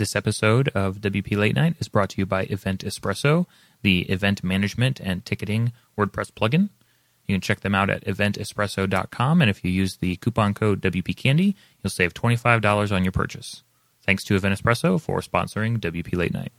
This 0.00 0.16
episode 0.16 0.70
of 0.70 1.02
WP 1.02 1.36
Late 1.36 1.54
Night 1.54 1.76
is 1.78 1.88
brought 1.88 2.08
to 2.08 2.16
you 2.16 2.24
by 2.24 2.44
Event 2.44 2.86
Espresso, 2.86 3.44
the 3.82 4.08
event 4.08 4.42
management 4.42 4.98
and 4.98 5.22
ticketing 5.26 5.74
WordPress 5.98 6.32
plugin. 6.32 6.70
You 7.26 7.34
can 7.34 7.42
check 7.42 7.60
them 7.60 7.74
out 7.74 7.90
at 7.90 8.06
eventespresso.com, 8.06 9.42
and 9.42 9.50
if 9.50 9.62
you 9.62 9.70
use 9.70 9.96
the 9.96 10.16
coupon 10.16 10.54
code 10.54 10.80
WPCandy, 10.80 11.54
you'll 11.82 11.90
save 11.90 12.14
$25 12.14 12.90
on 12.90 13.04
your 13.04 13.12
purchase. 13.12 13.62
Thanks 14.00 14.24
to 14.24 14.36
Event 14.36 14.58
Espresso 14.58 14.98
for 14.98 15.20
sponsoring 15.20 15.76
WP 15.76 16.16
Late 16.16 16.32
Night. 16.32 16.52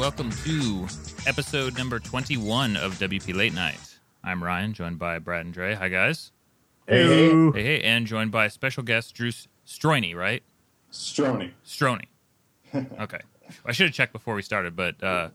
Welcome 0.00 0.30
to 0.44 0.86
episode 1.26 1.76
number 1.76 1.98
21 1.98 2.74
of 2.78 2.94
WP 2.98 3.34
Late 3.34 3.52
Night. 3.52 3.78
I'm 4.24 4.42
Ryan, 4.42 4.72
joined 4.72 4.98
by 4.98 5.18
Brad 5.18 5.44
and 5.44 5.52
Dre. 5.52 5.74
Hi, 5.74 5.90
guys. 5.90 6.32
Hey, 6.86 7.28
Hey, 7.52 7.62
hey, 7.62 7.80
and 7.82 8.06
joined 8.06 8.30
by 8.30 8.48
special 8.48 8.82
guest 8.82 9.14
Drew 9.14 9.30
Stroiny, 9.66 10.14
right? 10.16 10.42
Strojny. 10.90 11.50
Strojny. 11.66 12.06
Okay. 13.00 13.18
I 13.66 13.72
should 13.72 13.86
have 13.88 13.94
checked 13.94 14.14
before 14.14 14.34
we 14.34 14.40
started, 14.42 14.74
but 14.74 15.02
uh, 15.04 15.28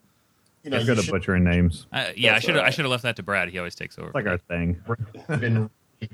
You 0.63 0.71
know, 0.71 0.77
I'm 0.77 0.81
you 0.81 0.87
good 0.87 0.97
at 0.97 1.03
should 1.05 1.11
butchering 1.11 1.43
names. 1.43 1.85
I, 1.91 2.13
yeah, 2.17 2.33
I 2.33 2.39
should 2.39 2.51
have 2.51 2.55
all 2.57 2.61
I 2.61 2.65
right. 2.65 2.73
should 2.73 2.85
have 2.85 2.91
left 2.91 3.03
that 3.03 3.17
to 3.17 3.23
Brad. 3.23 3.49
He 3.49 3.59
always 3.59 3.75
takes 3.75 3.99
over. 3.99 4.07
It's 4.07 4.15
like 4.15 4.25
our 4.25 4.39
thing. 4.39 4.81
have 5.27 5.41
been 5.41 5.69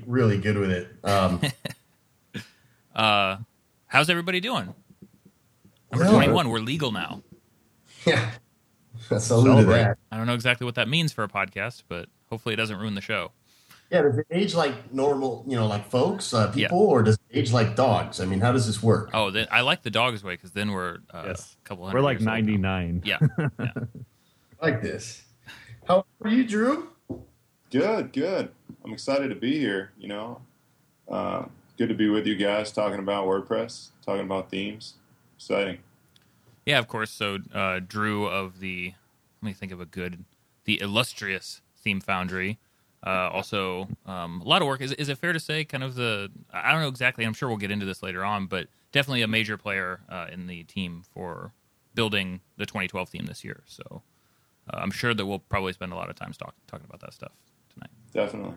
really 0.06 0.36
good 0.38 0.58
with 0.58 0.70
it. 0.70 0.88
Um, 1.04 1.40
uh, 2.94 3.38
how's 3.86 4.10
everybody 4.10 4.40
doing? 4.40 4.74
Number 5.90 6.04
Yeah. 6.04 6.10
21. 6.12 6.48
We're 6.50 6.58
legal 6.58 6.92
now. 6.92 7.22
yeah, 8.04 8.32
salute 9.02 9.20
to 9.20 9.50
Celebrate. 9.52 9.76
that. 9.78 9.98
I 10.10 10.16
don't 10.16 10.26
know 10.26 10.34
exactly 10.34 10.64
what 10.64 10.74
that 10.76 10.88
means 10.88 11.12
for 11.12 11.24
a 11.24 11.28
podcast, 11.28 11.82
but 11.88 12.08
hopefully 12.30 12.52
it 12.54 12.56
doesn't 12.56 12.78
ruin 12.78 12.94
the 12.94 13.00
show. 13.00 13.32
Yeah, 13.90 14.02
does 14.02 14.16
it 14.16 14.26
age 14.30 14.54
like 14.54 14.92
normal, 14.94 15.44
you 15.46 15.54
know, 15.54 15.66
like 15.66 15.86
folks, 15.90 16.32
uh, 16.32 16.50
people, 16.50 16.78
or 16.78 17.02
does 17.02 17.16
it 17.28 17.38
age 17.38 17.52
like 17.52 17.76
dogs? 17.76 18.20
I 18.20 18.24
mean, 18.24 18.40
how 18.40 18.50
does 18.52 18.66
this 18.66 18.82
work? 18.82 19.10
Oh, 19.12 19.30
then, 19.30 19.46
I 19.50 19.60
like 19.60 19.82
the 19.82 19.90
dog's 19.90 20.24
way 20.24 20.32
because 20.34 20.52
then 20.52 20.72
we're 20.72 20.98
uh, 21.12 21.24
Yes. 21.26 21.56
a 21.62 21.68
couple 21.68 21.84
hundred. 21.84 21.98
We're 21.98 22.04
like 22.04 22.20
years 22.20 22.26
old 22.26 22.46
99. 22.46 23.02
Yeah, 23.04 23.18
yeah. 23.58 23.66
I 24.62 24.66
like 24.66 24.80
this. 24.80 25.24
How 25.86 26.06
are 26.22 26.30
you, 26.30 26.44
Drew? 26.44 26.88
Good, 27.70 28.12
good. 28.14 28.50
I'm 28.84 28.92
excited 28.94 29.28
to 29.28 29.34
be 29.34 29.58
here. 29.58 29.92
You 29.98 30.08
know, 30.08 30.40
uh, 31.10 31.44
good 31.76 31.88
to 31.90 31.94
be 31.94 32.08
with 32.08 32.26
you 32.26 32.36
guys, 32.36 32.72
talking 32.72 32.98
about 32.98 33.26
WordPress, 33.26 33.90
talking 34.06 34.22
about 34.24 34.50
themes. 34.50 34.94
Exciting. 35.36 35.78
Yeah, 36.66 36.78
of 36.78 36.88
course. 36.88 37.10
So 37.10 37.38
uh, 37.54 37.80
Drew 37.86 38.26
of 38.26 38.60
the 38.60 38.94
let 39.42 39.46
me 39.48 39.52
think 39.52 39.72
of 39.72 39.80
a 39.80 39.86
good 39.86 40.24
the 40.64 40.80
illustrious 40.80 41.60
Theme 41.76 42.00
Foundry. 42.00 42.58
Uh, 43.04 43.28
also, 43.32 43.88
um, 44.06 44.40
a 44.42 44.44
lot 44.44 44.62
of 44.62 44.68
work. 44.68 44.80
Is, 44.80 44.92
is 44.92 45.08
it 45.08 45.18
fair 45.18 45.32
to 45.32 45.40
say, 45.40 45.64
kind 45.64 45.82
of 45.82 45.96
the 45.96 46.30
I 46.52 46.70
don't 46.70 46.80
know 46.82 46.88
exactly. 46.88 47.24
I'm 47.24 47.34
sure 47.34 47.48
we'll 47.48 47.58
get 47.58 47.72
into 47.72 47.84
this 47.86 48.02
later 48.02 48.24
on, 48.24 48.46
but 48.46 48.68
definitely 48.92 49.22
a 49.22 49.26
major 49.28 49.56
player 49.56 50.00
uh, 50.08 50.26
in 50.32 50.46
the 50.46 50.62
team 50.64 51.02
for 51.12 51.52
building 51.94 52.40
the 52.56 52.64
2012 52.66 53.08
theme 53.08 53.26
this 53.26 53.42
year. 53.42 53.62
So 53.66 54.02
uh, 54.72 54.76
I'm 54.76 54.92
sure 54.92 55.14
that 55.14 55.26
we'll 55.26 55.40
probably 55.40 55.72
spend 55.72 55.92
a 55.92 55.96
lot 55.96 56.10
of 56.10 56.16
time 56.16 56.32
talk, 56.32 56.54
talking 56.68 56.86
about 56.88 57.00
that 57.00 57.12
stuff 57.12 57.32
tonight. 57.74 57.90
Definitely. 58.14 58.54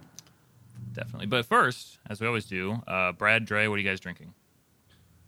Definitely. 0.94 1.26
But 1.26 1.46
first, 1.46 1.98
as 2.08 2.22
we 2.22 2.28
always 2.28 2.46
do, 2.46 2.84
uh, 2.88 3.14
Brad, 3.14 3.46
Dre, 3.46 3.68
what 3.68 3.76
are 3.76 3.80
you 3.80 3.90
guys 3.90 4.00
drinking? 4.00 4.34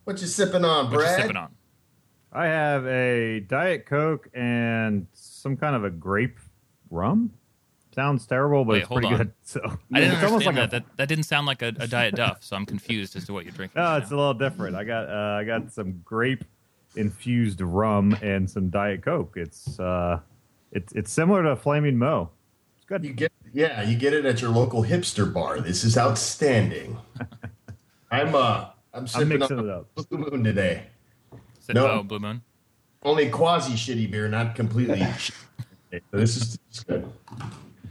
What 0.04 0.22
you 0.22 0.28
sipping 0.28 0.64
on, 0.64 0.86
What 0.86 0.92
you 0.92 0.98
Brad? 1.00 1.22
sipping 1.22 1.38
on? 1.38 1.56
I 2.32 2.46
have 2.46 2.86
a 2.86 3.40
Diet 3.42 3.86
Coke 3.86 4.30
and 4.34 5.08
some 5.14 5.58
kind 5.58 5.76
of 5.76 5.84
a 5.84 5.90
grape 5.90 6.38
rum. 6.90 7.32
Sounds 7.96 8.28
terrible, 8.28 8.64
but 8.64 8.74
Wait, 8.74 8.80
it's 8.80 8.88
hold 8.88 9.02
pretty 9.02 9.14
on. 9.14 9.18
good. 9.18 9.34
So 9.44 9.60
I 9.64 9.66
didn't 10.02 10.16
it's 10.16 10.24
almost 10.24 10.46
understand 10.48 10.58
like 10.58 10.70
that. 10.70 10.78
a, 10.78 10.86
that. 10.86 10.98
That 10.98 11.08
didn't 11.10 11.24
sound 11.24 11.48
like 11.48 11.62
a, 11.64 11.74
a 11.80 11.88
Diet 11.88 12.16
Duff, 12.16 12.44
so 12.44 12.56
I'm 12.56 12.66
confused 12.66 13.16
as 13.16 13.26
to 13.26 13.34
what 13.34 13.46
you're 13.46 13.54
drinking. 13.54 13.82
No, 13.82 13.88
right 13.88 14.02
it's 14.02 14.12
now. 14.12 14.18
a 14.18 14.20
little 14.20 14.34
different. 14.36 14.76
I 14.76 14.84
got 14.84 15.10
uh, 15.10 15.38
I 15.40 15.44
got 15.44 15.72
some 15.72 16.02
grape 16.06 16.44
infused 16.96 17.62
rum 17.62 18.16
and 18.22 18.50
some 18.50 18.70
Diet 18.70 19.02
Coke. 19.02 19.34
It's 19.36 19.80
uh, 19.80 20.20
it's 20.72 20.94
it's 20.94 21.12
similar 21.12 21.42
to 21.44 21.56
Flaming 21.56 21.98
Moe. 21.98 22.30
It's 22.76 22.86
good. 22.86 23.04
You 23.04 23.14
get, 23.14 23.32
yeah, 23.52 23.82
you 23.82 23.98
get 23.98 24.14
it 24.14 24.26
at 24.26 24.42
your 24.42 24.52
local 24.52 24.84
hipster 24.84 25.32
bar. 25.34 25.60
This 25.60 25.84
is 25.84 25.98
outstanding. 25.98 27.00
I'm 28.12 28.36
uh, 28.36 28.70
I'm 28.94 29.08
I'm 29.16 29.28
mixing 29.28 29.58
on 29.58 29.66
it 29.66 29.72
up. 29.72 29.88
Blue 29.96 30.20
Moon 30.20 30.44
today. 30.44 30.84
Sit- 31.68 31.76
No. 31.76 31.88
oh, 31.88 32.04
Blue 32.04 32.20
Moon. 32.20 32.42
Only 33.04 33.30
quasi 33.30 33.74
shitty 33.74 34.10
beer, 34.10 34.28
not 34.30 34.56
completely. 34.56 35.00
So 35.92 36.00
this 36.12 36.36
is, 36.38 36.58
this 36.70 36.78
is 36.80 36.84
good. 36.86 37.10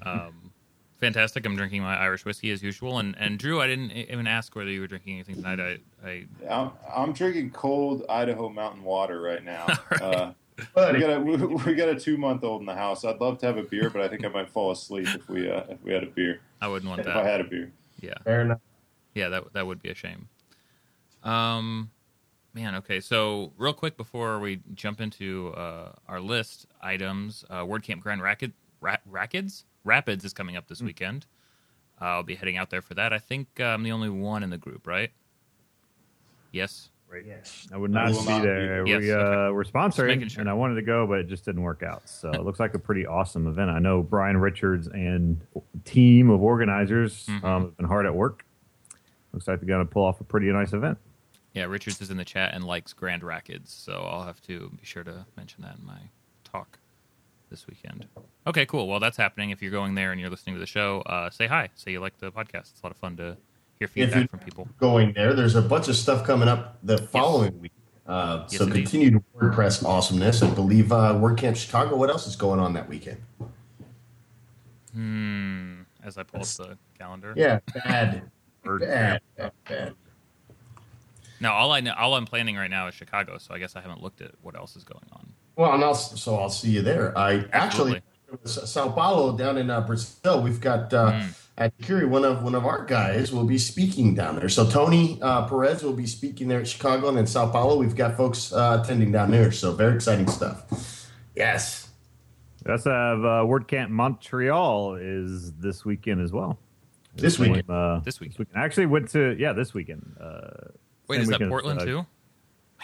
Um, 0.05 0.51
fantastic. 0.99 1.45
I'm 1.47 1.57
drinking 1.57 1.83
my 1.83 1.97
Irish 1.97 2.25
whiskey 2.25 2.51
as 2.51 2.63
usual. 2.63 2.99
And 2.99 3.15
and 3.19 3.39
Drew, 3.39 3.61
I 3.61 3.67
didn't 3.67 3.93
even 3.93 4.27
ask 4.27 4.57
whether 4.57 4.71
you 4.71 4.81
were 4.81 4.87
drinking 4.87 5.15
anything 5.15 5.37
tonight. 5.37 5.61
I, 5.61 5.79
I 6.07 6.27
I'm, 6.51 6.71
I'm 6.95 7.13
drinking 7.13 7.51
cold 7.51 8.05
Idaho 8.09 8.49
mountain 8.49 8.83
water 8.83 9.21
right 9.21 9.45
now. 9.45 9.67
Uh, 10.75 10.91
we 10.95 11.01
got 11.01 11.11
a 11.11 11.21
we, 11.21 11.37
we 11.37 11.75
got 11.75 11.91
a 11.91 11.95
two 12.01 12.17
month 12.17 12.43
old 12.43 12.61
in 12.63 12.67
the 12.67 12.75
house. 12.75 13.05
I'd 13.05 13.21
love 13.21 13.37
to 13.41 13.47
have 13.47 13.59
a 13.59 13.63
beer, 13.63 13.91
but 13.91 14.01
I 14.01 14.09
think 14.09 14.25
I 14.25 14.29
might 14.29 14.49
fall 14.49 14.71
asleep 14.71 15.07
if 15.15 15.29
we 15.29 15.51
uh, 15.51 15.65
if 15.69 15.83
we 15.83 15.93
had 15.93 16.03
a 16.03 16.07
beer. 16.07 16.41
I 16.63 16.69
wouldn't 16.69 16.89
want 16.89 17.03
If 17.03 17.09
I 17.09 17.23
had 17.25 17.43
a 17.43 17.45
beer. 17.45 17.71
Yeah, 18.01 18.15
fair 18.25 18.41
enough. 18.41 18.61
yeah. 19.15 19.29
That 19.29 19.53
that 19.53 19.67
would 19.67 19.83
be 19.83 19.91
a 19.91 19.95
shame. 19.95 20.29
Um, 21.23 21.91
man. 22.57 22.75
Okay. 22.77 22.99
So 23.01 23.53
real 23.59 23.73
quick 23.75 23.97
before 23.97 24.41
we 24.41 24.61
jump 24.75 25.01
into 25.01 25.53
uh, 25.55 25.93
our 26.09 26.19
list 26.21 26.67
items, 26.81 27.45
uh, 27.51 27.61
WordCamp 27.61 28.01
Grand 28.01 28.21
Rapids 28.23 28.55
Ra- 28.81 28.97
Rapids 29.07 29.65
Rapids 29.85 30.25
is 30.25 30.33
coming 30.33 30.57
up 30.57 30.67
this 30.67 30.83
weekend. 30.83 31.27
Uh, 32.01 32.05
I'll 32.07 32.23
be 32.25 32.35
heading 32.35 32.57
out 32.57 32.71
there 32.71 32.83
for 32.83 32.95
that. 32.95 33.13
I 33.13 33.19
think 33.19 33.47
uh, 33.61 33.65
I'm 33.65 33.83
the 33.85 33.93
only 33.93 34.09
one 34.11 34.43
in 34.43 34.51
the 34.51 34.59
group, 34.59 34.87
right? 34.87 35.13
Yes. 36.51 36.89
Right. 37.09 37.25
Yes. 37.25 37.69
I 37.73 37.77
would 37.77 37.91
not 37.93 38.11
will 38.11 38.21
be 38.23 38.29
not 38.29 38.41
be 38.43 38.47
there. 38.49 38.67
there. 38.69 38.85
we 38.85 38.91
Yes, 38.91 39.11
uh, 39.17 39.19
okay. 39.21 39.55
we're 39.55 39.65
sponsoring, 39.65 40.29
sure. 40.31 40.41
and 40.41 40.51
I 40.51 40.55
wanted 40.55 40.75
to 40.75 40.83
go, 40.83 41.07
but 41.07 41.21
it 41.21 41.29
just 41.29 41.45
didn't 41.45 41.63
work 41.63 41.83
out. 41.85 42.09
So 42.09 42.31
it 42.31 42.43
looks 42.45 42.59
like 42.59 42.75
a 42.75 42.79
pretty 42.81 43.07
awesome 43.07 43.47
event. 43.47 43.71
I 43.71 43.79
know 43.79 44.03
Brian 44.03 44.37
Richards 44.39 44.89
and 44.89 45.41
team 45.85 46.31
of 46.31 46.43
organizers 46.43 47.27
Mhm. 47.27 47.45
um, 47.45 47.63
have 47.63 47.77
been 47.77 47.87
hard 47.87 48.07
at 48.07 48.15
work. 48.15 48.45
Looks 49.33 49.47
like 49.47 49.61
they're 49.61 49.69
going 49.69 49.87
to 49.87 49.91
pull 49.93 50.05
off 50.05 50.21
a 50.21 50.25
pretty 50.25 50.47
nice 50.51 50.73
event. 50.73 50.99
Yeah, 51.57 51.65
Richards 51.65 52.03
is 52.03 52.11
in 52.11 52.19
the 52.19 52.25
chat 52.25 52.53
and 52.53 52.65
likes 52.65 52.93
Grand 52.93 53.25
Rapids, 53.25 53.73
so 53.73 54.07
I'll 54.11 54.25
have 54.25 54.43
to 54.43 54.69
be 54.79 54.85
sure 54.85 55.03
to 55.03 55.25
mention 55.39 55.63
that 55.63 55.79
in 55.79 55.87
my 55.87 55.97
talk 56.45 56.79
this 57.49 57.67
weekend. 57.67 58.07
Okay, 58.47 58.67
cool. 58.67 58.87
Well, 58.87 59.01
that's 59.01 59.17
happening. 59.17 59.49
If 59.49 59.63
you're 59.63 59.71
going 59.71 59.95
there 59.95 60.13
and 60.13 60.21
you're 60.21 60.29
listening 60.29 60.55
to 60.57 60.61
the 60.61 60.67
show, 60.67 61.01
uh, 61.07 61.31
say 61.31 61.47
hi. 61.47 61.71
Say 61.75 61.93
you 61.93 62.01
like 62.01 62.19
the 62.19 62.31
podcast. 62.31 62.73
It's 62.73 62.81
a 62.83 62.87
lot 62.87 62.91
of 62.91 62.99
fun 62.99 63.17
to 63.17 63.39
hear 63.79 63.89
feedback 63.89 64.29
from 64.29 64.41
people. 64.41 64.69
Going 64.79 65.15
there. 65.15 65.33
There's 65.33 65.55
a 65.55 65.63
bunch 65.63 65.89
of 65.89 65.97
stuff 65.97 66.27
coming 66.27 66.47
up 66.47 66.77
the 66.83 66.99
following 66.99 67.59
week. 67.59 67.73
Uh, 68.07 68.45
Yes, 68.51 68.59
so 68.59 68.67
indeed. 68.67 68.83
continued 68.83 69.25
WordPress 69.35 69.83
awesomeness. 69.83 70.43
I 70.43 70.51
believe 70.51 70.93
uh, 70.93 71.15
WordCamp 71.15 71.57
Chicago. 71.57 71.97
What 71.97 72.11
else 72.11 72.27
is 72.27 72.37
going 72.37 72.61
on 72.61 72.75
that 72.75 72.87
weekend? 72.87 73.23
Hmm. 74.93 75.81
As 76.05 76.19
I 76.19 76.23
pull 76.23 76.43
up 76.43 76.47
the 76.47 76.77
calendar. 76.99 77.33
Yeah, 77.35 77.61
bad, 77.75 78.31
bad, 78.63 79.21
bad, 79.39 79.53
bad. 79.67 79.95
Now, 81.41 81.53
all 81.55 81.73
I 81.73 81.81
know, 81.81 81.93
all 81.97 82.15
I'm 82.15 82.25
planning 82.27 82.57
right 82.57 82.71
now 82.71 82.89
is 82.89 82.95
Chicago, 82.95 83.39
so 83.39 83.55
I 83.55 83.59
guess 83.59 83.77
I 83.77 83.81
haven't 83.81 84.03
looked 84.03 84.21
at 84.21 84.33
what 84.43 84.57
else 84.57 84.77
is 84.77 84.85
going 84.85 85.07
on. 85.13 85.33
Well, 85.57 85.73
and 85.73 85.83
I'll, 85.85 85.95
so 85.95 86.37
I'll 86.37 86.51
see 86.51 86.71
you 86.71 86.83
there. 86.83 87.17
I 87.17 87.45
Absolutely. 87.53 88.03
actually 88.33 88.67
Sao 88.67 88.89
Paulo 88.91 89.37
down 89.37 89.57
in 89.59 89.71
uh, 89.71 89.81
Brazil. 89.83 90.43
We've 90.43 90.61
got 90.61 90.93
uh, 90.93 91.13
Mm. 91.13 91.35
at 91.59 91.79
Sucuri 91.79 92.07
one 92.09 92.25
of 92.25 92.43
one 92.43 92.55
of 92.55 92.67
our 92.67 92.85
guys 92.85 93.33
will 93.33 93.45
be 93.47 93.57
speaking 93.57 94.15
down 94.15 94.37
there. 94.37 94.49
So 94.49 94.69
Tony 94.69 95.19
uh, 95.23 95.47
Perez 95.47 95.83
will 95.83 95.93
be 95.95 96.07
speaking 96.07 96.49
there 96.49 96.61
at 96.61 96.69
Chicago, 96.69 97.09
and 97.09 97.19
in 97.19 97.27
Sao 97.27 97.49
Paulo 97.51 97.77
we've 97.79 97.95
got 97.97 98.17
folks 98.17 98.53
uh, 98.53 98.81
attending 98.83 99.13
down 99.13 99.31
there. 99.31 99.51
So 99.53 99.73
very 99.73 99.95
exciting 99.95 100.29
stuff. 100.29 101.09
Yes. 101.35 101.89
We 102.65 102.73
also 102.73 102.91
have 102.91 103.19
uh, 103.21 103.45
WordCamp 103.47 103.91
Montreal 103.91 104.97
is 104.97 105.53
this 105.55 105.85
weekend 105.85 106.21
as 106.21 106.33
well. 106.33 106.59
This 107.15 107.39
weekend. 107.39 107.71
Uh, 107.71 108.01
This 108.01 108.21
weekend. 108.21 108.39
weekend. 108.41 108.61
I 108.61 108.65
actually 108.65 108.87
went 108.87 109.09
to 109.11 109.37
yeah 109.39 109.53
this 109.55 109.73
weekend. 109.73 110.17
Uh, 110.21 110.71
Wait, 111.09 111.21
is 111.21 111.29
that 111.29 111.41
Portland 111.49 111.81
too? 111.81 112.07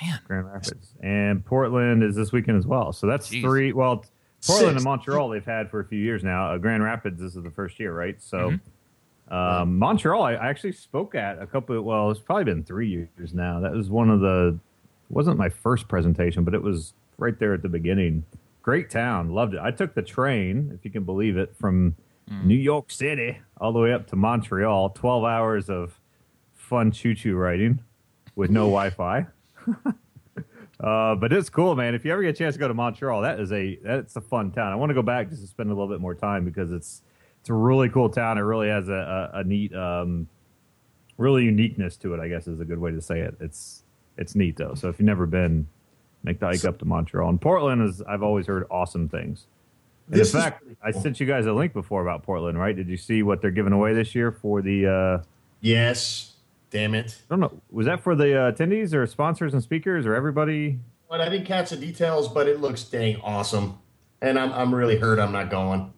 Man, 0.03 0.21
Grand 0.27 0.47
Rapids 0.51 0.95
and 1.03 1.45
Portland 1.45 2.03
is 2.03 2.17
this 2.17 2.33
weekend 2.33 2.57
as 2.59 2.67
well. 2.67 2.93
So 2.93 3.07
that's 3.07 3.29
Jeez. 3.29 3.43
three. 3.43 3.73
Well, 3.73 4.05
Portland 4.47 4.71
Six. 4.71 4.77
and 4.77 4.85
Montreal 4.85 5.29
they've 5.29 5.45
had 5.45 5.71
for 5.71 5.81
a 5.81 5.85
few 5.85 5.99
years 5.99 6.25
now. 6.25 6.51
Uh, 6.53 6.59
Grand 6.59 6.83
Rapids 6.83 7.21
this 7.21 7.37
is 7.37 7.43
the 7.43 7.51
first 7.51 7.79
year, 7.79 7.93
right? 7.95 8.21
So 8.21 8.53
Mm-hmm. 9.31 9.35
um, 9.35 9.79
Montreal 9.79 10.23
I 10.23 10.33
I 10.35 10.49
actually 10.49 10.73
spoke 10.73 11.15
at 11.15 11.41
a 11.41 11.47
couple. 11.47 11.79
Of, 11.79 11.85
well, 11.85 12.11
it's 12.11 12.21
probably 12.21 12.45
been 12.45 12.65
three 12.65 12.89
years 12.89 13.35
now. 13.35 13.61
That 13.61 13.73
was 13.73 13.91
one 13.91 14.11
of 14.11 14.21
the 14.21 14.59
wasn't 15.11 15.37
my 15.37 15.49
first 15.51 15.89
presentation, 15.89 16.43
but 16.45 16.55
it 16.55 16.63
was 16.63 16.95
right 17.19 17.39
there 17.39 17.53
at 17.55 17.63
the 17.63 17.69
beginning. 17.69 18.25
Great 18.63 18.91
town, 18.91 19.31
loved 19.31 19.55
it. 19.55 19.61
I 19.61 19.71
took 19.73 19.95
the 19.95 20.03
train, 20.03 20.71
if 20.75 20.85
you 20.85 20.91
can 20.91 21.05
believe 21.05 21.37
it, 21.37 21.55
from 21.59 21.95
Mm. 22.31 22.45
New 22.45 22.55
York 22.57 22.89
City 22.93 23.39
all 23.61 23.73
the 23.73 23.81
way 23.81 23.93
up 23.93 24.07
to 24.07 24.17
Montreal. 24.17 24.91
Twelve 24.91 25.25
hours 25.25 25.69
of 25.69 25.99
fun 26.55 26.93
choo 26.93 27.15
choo 27.17 27.35
riding 27.37 27.81
with 28.35 28.51
no 28.51 28.63
Wi-Fi. 28.63 29.27
uh, 30.81 31.15
but 31.15 31.33
it's 31.33 31.51
cool, 31.51 31.75
man. 31.75 31.95
If 31.95 32.05
you 32.05 32.13
ever 32.13 32.23
get 32.23 32.31
a 32.31 32.33
chance 32.33 32.55
to 32.55 32.59
go 32.59 32.69
to 32.69 32.75
Montreal, 32.75 33.23
that 33.23 33.41
is 33.41 33.53
a 33.53 33.77
that's 33.83 34.17
a 34.17 34.21
fun 34.21 34.51
town. 34.51 34.73
I 34.73 34.77
want 34.77 34.91
to 34.91 34.95
go 34.95 35.03
back 35.03 35.29
just 35.29 35.43
to 35.43 35.49
spend 35.49 35.71
a 35.71 35.75
little 35.75 35.89
bit 35.89 36.01
more 36.01 36.15
time 36.15 36.45
because 36.45 36.73
it's 36.73 37.03
it's 37.41 37.51
a 37.51 37.55
really 37.55 37.89
cool 37.89 38.09
town. 38.09 38.39
It 38.39 38.43
really 38.43 38.69
has 38.69 38.89
a, 38.89 39.31
a, 39.35 39.39
a 39.41 39.45
neat, 39.45 39.75
um, 39.75 40.29
really 41.19 41.45
uniqueness 41.45 41.97
to 41.99 42.15
it. 42.15 42.21
I 42.21 42.29
guess 42.29 42.47
is 42.47 42.61
a 42.61 42.65
good 42.65 42.79
way 42.79 42.93
to 42.93 43.01
say 43.01 43.21
it. 43.21 43.37
It's 43.41 43.83
it's 44.17 44.35
neat 44.35 44.57
though. 44.57 44.75
So 44.75 44.89
if 44.89 44.99
you've 44.99 45.07
never 45.07 45.27
been, 45.27 45.67
make 46.23 46.39
the 46.41 46.47
hike 46.47 46.65
up 46.65 46.79
to 46.79 46.85
Montreal. 46.85 47.29
And 47.29 47.41
Portland 47.41 47.83
is 47.89 48.03
I've 48.03 48.23
always 48.23 48.47
heard 48.47 48.67
awesome 48.71 49.09
things. 49.09 49.47
And 50.11 50.21
in 50.21 50.27
fact, 50.27 50.63
pretty 50.63 50.77
I 50.83 50.91
sent 50.91 51.21
you 51.21 51.27
guys 51.27 51.47
a 51.47 51.53
link 51.53 51.73
before 51.73 52.03
about 52.03 52.23
Portland, 52.23 52.59
right? 52.59 52.75
Did 52.75 52.89
you 52.89 52.97
see 52.97 53.23
what 53.23 53.41
they're 53.41 53.51
giving 53.51 53.73
away 53.73 53.95
this 53.95 54.15
year 54.15 54.33
for 54.33 54.63
the? 54.63 54.87
Uh, 54.87 55.25
Yes. 55.63 56.32
Damn 56.73 56.95
it. 56.95 57.19
I 57.31 57.35
don't 57.35 57.41
know. 57.41 57.61
Was 57.71 57.85
that 57.85 58.01
for 58.03 58.17
the 58.17 58.35
uh, 58.35 58.53
attendees 58.53 58.95
or 58.95 59.07
sponsors 59.07 59.53
and 59.53 59.63
speakers 59.63 60.07
or 60.07 60.15
everybody? 60.15 60.79
But 61.09 61.21
I 61.21 61.29
didn't 61.29 61.47
catch 61.47 61.69
the 61.69 61.77
details, 61.77 62.29
but 62.29 62.49
it 62.49 62.63
looks 62.63 62.83
dang 62.85 63.21
awesome. 63.21 63.79
And 64.23 64.39
I'm, 64.39 64.51
I'm 64.53 64.75
really 64.75 64.97
hurt 64.97 65.19
I'm 65.19 65.33
not 65.33 65.51
going. 65.51 65.93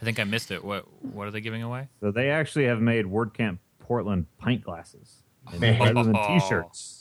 I 0.00 0.04
think 0.04 0.20
I 0.20 0.24
missed 0.24 0.50
it. 0.50 0.62
What 0.62 0.84
what 1.02 1.26
are 1.26 1.30
they 1.30 1.40
giving 1.40 1.62
away? 1.62 1.88
So 2.00 2.10
they 2.10 2.30
actually 2.30 2.66
have 2.66 2.80
made 2.80 3.06
WordCamp 3.06 3.58
Portland 3.78 4.26
pint 4.38 4.62
glasses 4.62 5.22
Man. 5.58 5.80
rather 5.80 6.04
than 6.04 6.14
T-shirts. 6.26 6.97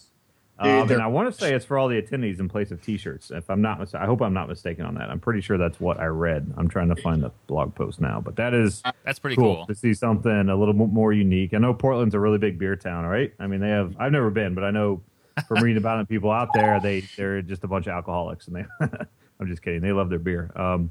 Dude, 0.62 0.72
Um, 0.72 0.92
and 0.92 1.02
I 1.02 1.08
want 1.08 1.32
to 1.32 1.40
say 1.40 1.54
it's 1.54 1.66
for 1.66 1.78
all 1.78 1.88
the 1.88 2.02
attendees 2.02 2.40
in 2.40 2.50
place 2.50 2.72
of 2.72 2.82
T-shirts. 2.82 3.30
If 3.32 3.50
I'm 3.50 3.62
not, 3.62 3.80
mis- 3.80 3.94
I 3.94 4.06
hope 4.06 4.22
I'm 4.22 4.34
not 4.34 4.48
mistaken 4.50 4.86
on 4.86 4.96
that. 4.96 5.10
I'm 5.10 5.20
pretty 5.20 5.42
sure 5.42 5.58
that's 5.58 5.80
what 5.80 6.00
I 6.00 6.06
read. 6.06 6.52
I'm 6.58 6.68
trying 6.68 6.90
to 6.90 6.96
find 7.02 7.22
the 7.22 7.32
blog 7.46 7.76
post 7.76 8.02
now, 8.02 8.20
but 8.20 8.36
that 8.38 8.54
is 8.56 8.82
That's 9.06 9.20
pretty 9.20 9.36
cool, 9.36 9.58
cool. 9.58 9.66
to 9.68 9.76
see 9.76 9.94
something 9.94 10.50
a 10.50 10.56
little 10.56 10.74
more 10.74 11.14
unique. 11.14 11.54
I 11.54 11.60
know 11.60 11.74
Portland's 11.74 12.16
a 12.16 12.20
really 12.20 12.40
big 12.40 12.58
beer 12.58 12.76
town, 12.76 13.06
right? 13.06 13.34
I 13.40 13.46
mean, 13.48 13.60
they 13.60 13.70
have. 13.70 13.96
I've 14.00 14.12
never 14.12 14.30
been, 14.32 14.56
but 14.56 14.64
I 14.64 14.72
know 14.72 15.02
from 15.48 15.62
reading 15.64 15.78
about 15.78 16.00
it, 16.02 16.10
people 16.10 16.32
out 16.32 16.50
there, 16.54 16.80
they 16.80 17.02
they're 17.18 17.42
just 17.44 17.64
a 17.64 17.68
bunch 17.68 17.86
of 17.88 17.94
alcoholics, 17.94 18.48
and 18.48 18.56
they. 18.56 18.66
I'm 19.40 19.48
just 19.48 19.62
kidding. 19.62 19.82
They 19.82 19.92
love 19.92 20.10
their 20.10 20.18
beer. 20.18 20.50
Um, 20.56 20.90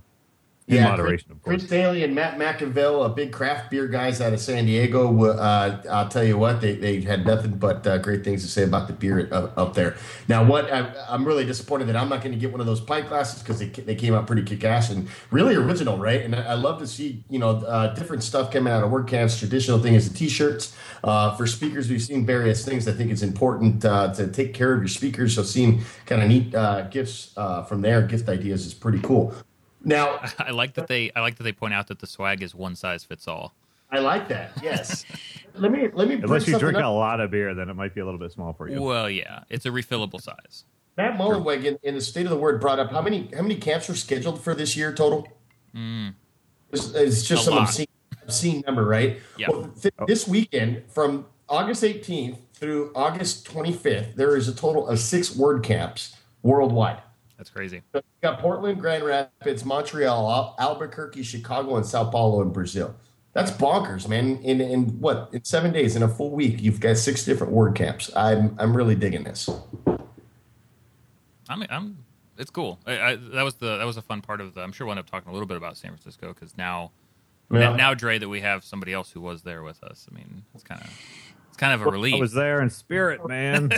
in 0.68 0.82
moderation, 0.82 1.28
Chris, 1.28 1.36
of 1.36 1.42
course. 1.42 1.60
Chris 1.60 1.70
Daly 1.70 2.02
and 2.02 2.14
Matt 2.14 2.38
McAville, 2.38 3.04
uh, 3.04 3.08
big 3.08 3.32
craft 3.32 3.70
beer 3.70 3.86
guys 3.86 4.20
out 4.20 4.32
of 4.32 4.40
San 4.40 4.66
Diego. 4.66 5.24
Uh, 5.24 5.80
I'll 5.88 6.08
tell 6.08 6.24
you 6.24 6.36
what, 6.36 6.60
they, 6.60 6.74
they 6.74 7.00
had 7.00 7.24
nothing 7.24 7.52
but 7.52 7.86
uh, 7.86 7.98
great 7.98 8.24
things 8.24 8.42
to 8.42 8.48
say 8.48 8.64
about 8.64 8.88
the 8.88 8.92
beer 8.92 9.28
up, 9.32 9.56
up 9.56 9.74
there. 9.74 9.96
Now, 10.26 10.44
what 10.44 10.72
I, 10.72 10.92
I'm 11.08 11.24
really 11.24 11.44
disappointed 11.44 11.86
that 11.86 11.96
I'm 11.96 12.08
not 12.08 12.20
going 12.20 12.32
to 12.32 12.38
get 12.38 12.50
one 12.50 12.60
of 12.60 12.66
those 12.66 12.80
pint 12.80 13.08
glasses 13.08 13.42
because 13.42 13.60
they, 13.60 13.66
they 13.68 13.94
came 13.94 14.12
out 14.14 14.26
pretty 14.26 14.42
kick 14.42 14.64
ass 14.64 14.90
and 14.90 15.08
really 15.30 15.54
original, 15.54 15.98
right? 15.98 16.22
And 16.22 16.34
I, 16.34 16.42
I 16.42 16.54
love 16.54 16.80
to 16.80 16.86
see 16.86 17.22
you 17.30 17.38
know 17.38 17.50
uh, 17.50 17.94
different 17.94 18.24
stuff 18.24 18.50
coming 18.50 18.72
out 18.72 18.82
of 18.82 18.90
WordCamp's 18.90 19.38
traditional 19.38 19.78
thing 19.78 19.94
is 19.94 20.10
the 20.10 20.18
t-shirts. 20.18 20.76
Uh, 21.04 21.36
for 21.36 21.46
speakers, 21.46 21.88
we've 21.88 22.02
seen 22.02 22.26
various 22.26 22.64
things. 22.64 22.88
I 22.88 22.92
think 22.92 23.12
it's 23.12 23.22
important 23.22 23.84
uh, 23.84 24.12
to 24.14 24.26
take 24.26 24.52
care 24.52 24.72
of 24.72 24.80
your 24.80 24.88
speakers. 24.88 25.36
So 25.36 25.44
seeing 25.44 25.82
kind 26.06 26.22
of 26.22 26.28
neat 26.28 26.54
uh, 26.54 26.82
gifts 26.88 27.32
uh, 27.36 27.62
from 27.62 27.82
there, 27.82 28.02
gift 28.02 28.28
ideas 28.28 28.66
is 28.66 28.74
pretty 28.74 29.00
cool. 29.00 29.32
Now, 29.86 30.20
I 30.38 30.50
like 30.50 30.74
that 30.74 30.88
they 30.88 31.10
I 31.16 31.20
like 31.20 31.36
that 31.36 31.44
they 31.44 31.52
point 31.52 31.72
out 31.72 31.86
that 31.86 32.00
the 32.00 32.06
swag 32.06 32.42
is 32.42 32.54
one 32.54 32.76
size 32.76 33.04
fits 33.04 33.26
all. 33.26 33.54
I 33.90 34.00
like 34.00 34.28
that. 34.28 34.50
Yes. 34.60 35.06
let 35.54 35.70
me 35.70 35.88
let 35.94 36.08
me 36.08 36.14
Unless 36.16 36.48
you 36.48 36.58
drink 36.58 36.76
up. 36.76 36.84
a 36.84 36.88
lot 36.88 37.20
of 37.20 37.30
beer, 37.30 37.54
then 37.54 37.70
it 37.70 37.74
might 37.74 37.94
be 37.94 38.00
a 38.00 38.04
little 38.04 38.18
bit 38.18 38.32
small 38.32 38.52
for 38.52 38.68
you. 38.68 38.82
Well, 38.82 39.08
yeah, 39.08 39.44
it's 39.48 39.64
a 39.64 39.70
refillable 39.70 40.20
size. 40.20 40.64
Matt 40.96 41.18
Mullenweg 41.18 41.64
in, 41.64 41.78
in 41.82 41.94
the 41.94 42.00
State 42.00 42.26
of 42.26 42.30
the 42.30 42.36
Word 42.36 42.60
brought 42.60 42.80
up 42.80 42.90
how 42.90 43.00
many 43.00 43.30
how 43.34 43.42
many 43.42 43.56
camps 43.56 43.88
are 43.88 43.94
scheduled 43.94 44.42
for 44.42 44.54
this 44.54 44.76
year 44.76 44.92
total? 44.92 45.28
Mm. 45.74 46.14
It's, 46.72 46.92
it's 46.94 47.22
just 47.22 47.42
A 47.42 47.44
some 47.44 47.58
obscene, 47.58 47.86
obscene 48.22 48.64
number, 48.66 48.84
right? 48.84 49.20
Yeah. 49.38 49.50
Well, 49.50 49.70
th- 49.80 49.94
oh. 50.00 50.06
this 50.06 50.26
weekend 50.26 50.82
from 50.88 51.26
August 51.48 51.84
18th 51.84 52.38
through 52.54 52.90
August 52.96 53.46
25th, 53.46 54.16
there 54.16 54.36
is 54.36 54.48
a 54.48 54.54
total 54.54 54.88
of 54.88 54.98
six 54.98 55.36
word 55.36 55.62
camps 55.62 56.16
worldwide. 56.42 57.02
That's 57.36 57.50
crazy. 57.50 57.82
So 57.92 57.98
you 57.98 58.02
got 58.22 58.38
Portland, 58.40 58.80
Grand 58.80 59.04
Rapids, 59.04 59.64
Montreal, 59.64 60.30
Al- 60.30 60.56
Albuquerque, 60.58 61.22
Chicago, 61.22 61.76
and 61.76 61.84
Sao 61.84 62.04
Paulo 62.10 62.40
in 62.42 62.50
Brazil. 62.50 62.94
That's 63.34 63.50
bonkers, 63.50 64.08
man. 64.08 64.38
In 64.38 64.62
in 64.62 64.98
what 65.00 65.28
in 65.32 65.44
seven 65.44 65.70
days 65.72 65.94
in 65.96 66.02
a 66.02 66.08
full 66.08 66.30
week, 66.30 66.62
you've 66.62 66.80
got 66.80 66.96
six 66.96 67.24
different 67.24 67.52
word 67.52 67.74
camps. 67.74 68.10
I'm 68.16 68.56
I'm 68.58 68.74
really 68.74 68.94
digging 68.94 69.24
this. 69.24 69.50
I 71.48 71.56
mean, 71.56 71.68
I'm. 71.70 71.98
It's 72.38 72.50
cool. 72.50 72.78
I, 72.86 73.00
I, 73.00 73.16
that 73.16 73.42
was 73.42 73.54
the 73.54 73.76
that 73.78 73.84
was 73.84 73.96
a 73.98 74.02
fun 74.02 74.22
part 74.22 74.40
of 74.40 74.54
the. 74.54 74.62
I'm 74.62 74.72
sure 74.72 74.86
we'll 74.86 74.92
end 74.92 75.00
up 75.00 75.10
talking 75.10 75.28
a 75.28 75.32
little 75.32 75.46
bit 75.46 75.56
about 75.58 75.76
San 75.76 75.90
Francisco 75.90 76.32
because 76.32 76.56
now, 76.56 76.92
Yeah. 77.50 77.60
now, 77.60 77.76
now, 77.76 77.94
Dre, 77.94 78.18
that 78.18 78.28
we 78.28 78.40
have 78.40 78.64
somebody 78.64 78.92
else 78.94 79.10
who 79.10 79.20
was 79.20 79.42
there 79.42 79.62
with 79.62 79.82
us. 79.84 80.06
I 80.10 80.14
mean, 80.14 80.42
it's 80.54 80.64
kind 80.64 80.80
of 80.82 80.90
it's 81.48 81.56
kind 81.58 81.74
of 81.74 81.86
a 81.86 81.90
relief. 81.90 82.14
I 82.16 82.20
was 82.20 82.32
there 82.32 82.60
in 82.62 82.70
spirit, 82.70 83.26
man. 83.28 83.70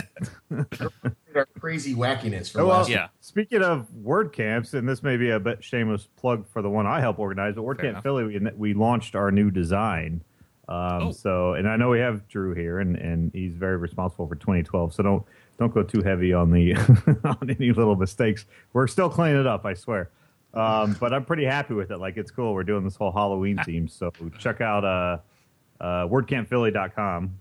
Our 1.39 1.47
crazy 1.59 1.95
wackiness 1.95 2.51
from 2.51 2.61
Oh, 2.61 2.67
well, 2.67 2.77
last 2.79 2.89
Yeah. 2.89 3.07
Speaking 3.19 3.61
of 3.61 3.93
word 3.95 4.31
camps, 4.33 4.73
and 4.73 4.87
this 4.87 5.01
may 5.03 5.17
be 5.17 5.29
a 5.31 5.39
bit 5.39 5.63
shameless 5.63 6.07
plug 6.15 6.47
for 6.47 6.61
the 6.61 6.69
one 6.69 6.85
I 6.85 6.99
help 6.99 7.19
organize, 7.19 7.55
but 7.55 7.63
Fair 7.63 7.73
WordCamp 7.75 7.89
enough. 7.89 8.03
Philly, 8.03 8.23
we, 8.25 8.39
we 8.57 8.73
launched 8.73 9.15
our 9.15 9.31
new 9.31 9.51
design. 9.51 10.21
Um, 10.67 10.77
Oh. 11.07 11.11
So, 11.11 11.53
and 11.53 11.67
I 11.67 11.75
know 11.77 11.89
we 11.89 11.99
have 11.99 12.27
Drew 12.27 12.53
here, 12.53 12.79
and, 12.79 12.95
and 12.95 13.31
he's 13.33 13.55
very 13.55 13.77
responsible 13.77 14.27
for 14.27 14.35
2012. 14.35 14.93
So 14.93 15.01
don't 15.03 15.23
don't 15.57 15.73
go 15.73 15.83
too 15.83 16.01
heavy 16.03 16.31
on 16.31 16.51
the 16.51 16.75
on 17.23 17.49
any 17.49 17.71
little 17.71 17.95
mistakes. 17.95 18.45
We're 18.73 18.87
still 18.87 19.09
cleaning 19.09 19.41
it 19.41 19.47
up, 19.47 19.65
I 19.65 19.73
swear. 19.73 20.09
Um, 20.53 20.95
but 20.99 21.13
I'm 21.13 21.25
pretty 21.25 21.45
happy 21.45 21.73
with 21.73 21.91
it. 21.91 21.97
Like 21.97 22.17
it's 22.17 22.31
cool. 22.31 22.53
We're 22.53 22.63
doing 22.63 22.83
this 22.83 22.95
whole 22.95 23.11
Halloween 23.11 23.57
theme. 23.65 23.87
So 23.87 24.11
check 24.37 24.61
out 24.61 24.85
uh, 24.85 25.17
uh, 25.81 26.07
WordCampPhilly.com 26.07 27.35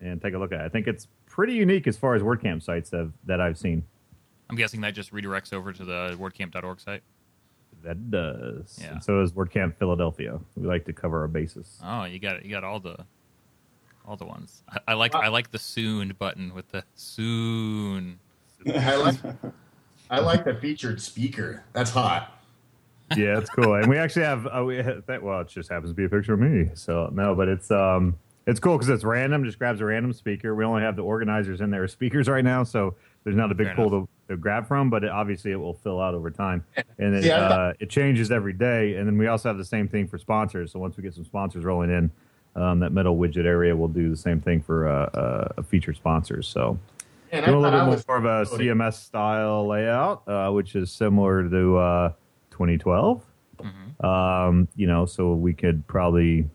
and 0.00 0.22
take 0.22 0.34
a 0.34 0.38
look 0.38 0.52
at 0.52 0.60
it. 0.60 0.64
I 0.64 0.68
think 0.68 0.86
it's 0.86 1.08
pretty 1.38 1.52
unique 1.52 1.86
as 1.86 1.96
far 1.96 2.16
as 2.16 2.22
WordCamp 2.22 2.60
sites 2.64 2.90
have, 2.90 3.12
that 3.26 3.40
I've 3.40 3.56
seen. 3.56 3.84
I'm 4.50 4.56
guessing 4.56 4.80
that 4.80 4.92
just 4.92 5.12
redirects 5.12 5.52
over 5.52 5.72
to 5.72 5.84
the 5.84 6.16
WordCamp.org 6.18 6.80
site. 6.80 7.02
That 7.84 8.10
does. 8.10 8.76
Yeah. 8.82 8.94
And 8.94 9.04
so 9.04 9.22
is 9.22 9.30
WordCamp 9.30 9.76
Philadelphia. 9.76 10.40
We 10.56 10.66
like 10.66 10.84
to 10.86 10.92
cover 10.92 11.20
our 11.20 11.28
bases. 11.28 11.78
Oh, 11.84 12.02
you 12.02 12.18
got 12.18 12.38
it. 12.38 12.44
You 12.44 12.50
got 12.50 12.64
all 12.64 12.80
the 12.80 12.96
all 14.04 14.16
the 14.16 14.24
ones. 14.24 14.64
I, 14.68 14.78
I 14.88 14.94
like 14.94 15.14
I 15.14 15.28
like 15.28 15.52
the 15.52 15.60
soon 15.60 16.12
button 16.18 16.52
with 16.56 16.68
the 16.72 16.82
soon. 16.96 18.18
I 18.66 18.96
like 18.96 19.14
I 20.10 20.18
like 20.18 20.44
the 20.44 20.54
featured 20.54 21.00
speaker. 21.00 21.62
That's 21.72 21.92
hot. 21.92 22.36
yeah, 23.16 23.38
it's 23.38 23.50
cool. 23.50 23.74
And 23.74 23.88
we 23.88 23.96
actually 23.96 24.24
have, 24.24 24.46
uh, 24.48 24.64
we 24.64 24.82
that, 24.82 25.22
well, 25.22 25.42
it 25.42 25.48
just 25.48 25.70
happens 25.70 25.92
to 25.92 25.94
be 25.94 26.04
a 26.04 26.08
picture 26.08 26.34
of 26.34 26.40
me. 26.40 26.70
So 26.74 27.10
no, 27.12 27.36
but 27.36 27.46
it's 27.46 27.70
um, 27.70 28.16
it's 28.48 28.58
cool 28.58 28.78
because 28.78 28.88
it's 28.88 29.04
random. 29.04 29.44
Just 29.44 29.58
grabs 29.58 29.82
a 29.82 29.84
random 29.84 30.14
speaker. 30.14 30.54
We 30.54 30.64
only 30.64 30.80
have 30.80 30.96
the 30.96 31.02
organizers 31.02 31.60
in 31.60 31.70
there 31.70 31.84
as 31.84 31.92
speakers 31.92 32.28
right 32.28 32.42
now, 32.42 32.64
so 32.64 32.94
there's 33.22 33.36
not 33.36 33.52
a 33.52 33.54
big 33.54 33.66
Fair 33.68 33.76
pool 33.76 33.90
to, 33.90 34.08
to 34.28 34.38
grab 34.38 34.66
from. 34.66 34.88
But 34.88 35.04
it, 35.04 35.10
obviously, 35.10 35.52
it 35.52 35.56
will 35.56 35.74
fill 35.74 36.00
out 36.00 36.14
over 36.14 36.30
time, 36.30 36.64
and 36.98 37.14
it 37.14 37.24
Yeah, 37.24 37.36
uh, 37.36 37.72
it 37.78 37.90
changes 37.90 38.30
every 38.30 38.54
day. 38.54 38.94
And 38.94 39.06
then 39.06 39.18
we 39.18 39.26
also 39.26 39.50
have 39.50 39.58
the 39.58 39.66
same 39.66 39.86
thing 39.86 40.08
for 40.08 40.16
sponsors. 40.16 40.72
So 40.72 40.78
once 40.78 40.96
we 40.96 41.02
get 41.02 41.12
some 41.14 41.26
sponsors 41.26 41.62
rolling 41.62 41.90
in, 41.90 42.10
um, 42.56 42.80
that 42.80 42.90
middle 42.90 43.18
widget 43.18 43.44
area 43.44 43.76
will 43.76 43.86
do 43.86 44.08
the 44.08 44.16
same 44.16 44.40
thing 44.40 44.62
for 44.62 44.88
uh, 44.88 45.50
uh, 45.58 45.62
featured 45.62 45.96
sponsors. 45.96 46.48
So. 46.48 46.78
And 47.30 47.44
Doing 47.44 47.58
a 47.58 47.60
little 47.60 47.80
bit 47.80 47.90
was 47.90 48.08
more 48.08 48.16
of 48.16 48.24
a 48.24 48.50
CMS 48.50 48.94
style 48.94 49.66
layout, 49.66 50.26
uh, 50.26 50.50
which 50.50 50.74
is 50.74 50.90
similar 50.90 51.46
to 51.46 51.76
uh, 51.76 52.12
2012. 52.52 53.22
Mm-hmm. 53.58 54.06
Um, 54.06 54.68
you 54.76 54.86
know, 54.86 55.04
so 55.04 55.34
we 55.34 55.52
could 55.52 55.86
probably 55.86 56.48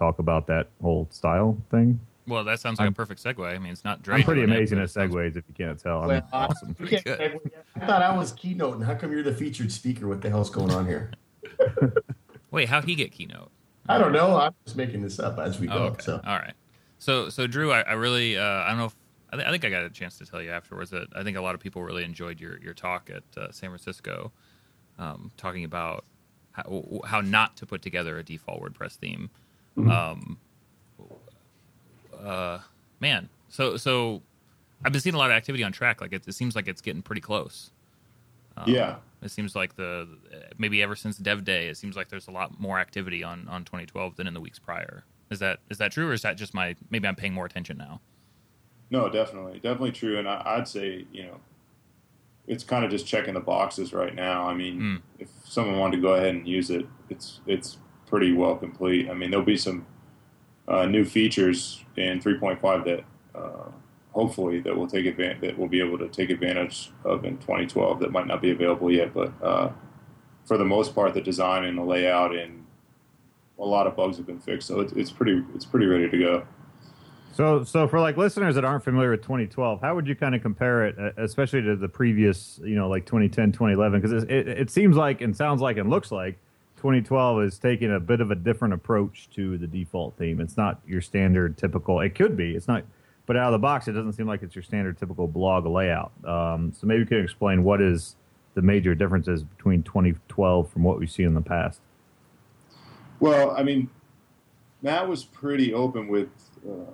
talk 0.00 0.18
about 0.18 0.46
that 0.48 0.68
whole 0.82 1.06
style 1.10 1.56
thing. 1.70 2.00
Well, 2.26 2.42
that 2.44 2.58
sounds 2.58 2.78
like 2.78 2.84
I'm- 2.86 2.92
a 2.92 2.94
perfect 2.94 3.22
segue. 3.22 3.44
I 3.46 3.58
mean, 3.58 3.72
it's 3.72 3.84
not 3.84 4.02
Dre. 4.02 4.16
I'm 4.16 4.22
pretty 4.22 4.40
doing 4.42 4.52
it, 4.52 4.56
amazing 4.56 4.78
at 4.78 4.88
segues, 4.88 5.36
if 5.36 5.44
you 5.48 5.54
can't 5.54 5.78
tell. 5.78 6.02
I'm 6.02 6.08
Well, 6.08 6.28
awesome. 6.32 6.74
you 6.80 6.86
can't 6.86 7.04
Good. 7.04 7.40
I 7.76 7.86
thought 7.86 8.02
I 8.02 8.16
was 8.16 8.32
keynoting. 8.32 8.84
How 8.84 8.94
come 8.94 9.12
you're 9.12 9.22
the 9.22 9.34
featured 9.34 9.70
speaker? 9.70 10.08
What 10.08 10.22
the 10.22 10.30
hell's 10.30 10.50
going 10.50 10.70
on 10.70 10.86
here? 10.86 11.12
Wait, 12.50 12.68
how 12.68 12.80
he 12.80 12.94
get 12.94 13.12
keynote? 13.12 13.50
I 13.88 13.98
don't 13.98 14.12
know. 14.12 14.36
I'm 14.36 14.54
just 14.64 14.76
making 14.76 15.02
this 15.02 15.18
up 15.18 15.38
as 15.38 15.58
we 15.60 15.66
go. 15.66 15.72
Oh, 15.74 15.82
okay. 15.88 16.02
So 16.02 16.20
All 16.24 16.36
right. 16.36 16.54
So, 16.98 17.28
so 17.28 17.46
Drew, 17.46 17.72
I, 17.72 17.80
I 17.80 17.92
really, 17.92 18.36
uh, 18.38 18.42
I 18.44 18.68
don't 18.68 18.78
know 18.78 18.84
if, 18.86 18.96
I, 19.32 19.36
th- 19.36 19.48
I 19.48 19.50
think 19.50 19.64
I 19.64 19.70
got 19.70 19.82
a 19.84 19.90
chance 19.90 20.18
to 20.18 20.26
tell 20.26 20.40
you 20.42 20.50
afterwards 20.50 20.90
that 20.90 21.08
I 21.14 21.22
think 21.22 21.36
a 21.36 21.40
lot 21.40 21.54
of 21.54 21.60
people 21.60 21.82
really 21.82 22.04
enjoyed 22.04 22.40
your, 22.40 22.58
your 22.60 22.74
talk 22.74 23.10
at 23.10 23.22
uh, 23.40 23.50
San 23.50 23.70
Francisco, 23.70 24.32
um, 24.98 25.30
talking 25.36 25.64
about 25.64 26.04
how, 26.52 27.00
how 27.06 27.20
not 27.20 27.56
to 27.58 27.66
put 27.66 27.80
together 27.82 28.18
a 28.18 28.22
default 28.22 28.62
WordPress 28.62 28.96
theme. 28.96 29.30
Um, 29.88 30.38
uh, 32.22 32.58
man, 33.00 33.28
so, 33.48 33.76
so 33.76 34.22
I've 34.84 34.92
been 34.92 35.00
seeing 35.00 35.14
a 35.14 35.18
lot 35.18 35.30
of 35.30 35.36
activity 35.36 35.64
on 35.64 35.72
Trac. 35.72 36.00
Like 36.00 36.12
it, 36.12 36.26
it 36.26 36.32
seems 36.34 36.54
like 36.56 36.68
it's 36.68 36.80
getting 36.80 37.02
pretty 37.02 37.20
close. 37.20 37.70
Um, 38.56 38.64
Yeah. 38.68 38.96
It 39.22 39.30
seems 39.30 39.54
like 39.54 39.76
the 39.76 40.08
maybe 40.56 40.82
ever 40.82 40.96
since 40.96 41.18
Dev 41.18 41.44
Day, 41.44 41.68
it 41.68 41.76
seems 41.76 41.94
like 41.94 42.08
there's 42.08 42.28
a 42.28 42.30
lot 42.30 42.58
more 42.58 42.78
activity 42.78 43.22
on, 43.22 43.46
on 43.50 43.64
2012 43.66 44.16
than 44.16 44.26
in 44.26 44.32
the 44.32 44.40
weeks 44.40 44.58
prior. 44.58 45.04
Is 45.30 45.38
that 45.40 45.58
is 45.68 45.76
that 45.76 45.92
true, 45.92 46.08
or 46.08 46.14
is 46.14 46.22
that 46.22 46.38
just 46.38 46.54
my 46.54 46.74
maybe 46.88 47.06
I'm 47.06 47.14
paying 47.16 47.34
more 47.34 47.44
attention 47.44 47.76
now? 47.76 48.00
No, 48.90 49.10
definitely, 49.10 49.54
definitely 49.60 49.92
true. 49.92 50.18
And 50.18 50.26
I, 50.26 50.42
I'd 50.44 50.66
say, 50.66 51.04
you 51.12 51.24
know, 51.24 51.36
it's 52.48 52.64
kind 52.64 52.82
of 52.82 52.90
just 52.90 53.06
checking 53.06 53.34
the 53.34 53.40
boxes 53.40 53.92
right 53.92 54.14
now. 54.14 54.48
I 54.48 54.54
mean, 54.54 54.80
Mm. 54.80 55.02
if 55.18 55.28
someone 55.44 55.78
wanted 55.78 55.96
to 55.96 56.02
go 56.02 56.14
ahead 56.14 56.34
and 56.34 56.48
use 56.48 56.70
it, 56.70 56.86
it's 57.10 57.40
it's 57.46 57.76
pretty 58.10 58.32
well 58.32 58.56
complete. 58.56 59.08
I 59.08 59.14
mean, 59.14 59.30
there'll 59.30 59.46
be 59.46 59.56
some 59.56 59.86
uh, 60.68 60.84
new 60.84 61.04
features 61.04 61.84
in 61.96 62.20
3.5 62.20 62.84
that 62.84 63.04
uh, 63.38 63.70
hopefully 64.12 64.60
that 64.60 64.76
will 64.76 64.88
take 64.88 65.06
advantage 65.06 65.40
that 65.40 65.56
we'll 65.56 65.68
be 65.68 65.80
able 65.80 65.96
to 65.98 66.08
take 66.08 66.30
advantage 66.30 66.90
of 67.04 67.24
in 67.24 67.38
2012 67.38 68.00
that 68.00 68.10
might 68.10 68.26
not 68.26 68.42
be 68.42 68.50
available 68.50 68.90
yet, 68.90 69.14
but 69.14 69.32
uh, 69.42 69.70
for 70.44 70.58
the 70.58 70.64
most 70.64 70.94
part, 70.94 71.14
the 71.14 71.20
design 71.20 71.64
and 71.64 71.78
the 71.78 71.82
layout 71.82 72.34
and 72.34 72.66
a 73.58 73.64
lot 73.64 73.86
of 73.86 73.94
bugs 73.94 74.16
have 74.16 74.26
been 74.26 74.40
fixed, 74.40 74.66
so 74.66 74.80
it's, 74.80 74.92
it's 74.94 75.10
pretty 75.10 75.44
it's 75.54 75.66
pretty 75.66 75.86
ready 75.86 76.08
to 76.08 76.18
go. 76.18 76.46
So, 77.32 77.62
so 77.62 77.86
for 77.86 78.00
like 78.00 78.16
listeners 78.16 78.56
that 78.56 78.64
aren't 78.64 78.82
familiar 78.82 79.12
with 79.12 79.22
2012, 79.22 79.80
how 79.80 79.94
would 79.94 80.08
you 80.08 80.16
kind 80.16 80.34
of 80.34 80.42
compare 80.42 80.86
it, 80.86 80.98
uh, 80.98 81.22
especially 81.22 81.62
to 81.62 81.76
the 81.76 81.88
previous, 81.88 82.58
you 82.64 82.74
know, 82.74 82.88
like 82.88 83.06
2010, 83.06 83.52
2011? 83.52 84.00
Because 84.00 84.24
it, 84.24 84.48
it, 84.48 84.70
seems 84.70 84.96
like 84.96 85.20
and 85.20 85.36
sounds 85.36 85.60
like 85.60 85.76
and 85.76 85.88
looks 85.88 86.10
like 86.10 86.38
2012 86.80 87.42
is 87.42 87.58
taking 87.58 87.94
a 87.94 88.00
bit 88.00 88.22
of 88.22 88.30
a 88.30 88.34
different 88.34 88.72
approach 88.72 89.28
to 89.34 89.58
the 89.58 89.66
default 89.66 90.16
theme. 90.16 90.40
It's 90.40 90.56
not 90.56 90.80
your 90.86 91.02
standard 91.02 91.58
typical. 91.58 92.00
It 92.00 92.14
could 92.14 92.38
be. 92.38 92.56
It's 92.56 92.66
not, 92.66 92.84
but 93.26 93.36
out 93.36 93.48
of 93.48 93.52
the 93.52 93.58
box, 93.58 93.86
it 93.86 93.92
doesn't 93.92 94.14
seem 94.14 94.26
like 94.26 94.42
it's 94.42 94.54
your 94.54 94.62
standard 94.62 94.98
typical 94.98 95.28
blog 95.28 95.66
layout. 95.66 96.12
Um, 96.24 96.72
so 96.72 96.86
maybe 96.86 97.00
you 97.00 97.06
can 97.06 97.22
explain 97.22 97.64
what 97.64 97.82
is 97.82 98.16
the 98.54 98.62
major 98.62 98.94
differences 98.94 99.44
between 99.44 99.82
2012 99.82 100.72
from 100.72 100.82
what 100.82 100.98
we've 100.98 101.10
seen 101.10 101.26
in 101.26 101.34
the 101.34 101.42
past. 101.42 101.80
Well, 103.20 103.50
I 103.50 103.62
mean, 103.62 103.90
Matt 104.80 105.06
was 105.06 105.24
pretty 105.24 105.74
open 105.74 106.08
with. 106.08 106.30
Uh, 106.66 106.92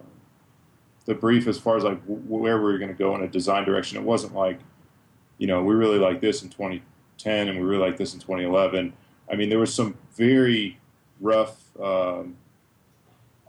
the 1.04 1.14
brief 1.14 1.46
as 1.46 1.56
far 1.56 1.76
as 1.76 1.84
like 1.84 2.02
where 2.04 2.58
we 2.58 2.64
were 2.64 2.78
going 2.78 2.90
to 2.90 2.98
go 2.98 3.14
in 3.14 3.22
a 3.22 3.28
design 3.28 3.64
direction. 3.64 3.96
It 3.96 4.02
wasn't 4.02 4.34
like, 4.34 4.58
you 5.38 5.46
know, 5.46 5.62
we 5.62 5.72
really 5.72 6.00
like 6.00 6.20
this 6.20 6.42
in 6.42 6.48
2010 6.48 7.48
and 7.48 7.60
we 7.60 7.64
really 7.64 7.80
like 7.80 7.96
this 7.96 8.12
in 8.12 8.18
2011. 8.18 8.92
I 9.30 9.36
mean, 9.36 9.48
there 9.48 9.58
was 9.58 9.74
some 9.74 9.96
very 10.14 10.78
rough 11.20 11.76
um, 11.80 12.36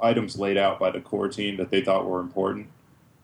items 0.02 0.38
laid 0.38 0.58
out 0.58 0.80
by 0.80 0.92
the 0.92 1.02
core 1.02 1.28
team 1.28 1.58
that 1.58 1.70
they 1.70 1.82
thought 1.82 2.06
were 2.06 2.20
important, 2.20 2.68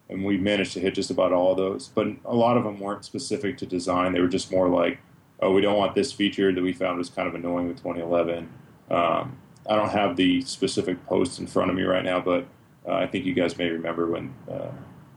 and 0.09 0.23
we 0.23 0.37
managed 0.37 0.73
to 0.73 0.79
hit 0.79 0.93
just 0.93 1.11
about 1.11 1.31
all 1.31 1.51
of 1.51 1.57
those. 1.57 1.87
But 1.89 2.07
a 2.25 2.35
lot 2.35 2.57
of 2.57 2.63
them 2.63 2.79
weren't 2.79 3.05
specific 3.05 3.57
to 3.59 3.65
design; 3.65 4.13
they 4.13 4.21
were 4.21 4.27
just 4.27 4.51
more 4.51 4.69
like, 4.69 4.99
"Oh, 5.41 5.51
we 5.51 5.61
don't 5.61 5.77
want 5.77 5.95
this 5.95 6.11
feature 6.11 6.53
that 6.53 6.61
we 6.61 6.73
found 6.73 6.97
was 6.97 7.09
kind 7.09 7.27
of 7.27 7.35
annoying 7.35 7.67
with 7.67 7.77
2011." 7.77 8.49
Um, 8.89 9.37
I 9.67 9.75
don't 9.75 9.89
have 9.89 10.15
the 10.15 10.41
specific 10.41 11.03
posts 11.05 11.39
in 11.39 11.47
front 11.47 11.71
of 11.71 11.77
me 11.77 11.83
right 11.83 12.03
now, 12.03 12.19
but 12.19 12.45
uh, 12.87 12.93
I 12.93 13.07
think 13.07 13.25
you 13.25 13.33
guys 13.33 13.57
may 13.57 13.69
remember 13.69 14.07
when 14.07 14.33
uh, 14.51 14.71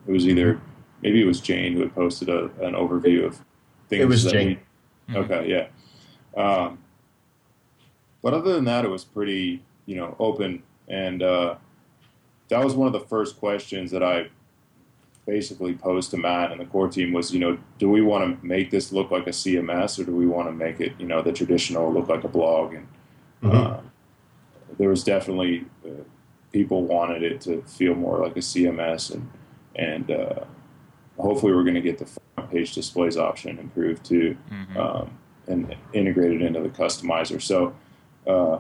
it 0.07 0.13
was 0.13 0.27
either 0.27 0.61
maybe 1.03 1.21
it 1.21 1.27
was 1.27 1.41
Jane 1.41 1.73
who 1.73 1.81
had 1.81 1.95
posted 1.95 2.29
a, 2.29 2.45
an 2.65 2.75
overview 2.75 3.27
of 3.27 3.41
things. 3.89 4.03
It 4.03 4.09
was 4.09 4.25
Jane. 4.25 4.61
We, 5.09 5.17
okay, 5.17 5.49
yeah. 5.49 6.41
Um, 6.41 6.79
but 8.27 8.35
other 8.35 8.55
than 8.55 8.65
that, 8.65 8.85
it 8.85 8.89
was 8.89 9.05
pretty 9.05 9.63
you 9.87 9.95
know 9.95 10.17
open, 10.19 10.65
and 10.89 11.23
uh, 11.23 11.55
that 12.49 12.65
was 12.65 12.75
one 12.75 12.89
of 12.89 12.93
the 12.93 13.07
first 13.07 13.39
questions 13.39 13.93
that 13.93 14.03
I 14.03 14.31
basically 15.27 15.75
posed 15.75 16.11
to 16.11 16.17
Matt 16.17 16.51
and 16.51 16.61
the 16.61 16.65
core 16.65 16.89
team 16.89 17.13
was, 17.13 17.33
you 17.33 17.39
know, 17.39 17.57
do 17.79 17.89
we 17.89 18.03
want 18.03 18.41
to 18.41 18.45
make 18.45 18.73
this 18.73 18.91
look 18.91 19.13
like 19.13 19.29
a 19.29 19.31
CMS 19.31 20.01
or 20.01 20.05
do 20.05 20.17
we 20.17 20.27
want 20.27 20.49
to 20.49 20.53
make 20.53 20.81
it, 20.81 20.93
you 20.99 21.07
know, 21.07 21.23
the 21.23 21.31
traditional 21.31 21.93
look 21.93 22.09
like 22.09 22.25
a 22.25 22.29
blog? 22.29 22.75
And 22.75 22.89
mm-hmm. 23.45 23.57
uh, 23.57 23.81
there 24.77 24.89
was 24.89 25.05
definitely 25.05 25.65
uh, 25.85 26.03
people 26.51 26.83
wanted 26.83 27.23
it 27.23 27.41
to 27.43 27.63
feel 27.63 27.95
more 27.95 28.19
like 28.19 28.37
a 28.37 28.41
CMS, 28.41 29.15
and 29.15 29.31
and 29.77 30.11
uh, 30.11 30.41
hopefully 31.17 31.53
we're 31.53 31.63
going 31.63 31.75
to 31.75 31.81
get 31.81 31.99
the 31.99 32.07
front 32.07 32.51
page 32.51 32.75
displays 32.75 33.17
option 33.17 33.57
improved 33.61 34.05
too, 34.05 34.37
mm-hmm. 34.51 34.77
um, 34.77 35.17
and 35.47 35.77
integrated 35.93 36.43
into 36.43 36.61
the 36.61 36.71
customizer. 36.71 37.41
So, 37.41 37.73
uh, 38.27 38.59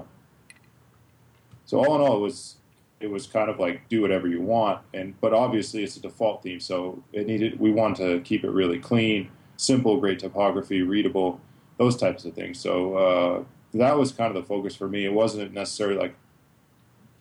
so 1.64 1.78
all 1.78 1.94
in 1.96 2.00
all, 2.00 2.16
it 2.16 2.20
was 2.20 2.56
it 2.98 3.10
was 3.10 3.26
kind 3.26 3.50
of 3.50 3.58
like 3.58 3.88
do 3.88 4.00
whatever 4.00 4.26
you 4.26 4.40
want, 4.40 4.80
and 4.94 5.18
but 5.20 5.32
obviously 5.32 5.84
it's 5.84 5.96
a 5.96 6.00
default 6.00 6.42
theme, 6.42 6.60
so 6.60 7.02
it 7.12 7.26
needed 7.26 7.58
we 7.58 7.70
want 7.70 7.96
to 7.96 8.20
keep 8.20 8.44
it 8.44 8.50
really 8.50 8.78
clean, 8.78 9.28
simple, 9.56 9.98
great 9.98 10.18
typography, 10.18 10.82
readable, 10.82 11.40
those 11.78 11.96
types 11.96 12.24
of 12.24 12.34
things. 12.34 12.58
So. 12.58 12.96
Uh, 12.96 13.44
that 13.74 13.98
was 13.98 14.12
kind 14.12 14.34
of 14.34 14.42
the 14.42 14.46
focus 14.46 14.74
for 14.74 14.88
me. 14.88 15.04
It 15.04 15.12
wasn't 15.12 15.52
necessarily 15.52 15.96
like 15.96 16.14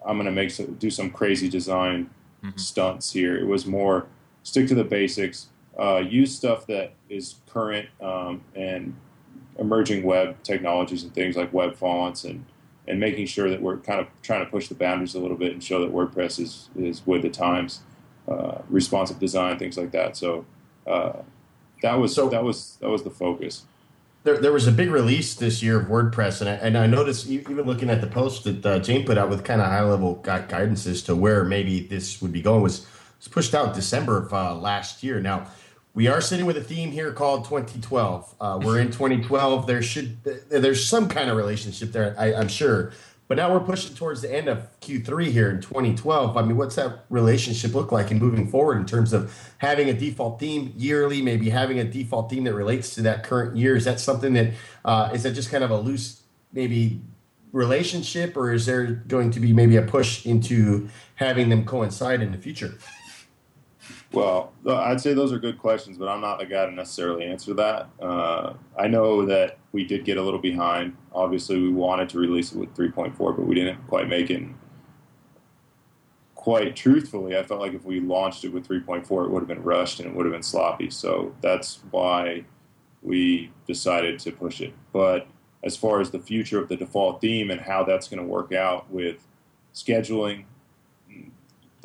I'm 0.06 0.18
going 0.18 0.26
to 0.26 0.32
make 0.32 0.52
some, 0.52 0.76
do 0.76 0.90
some 0.90 1.10
crazy 1.10 1.50
design 1.50 2.10
mm-hmm. 2.44 2.58
stunts 2.58 3.12
here. 3.12 3.38
It 3.38 3.46
was 3.46 3.66
more 3.66 4.08
stick 4.44 4.68
to 4.68 4.76
the 4.76 4.84
basics, 4.84 5.48
uh, 5.80 5.98
use 5.98 6.36
stuff 6.36 6.68
that 6.68 6.94
is 7.10 7.36
current 7.50 7.90
um, 8.02 8.42
and 8.56 8.96
emerging 9.58 10.04
web 10.04 10.42
technologies 10.44 11.04
and 11.04 11.14
things 11.14 11.36
like 11.36 11.54
web 11.54 11.76
fonts 11.76 12.24
and 12.24 12.46
and 12.88 13.00
making 13.00 13.26
sure 13.26 13.50
that 13.50 13.62
we're 13.62 13.78
kind 13.78 14.00
of 14.00 14.08
trying 14.22 14.46
to 14.46 14.52
push 14.52 14.68
the 14.68 14.76
boundaries 14.76 15.16
a 15.16 15.20
little 15.20 15.38
bit 15.38 15.52
and 15.52 15.64
show 15.64 15.82
that 15.82 15.92
WordPress 15.92 16.40
is 16.40 16.70
is 16.76 17.06
with 17.06 17.24
the 17.24 17.30
times, 17.30 17.82
uh, 18.28 18.60
responsive 18.70 19.20
design, 19.20 19.58
things 19.58 19.78
like 19.78 19.92
that. 19.92 20.16
So 20.16 20.46
uh, 20.86 21.14
that 21.82 21.96
was 21.96 22.14
so, 22.14 22.30
that 22.30 22.44
was 22.44 22.78
that 22.82 22.90
was 22.90 23.04
the 23.04 23.10
focus 23.10 23.66
there, 24.26 24.40
there 24.40 24.52
was 24.52 24.66
a 24.66 24.72
big 24.72 24.90
release 24.90 25.36
this 25.36 25.62
year 25.62 25.80
of 25.80 25.88
WordPress, 25.88 26.42
and 26.42 26.50
I, 26.50 26.54
and 26.54 26.78
I 26.78 26.88
noticed 26.88 27.28
even 27.30 27.62
looking 27.62 27.92
at 27.92 28.02
the 28.02 28.08
post 28.08 28.44
that 28.46 28.66
uh, 28.66 28.80
Jane 28.80 29.06
put 29.06 29.20
out 29.20 29.30
with 29.30 29.44
kind 29.44 29.62
of 29.62 29.68
high 29.68 29.84
level 29.84 30.16
guidance 30.16 30.88
as 30.88 31.04
to 31.04 31.16
where 31.16 31.46
maybe 31.46 31.80
this 31.80 32.22
would 32.24 32.32
be 32.32 32.42
going 32.42 32.64
was, 32.64 32.88
was 33.20 33.28
pushed 33.28 33.54
out 33.54 33.76
December 33.76 34.18
of 34.18 34.34
uh, 34.34 34.56
last 34.56 35.04
year. 35.04 35.22
Now 35.22 35.46
we 35.96 36.08
are 36.08 36.20
sitting 36.20 36.46
with 36.46 36.58
a 36.58 36.64
theme 36.64 36.92
here 36.92 37.14
called 37.14 37.46
2012. 37.46 38.36
Uh, 38.40 38.60
we're 38.62 38.80
in 38.80 38.88
2012. 38.88 39.66
There 39.66 39.82
should 39.82 40.22
there's 40.24 40.86
some 40.86 41.08
kind 41.08 41.30
of 41.30 41.38
relationship 41.38 41.94
there, 41.94 42.14
I, 42.20 42.34
I'm 42.34 42.50
sure. 42.50 42.92
But 43.28 43.38
now 43.38 43.52
we're 43.52 43.62
pushing 43.62 43.96
towards 43.96 44.22
the 44.22 44.32
end 44.32 44.48
of 44.48 44.68
Q3 44.82 45.32
here 45.32 45.50
in 45.50 45.60
2012. 45.60 46.38
I 46.38 46.42
mean, 46.44 46.58
what's 46.58 46.76
that 46.76 47.06
relationship 47.10 47.74
look 47.74 47.92
like 47.92 48.12
in 48.12 48.20
moving 48.20 48.48
forward 48.48 48.78
in 48.78 48.86
terms 48.86 49.14
of 49.14 49.36
having 49.58 49.90
a 49.90 49.94
default 49.94 50.40
theme 50.40 50.74
yearly, 50.78 51.24
maybe 51.24 51.50
having 51.50 51.80
a 51.80 51.84
default 51.86 52.30
theme 52.30 52.44
that 52.44 52.54
relates 52.54 52.94
to 52.96 53.02
that 53.04 53.24
current 53.24 53.58
year? 53.58 53.76
Is 53.76 53.86
that 53.86 54.00
something 54.00 54.34
that 54.34 54.54
uh, 54.84 55.10
is 55.14 55.24
that 55.24 55.32
just 55.32 55.50
kind 55.50 55.64
of 55.64 55.72
a 55.72 55.78
loose 55.78 56.22
maybe 56.52 57.02
relationship, 57.52 58.36
or 58.36 58.54
is 58.54 58.66
there 58.66 58.86
going 58.86 59.32
to 59.32 59.40
be 59.40 59.54
maybe 59.54 59.78
a 59.78 59.82
push 59.82 60.26
into 60.26 60.90
having 61.16 61.48
them 61.50 61.66
coincide 61.66 62.22
in 62.22 62.34
the 62.34 62.38
future? 62.38 62.76
Well, 64.12 64.54
I'd 64.68 65.02
say 65.02 65.14
those 65.14 65.34
are 65.34 65.40
good 65.40 65.58
questions, 65.58 65.98
but 65.98 66.08
I'm 66.08 66.22
not 66.22 66.40
the 66.40 66.46
guy 66.46 66.66
to 66.66 66.72
necessarily 66.72 67.26
answer 67.26 67.54
that. 67.56 67.90
Uh, 68.00 68.54
I 68.78 68.88
know 68.88 69.26
that 69.26 69.58
we 69.72 69.84
did 69.84 70.06
get 70.06 70.18
a 70.18 70.22
little 70.22 70.40
behind. 70.40 70.96
Obviously, 71.14 71.60
we 71.60 71.70
wanted 71.70 72.10
to 72.10 72.20
release 72.20 72.54
it 72.54 72.58
with 72.58 72.74
3.4, 72.76 73.18
but 73.18 73.46
we 73.46 73.56
didn't 73.56 73.86
quite 73.88 74.08
make 74.08 74.30
it. 74.30 74.44
Quite 76.36 76.76
truthfully, 76.76 77.36
I 77.38 77.44
felt 77.44 77.60
like 77.60 77.74
if 77.74 77.84
we 77.84 78.00
launched 78.00 78.46
it 78.46 78.54
with 78.54 78.68
3.4, 78.68 79.26
it 79.26 79.32
would 79.32 79.40
have 79.40 79.48
been 79.48 79.64
rushed 79.64 80.00
and 80.00 80.10
it 80.10 80.16
would 80.16 80.26
have 80.26 80.34
been 80.34 80.44
sloppy. 80.44 80.90
So 80.92 81.36
that's 81.42 81.80
why 81.90 82.46
we 83.02 83.52
decided 83.68 84.20
to 84.20 84.32
push 84.32 84.62
it. 84.62 84.74
But 84.94 85.28
as 85.64 85.76
far 85.76 86.00
as 86.00 86.12
the 86.12 86.20
future 86.20 86.60
of 86.60 86.70
the 86.70 86.78
default 86.78 87.20
theme 87.20 87.50
and 87.50 87.60
how 87.60 87.84
that's 87.84 88.08
going 88.08 88.22
to 88.22 88.28
work 88.28 88.54
out 88.54 88.90
with 88.92 89.26
scheduling, 89.74 90.46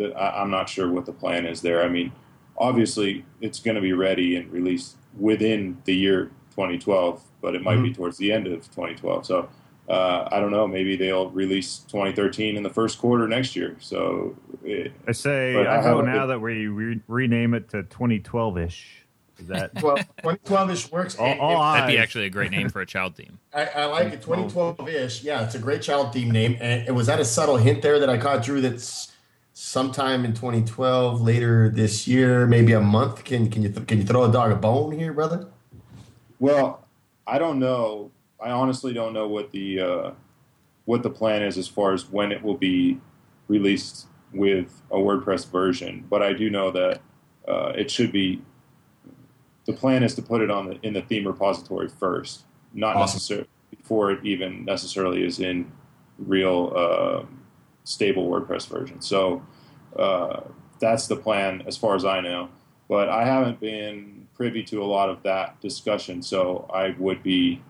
I'm 0.01 0.51
not 0.51 0.69
sure 0.69 0.91
what 0.91 1.07
the 1.07 1.13
plan 1.13 1.47
is 1.47 1.61
there. 1.61 1.83
I 1.83 1.89
mean, 1.89 2.13
obviously, 2.57 3.25
it's 3.41 3.61
going 3.61 3.75
to 3.75 3.81
be 3.81 3.93
ready 3.93 4.37
and 4.37 4.51
released 4.53 4.97
within 5.19 5.79
the 5.85 5.95
year 5.95 6.27
2012, 6.51 7.23
but 7.41 7.55
it 7.55 7.63
might 7.63 7.75
mm-hmm. 7.75 7.85
be 7.85 7.95
towards 7.95 8.19
the 8.19 8.33
end 8.33 8.47
of 8.47 8.65
2012. 8.71 9.27
So 9.27 9.49
uh, 9.89 10.29
I 10.31 10.39
don't 10.39 10.53
know. 10.53 10.69
Maybe 10.69 10.97
they'll 10.97 11.31
release 11.31 11.79
2013 11.89 12.57
in 12.57 12.63
the 12.63 12.71
first 12.71 12.99
quarter 12.99 13.27
next 13.27 13.57
year. 13.57 13.77
So 13.81 14.37
it, 14.63 14.93
I 15.09 15.13
say 15.13 15.57
I, 15.57 15.79
I 15.81 16.03
now 16.03 16.27
that 16.27 16.41
we 16.41 16.69
re- 16.69 17.01
rename 17.09 17.55
it 17.55 17.69
to 17.71 17.83
2012 17.83 18.59
ish. 18.59 18.97
Is 19.41 19.49
that 19.49 19.73
well, 19.83 19.97
2012 19.97 20.71
ish 20.71 20.93
works. 20.93 21.19
All, 21.19 21.41
all 21.41 21.73
that'd 21.73 21.89
be 21.89 21.99
actually 21.99 22.27
a 22.27 22.31
great 22.31 22.53
name 22.53 22.69
for 22.69 22.81
a 22.81 22.87
child 22.87 23.17
theme. 23.17 23.39
I, 23.55 23.65
I 23.65 23.85
like 23.87 24.13
it. 24.13 24.23
2012 24.23 24.89
ish. 24.89 25.25
Yeah, 25.25 25.45
it's 25.45 25.57
a 25.57 25.59
great 25.59 25.83
child 25.83 26.13
theme 26.13 26.31
name. 26.31 26.57
And 26.61 26.87
it 26.87 26.93
was 26.93 27.09
that 27.09 27.19
a 27.19 27.25
subtle 27.25 27.57
hint 27.57 27.83
there 27.83 27.99
that 27.99 28.09
I 28.09 28.17
caught, 28.17 28.45
Drew? 28.45 28.61
That's 28.61 29.10
sometime 29.61 30.25
in 30.25 30.33
2012, 30.33 31.21
later 31.21 31.69
this 31.69 32.09
year, 32.09 32.47
maybe 32.47 32.73
a 32.73 32.81
month. 32.81 33.25
Can 33.25 33.51
can 33.51 33.63
you 33.63 33.69
th- 33.69 33.87
can 33.87 33.99
you 33.99 34.05
throw 34.05 34.25
a 34.25 34.33
dog 34.33 34.53
a 34.53 34.57
bone 34.57 34.93
here, 34.93 35.13
brother? 35.13 35.49
Well, 36.39 36.87
I 37.27 37.39
don't 37.39 37.59
know. 37.59 38.11
I 38.43 38.51
honestly 38.51 38.95
don't 38.95 39.13
know 39.13 39.29
what 39.29 39.53
the 39.53 39.81
uh, 39.81 40.11
what 40.87 41.03
the 41.03 41.11
plan 41.11 41.43
is 41.43 41.59
as 41.59 41.69
far 41.69 41.93
as 41.93 42.09
when 42.09 42.33
it 42.33 42.43
will 42.43 42.57
be 42.57 42.99
released 43.49 44.07
with 44.33 44.81
a 44.91 44.97
WordPress 44.97 45.51
version. 45.51 46.07
But 46.09 46.23
I 46.23 46.33
do 46.33 46.49
know 46.49 46.71
that 46.71 47.03
uh, 47.47 47.73
it 47.77 47.91
should 47.91 48.13
be. 48.13 48.41
The 49.67 49.75
plan 49.75 50.03
is 50.03 50.15
to 50.15 50.23
put 50.23 50.41
it 50.41 50.51
on 50.51 50.69
the 50.69 50.79
in 50.83 50.95
the 50.95 51.03
theme 51.03 51.27
repository 51.27 51.89
first, 51.89 52.45
not 52.73 52.97
awesome. 52.97 53.17
necessarily 53.17 53.49
before 53.77 54.11
it 54.11 54.25
even 54.25 54.65
necessarily 54.65 55.23
is 55.23 55.39
in 55.39 55.71
real. 56.19 56.73
Uh, 56.75 57.27
stable 57.85 58.29
WordPress 58.29 58.69
version. 58.69 59.01
So 59.01 59.43
uh, 59.97 60.41
that's 60.81 61.07
the 61.07 61.17
plan 61.17 61.63
as 61.67 61.77
far 61.77 61.95
as 61.95 62.05
I 62.05 62.21
know. 62.21 62.49
But 62.89 63.09
I 63.09 63.25
haven't 63.25 63.61
been 63.61 64.27
privy 64.35 64.63
to 64.65 64.83
a 64.83 64.87
lot 64.87 65.09
of 65.11 65.23
that 65.23 65.61
discussion, 65.61 66.23
so 66.23 66.69
I 66.73 66.95
would 66.99 67.23
be 67.23 67.63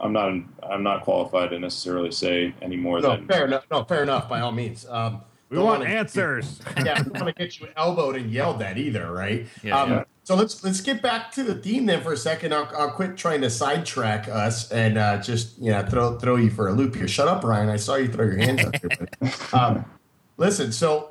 I'm 0.00 0.12
not 0.12 0.32
I'm 0.62 0.82
not 0.82 1.02
qualified 1.04 1.50
to 1.50 1.58
necessarily 1.58 2.10
say 2.10 2.54
any 2.62 2.76
more 2.76 3.00
No, 3.00 3.16
than 3.16 3.26
fair 3.26 3.44
enough. 3.46 3.64
No, 3.70 3.84
fair 3.84 4.02
enough. 4.02 4.28
By 4.28 4.40
all 4.40 4.52
means. 4.52 4.86
Um, 4.88 5.22
We 5.50 5.58
want 5.58 5.80
wanna- 5.80 5.90
answers. 5.90 6.60
yeah, 6.84 7.02
we 7.02 7.10
don't 7.10 7.22
want 7.24 7.36
to 7.36 7.42
get 7.44 7.60
you 7.60 7.68
elbowed 7.76 8.16
and 8.16 8.30
yelled 8.30 8.62
at 8.62 8.78
either, 8.78 9.10
right? 9.12 9.46
Yeah, 9.62 9.80
um, 9.80 9.90
yeah. 9.90 10.04
So 10.24 10.36
let's 10.36 10.62
let's 10.62 10.80
get 10.80 11.02
back 11.02 11.32
to 11.32 11.42
the 11.42 11.54
theme 11.54 11.86
then 11.86 12.02
for 12.02 12.12
a 12.12 12.16
second. 12.16 12.54
I'll, 12.54 12.70
I'll 12.76 12.90
quit 12.92 13.16
trying 13.16 13.40
to 13.42 13.50
sidetrack 13.50 14.28
us 14.28 14.70
and 14.70 14.96
uh, 14.96 15.18
just 15.20 15.58
you 15.58 15.70
know 15.72 15.84
throw 15.84 16.18
throw 16.18 16.36
you 16.36 16.50
for 16.50 16.68
a 16.68 16.72
loop 16.72 16.94
here. 16.94 17.08
Shut 17.08 17.28
up, 17.28 17.42
Ryan. 17.44 17.68
I 17.68 17.76
saw 17.76 17.96
you 17.96 18.08
throw 18.08 18.26
your 18.26 18.36
hands 18.36 18.64
up. 18.64 18.76
Here, 18.76 18.90
buddy. 19.20 19.32
um, 19.52 19.84
listen, 20.40 20.72
so 20.72 21.10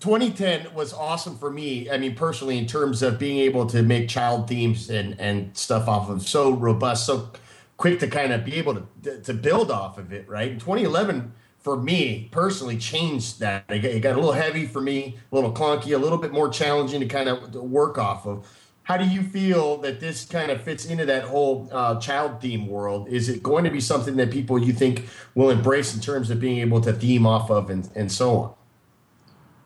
2010 0.00 0.74
was 0.74 0.92
awesome 0.92 1.36
for 1.36 1.50
me. 1.50 1.88
I 1.90 1.98
mean, 1.98 2.16
personally, 2.16 2.58
in 2.58 2.66
terms 2.66 3.02
of 3.02 3.18
being 3.18 3.38
able 3.38 3.66
to 3.66 3.82
make 3.82 4.08
child 4.08 4.48
themes 4.48 4.90
and 4.90 5.18
and 5.20 5.56
stuff 5.56 5.86
off 5.86 6.08
of 6.08 6.22
so 6.22 6.50
robust, 6.50 7.06
so 7.06 7.30
quick 7.76 8.00
to 8.00 8.08
kind 8.08 8.32
of 8.32 8.44
be 8.44 8.54
able 8.56 8.74
to 9.02 9.20
to 9.20 9.34
build 9.34 9.70
off 9.70 9.98
of 9.98 10.12
it. 10.12 10.28
Right. 10.28 10.50
In 10.50 10.58
2011, 10.58 11.32
for 11.58 11.76
me 11.76 12.28
personally, 12.32 12.78
changed 12.78 13.40
that. 13.40 13.64
It 13.68 14.00
got 14.00 14.12
a 14.12 14.16
little 14.16 14.32
heavy 14.32 14.66
for 14.66 14.80
me, 14.80 15.18
a 15.30 15.34
little 15.34 15.52
clunky, 15.52 15.94
a 15.94 15.98
little 15.98 16.18
bit 16.18 16.32
more 16.32 16.48
challenging 16.48 17.00
to 17.00 17.06
kind 17.06 17.28
of 17.28 17.54
work 17.54 17.98
off 17.98 18.26
of. 18.26 18.46
How 18.88 18.96
do 18.96 19.04
you 19.04 19.22
feel 19.22 19.76
that 19.82 20.00
this 20.00 20.24
kind 20.24 20.50
of 20.50 20.62
fits 20.62 20.86
into 20.86 21.04
that 21.04 21.24
whole 21.24 21.68
uh, 21.70 22.00
child 22.00 22.40
theme 22.40 22.66
world? 22.66 23.06
Is 23.08 23.28
it 23.28 23.42
going 23.42 23.64
to 23.64 23.70
be 23.70 23.80
something 23.80 24.16
that 24.16 24.30
people 24.30 24.58
you 24.58 24.72
think 24.72 25.04
will 25.34 25.50
embrace 25.50 25.94
in 25.94 26.00
terms 26.00 26.30
of 26.30 26.40
being 26.40 26.56
able 26.60 26.80
to 26.80 26.94
theme 26.94 27.26
off 27.26 27.50
of 27.50 27.68
and, 27.68 27.90
and 27.94 28.10
so 28.10 28.38
on? 28.38 28.54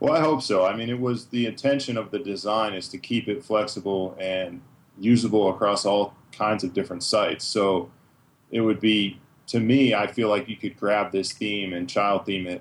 Well, 0.01 0.15
I 0.15 0.19
hope 0.19 0.43
so. 0.43 0.67
I 0.67 0.75
mean, 0.75 0.89
it 0.91 0.99
was 0.99 1.27
the 1.27 1.47
intention 1.47 1.97
of 1.97 2.11
the 2.11 2.19
design 2.19 2.75
is 2.75 2.89
to 2.89 2.99
keep 2.99 3.29
it 3.29 3.45
flexible 3.45 4.17
and 4.19 4.61
usable 4.99 5.51
across 5.51 5.87
all 5.87 6.15
kinds 6.33 6.65
of 6.65 6.75
different 6.75 7.05
sites. 7.05 7.45
So 7.45 7.93
it 8.51 8.61
would 8.61 8.81
be, 8.81 9.21
to 9.47 9.61
me, 9.61 9.95
I 9.95 10.09
feel 10.09 10.31
like 10.31 10.49
you 10.49 10.57
could 10.57 10.77
grab 10.77 11.13
this 11.13 11.31
theme 11.31 11.75
and 11.75 11.89
child 11.89 12.27
theme 12.27 12.49
it 12.49 12.61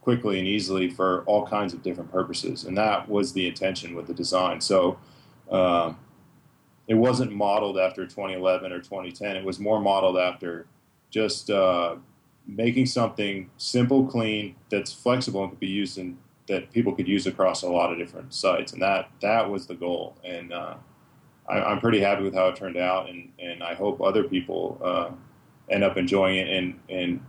quickly 0.00 0.40
and 0.40 0.48
easily 0.48 0.90
for 0.90 1.22
all 1.26 1.46
kinds 1.46 1.72
of 1.72 1.84
different 1.84 2.10
purposes. 2.10 2.64
And 2.64 2.76
that 2.76 3.08
was 3.08 3.32
the 3.32 3.46
intention 3.46 3.94
with 3.94 4.08
the 4.08 4.14
design. 4.14 4.60
So 4.60 4.98
um, 5.50 5.98
it 6.86 6.94
wasn't 6.94 7.32
modeled 7.32 7.78
after 7.78 8.04
2011 8.04 8.72
or 8.72 8.78
2010. 8.78 9.36
It 9.36 9.44
was 9.44 9.60
more 9.60 9.80
modeled 9.80 10.18
after 10.18 10.66
just 11.10 11.50
uh, 11.50 11.96
making 12.46 12.86
something 12.86 13.50
simple, 13.56 14.06
clean, 14.06 14.56
that's 14.70 14.92
flexible 14.92 15.42
and 15.42 15.50
could 15.52 15.60
be 15.60 15.68
used 15.68 15.98
in 15.98 16.18
that 16.48 16.72
people 16.72 16.92
could 16.92 17.06
use 17.06 17.28
across 17.28 17.62
a 17.62 17.68
lot 17.68 17.92
of 17.92 17.98
different 17.98 18.34
sites, 18.34 18.72
and 18.72 18.82
that 18.82 19.08
that 19.20 19.48
was 19.48 19.66
the 19.66 19.74
goal. 19.74 20.16
And 20.24 20.52
uh, 20.52 20.74
I, 21.48 21.60
I'm 21.62 21.78
pretty 21.78 22.00
happy 22.00 22.24
with 22.24 22.34
how 22.34 22.48
it 22.48 22.56
turned 22.56 22.76
out, 22.76 23.08
and, 23.08 23.30
and 23.38 23.62
I 23.62 23.74
hope 23.74 24.00
other 24.00 24.24
people 24.24 24.80
uh, 24.82 25.10
end 25.70 25.84
up 25.84 25.96
enjoying 25.96 26.38
it 26.38 26.48
and 26.48 26.80
and 26.88 27.24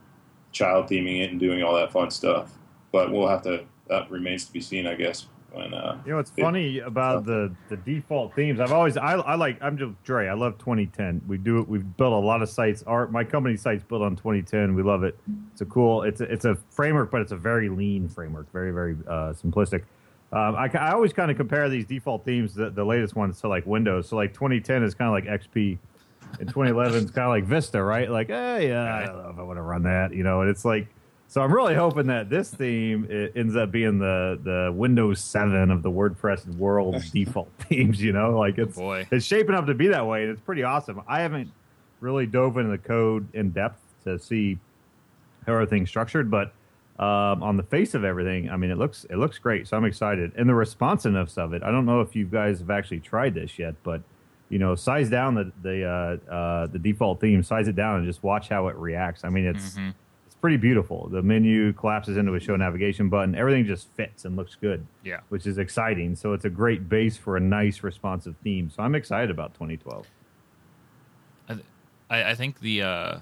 child 0.52 0.88
theming 0.90 1.22
it 1.22 1.30
and 1.30 1.40
doing 1.40 1.62
all 1.62 1.76
that 1.76 1.92
fun 1.92 2.10
stuff. 2.10 2.52
But 2.92 3.12
we'll 3.12 3.28
have 3.28 3.44
to. 3.44 3.66
That 3.88 4.10
remains 4.10 4.46
to 4.46 4.54
be 4.54 4.62
seen, 4.62 4.88
I 4.88 4.96
guess. 4.96 5.28
When 5.52 5.74
uh, 5.74 6.02
You 6.06 6.12
know 6.12 6.18
what's 6.18 6.32
it- 6.36 6.42
funny 6.42 6.80
about 6.80 7.26
the 7.26 7.54
the 7.70 7.78
default 7.78 8.34
themes? 8.36 8.60
I've 8.60 8.72
always 8.72 8.96
I, 8.98 9.14
I 9.14 9.36
like 9.36 9.58
I'm 9.62 9.78
just 9.78 10.02
Dre. 10.04 10.28
I 10.28 10.34
love 10.34 10.58
2010. 10.60 11.22
We 11.28 11.38
do 11.38 11.60
it. 11.60 11.68
We've 11.68 11.86
built 11.98 12.14
a 12.14 12.16
lot 12.16 12.42
of 12.42 12.50
sites. 12.50 12.84
Our 12.84 13.08
my 13.08 13.24
company 13.24 13.58
site's 13.58 13.84
built 13.84 14.02
on 14.02 14.16
2010. 14.16 14.74
We 14.76 14.84
love 14.84 15.04
it. 15.04 15.18
It's 15.52 15.62
a 15.62 15.66
cool. 15.66 16.04
It's 16.04 16.22
a, 16.22 16.26
it's 16.26 16.46
a 16.46 16.56
framework, 16.70 17.12
but 17.12 17.22
it's 17.22 17.34
a 17.34 17.38
very 17.38 17.68
lean 17.70 18.08
framework. 18.08 18.52
Very 18.54 18.72
very 18.72 18.96
uh, 19.08 19.34
simplistic. 19.34 19.84
Um, 20.34 20.56
I, 20.56 20.70
I 20.74 20.92
always 20.94 21.12
kind 21.12 21.30
of 21.30 21.36
compare 21.36 21.68
these 21.68 21.86
default 21.86 22.24
themes, 22.24 22.54
the, 22.54 22.70
the 22.70 22.86
latest 22.86 23.18
ones, 23.18 23.42
to 23.42 23.50
like 23.50 23.66
Windows. 23.66 24.08
So 24.08 24.16
like 24.16 24.34
2010 24.34 24.82
is 24.82 24.94
kind 24.96 25.10
of 25.10 25.14
like 25.14 25.42
XP, 25.42 25.78
and 26.40 26.48
2011 26.48 27.04
is 27.04 27.12
kind 27.12 27.26
of 27.26 27.32
like 27.32 27.44
Vista, 27.44 27.84
right? 27.84 28.10
Like, 28.10 28.28
hey, 28.30 28.72
uh, 28.72 28.82
I 28.82 29.06
don't 29.08 29.22
know 29.24 29.30
if 29.30 29.38
I 29.38 29.42
want 29.44 29.58
to 29.58 29.62
run 29.62 29.84
that, 29.84 30.14
you 30.14 30.24
know. 30.24 30.40
And 30.40 30.50
it's 30.50 30.64
like, 30.64 30.88
so 31.32 31.42
I'm 31.42 31.54
really 31.54 31.76
hoping 31.76 32.08
that 32.08 32.30
this 32.30 32.54
theme 32.54 33.08
it 33.10 33.32
ends 33.38 33.56
up 33.56 33.72
being 33.72 34.00
the 34.00 34.38
the 34.44 34.70
Windows 34.76 35.22
7 35.22 35.72
of 35.72 35.82
the 35.82 35.90
WordPress 35.90 36.46
world 36.58 37.02
default 37.14 37.50
themes, 37.70 38.02
you 38.02 38.12
know. 38.12 38.38
Like 38.38 38.58
it's 38.58 38.76
boy. 38.78 39.08
it's 39.12 39.26
shaping 39.26 39.56
up 39.56 39.66
to 39.68 39.74
be 39.74 39.88
that 39.88 40.06
way, 40.06 40.24
and 40.24 40.32
it's 40.32 40.42
pretty 40.42 40.64
awesome. 40.64 41.02
I 41.08 41.22
haven't 41.22 41.50
really 42.02 42.26
dove 42.26 42.58
into 42.58 42.72
the 42.72 42.78
code 42.78 43.28
in 43.34 43.52
depth 43.52 43.80
to 44.04 44.20
see 44.20 44.60
how 45.48 45.54
everything's 45.54 45.88
structured, 45.88 46.30
but 46.30 46.52
um, 47.00 47.42
on 47.42 47.56
the 47.56 47.64
face 47.64 47.94
of 47.94 48.04
everything, 48.04 48.50
I 48.50 48.58
mean, 48.58 48.70
it 48.70 48.78
looks 48.78 49.06
it 49.10 49.16
looks 49.16 49.40
great. 49.40 49.68
So 49.70 49.78
I'm 49.78 49.86
excited, 49.86 50.34
and 50.36 50.50
the 50.50 50.54
responsiveness 50.54 51.38
of 51.38 51.54
it. 51.54 51.64
I 51.64 51.72
don't 51.72 51.86
know 51.86 52.02
if 52.02 52.14
you 52.14 52.26
guys 52.26 52.60
have 52.60 52.70
actually 52.70 53.00
tried 53.00 53.36
this 53.36 53.58
yet, 53.58 53.76
but 53.84 54.02
you 54.50 54.60
know, 54.60 54.76
size 54.76 55.10
down 55.10 55.36
the 55.36 55.52
the 55.64 55.86
uh, 56.30 56.30
uh, 56.30 56.68
the 56.68 56.78
default 56.78 57.22
theme, 57.22 57.42
size 57.42 57.70
it 57.70 57.76
down, 57.78 58.00
and 58.00 58.06
just 58.06 58.22
watch 58.22 58.50
how 58.50 58.68
it 58.68 58.76
reacts. 58.76 59.24
I 59.24 59.30
mean, 59.30 59.46
it's 59.46 59.78
Mhm. 59.78 59.94
Pretty 60.42 60.58
beautiful. 60.58 61.08
The 61.08 61.22
menu 61.22 61.72
collapses 61.74 62.18
into 62.18 62.34
a 62.34 62.40
show 62.40 62.56
navigation 62.56 63.10
button. 63.10 63.36
Everything 63.36 63.64
just 63.66 63.88
fits 63.94 64.26
and 64.26 64.36
looks 64.36 64.56
good, 64.56 64.86
Yeah. 65.04 65.20
which 65.30 65.46
is 65.46 65.58
exciting. 65.60 66.16
So 66.16 66.34
it's 66.34 66.46
a 66.46 66.50
great 66.50 66.90
base 66.90 67.16
for 67.16 67.38
a 67.38 67.40
nice 67.40 67.84
responsive 67.84 68.36
theme. 68.44 68.70
So 68.70 68.82
I'm 68.84 68.96
excited 68.96 69.30
about 69.30 69.54
2012. 69.54 70.08
I, 71.48 71.54
th- 71.54 71.66
I 72.10 72.32
I 72.32 72.36
think 72.36 72.60
the 72.60 72.82
uh, 72.82 73.20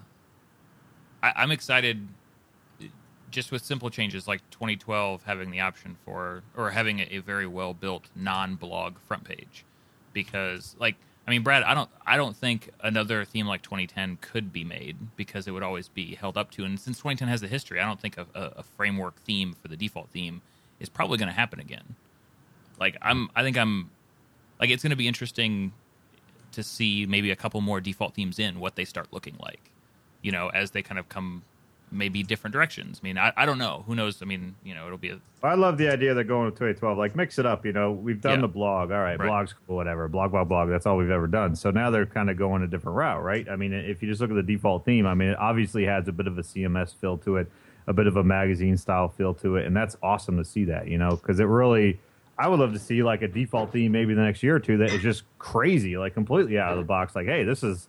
I, 1.22 1.34
I'm 1.36 1.52
excited 1.52 2.08
just 3.32 3.52
with 3.52 3.64
simple 3.64 3.90
changes 3.92 4.28
like 4.28 4.42
2012 4.50 5.22
having 5.24 5.52
the 5.52 5.60
option 5.60 5.96
for 6.04 6.42
or 6.58 6.72
having 6.72 7.00
a, 7.00 7.04
a 7.12 7.18
very 7.20 7.46
well 7.46 7.74
built 7.76 8.08
non-blog 8.16 8.98
front 9.08 9.24
page 9.24 9.66
because 10.14 10.76
like 10.80 10.96
I 11.30 11.32
mean 11.32 11.44
Brad 11.44 11.62
I 11.62 11.76
don't 11.76 11.92
I 12.08 12.18
don't 12.18 12.36
think 12.36 12.72
another 12.82 13.24
theme 13.24 13.46
like 13.46 13.62
2010 13.62 14.18
could 14.20 14.52
be 14.52 14.64
made 14.64 14.98
because 15.16 15.48
it 15.48 15.52
would 15.52 15.62
always 15.62 15.88
be 15.88 16.16
held 16.16 16.38
up 16.38 16.50
to. 16.52 16.64
And 16.64 16.80
since 16.80 16.98
2010 16.98 17.28
has 17.28 17.40
the 17.40 17.48
history 17.48 17.80
I 17.80 17.86
don't 17.86 18.02
think 18.02 18.18
a, 18.18 18.26
a, 18.34 18.64
framework 18.64 19.16
theme 19.22 19.54
for 19.54 19.68
the 19.68 19.78
default 19.78 20.10
theme 20.10 20.42
is 20.80 20.90
probably 20.90 21.20
going 21.20 21.30
to 21.30 21.36
happen 21.36 21.60
again. 21.60 21.96
Like 22.80 22.98
I'm 23.04 23.30
I 23.36 23.44
think 23.44 23.60
I'm 23.60 23.92
like 24.60 24.72
it's 24.72 24.82
going 24.82 24.90
to 24.90 24.96
be 24.96 25.08
interesting 25.08 25.72
to 26.54 26.64
see 26.64 27.06
maybe 27.06 27.30
a 27.30 27.36
couple 27.36 27.62
more 27.62 27.80
default 27.80 28.16
themes 28.16 28.40
in 28.40 28.60
what 28.60 28.76
they 28.76 28.84
start 28.84 29.14
looking 29.14 29.36
like 29.40 29.70
you 30.24 30.32
know 30.32 30.50
as 30.50 30.72
they 30.72 30.82
kind 30.82 30.98
of 30.98 31.10
come 31.10 31.44
maybe 31.92 32.24
different 32.24 32.52
directions 32.54 33.00
i 33.02 33.06
mean 33.06 33.18
i, 33.18 33.32
I 33.36 33.46
don't 33.46 33.58
know 33.58 33.84
who 33.88 33.96
knows 33.96 34.22
i 34.22 34.26
mean 34.26 34.56
you 34.64 34.74
know 34.76 34.86
it'll 34.86 34.98
be 34.98 35.10
a 35.10 35.20
I 35.42 35.56
love 35.56 35.78
the 35.78 35.88
idea 35.90 36.14
they're 36.14 36.26
going 36.26 36.52
to 36.52 36.58
2012. 36.58 36.98
Like, 36.98 37.16
mix 37.16 37.40
it 37.40 37.46
up. 37.46 37.66
You 37.66 37.72
know, 37.72 37.94
we've 37.94 38.20
done 38.20 38.40
Yeah. 38.40 38.42
the 38.42 38.48
blog. 38.50 38.92
All 38.92 38.98
right, 39.00 39.18
Right. 39.18 39.26
blog's 39.26 39.54
cool, 39.66 39.78
whatever. 39.78 40.10
Blog, 40.10 40.32
blog, 40.32 40.50
blog. 40.50 40.68
That's 40.68 40.86
all 40.86 40.98
we've 40.98 41.10
ever 41.10 41.28
done. 41.28 41.56
So 41.56 41.72
now 41.72 41.90
they're 41.92 42.06
kind 42.06 42.30
of 42.30 42.36
going 42.36 42.62
a 42.62 42.68
different 42.68 42.98
route, 42.98 43.24
right? 43.24 43.48
I 43.50 43.56
mean, 43.56 43.72
if 43.72 44.02
you 44.04 44.10
just 44.10 44.20
look 44.20 44.32
at 44.32 44.36
the 44.36 44.44
default 44.44 44.84
theme, 44.84 45.06
I 45.08 45.14
mean, 45.14 45.30
it 45.30 45.38
obviously 45.40 45.86
has 45.86 46.10
a 46.10 46.12
bit 46.12 46.28
of 46.28 46.38
a 46.38 46.44
CMS 46.44 46.94
feel 46.94 47.18
to 47.20 47.38
it, 47.38 47.50
a 47.88 47.94
bit 47.94 48.06
of 48.06 48.18
a 48.18 48.24
magazine 48.26 48.76
style 48.76 49.08
feel 49.08 49.34
to 49.36 49.56
it, 49.56 49.66
and 49.66 49.74
that's 49.74 49.96
awesome 50.04 50.36
to 50.36 50.44
see 50.44 50.66
that. 50.66 50.90
You 50.90 50.98
know, 50.98 51.12
because 51.12 51.40
it 51.40 51.46
really. 51.46 52.02
I 52.38 52.50
would 52.50 52.60
love 52.60 52.74
to 52.74 52.80
see 52.80 53.02
like 53.02 53.22
a 53.22 53.28
default 53.30 53.72
theme 53.72 53.94
maybe 53.94 54.14
the 54.14 54.22
next 54.22 54.44
year 54.44 54.58
or 54.58 54.60
two 54.60 54.76
that 54.80 54.92
is 54.92 55.02
just 55.02 55.24
crazy, 55.38 55.98
like 55.98 56.14
completely 56.14 56.60
out 56.60 56.74
of 56.74 56.80
the 56.80 56.84
box. 56.86 57.16
Like, 57.16 57.28
hey, 57.28 57.46
this 57.46 57.64
is 57.64 57.88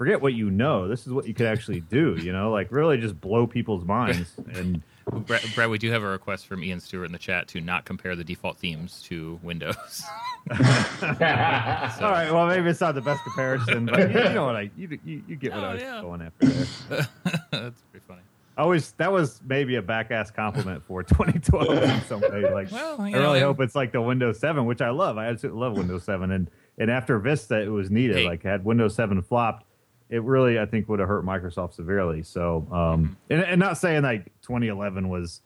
forget 0.00 0.22
what 0.22 0.32
you 0.32 0.50
know. 0.50 0.88
This 0.88 1.06
is 1.06 1.12
what 1.12 1.26
you 1.28 1.34
could 1.34 1.44
actually 1.44 1.80
do. 1.80 2.16
You 2.18 2.32
know, 2.32 2.50
like 2.50 2.72
really 2.72 2.96
just 2.96 3.20
blow 3.20 3.46
people's 3.46 3.84
minds 3.84 4.32
and. 4.54 4.80
brad, 5.26 5.42
brad 5.54 5.68
we 5.68 5.76
do 5.76 5.90
have 5.90 6.02
a 6.02 6.06
request 6.06 6.46
from 6.46 6.62
ian 6.64 6.78
stewart 6.80 7.04
in 7.04 7.12
the 7.12 7.18
chat 7.18 7.48
to 7.48 7.60
not 7.60 7.84
compare 7.84 8.14
the 8.16 8.22
default 8.24 8.56
themes 8.58 9.02
to 9.02 9.38
windows 9.42 9.76
So- 10.48 10.56
All 10.56 12.12
right. 12.12 12.30
Well, 12.32 12.46
maybe 12.46 12.68
it's 12.70 12.80
not 12.80 12.94
the 12.94 13.00
best 13.00 13.22
comparison, 13.24 13.86
but 13.86 14.10
you, 14.10 14.18
you 14.18 14.24
know 14.34 14.44
what 14.46 14.56
I 14.56 14.70
you, 14.76 14.98
you, 15.04 15.22
you 15.28 15.36
get 15.36 15.52
what 15.52 15.64
Oh, 15.64 15.66
I 15.66 15.72
was 15.74 15.82
yeah. 15.82 16.00
going 16.00 16.22
after 16.22 16.46
there. 16.46 17.08
that's 17.50 17.82
pretty 17.90 18.04
funny 18.06 18.20
I 18.56 18.62
always 18.62 18.92
that 18.92 19.10
was 19.10 19.40
maybe 19.46 19.76
a 19.76 19.82
back 19.82 20.10
ass 20.10 20.30
compliment 20.30 20.82
for 20.86 21.02
2012 21.02 21.82
in 21.82 22.00
some 22.02 22.20
way. 22.20 22.52
Like 22.52 22.70
Well, 22.70 23.00
I 23.00 23.12
really 23.12 23.40
hope 23.40 23.60
it's 23.60 23.74
like 23.74 23.90
the 23.92 24.02
Windows 24.02 24.38
7, 24.38 24.64
which 24.66 24.80
I 24.82 24.90
love. 24.90 25.16
I 25.18 25.26
absolutely 25.26 25.60
love 25.60 25.76
Windows 25.76 26.04
7, 26.04 26.30
and 26.30 26.50
and 26.78 26.90
after 26.90 27.18
Vista, 27.18 27.60
it 27.60 27.68
was 27.68 27.90
needed. 27.90 28.16
Hey. 28.16 28.24
Like 28.26 28.42
had 28.42 28.64
Windows 28.64 28.94
7 28.94 29.22
flopped, 29.22 29.64
it 30.10 30.22
really 30.22 30.58
I 30.58 30.66
think 30.66 30.88
would 30.88 30.98
have 30.98 31.08
hurt 31.08 31.24
Microsoft 31.24 31.74
severely. 31.74 32.22
So, 32.22 32.66
um, 32.72 33.16
and, 33.30 33.40
and 33.42 33.58
not 33.58 33.78
saying 33.78 34.02
like 34.02 34.26
2011 34.42 35.08
was 35.08 35.40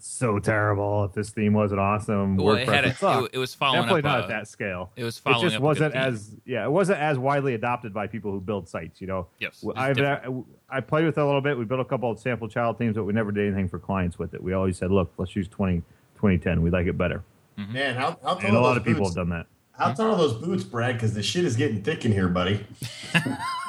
so 0.00 0.38
terrible. 0.38 1.04
If 1.04 1.12
this 1.12 1.30
theme 1.30 1.52
wasn't 1.52 1.80
awesome, 1.80 2.36
well 2.36 2.54
it 2.54 2.66
WordPress 2.66 2.72
had 2.74 2.84
would 2.84 2.92
a, 2.92 2.96
suck. 2.96 3.24
it, 3.24 3.30
it 3.34 3.38
was 3.38 3.54
following 3.54 3.82
Definitely 3.82 4.00
up 4.00 4.04
not 4.04 4.20
uh, 4.20 4.22
at 4.22 4.28
that 4.28 4.48
scale 4.48 4.92
it 4.96 5.02
was 5.04 5.20
it 5.26 5.40
just 5.40 5.56
up 5.56 5.62
wasn't 5.62 5.92
theme. 5.92 6.02
as 6.02 6.36
yeah 6.46 6.64
it 6.64 6.70
wasn't 6.70 7.00
as 7.00 7.18
widely 7.18 7.54
adopted 7.54 7.92
by 7.92 8.06
people 8.06 8.30
who 8.30 8.40
build 8.40 8.68
sites 8.68 9.00
you 9.00 9.08
know 9.08 9.26
Yes, 9.40 9.64
I've 9.76 9.96
different. 9.96 10.46
I 10.70 10.80
played 10.80 11.04
with 11.04 11.18
it 11.18 11.20
a 11.20 11.26
little 11.26 11.40
bit 11.40 11.58
we 11.58 11.64
built 11.64 11.80
a 11.80 11.84
couple 11.84 12.10
of 12.12 12.20
sample 12.20 12.46
child 12.48 12.78
themes 12.78 12.94
but 12.94 13.04
we 13.04 13.12
never 13.12 13.32
did 13.32 13.46
anything 13.48 13.68
for 13.68 13.80
clients 13.80 14.20
with 14.20 14.34
it 14.34 14.42
we 14.42 14.52
always 14.52 14.78
said 14.78 14.92
look 14.92 15.12
let's 15.18 15.34
use 15.34 15.48
20 15.48 15.78
2010 16.14 16.62
we 16.62 16.70
like 16.70 16.86
it 16.86 16.96
better 16.96 17.24
Man, 17.56 17.96
how, 17.96 18.16
how 18.22 18.34
tall 18.34 18.40
and 18.46 18.56
a 18.56 18.60
lot 18.60 18.76
of 18.76 18.84
people 18.84 19.00
boots? 19.02 19.16
have 19.16 19.26
done 19.28 19.36
that 19.36 19.46
How 19.72 19.92
tall 19.92 20.12
are 20.12 20.16
those 20.16 20.34
boots, 20.34 20.62
Brad? 20.62 20.94
Because 20.94 21.12
the 21.12 21.24
shit 21.24 21.44
is 21.44 21.56
getting 21.56 21.82
thick 21.82 22.04
in 22.04 22.12
here, 22.12 22.28
buddy. 22.28 22.64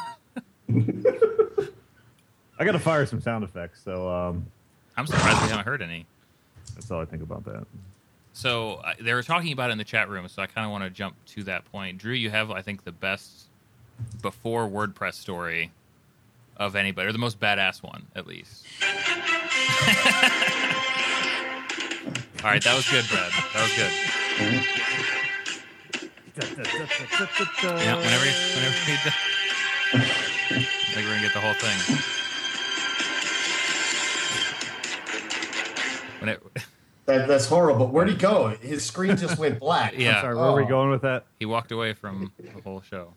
I 2.59 2.65
got 2.65 2.71
to 2.73 2.79
fire 2.79 3.05
some 3.05 3.21
sound 3.21 3.43
effects 3.43 3.81
so 3.83 4.09
um, 4.09 4.45
i'm 4.97 5.05
surprised 5.07 5.41
we 5.43 5.49
haven't 5.49 5.65
heard 5.65 5.81
any 5.81 6.05
that's 6.75 6.91
all 6.91 7.01
I 7.01 7.05
think 7.05 7.23
about 7.23 7.43
that 7.45 7.65
So 8.33 8.75
uh, 8.85 8.93
they 9.01 9.13
were 9.13 9.23
talking 9.23 9.51
about 9.51 9.69
it 9.69 9.73
in 9.73 9.77
the 9.79 9.83
chat 9.83 10.07
room, 10.07 10.27
so 10.29 10.41
I 10.41 10.47
kind 10.47 10.65
of 10.65 10.71
want 10.71 10.83
to 10.85 10.89
jump 10.89 11.15
to 11.33 11.43
that 11.45 11.65
point. 11.71 11.97
Drew, 11.97 12.13
you 12.13 12.29
have, 12.29 12.51
I 12.51 12.61
think, 12.61 12.83
the 12.85 12.91
best 12.91 13.47
before 14.21 14.69
WordPress 14.69 15.15
story 15.15 15.71
of 16.55 16.75
anybody, 16.75 17.09
or 17.09 17.11
the 17.11 17.17
most 17.17 17.39
badass 17.39 17.83
one 17.83 18.05
at 18.15 18.27
least. 18.27 18.65
All 22.41 22.49
right, 22.49 22.63
that 22.63 22.75
was 22.75 22.87
good, 22.89 23.05
Brad. 23.09 23.31
That 23.53 23.63
was 23.63 23.73
good. 23.75 23.91
Yeah, 27.61 27.97
whenever, 27.97 28.25
you, 28.25 28.31
whenever 28.55 28.91
you 28.91 30.11
do, 30.49 30.55
I 30.55 30.59
think 30.93 31.05
we're 31.07 31.13
gonna 31.15 31.21
get 31.21 31.33
the 31.33 31.39
whole 31.41 31.53
thing. 31.53 31.97
When 36.19 36.29
it, 36.29 36.43
That, 37.05 37.27
that's 37.27 37.47
horrible. 37.47 37.87
Where'd 37.87 38.09
he 38.09 38.13
go? 38.15 38.49
His 38.61 38.85
screen 38.85 39.17
just 39.17 39.39
went 39.39 39.59
black. 39.59 39.97
yeah, 39.97 40.21
Sorry, 40.21 40.35
where 40.35 40.43
are 40.45 40.55
we 40.55 40.61
Oh. 40.61 40.67
going 40.67 40.91
with 40.91 41.01
that? 41.01 41.25
he 41.39 41.45
walked 41.47 41.71
away 41.71 41.93
from 41.93 42.31
the 42.37 42.61
whole 42.61 42.81
show. 42.81 43.13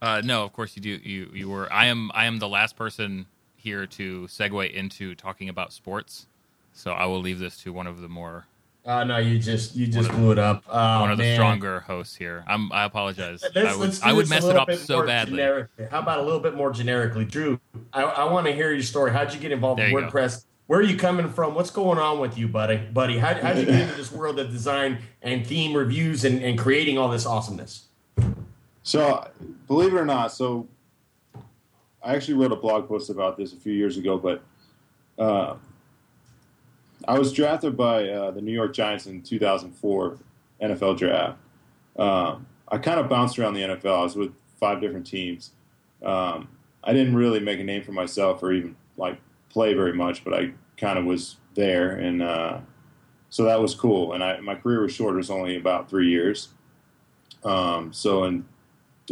Uh, 0.00 0.22
no, 0.24 0.42
of 0.42 0.54
course 0.54 0.74
you 0.74 0.80
do. 0.80 0.88
You 1.02 1.30
you 1.34 1.50
were. 1.50 1.70
I 1.70 1.84
am. 1.86 2.10
I 2.14 2.24
am 2.24 2.38
the 2.38 2.48
last 2.48 2.76
person 2.76 3.26
here 3.56 3.84
to 3.88 4.22
segue 4.28 4.72
into 4.72 5.14
talking 5.14 5.50
about 5.50 5.74
sports. 5.74 6.26
So 6.72 6.92
I 6.92 7.04
will 7.04 7.20
leave 7.20 7.38
this 7.38 7.58
to 7.64 7.74
one 7.74 7.86
of 7.86 8.00
the 8.00 8.08
more 8.08 8.46
Uh, 8.84 9.04
no, 9.04 9.18
you 9.18 9.38
just 9.38 9.76
you 9.76 9.86
just 9.86 10.08
One 10.08 10.16
of- 10.16 10.16
blew 10.22 10.32
it 10.32 10.38
up. 10.38 10.64
Oh, 10.68 11.00
one 11.00 11.10
of 11.10 11.18
the 11.18 11.34
stronger 11.34 11.80
hosts 11.80 12.16
here. 12.16 12.44
I'm. 12.48 12.72
I 12.72 12.84
apologize. 12.84 13.44
Let's, 13.54 13.74
I 13.74 13.76
would. 13.76 13.98
I 14.02 14.12
would 14.14 14.28
mess 14.30 14.44
it 14.44 14.56
up 14.56 14.72
so 14.72 14.96
more 14.96 15.06
badly. 15.06 15.36
generically. 15.36 15.86
How 15.90 15.98
about 16.00 16.20
a 16.20 16.22
little 16.22 16.40
bit 16.40 16.54
more 16.54 16.72
generically, 16.72 17.26
Drew? 17.26 17.60
I, 17.92 18.02
I 18.02 18.32
want 18.32 18.46
to 18.46 18.52
hear 18.52 18.72
your 18.72 18.82
story. 18.82 19.12
How'd 19.12 19.34
you 19.34 19.40
get 19.40 19.52
involved 19.52 19.80
There 19.80 19.86
in 19.88 19.92
you 19.92 20.00
go. 20.00 20.06
WordPress? 20.08 20.44
Where 20.66 20.78
are 20.78 20.84
you 20.84 20.96
coming 20.96 21.28
from? 21.28 21.54
What's 21.54 21.70
going 21.70 21.98
on 21.98 22.20
with 22.20 22.38
you, 22.38 22.48
buddy? 22.48 22.76
Buddy, 22.78 23.18
how 23.18 23.34
how'd 23.34 23.58
you 23.58 23.66
get 23.66 23.80
into 23.80 23.96
this 23.96 24.12
world 24.12 24.38
of 24.38 24.50
design 24.50 24.98
and 25.20 25.46
theme 25.46 25.76
reviews 25.76 26.24
and, 26.24 26.42
and 26.42 26.56
creating 26.58 26.96
all 26.96 27.08
this 27.10 27.26
awesomeness? 27.26 27.88
So, 28.82 29.28
believe 29.66 29.92
it 29.92 29.98
or 29.98 30.06
not, 30.06 30.32
so 30.32 30.68
I 32.02 32.14
actually 32.14 32.34
wrote 32.34 32.52
a 32.52 32.56
blog 32.56 32.88
post 32.88 33.10
about 33.10 33.36
this 33.36 33.52
a 33.52 33.56
few 33.56 33.72
years 33.72 33.98
ago, 33.98 34.16
but 34.16 34.42
uh, 35.18 35.56
I 37.10 37.18
was 37.18 37.32
drafted 37.32 37.76
by 37.76 38.08
uh, 38.08 38.30
the 38.30 38.40
New 38.40 38.52
York 38.52 38.72
Giants 38.72 39.06
in 39.06 39.20
2004 39.22 40.18
NFL 40.62 40.96
draft. 40.96 41.38
Um, 41.98 42.46
I 42.68 42.78
kind 42.78 43.00
of 43.00 43.08
bounced 43.08 43.36
around 43.36 43.54
the 43.54 43.62
NFL. 43.62 43.98
I 43.98 44.02
was 44.04 44.14
with 44.14 44.32
five 44.60 44.80
different 44.80 45.08
teams. 45.08 45.50
Um, 46.04 46.46
I 46.84 46.92
didn't 46.92 47.16
really 47.16 47.40
make 47.40 47.58
a 47.58 47.64
name 47.64 47.82
for 47.82 47.90
myself 47.90 48.44
or 48.44 48.52
even 48.52 48.76
like 48.96 49.18
play 49.48 49.74
very 49.74 49.92
much, 49.92 50.22
but 50.22 50.32
I 50.32 50.52
kind 50.76 51.00
of 51.00 51.04
was 51.04 51.38
there, 51.56 51.90
and 51.96 52.22
uh, 52.22 52.60
so 53.28 53.42
that 53.42 53.60
was 53.60 53.74
cool. 53.74 54.12
And 54.12 54.22
I, 54.22 54.38
my 54.38 54.54
career 54.54 54.82
was 54.82 54.92
short; 54.92 55.14
it 55.14 55.16
was 55.16 55.30
only 55.30 55.56
about 55.56 55.90
three 55.90 56.08
years. 56.08 56.50
Um, 57.42 57.92
so 57.92 58.22
in 58.22 58.44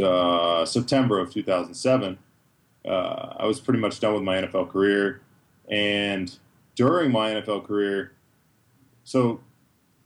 uh, 0.01 0.65
September 0.65 1.19
of 1.19 1.33
2007, 1.33 2.17
uh, 2.87 3.35
I 3.39 3.45
was 3.45 3.59
pretty 3.59 3.81
much 3.81 3.99
done 3.99 4.15
with 4.15 4.23
my 4.23 4.41
NFL 4.41 4.71
career. 4.71 5.21
And 5.69 6.39
during 6.79 7.11
my 7.11 7.31
NFL 7.31 7.67
career, 7.67 8.13
so 9.03 9.41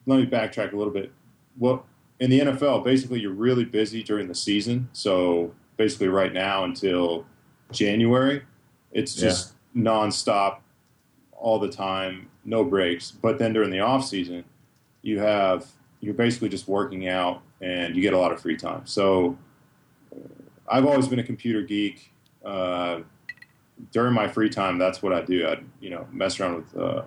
let 0.07 0.19
me 0.19 0.27
backtrack 0.27 0.73
a 0.73 0.77
little 0.77 0.93
bit. 0.93 1.13
Well, 1.59 1.85
in 2.19 2.31
the 2.31 2.41
NFL, 2.41 2.83
basically, 2.83 3.21
you're 3.21 3.31
really 3.31 3.67
busy 3.67 4.03
during 4.03 4.27
the 4.27 4.35
season. 4.35 4.89
So 4.95 5.53
basically, 5.77 6.09
right 6.09 6.33
now 6.33 6.65
until 6.65 7.27
January, 7.73 8.43
it's 8.91 9.15
just 9.15 9.53
nonstop 9.77 10.61
all 11.33 11.59
the 11.59 11.69
time, 11.69 12.31
no 12.47 12.65
breaks. 12.65 13.11
But 13.11 13.39
then 13.39 13.53
during 13.53 13.71
the 13.71 13.81
off 13.81 14.07
season, 14.07 14.43
you 15.03 15.19
have 15.19 15.67
you're 16.01 16.15
basically 16.15 16.49
just 16.49 16.69
working 16.69 17.07
out 17.07 17.43
and 17.61 17.95
you 17.95 18.01
get 18.01 18.15
a 18.15 18.19
lot 18.19 18.33
of 18.33 18.41
free 18.41 18.57
time. 18.57 18.87
So 18.87 19.37
I've 20.67 20.87
always 20.87 21.07
been 21.07 21.19
a 21.19 21.25
computer 21.25 21.61
geek. 21.61 22.13
Uh, 22.43 23.01
during 23.91 24.15
my 24.15 24.29
free 24.29 24.49
time, 24.49 24.79
that's 24.79 25.03
what 25.03 25.13
I 25.13 25.23
do. 25.23 25.47
I 25.47 25.61
you 25.81 25.91
know 25.91 26.07
mess 26.13 26.39
around 26.39 26.57
with 26.57 26.77
uh, 26.77 27.03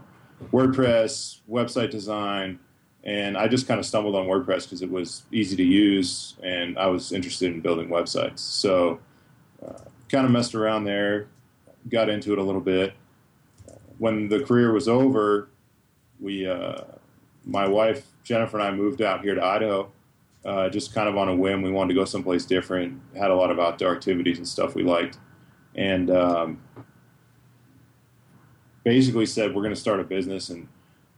WordPress, 0.51 1.39
website 1.49 1.91
design, 1.91 2.59
and 3.03 3.37
I 3.37 3.47
just 3.47 3.67
kind 3.67 3.79
of 3.79 3.85
stumbled 3.85 4.15
on 4.15 4.25
WordPress 4.25 4.63
because 4.63 4.81
it 4.81 4.91
was 4.91 5.23
easy 5.31 5.55
to 5.55 5.63
use 5.63 6.35
and 6.43 6.77
I 6.77 6.87
was 6.87 7.11
interested 7.11 7.53
in 7.53 7.61
building 7.61 7.87
websites. 7.87 8.39
So 8.39 8.99
uh, 9.65 9.73
kind 10.09 10.25
of 10.25 10.31
messed 10.31 10.55
around 10.55 10.85
there, 10.85 11.27
got 11.89 12.09
into 12.09 12.33
it 12.33 12.39
a 12.39 12.43
little 12.43 12.61
bit. 12.61 12.93
When 13.97 14.27
the 14.27 14.43
career 14.43 14.73
was 14.73 14.87
over, 14.87 15.49
we 16.19 16.47
uh, 16.47 16.81
my 17.45 17.67
wife 17.67 18.07
Jennifer 18.23 18.57
and 18.57 18.67
I 18.67 18.71
moved 18.71 19.01
out 19.01 19.21
here 19.21 19.35
to 19.35 19.43
Idaho, 19.43 19.91
uh, 20.43 20.69
just 20.69 20.93
kind 20.93 21.07
of 21.07 21.15
on 21.15 21.29
a 21.29 21.35
whim. 21.35 21.61
We 21.61 21.71
wanted 21.71 21.93
to 21.93 21.99
go 21.99 22.05
someplace 22.05 22.43
different. 22.45 22.99
Had 23.15 23.31
a 23.31 23.35
lot 23.35 23.51
of 23.51 23.59
outdoor 23.59 23.95
activities 23.95 24.37
and 24.37 24.47
stuff 24.47 24.75
we 24.75 24.83
liked, 24.83 25.19
and 25.75 26.09
um, 26.09 26.61
basically 28.83 29.25
said 29.25 29.53
we're 29.53 29.61
going 29.61 29.73
to 29.73 29.79
start 29.79 29.99
a 29.99 30.03
business. 30.03 30.49
And 30.49 30.67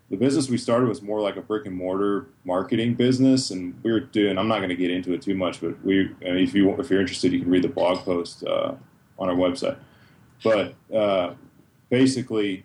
the 0.10 0.18
business 0.18 0.50
we 0.50 0.58
started 0.58 0.88
was 0.88 1.02
more 1.02 1.22
like 1.22 1.36
a 1.36 1.42
brick 1.42 1.66
and 1.66 1.76
mortar 1.76 2.28
marketing 2.44 2.96
business, 2.96 3.52
and 3.52 3.76
we 3.84 3.92
were 3.92 4.00
doing. 4.00 4.38
I'm 4.38 4.48
not 4.48 4.58
going 4.58 4.70
to 4.70 4.76
get 4.76 4.90
into 4.90 5.14
it 5.14 5.22
too 5.22 5.36
much, 5.36 5.62
but 5.62 5.84
we, 5.84 6.12
if 6.22 6.54
you 6.54 6.72
if 6.80 6.90
you're 6.90 7.02
interested, 7.02 7.34
you 7.34 7.42
can 7.42 7.50
read 7.50 7.64
the 7.64 7.70
blog 7.70 8.00
post 8.00 8.44
uh, 8.44 8.74
on 9.20 9.30
our 9.30 9.36
website. 9.36 9.78
But 10.44 10.76
uh, 10.94 11.34
basically, 11.90 12.64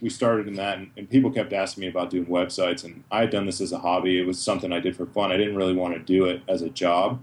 we 0.00 0.10
started 0.10 0.46
in 0.46 0.54
that, 0.54 0.78
and, 0.78 0.90
and 0.96 1.10
people 1.10 1.30
kept 1.30 1.52
asking 1.52 1.80
me 1.82 1.88
about 1.88 2.10
doing 2.10 2.26
websites, 2.26 2.84
and 2.84 3.02
I 3.10 3.20
had 3.20 3.30
done 3.30 3.46
this 3.46 3.60
as 3.60 3.72
a 3.72 3.78
hobby. 3.78 4.20
It 4.20 4.26
was 4.26 4.38
something 4.38 4.72
I 4.72 4.80
did 4.80 4.96
for 4.96 5.06
fun. 5.06 5.32
I 5.32 5.36
didn't 5.36 5.56
really 5.56 5.74
want 5.74 5.94
to 5.94 6.00
do 6.00 6.26
it 6.26 6.42
as 6.48 6.62
a 6.62 6.70
job, 6.70 7.20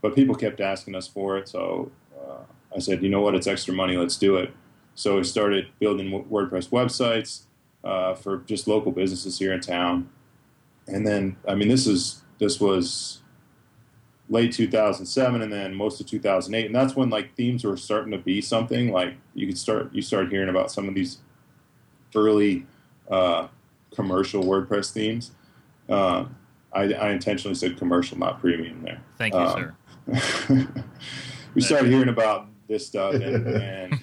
but 0.00 0.14
people 0.14 0.34
kept 0.34 0.60
asking 0.60 0.94
us 0.94 1.06
for 1.06 1.36
it. 1.36 1.48
So 1.48 1.90
I 2.74 2.78
said, 2.78 3.02
you 3.02 3.08
know 3.08 3.20
what? 3.20 3.34
It's 3.34 3.46
extra 3.46 3.74
money. 3.74 3.96
Let's 3.96 4.16
do 4.16 4.36
it. 4.36 4.52
So 4.94 5.16
we 5.16 5.24
started 5.24 5.68
building 5.78 6.10
WordPress 6.30 6.68
websites 6.68 7.42
uh, 7.82 8.14
for 8.14 8.38
just 8.38 8.66
local 8.68 8.92
businesses 8.92 9.38
here 9.38 9.52
in 9.52 9.60
town, 9.60 10.08
and 10.86 11.06
then 11.06 11.36
I 11.48 11.54
mean, 11.54 11.68
this 11.68 11.86
is 11.86 12.22
this 12.38 12.60
was 12.60 13.20
late 14.30 14.52
2007 14.52 15.42
and 15.42 15.52
then 15.52 15.74
most 15.74 16.00
of 16.00 16.06
2008 16.06 16.64
and 16.64 16.74
that's 16.74 16.96
when 16.96 17.10
like 17.10 17.34
themes 17.36 17.62
were 17.62 17.76
starting 17.76 18.10
to 18.10 18.16
be 18.16 18.40
something 18.40 18.90
like 18.90 19.12
you 19.34 19.46
could 19.46 19.58
start 19.58 19.92
you 19.92 20.00
start 20.00 20.30
hearing 20.30 20.48
about 20.48 20.72
some 20.72 20.88
of 20.88 20.94
these 20.94 21.18
early 22.14 22.64
uh, 23.10 23.48
commercial 23.94 24.42
WordPress 24.44 24.92
themes. 24.92 25.32
Uh, 25.88 26.26
I, 26.72 26.92
I 26.94 27.10
intentionally 27.10 27.54
said 27.54 27.76
commercial, 27.76 28.18
not 28.18 28.40
premium 28.40 28.82
there. 28.82 29.00
Thank 29.18 29.34
you, 29.34 29.40
Um, 29.40 29.74
sir. 30.48 30.68
we 31.54 31.60
started 31.60 31.90
hearing 31.90 32.08
about 32.08 32.48
this 32.68 32.86
stuff, 32.86 33.14
and, 33.14 33.46
and 33.46 34.00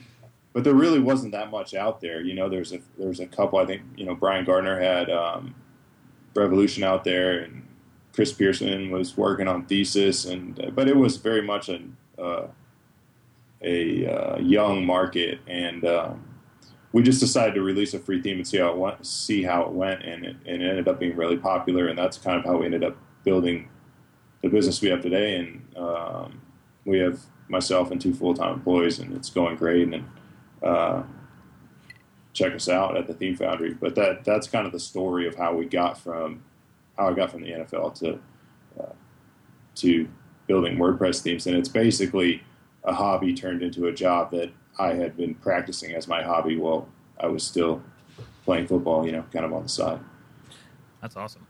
but 0.54 0.64
there 0.64 0.74
really 0.74 1.00
wasn't 1.00 1.32
that 1.32 1.50
much 1.50 1.74
out 1.74 2.02
there. 2.02 2.22
You 2.22 2.34
know, 2.34 2.50
there's 2.50 2.74
a 2.74 2.80
there's 2.98 3.20
a 3.20 3.28
couple. 3.28 3.60
I 3.60 3.66
think 3.66 3.82
you 3.96 4.06
know 4.06 4.16
Brian 4.16 4.46
Gardner 4.46 4.80
had 4.80 5.10
um, 5.10 5.56
Revolution 6.36 6.84
out 6.84 7.04
there, 7.04 7.40
and 7.40 7.66
Chris 8.14 8.34
Pearson 8.34 8.92
was 8.92 9.16
working 9.16 9.48
on 9.48 9.66
Thesis, 9.66 10.26
and 10.26 10.74
but 10.76 10.88
it 10.88 10.96
was 10.96 11.18
very 11.18 11.42
much 11.42 11.70
an, 11.70 11.96
uh, 12.20 12.48
a 13.62 14.08
uh, 14.08 14.38
young 14.40 14.86
market, 14.86 15.40
and 15.48 15.86
um, 15.86 16.24
we 16.92 17.02
just 17.02 17.22
decided 17.22 17.56
to 17.56 17.62
release 17.62 17.94
a 17.94 18.00
free 18.00 18.22
theme 18.22 18.38
and 18.38 18.48
see 18.48 18.58
how 18.58 18.72
it 18.72 18.78
went. 18.78 19.06
See 19.06 19.44
how 19.44 19.64
it 19.64 19.72
went, 19.72 20.04
and 20.04 20.26
it, 20.26 20.36
and 20.46 20.62
it 20.62 20.68
ended 20.68 20.88
up 20.88 21.00
being 21.00 21.16
really 21.16 21.38
popular, 21.38 21.88
and 21.88 21.98
that's 21.98 22.18
kind 22.18 22.38
of 22.38 22.44
how 22.44 22.58
we 22.58 22.66
ended 22.66 22.84
up 22.84 22.98
building 23.24 23.70
the 24.42 24.50
business 24.50 24.82
we 24.82 24.90
have 24.90 25.02
today. 25.02 25.38
And 25.38 25.78
um, 25.78 26.42
we 26.84 27.00
have 27.00 27.20
myself 27.52 27.92
and 27.92 28.02
two 28.02 28.14
full 28.14 28.34
time 28.34 28.54
employees, 28.54 29.00
and 29.00 29.14
it's 29.16 29.30
going 29.30 29.58
great. 29.58 29.94
And 29.94 30.06
uh, 30.64 31.04
check 32.34 32.54
us 32.54 32.70
out 32.70 32.98
at 32.98 33.08
the 33.08 33.14
Theme 33.14 33.36
Foundry. 33.36 33.74
But 33.74 33.96
that 33.96 34.24
that's 34.24 34.48
kind 34.48 34.66
of 34.66 34.72
the 34.72 34.80
story 34.80 35.28
of 35.28 35.36
how 35.36 35.54
we 35.54 35.66
got 35.66 35.98
from 35.98 36.44
how 36.98 37.10
I 37.10 37.14
got 37.14 37.32
from 37.32 37.42
the 37.42 37.52
NFL 37.52 37.94
to 38.00 38.20
uh, 38.80 38.94
to 39.76 40.08
building 40.48 40.78
WordPress 40.78 41.22
themes, 41.22 41.46
and 41.48 41.56
it's 41.56 41.70
basically 41.70 42.44
a 42.84 42.94
hobby 42.94 43.34
turned 43.34 43.62
into 43.62 43.88
a 43.88 43.92
job 43.92 44.32
that 44.32 44.52
I 44.80 44.94
had 44.94 45.16
been 45.16 45.36
practicing 45.36 45.94
as 45.94 46.08
my 46.08 46.24
hobby 46.24 46.58
while 46.58 46.88
I 47.20 47.28
was 47.28 47.44
still 47.44 47.84
playing 48.44 48.68
football, 48.68 49.06
you 49.06 49.12
know, 49.12 49.24
kind 49.32 49.46
of 49.46 49.54
on 49.54 49.64
the 49.64 49.70
side. 49.70 50.00
That's 51.02 51.16
awesome. 51.16 51.46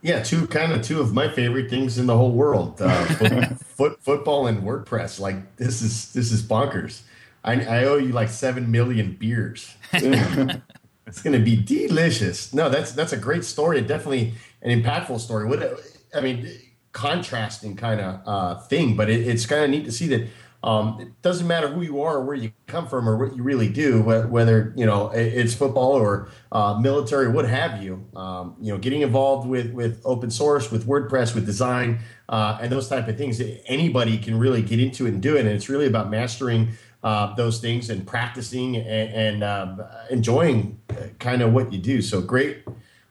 Yeah, 0.00 0.22
two 0.22 0.46
kind 0.46 0.72
of 0.72 0.82
two 0.82 1.00
of 1.00 1.12
my 1.12 1.28
favorite 1.28 1.68
things 1.68 1.98
in 1.98 2.06
the 2.06 2.16
whole 2.16 2.32
world: 2.32 2.80
uh, 2.80 3.04
foot, 3.04 3.58
foot, 3.64 4.02
football 4.02 4.46
and 4.46 4.62
WordPress. 4.62 5.18
Like 5.18 5.56
this 5.56 5.82
is 5.82 6.12
this 6.12 6.30
is 6.30 6.42
bonkers. 6.42 7.02
I, 7.42 7.64
I 7.64 7.84
owe 7.84 7.96
you 7.96 8.12
like 8.12 8.28
seven 8.28 8.70
million 8.70 9.16
beers. 9.18 9.74
It's 11.08 11.22
going 11.22 11.32
to 11.32 11.42
be 11.42 11.56
delicious. 11.56 12.52
No, 12.52 12.68
that's 12.68 12.92
that's 12.92 13.14
a 13.14 13.16
great 13.16 13.42
story 13.42 13.78
and 13.78 13.88
definitely 13.88 14.34
an 14.60 14.82
impactful 14.82 15.18
story. 15.20 15.46
What 15.46 15.80
I 16.14 16.20
mean, 16.20 16.46
contrasting 16.92 17.76
kind 17.76 18.00
of 18.00 18.20
uh, 18.26 18.60
thing, 18.60 18.94
but 18.94 19.08
it, 19.08 19.26
it's 19.26 19.46
kind 19.46 19.64
of 19.64 19.70
neat 19.70 19.86
to 19.86 19.92
see 19.92 20.06
that 20.08 20.28
um, 20.62 21.00
it 21.00 21.22
doesn't 21.22 21.46
matter 21.46 21.68
who 21.68 21.82
you 21.82 22.02
are 22.02 22.16
or 22.16 22.24
where 22.24 22.34
you 22.34 22.50
come 22.66 22.88
from 22.88 23.08
or 23.08 23.16
what 23.16 23.36
you 23.36 23.42
really 23.42 23.68
do, 23.68 24.02
whether 24.02 24.72
you 24.76 24.86
know 24.86 25.10
it's 25.10 25.54
football 25.54 25.92
or 25.92 26.28
uh, 26.50 26.78
military, 26.80 27.28
what 27.28 27.48
have 27.48 27.80
you. 27.80 28.04
Um, 28.16 28.56
you 28.60 28.72
know, 28.72 28.78
getting 28.78 29.02
involved 29.02 29.48
with 29.48 29.72
with 29.72 30.02
open 30.04 30.30
source, 30.30 30.70
with 30.72 30.86
WordPress, 30.86 31.34
with 31.34 31.46
design, 31.46 32.00
uh, 32.28 32.58
and 32.60 32.72
those 32.72 32.88
type 32.88 33.06
of 33.06 33.16
things. 33.16 33.40
Anybody 33.66 34.18
can 34.18 34.36
really 34.36 34.62
get 34.62 34.80
into 34.80 35.06
it 35.06 35.10
and 35.10 35.22
do 35.22 35.36
it, 35.36 35.40
and 35.40 35.48
it's 35.48 35.68
really 35.68 35.86
about 35.86 36.10
mastering 36.10 36.70
uh, 37.04 37.34
those 37.36 37.60
things 37.60 37.88
and 37.88 38.04
practicing 38.04 38.76
and, 38.76 39.42
and 39.42 39.44
um, 39.44 39.82
enjoying 40.10 40.80
kind 41.20 41.40
of 41.40 41.52
what 41.52 41.72
you 41.72 41.78
do. 41.78 42.02
So 42.02 42.20
great, 42.20 42.64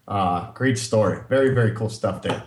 uh, 0.05 0.51
great 0.51 0.77
story. 0.77 1.21
Very 1.29 1.53
very 1.53 1.73
cool 1.73 1.89
stuff 1.89 2.21
there. 2.21 2.43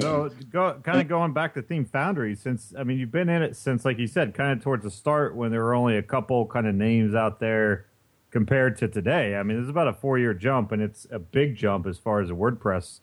So, 0.00 0.30
go, 0.50 0.80
kind 0.82 1.00
of 1.00 1.08
going 1.08 1.32
back 1.32 1.54
to 1.54 1.62
Theme 1.62 1.84
Foundry, 1.86 2.34
since 2.34 2.74
I 2.76 2.82
mean 2.82 2.98
you've 2.98 3.12
been 3.12 3.28
in 3.28 3.42
it 3.42 3.56
since, 3.56 3.84
like 3.84 3.98
you 3.98 4.06
said, 4.06 4.34
kind 4.34 4.52
of 4.52 4.62
towards 4.62 4.82
the 4.82 4.90
start 4.90 5.36
when 5.36 5.50
there 5.52 5.62
were 5.62 5.74
only 5.74 5.96
a 5.96 6.02
couple 6.02 6.46
kind 6.46 6.66
of 6.66 6.74
names 6.74 7.14
out 7.14 7.38
there 7.38 7.86
compared 8.30 8.76
to 8.78 8.88
today. 8.88 9.36
I 9.36 9.42
mean, 9.42 9.60
it's 9.60 9.70
about 9.70 9.88
a 9.88 9.92
four-year 9.92 10.34
jump, 10.34 10.72
and 10.72 10.82
it's 10.82 11.06
a 11.10 11.18
big 11.18 11.56
jump 11.56 11.86
as 11.86 11.98
far 11.98 12.20
as 12.20 12.28
the 12.28 12.36
WordPress 12.36 13.00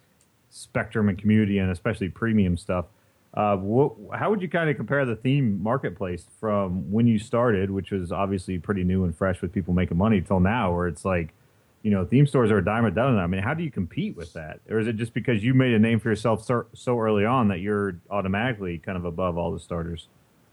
spectrum 0.50 1.10
and 1.10 1.18
community, 1.18 1.58
and 1.58 1.72
especially 1.72 2.10
premium 2.10 2.58
stuff. 2.58 2.86
Uh, 3.34 3.56
wh- 3.58 4.16
how 4.16 4.30
would 4.30 4.42
you 4.42 4.50
kind 4.50 4.70
of 4.70 4.76
compare 4.76 5.06
the 5.06 5.16
theme 5.16 5.62
marketplace 5.62 6.26
from 6.40 6.92
when 6.92 7.08
you 7.08 7.20
started, 7.20 7.70
which 7.72 7.92
was 7.92 8.12
obviously 8.12 8.58
pretty 8.58 8.84
new 8.84 9.04
and 9.04 9.16
fresh 9.16 9.42
with 9.42 9.54
people 9.54 9.74
making 9.74 9.98
money, 9.98 10.22
till 10.22 10.40
now, 10.40 10.74
where 10.74 10.88
it's 10.88 11.06
like 11.06 11.34
you 11.88 11.94
know, 11.94 12.04
theme 12.04 12.28
stores 12.28 12.52
are 12.52 12.58
a 12.58 12.66
dime 12.66 12.84
a 12.84 12.92
dozen. 12.92 13.18
I 13.18 13.28
mean, 13.28 13.42
how 13.42 13.54
do 13.54 13.64
you 13.64 13.72
compete 13.72 14.18
with 14.18 14.34
that? 14.34 14.60
Or 14.70 14.78
is 14.78 14.88
it 14.88 14.98
just 14.98 15.14
because 15.14 15.42
you 15.42 15.54
made 15.54 15.74
a 15.74 15.80
name 15.80 16.02
for 16.02 16.10
yourself 16.10 16.44
so, 16.44 16.66
so 16.74 17.00
early 17.00 17.24
on 17.24 17.48
that 17.48 17.62
you're 17.62 18.02
automatically 18.10 18.78
kind 18.78 18.98
of 18.98 19.06
above 19.06 19.38
all 19.38 19.54
the 19.54 19.60
starters? 19.62 20.10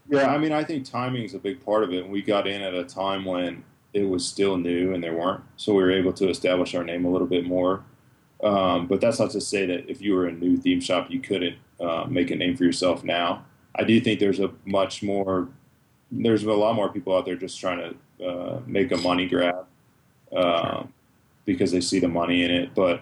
Yeah, 0.08 0.28
I 0.28 0.38
mean, 0.38 0.52
I 0.52 0.62
think 0.62 0.88
timing 0.88 1.24
is 1.24 1.34
a 1.34 1.40
big 1.40 1.64
part 1.64 1.82
of 1.82 1.92
it. 1.92 2.08
We 2.08 2.22
got 2.22 2.46
in 2.46 2.62
at 2.62 2.72
a 2.72 2.84
time 2.84 3.24
when 3.24 3.64
it 3.94 4.04
was 4.04 4.24
still 4.24 4.56
new 4.56 4.94
and 4.94 5.02
there 5.02 5.14
weren't, 5.14 5.42
so 5.56 5.74
we 5.74 5.82
were 5.82 5.90
able 5.90 6.12
to 6.12 6.28
establish 6.28 6.72
our 6.76 6.84
name 6.84 7.04
a 7.04 7.10
little 7.10 7.26
bit 7.26 7.44
more. 7.44 7.82
Um, 8.44 8.86
but 8.86 9.00
that's 9.00 9.18
not 9.18 9.32
to 9.32 9.40
say 9.40 9.66
that 9.66 9.90
if 9.90 10.00
you 10.00 10.14
were 10.14 10.28
a 10.28 10.32
new 10.32 10.56
theme 10.56 10.80
shop, 10.80 11.10
you 11.10 11.18
couldn't 11.18 11.56
uh, 11.80 12.04
make 12.08 12.30
a 12.30 12.36
name 12.36 12.56
for 12.56 12.62
yourself 12.62 13.02
now. 13.02 13.44
I 13.74 13.82
do 13.82 14.00
think 14.00 14.20
there's 14.20 14.38
a 14.38 14.52
much 14.64 15.02
more, 15.02 15.48
there's 16.12 16.44
a 16.44 16.52
lot 16.52 16.76
more 16.76 16.90
people 16.92 17.16
out 17.16 17.24
there 17.24 17.34
just 17.34 17.58
trying 17.58 17.96
to 18.20 18.24
uh, 18.24 18.60
make 18.66 18.92
a 18.92 18.98
money 18.98 19.26
grab. 19.26 19.66
Um, 20.32 20.93
because 21.44 21.72
they 21.72 21.80
see 21.80 21.98
the 21.98 22.08
money 22.08 22.42
in 22.42 22.50
it. 22.50 22.74
But 22.74 23.00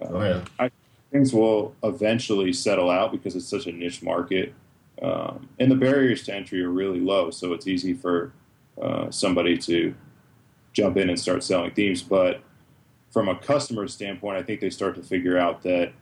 uh, 0.00 0.08
oh, 0.10 0.22
yeah. 0.22 0.44
I, 0.58 0.70
things 1.12 1.32
will 1.32 1.74
eventually 1.82 2.52
settle 2.52 2.90
out 2.90 3.12
because 3.12 3.36
it's 3.36 3.46
such 3.46 3.66
a 3.66 3.72
niche 3.72 4.02
market, 4.02 4.54
um, 5.02 5.48
and 5.58 5.70
the 5.70 5.76
barriers 5.76 6.24
to 6.24 6.34
entry 6.34 6.62
are 6.62 6.70
really 6.70 7.00
low. 7.00 7.30
So 7.30 7.52
it's 7.52 7.66
easy 7.66 7.94
for 7.94 8.32
uh, 8.80 9.10
somebody 9.10 9.56
to 9.58 9.94
jump 10.72 10.96
in 10.96 11.08
and 11.08 11.18
start 11.18 11.42
selling 11.42 11.72
themes. 11.72 12.02
But 12.02 12.40
from 13.10 13.28
a 13.28 13.36
customer 13.36 13.88
standpoint, 13.88 14.36
I 14.36 14.42
think 14.42 14.60
they 14.60 14.70
start 14.70 14.94
to 14.96 15.02
figure 15.02 15.38
out 15.38 15.62
that 15.62 15.92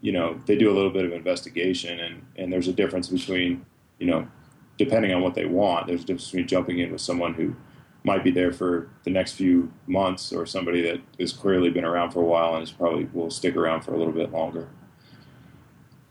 you 0.00 0.12
know 0.12 0.40
they 0.46 0.56
do 0.56 0.70
a 0.70 0.74
little 0.74 0.90
bit 0.90 1.04
of 1.04 1.12
investigation, 1.12 1.98
and 2.00 2.22
and 2.36 2.52
there's 2.52 2.68
a 2.68 2.72
difference 2.72 3.08
between 3.08 3.64
you 3.98 4.06
know 4.06 4.28
depending 4.76 5.12
on 5.12 5.22
what 5.22 5.34
they 5.34 5.46
want. 5.46 5.86
There's 5.86 6.02
a 6.02 6.06
difference 6.06 6.26
between 6.26 6.48
jumping 6.48 6.78
in 6.80 6.92
with 6.92 7.00
someone 7.00 7.34
who 7.34 7.54
might 8.04 8.22
be 8.22 8.30
there 8.30 8.52
for 8.52 8.90
the 9.04 9.10
next 9.10 9.32
few 9.32 9.72
months 9.86 10.32
or 10.32 10.44
somebody 10.44 10.82
that 10.82 11.00
has 11.18 11.32
clearly 11.32 11.70
been 11.70 11.84
around 11.84 12.10
for 12.10 12.20
a 12.20 12.24
while 12.24 12.54
and 12.54 12.62
is 12.62 12.70
probably 12.70 13.08
will 13.14 13.30
stick 13.30 13.56
around 13.56 13.80
for 13.80 13.94
a 13.94 13.98
little 13.98 14.12
bit 14.12 14.30
longer. 14.30 14.68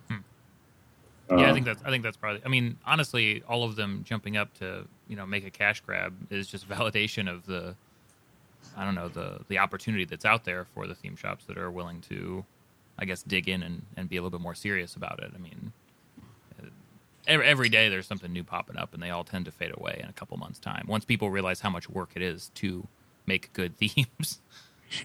Hmm. 0.10 0.18
Yeah, 1.30 1.38
I 1.38 1.50
um, 1.50 1.54
think 1.54 1.66
that's 1.68 1.84
I 1.84 1.92
think 1.92 2.04
that's 2.04 2.18
probably. 2.18 2.42
I 2.44 2.50
mean, 2.50 2.78
honestly, 2.86 3.44
all 3.48 3.64
of 3.64 3.76
them 3.76 4.04
jumping 4.04 4.38
up 4.38 4.54
to 4.56 4.88
you 5.08 5.16
know 5.16 5.26
make 5.26 5.46
a 5.46 5.52
cash 5.52 5.82
grab 5.82 6.14
is 6.32 6.48
just 6.48 6.68
validation 6.78 7.32
of 7.32 7.46
the, 7.46 7.76
I 8.76 8.84
don't 8.84 8.96
know 8.96 9.08
the 9.08 9.42
the 9.48 9.60
opportunity 9.60 10.06
that's 10.06 10.26
out 10.26 10.44
there 10.46 10.66
for 10.66 10.88
the 10.88 10.96
theme 10.96 11.16
shops 11.16 11.46
that 11.46 11.60
are 11.60 11.70
willing 11.70 12.02
to, 12.10 12.44
I 12.98 13.06
guess, 13.06 13.22
dig 13.22 13.48
in 13.48 13.62
and, 13.62 13.86
and 13.96 14.10
be 14.10 14.18
a 14.18 14.22
little 14.22 14.38
bit 14.38 14.42
more 14.42 14.56
serious 14.56 14.96
about 14.96 15.22
it. 15.22 15.32
I 15.34 15.38
mean, 15.38 15.72
every, 17.28 17.46
every 17.46 17.70
day 17.70 17.90
there's 17.90 18.08
something 18.08 18.32
new 18.32 18.44
popping 18.44 18.78
up, 18.78 18.94
and 18.94 19.02
they 19.02 19.10
all 19.10 19.24
tend 19.24 19.46
to 19.46 19.52
fade 19.52 19.72
away 19.76 20.00
in 20.04 20.10
a 20.10 20.14
couple 20.14 20.38
months' 20.38 20.60
time. 20.60 20.86
Once 20.88 21.06
people 21.06 21.30
realize 21.30 21.60
how 21.62 21.70
much 21.70 21.90
work 21.90 22.12
it 22.16 22.22
is 22.22 22.52
to 22.56 22.88
make 23.26 23.52
good 23.54 23.78
themes, 23.78 24.40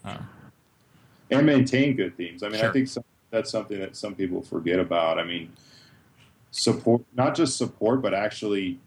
uh, 0.04 0.18
and 1.30 1.46
maintain 1.46 1.94
good 1.94 2.16
themes. 2.16 2.42
I 2.42 2.48
mean, 2.48 2.60
sure. 2.60 2.70
I 2.70 2.72
think 2.72 2.88
some, 2.88 3.04
that's 3.30 3.50
something 3.50 3.78
that 3.80 3.96
some 3.96 4.14
people 4.14 4.42
forget 4.42 4.78
about. 4.78 5.18
I 5.18 5.24
mean, 5.24 5.52
support 6.50 7.02
not 7.14 7.34
just 7.34 7.56
support, 7.56 8.02
but 8.02 8.14
actually 8.14 8.78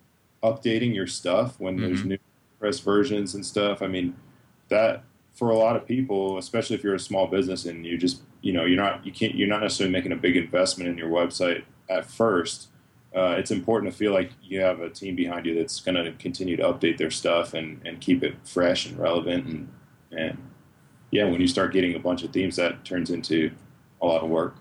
updating 0.44 0.94
your 0.94 1.08
stuff 1.08 1.60
when 1.60 1.78
mm-hmm. 1.78 1.86
there's 1.86 2.06
new 2.06 2.18
press 2.60 2.80
versions 2.80 3.36
and 3.36 3.46
stuff. 3.46 3.82
I 3.82 3.88
mean, 3.88 4.16
that 4.70 5.04
for 5.34 5.50
a 5.50 5.56
lot 5.56 5.76
of 5.76 5.86
people, 5.86 6.38
especially 6.38 6.76
if 6.76 6.84
you're 6.84 6.96
a 6.96 7.00
small 7.00 7.28
business 7.28 7.66
and 7.66 7.86
you 7.86 7.98
just 7.98 8.22
you 8.42 8.54
know 8.54 8.66
you're 8.66 8.82
not 8.82 9.06
you 9.06 9.12
can't 9.12 9.36
you're 9.36 9.48
not 9.48 9.62
necessarily 9.62 9.92
making 9.92 10.12
a 10.12 10.16
big 10.16 10.36
investment 10.36 10.90
in 10.90 10.98
your 10.98 11.10
website 11.10 11.64
at 11.90 12.06
first 12.06 12.68
uh, 13.16 13.36
it's 13.38 13.52
important 13.52 13.92
to 13.92 13.98
feel 13.98 14.14
like 14.14 14.32
you 14.42 14.62
have 14.62 14.80
a 14.80 14.90
team 14.90 15.16
behind 15.16 15.46
you 15.46 15.56
that's 15.56 15.80
going 15.82 15.96
to 15.96 16.12
continue 16.14 16.56
to 16.56 16.64
update 16.64 16.98
their 16.98 17.12
stuff 17.12 17.54
and, 17.54 17.82
and 17.86 18.00
keep 18.00 18.24
it 18.24 18.36
fresh 18.46 18.86
and 18.86 18.98
relevant. 18.98 19.46
And, 19.46 19.72
and 20.12 20.38
yeah, 21.12 21.26
when 21.26 21.42
you 21.42 21.48
start 21.48 21.74
getting 21.74 21.96
a 21.96 22.00
bunch 22.00 22.24
of 22.24 22.32
themes, 22.32 22.56
that 22.56 22.86
turns 22.86 23.10
into 23.10 23.52
a 24.02 24.06
lot 24.06 24.24
of 24.24 24.30
work. 24.30 24.56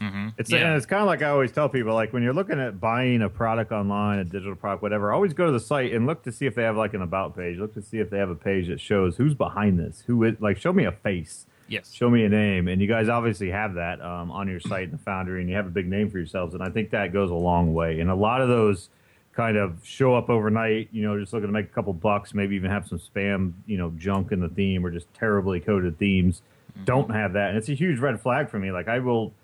Mm-hmm. 0.00 0.28
It's 0.38 0.50
yeah. 0.50 0.58
and 0.58 0.76
it's 0.76 0.86
kind 0.86 1.00
of 1.00 1.08
like 1.08 1.22
I 1.22 1.30
always 1.30 1.50
tell 1.50 1.68
people, 1.68 1.92
like 1.92 2.12
when 2.12 2.22
you're 2.22 2.32
looking 2.32 2.60
at 2.60 2.80
buying 2.80 3.22
a 3.22 3.28
product 3.28 3.72
online, 3.72 4.20
a 4.20 4.24
digital 4.24 4.54
product, 4.54 4.80
whatever, 4.82 5.12
always 5.12 5.32
go 5.32 5.46
to 5.46 5.52
the 5.52 5.60
site 5.60 5.92
and 5.92 6.06
look 6.06 6.22
to 6.22 6.30
see 6.30 6.46
if 6.46 6.54
they 6.54 6.62
have 6.62 6.76
like 6.76 6.94
an 6.94 7.02
about 7.02 7.36
page. 7.36 7.58
Look 7.58 7.74
to 7.74 7.82
see 7.82 7.98
if 7.98 8.08
they 8.08 8.18
have 8.18 8.30
a 8.30 8.36
page 8.36 8.68
that 8.68 8.80
shows 8.80 9.16
who's 9.16 9.34
behind 9.34 9.78
this, 9.78 10.04
who 10.06 10.22
is 10.22 10.40
like 10.40 10.56
show 10.56 10.72
me 10.72 10.84
a 10.84 10.92
face 10.92 11.46
Yes. 11.68 11.92
Show 11.92 12.08
me 12.08 12.24
a 12.24 12.28
name, 12.28 12.66
and 12.66 12.80
you 12.80 12.88
guys 12.88 13.08
obviously 13.08 13.50
have 13.50 13.74
that 13.74 14.00
um, 14.00 14.30
on 14.30 14.48
your 14.48 14.60
site 14.60 14.84
in 14.84 14.90
the 14.92 14.98
Foundry, 14.98 15.40
and 15.40 15.50
you 15.50 15.56
have 15.56 15.66
a 15.66 15.70
big 15.70 15.86
name 15.86 16.10
for 16.10 16.18
yourselves, 16.18 16.54
and 16.54 16.62
I 16.62 16.70
think 16.70 16.90
that 16.90 17.12
goes 17.12 17.30
a 17.30 17.34
long 17.34 17.74
way. 17.74 18.00
And 18.00 18.10
a 18.10 18.14
lot 18.14 18.40
of 18.40 18.48
those 18.48 18.88
kind 19.32 19.56
of 19.56 19.78
show 19.84 20.14
up 20.16 20.30
overnight, 20.30 20.88
you 20.90 21.02
know, 21.02 21.18
just 21.18 21.32
looking 21.32 21.46
to 21.46 21.52
make 21.52 21.66
a 21.66 21.68
couple 21.68 21.92
bucks, 21.92 22.34
maybe 22.34 22.56
even 22.56 22.70
have 22.70 22.88
some 22.88 22.98
spam, 22.98 23.52
you 23.66 23.76
know, 23.76 23.92
junk 23.96 24.32
in 24.32 24.40
the 24.40 24.48
theme 24.48 24.84
or 24.84 24.90
just 24.90 25.12
terribly 25.14 25.60
coded 25.60 25.98
themes. 25.98 26.42
Mm-hmm. 26.72 26.84
Don't 26.84 27.10
have 27.10 27.34
that, 27.34 27.50
and 27.50 27.58
it's 27.58 27.68
a 27.68 27.74
huge 27.74 27.98
red 27.98 28.20
flag 28.20 28.48
for 28.48 28.58
me. 28.58 28.72
Like 28.72 28.88
I 28.88 28.98
will 28.98 29.34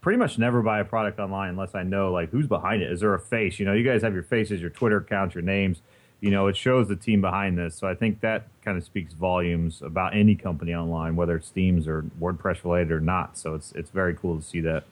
pretty 0.00 0.18
much 0.18 0.38
never 0.38 0.62
buy 0.62 0.80
a 0.80 0.84
product 0.84 1.18
online 1.18 1.50
unless 1.50 1.74
I 1.74 1.82
know 1.82 2.12
like 2.12 2.30
who's 2.30 2.46
behind 2.46 2.82
it. 2.82 2.90
Is 2.90 3.00
there 3.00 3.14
a 3.14 3.20
face? 3.20 3.58
You 3.58 3.66
know, 3.66 3.74
you 3.74 3.84
guys 3.84 4.02
have 4.02 4.14
your 4.14 4.22
faces, 4.22 4.60
your 4.60 4.70
Twitter 4.70 4.98
accounts, 4.98 5.34
your 5.34 5.44
names 5.44 5.82
you 6.24 6.30
know, 6.30 6.46
it 6.46 6.56
shows 6.56 6.88
the 6.88 6.96
team 6.96 7.20
behind 7.20 7.58
this. 7.58 7.74
So 7.74 7.86
I 7.86 7.94
think 7.94 8.22
that 8.22 8.46
kind 8.64 8.78
of 8.78 8.84
speaks 8.84 9.12
volumes 9.12 9.82
about 9.82 10.16
any 10.16 10.34
company 10.34 10.74
online, 10.74 11.16
whether 11.16 11.36
it's 11.36 11.50
Themes 11.50 11.86
or 11.86 12.06
WordPress 12.18 12.64
related 12.64 12.92
or 12.92 13.00
not. 13.00 13.36
So 13.36 13.54
it's 13.54 13.72
it's 13.72 13.90
very 13.90 14.14
cool 14.14 14.38
to 14.38 14.42
see 14.42 14.60
that. 14.60 14.84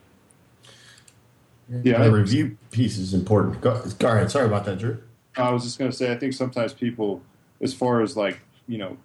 Yeah, 1.83 2.05
the 2.05 2.13
review 2.13 2.59
piece 2.71 2.99
is 2.99 3.15
important. 3.15 3.63
Go, 3.63 3.83
go 3.99 4.09
ahead. 4.09 4.31
Sorry 4.31 4.45
about 4.45 4.67
that, 4.67 4.79
Drew. 4.79 4.99
I 5.35 5.51
was 5.51 5.65
just 5.65 5.79
going 5.79 5.91
to 5.91 5.97
say, 5.97 6.13
I 6.13 6.19
think 6.19 6.35
sometimes 6.35 6.75
people, 6.75 7.23
as 7.63 7.73
far 7.73 8.03
as 8.03 8.15
like 8.15 8.41
you 8.69 8.77
know, 8.77 8.99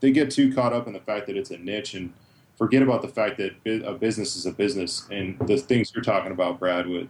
they 0.00 0.10
get 0.10 0.30
too 0.30 0.54
caught 0.54 0.72
up 0.72 0.86
in 0.86 0.94
the 0.94 1.00
fact 1.00 1.26
that 1.26 1.36
it's 1.36 1.50
a 1.50 1.58
niche 1.58 1.92
and 1.92 2.14
forget 2.56 2.80
about 2.80 3.02
the 3.02 3.08
fact 3.08 3.36
that 3.36 3.56
a 3.84 3.92
business 3.92 4.36
is 4.36 4.46
a 4.46 4.52
business 4.52 5.06
and 5.10 5.38
the 5.40 5.58
things 5.58 5.92
you're 5.94 6.02
talking 6.02 6.32
about, 6.32 6.58
Brad, 6.58 6.86
with 6.86 7.08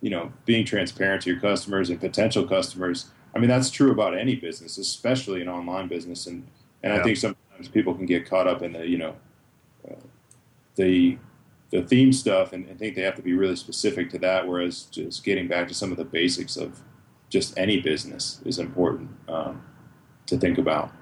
you 0.00 0.10
know, 0.10 0.32
being 0.44 0.64
transparent 0.64 1.22
to 1.22 1.30
your 1.30 1.40
customers 1.40 1.90
and 1.90 2.00
potential 2.00 2.46
customers. 2.46 3.10
I 3.34 3.38
mean, 3.38 3.48
that's 3.48 3.70
true 3.70 3.90
about 3.90 4.16
any 4.16 4.36
business, 4.36 4.78
especially 4.78 5.42
an 5.42 5.48
online 5.48 5.88
business. 5.88 6.26
And, 6.26 6.46
and 6.82 6.94
yeah. 6.94 7.00
I 7.00 7.02
think 7.02 7.16
sometimes 7.16 7.68
people 7.68 7.94
can 7.94 8.06
get 8.06 8.28
caught 8.28 8.46
up 8.46 8.62
in 8.62 8.72
the, 8.72 8.86
you 8.86 8.98
know, 8.98 9.16
uh, 9.88 9.94
the, 10.76 11.18
the 11.70 11.82
theme 11.82 12.12
stuff 12.12 12.52
and, 12.52 12.66
and, 12.68 12.78
think 12.78 12.94
they 12.94 13.02
have 13.02 13.16
to 13.16 13.22
be 13.22 13.34
really 13.34 13.56
specific 13.56 14.08
to 14.10 14.18
that. 14.18 14.46
Whereas 14.46 14.84
just 14.84 15.24
getting 15.24 15.48
back 15.48 15.68
to 15.68 15.74
some 15.74 15.90
of 15.90 15.98
the 15.98 16.04
basics 16.04 16.56
of 16.56 16.80
just 17.28 17.58
any 17.58 17.80
business 17.80 18.40
is 18.46 18.58
important 18.58 19.10
um, 19.28 19.62
to 20.26 20.38
think 20.38 20.58
about. 20.58 20.92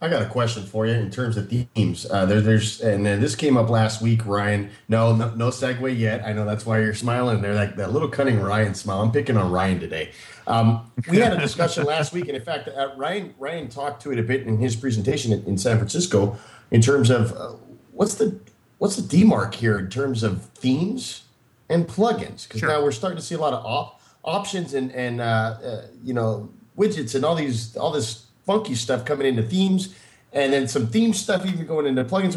I 0.00 0.08
got 0.08 0.22
a 0.22 0.26
question 0.26 0.62
for 0.62 0.86
you 0.86 0.92
in 0.92 1.10
terms 1.10 1.36
of 1.36 1.48
themes. 1.48 2.06
Uh, 2.08 2.24
there, 2.24 2.40
there's 2.40 2.80
and 2.80 3.04
uh, 3.04 3.16
this 3.16 3.34
came 3.34 3.56
up 3.56 3.68
last 3.68 4.00
week, 4.00 4.24
Ryan. 4.24 4.70
No, 4.88 5.14
no, 5.14 5.34
no 5.34 5.48
segue 5.48 5.98
yet. 5.98 6.24
I 6.24 6.32
know 6.32 6.44
that's 6.44 6.64
why 6.64 6.78
you're 6.80 6.94
smiling. 6.94 7.42
They're 7.42 7.54
like 7.54 7.74
that 7.76 7.92
little 7.92 8.08
cunning 8.08 8.40
Ryan 8.40 8.74
smile. 8.74 9.00
I'm 9.00 9.10
picking 9.10 9.36
on 9.36 9.50
Ryan 9.50 9.80
today. 9.80 10.12
Um, 10.46 10.90
we 11.10 11.18
had 11.18 11.32
a 11.32 11.38
discussion 11.40 11.84
last 11.84 12.12
week, 12.12 12.28
and 12.28 12.36
in 12.36 12.42
fact, 12.42 12.68
uh, 12.68 12.92
Ryan 12.96 13.34
Ryan 13.38 13.68
talked 13.68 14.02
to 14.02 14.12
it 14.12 14.20
a 14.20 14.22
bit 14.22 14.46
in 14.46 14.58
his 14.58 14.76
presentation 14.76 15.32
in, 15.32 15.44
in 15.46 15.58
San 15.58 15.78
Francisco 15.78 16.38
in 16.70 16.80
terms 16.80 17.10
of 17.10 17.32
uh, 17.32 17.54
what's 17.90 18.14
the 18.14 18.38
what's 18.78 18.94
the 18.94 19.02
demark 19.02 19.54
here 19.54 19.78
in 19.80 19.90
terms 19.90 20.22
of 20.22 20.44
themes 20.50 21.22
and 21.68 21.88
plugins 21.88 22.46
because 22.46 22.60
sure. 22.60 22.68
now 22.68 22.82
we're 22.82 22.92
starting 22.92 23.16
to 23.16 23.22
see 23.22 23.34
a 23.34 23.38
lot 23.38 23.52
of 23.52 23.64
op- 23.66 24.00
options 24.22 24.74
and 24.74 24.92
and 24.92 25.20
uh, 25.20 25.24
uh, 25.24 25.86
you 26.04 26.14
know 26.14 26.48
widgets 26.76 27.16
and 27.16 27.24
all 27.24 27.34
these 27.34 27.76
all 27.76 27.90
this 27.90 28.27
funky 28.48 28.74
stuff 28.74 29.04
coming 29.04 29.26
into 29.26 29.42
themes, 29.42 29.94
and 30.32 30.54
then 30.54 30.66
some 30.66 30.86
theme 30.86 31.12
stuff 31.12 31.44
even 31.44 31.66
going 31.66 31.86
into 31.86 32.02
plugins. 32.02 32.34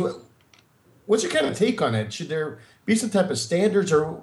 What's 1.05 1.23
your 1.23 1.31
kind 1.31 1.47
of 1.47 1.57
take 1.57 1.81
on 1.81 1.95
it? 1.95 2.11
Should 2.11 2.27
there 2.27 2.59
be 2.85 2.95
some 2.95 3.09
type 3.09 3.29
of 3.29 3.37
standards, 3.37 3.93
or 3.93 4.21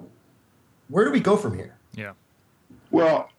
where 0.87 1.03
do 1.03 1.11
we 1.11 1.19
go 1.19 1.35
from 1.35 1.55
here? 1.57 1.75
Yeah. 1.95 2.13
Well, 2.91 3.31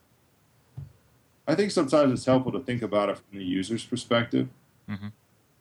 I 1.47 1.55
think 1.55 1.71
sometimes 1.71 2.11
it's 2.11 2.25
helpful 2.25 2.51
to 2.51 2.59
think 2.59 2.81
about 2.81 3.07
it 3.07 3.17
from 3.17 3.39
the 3.39 3.45
user's 3.45 3.85
perspective, 3.85 4.49
hmm 4.87 5.07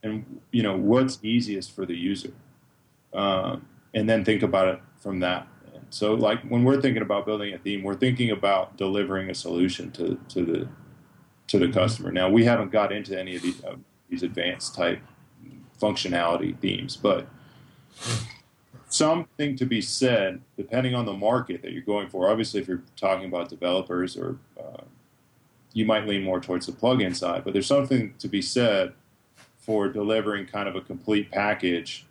and 0.02 0.40
you 0.50 0.62
know 0.62 0.76
what's 0.76 1.18
easiest 1.22 1.72
for 1.76 1.86
the 1.86 1.94
user, 1.94 2.32
um, 3.12 3.66
and 3.94 4.08
then 4.08 4.24
think 4.24 4.42
about 4.42 4.66
it 4.66 4.80
from 4.98 5.20
that. 5.20 5.46
So, 5.90 6.14
like 6.14 6.42
when 6.48 6.64
we're 6.64 6.80
thinking 6.80 7.02
about 7.02 7.26
building 7.26 7.54
a 7.54 7.58
theme, 7.58 7.82
we're 7.82 7.96
thinking 7.96 8.30
about 8.30 8.76
delivering 8.76 9.30
a 9.30 9.34
solution 9.34 9.92
to 9.92 10.18
to 10.30 10.44
the 10.44 10.68
to 11.50 11.58
the 11.58 11.68
customer. 11.68 12.12
Now, 12.12 12.30
we 12.30 12.44
haven't 12.44 12.70
got 12.70 12.92
into 12.92 13.18
any 13.18 13.34
of 13.34 13.42
these 13.42 13.62
uh, 13.64 13.74
these 14.08 14.22
advanced 14.22 14.74
type 14.74 15.00
functionality 15.80 16.56
themes, 16.58 16.96
but 16.96 17.26
something 18.88 19.56
to 19.56 19.66
be 19.66 19.80
said 19.80 20.40
depending 20.56 20.94
on 20.94 21.06
the 21.06 21.12
market 21.12 21.60
that 21.62 21.72
you're 21.72 21.82
going 21.82 22.08
for. 22.08 22.30
Obviously, 22.30 22.60
if 22.60 22.68
you're 22.68 22.82
talking 22.96 23.26
about 23.26 23.48
developers, 23.48 24.16
or 24.16 24.38
uh, 24.58 24.82
you 25.72 25.84
might 25.84 26.06
lean 26.06 26.22
more 26.22 26.40
towards 26.40 26.66
the 26.66 26.72
plugin 26.72 27.14
side, 27.14 27.42
but 27.42 27.52
there's 27.52 27.66
something 27.66 28.14
to 28.20 28.28
be 28.28 28.40
said 28.40 28.92
for 29.58 29.88
delivering 29.88 30.46
kind 30.46 30.68
of 30.68 30.76
a 30.76 30.80
complete 30.80 31.32
package 31.32 32.06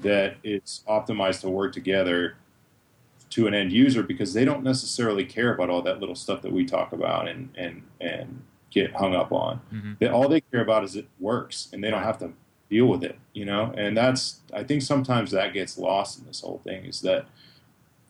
that 0.00 0.36
is 0.42 0.82
optimized 0.88 1.42
to 1.42 1.48
work 1.48 1.72
together 1.72 2.36
to 3.30 3.46
an 3.46 3.54
end 3.54 3.70
user 3.70 4.02
because 4.02 4.34
they 4.34 4.44
don't 4.44 4.64
necessarily 4.64 5.24
care 5.24 5.54
about 5.54 5.70
all 5.70 5.82
that 5.82 6.00
little 6.00 6.16
stuff 6.16 6.42
that 6.42 6.50
we 6.50 6.64
talk 6.64 6.92
about 6.92 7.28
and 7.28 7.50
and 7.56 7.82
and 8.00 8.42
get 8.70 8.94
hung 8.94 9.14
up 9.14 9.32
on. 9.32 9.58
hmm 9.70 9.92
They, 9.98 10.08
all 10.08 10.28
they 10.28 10.40
care 10.40 10.62
about 10.62 10.84
is 10.84 10.96
it 10.96 11.08
works, 11.18 11.68
and 11.72 11.82
they 11.82 11.90
don't 11.90 12.02
have 12.02 12.18
to 12.18 12.32
deal 12.68 12.86
with 12.86 13.02
it, 13.02 13.18
you 13.32 13.44
know. 13.44 13.72
And 13.76 13.96
that's 13.96 14.40
I 14.54 14.62
think 14.64 14.82
sometimes 14.82 15.30
that 15.32 15.52
gets 15.52 15.76
lost 15.78 16.18
in 16.20 16.26
this 16.26 16.40
whole 16.40 16.60
thing 16.64 16.84
is 16.86 17.00
that 17.02 17.26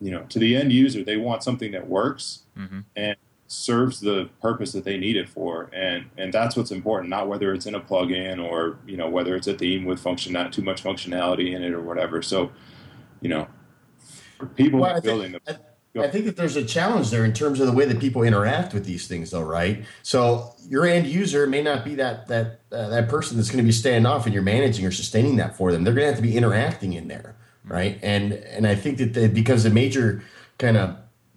you 0.00 0.10
know 0.10 0.22
to 0.28 0.38
the 0.38 0.56
end 0.56 0.72
user 0.72 1.04
they 1.04 1.16
want 1.16 1.42
something 1.42 1.72
that 1.72 1.86
works 1.88 2.40
hmm 2.56 2.80
and 2.96 3.16
serves 3.46 3.98
the 3.98 4.28
purpose 4.40 4.70
that 4.72 4.84
they 4.84 4.96
need 4.96 5.16
it 5.16 5.28
for, 5.28 5.70
and 5.72 6.04
and 6.16 6.32
that's 6.32 6.56
what's 6.56 6.70
important, 6.70 7.10
not 7.10 7.26
whether 7.28 7.52
it's 7.52 7.66
in 7.66 7.74
a 7.74 7.80
plugin 7.80 8.42
or 8.42 8.78
you 8.86 8.96
know 8.96 9.08
whether 9.08 9.34
it's 9.34 9.48
a 9.48 9.54
theme 9.54 9.84
with 9.84 9.98
function 10.00 10.32
not 10.32 10.52
too 10.52 10.62
much 10.62 10.82
functionality 10.84 11.54
in 11.54 11.62
it 11.62 11.72
or 11.72 11.80
whatever. 11.80 12.22
So 12.22 12.52
you 13.20 13.28
know, 13.28 13.48
for 14.38 14.46
people 14.46 14.80
Well, 14.80 15.00
building 15.00 15.32
think, 15.32 15.44
the 15.44 15.56
I, 15.96 16.04
I 16.04 16.08
think 16.08 16.26
that 16.26 16.36
there's 16.36 16.56
a 16.56 16.64
challenge 16.64 17.10
there 17.10 17.24
in 17.24 17.32
terms 17.32 17.60
of 17.60 17.66
the 17.66 17.72
way 17.72 17.84
that 17.84 17.98
people 17.98 18.22
interact 18.22 18.72
with 18.72 18.84
these 18.84 19.08
things, 19.08 19.30
though, 19.30 19.42
right? 19.42 19.84
So 20.02 20.54
your 20.68 20.86
end 20.86 21.06
user 21.06 21.46
may 21.46 21.62
not 21.62 21.84
be 21.84 21.96
that 21.96 22.28
that 22.28 22.60
uh, 22.70 22.88
that 22.88 23.08
person 23.08 23.36
that's 23.36 23.50
going 23.50 23.58
to 23.58 23.68
be 23.68 23.72
standing 23.72 24.06
off, 24.06 24.24
and 24.24 24.34
you're 24.34 24.42
managing 24.42 24.86
or 24.86 24.92
sustaining 24.92 25.36
that 25.36 25.56
for 25.56 25.72
them. 25.72 25.84
They're 25.84 25.94
going 25.94 26.04
to 26.06 26.12
have 26.12 26.16
to 26.16 26.22
be 26.22 26.36
interacting 26.36 26.92
in 26.92 27.08
there, 27.08 27.36
right? 27.64 27.98
And 28.02 28.32
and 28.32 28.66
I 28.66 28.74
think 28.74 28.98
that 28.98 29.16
it 29.16 29.34
becomes 29.34 29.64
a 29.64 29.70
major 29.70 30.22
kind 30.58 30.76
of 30.76 30.90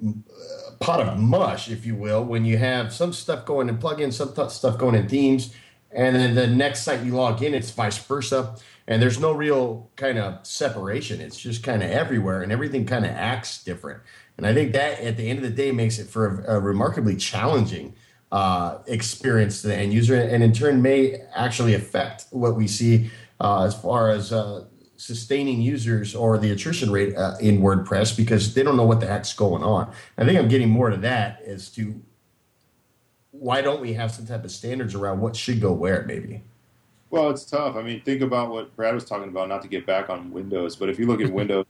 uh, 0.06 0.72
pot 0.80 1.00
of 1.00 1.18
mush, 1.18 1.70
if 1.70 1.86
you 1.86 1.96
will, 1.96 2.24
when 2.24 2.46
you 2.46 2.58
have 2.58 2.94
some 2.94 3.14
stuff 3.14 3.46
going 3.46 3.70
in 3.70 3.78
plugins, 3.78 4.14
some 4.14 4.34
t- 4.34 4.50
stuff 4.50 4.78
going 4.78 4.96
in 4.96 5.08
themes, 5.08 5.54
and 5.92 6.16
then 6.16 6.36
the 6.36 6.48
next 6.48 6.82
site 6.82 7.04
you 7.04 7.14
log 7.14 7.42
in, 7.42 7.54
it's 7.54 7.72
vice 7.72 7.98
versa. 7.98 8.56
And 8.86 9.02
there's 9.02 9.18
no 9.18 9.32
real 9.32 9.90
kind 9.96 10.18
of 10.18 10.46
separation. 10.46 11.22
It's 11.22 11.40
just 11.40 11.64
kind 11.64 11.82
of 11.82 11.90
everywhere, 11.90 12.42
and 12.42 12.52
everything 12.52 12.86
kind 12.86 13.06
of 13.06 13.12
acts 13.12 13.64
different. 13.64 14.02
And 14.38 14.48
I 14.48 14.54
think 14.54 14.74
that 14.74 15.00
at 15.00 15.18
the 15.18 15.30
end 15.30 15.40
of 15.40 15.44
the 15.44 15.52
day 15.52 15.72
makes 15.72 16.00
it 16.00 16.08
for 16.08 16.44
a, 16.46 16.58
a 16.58 16.60
remarkably 16.60 17.16
challenging 17.16 17.96
uh, 18.32 18.80
experience 18.88 19.62
to 19.62 19.68
the 19.68 19.76
end 19.76 19.94
user, 19.94 20.16
and 20.16 20.44
in 20.44 20.54
turn 20.54 20.82
may 20.82 21.22
actually 21.36 21.76
affect 21.76 22.26
what 22.32 22.56
we 22.56 22.68
see 22.68 23.12
uh, 23.40 23.64
as 23.64 23.76
far 23.76 24.10
as 24.10 24.34
uh, 24.34 24.66
sustaining 24.98 25.62
users 25.62 26.16
or 26.16 26.38
the 26.38 26.52
attrition 26.52 26.90
rate 26.90 27.16
uh, 27.16 27.36
in 27.40 27.60
WordPress 27.60 28.16
because 28.16 28.54
they 28.54 28.64
don't 28.64 28.78
know 28.78 28.86
what 28.86 29.00
the 29.00 29.06
heck's 29.06 29.34
going 29.34 29.62
on. 29.62 29.92
I 30.18 30.26
think 30.26 30.40
I'm 30.40 30.48
getting 30.48 30.70
more 30.70 30.90
to 30.90 30.98
that 30.98 31.42
as 31.44 31.70
to 31.72 32.02
why 33.32 33.62
don't 33.62 33.82
we 33.82 33.94
have 33.94 34.12
some 34.12 34.26
type 34.26 34.44
of 34.46 34.52
standards 34.52 34.96
around 34.96 35.20
what 35.20 35.36
should 35.36 35.60
go 35.60 35.74
where, 35.74 36.04
maybe. 36.08 36.42
Well, 37.10 37.30
it's 37.30 37.46
tough. 37.46 37.76
I 37.76 37.84
mean, 37.84 38.02
think 38.02 38.22
about 38.22 38.50
what 38.50 38.76
Brad 38.76 38.96
was 38.96 39.06
talking 39.06 39.28
about. 39.28 39.50
Not 39.50 39.62
to 39.62 39.68
get 39.68 39.86
back 39.86 40.10
on 40.10 40.32
Windows, 40.32 40.76
but 40.76 40.90
if 40.90 40.98
you 40.98 41.06
look 41.06 41.22
at 41.22 41.32
Windows 41.34 41.66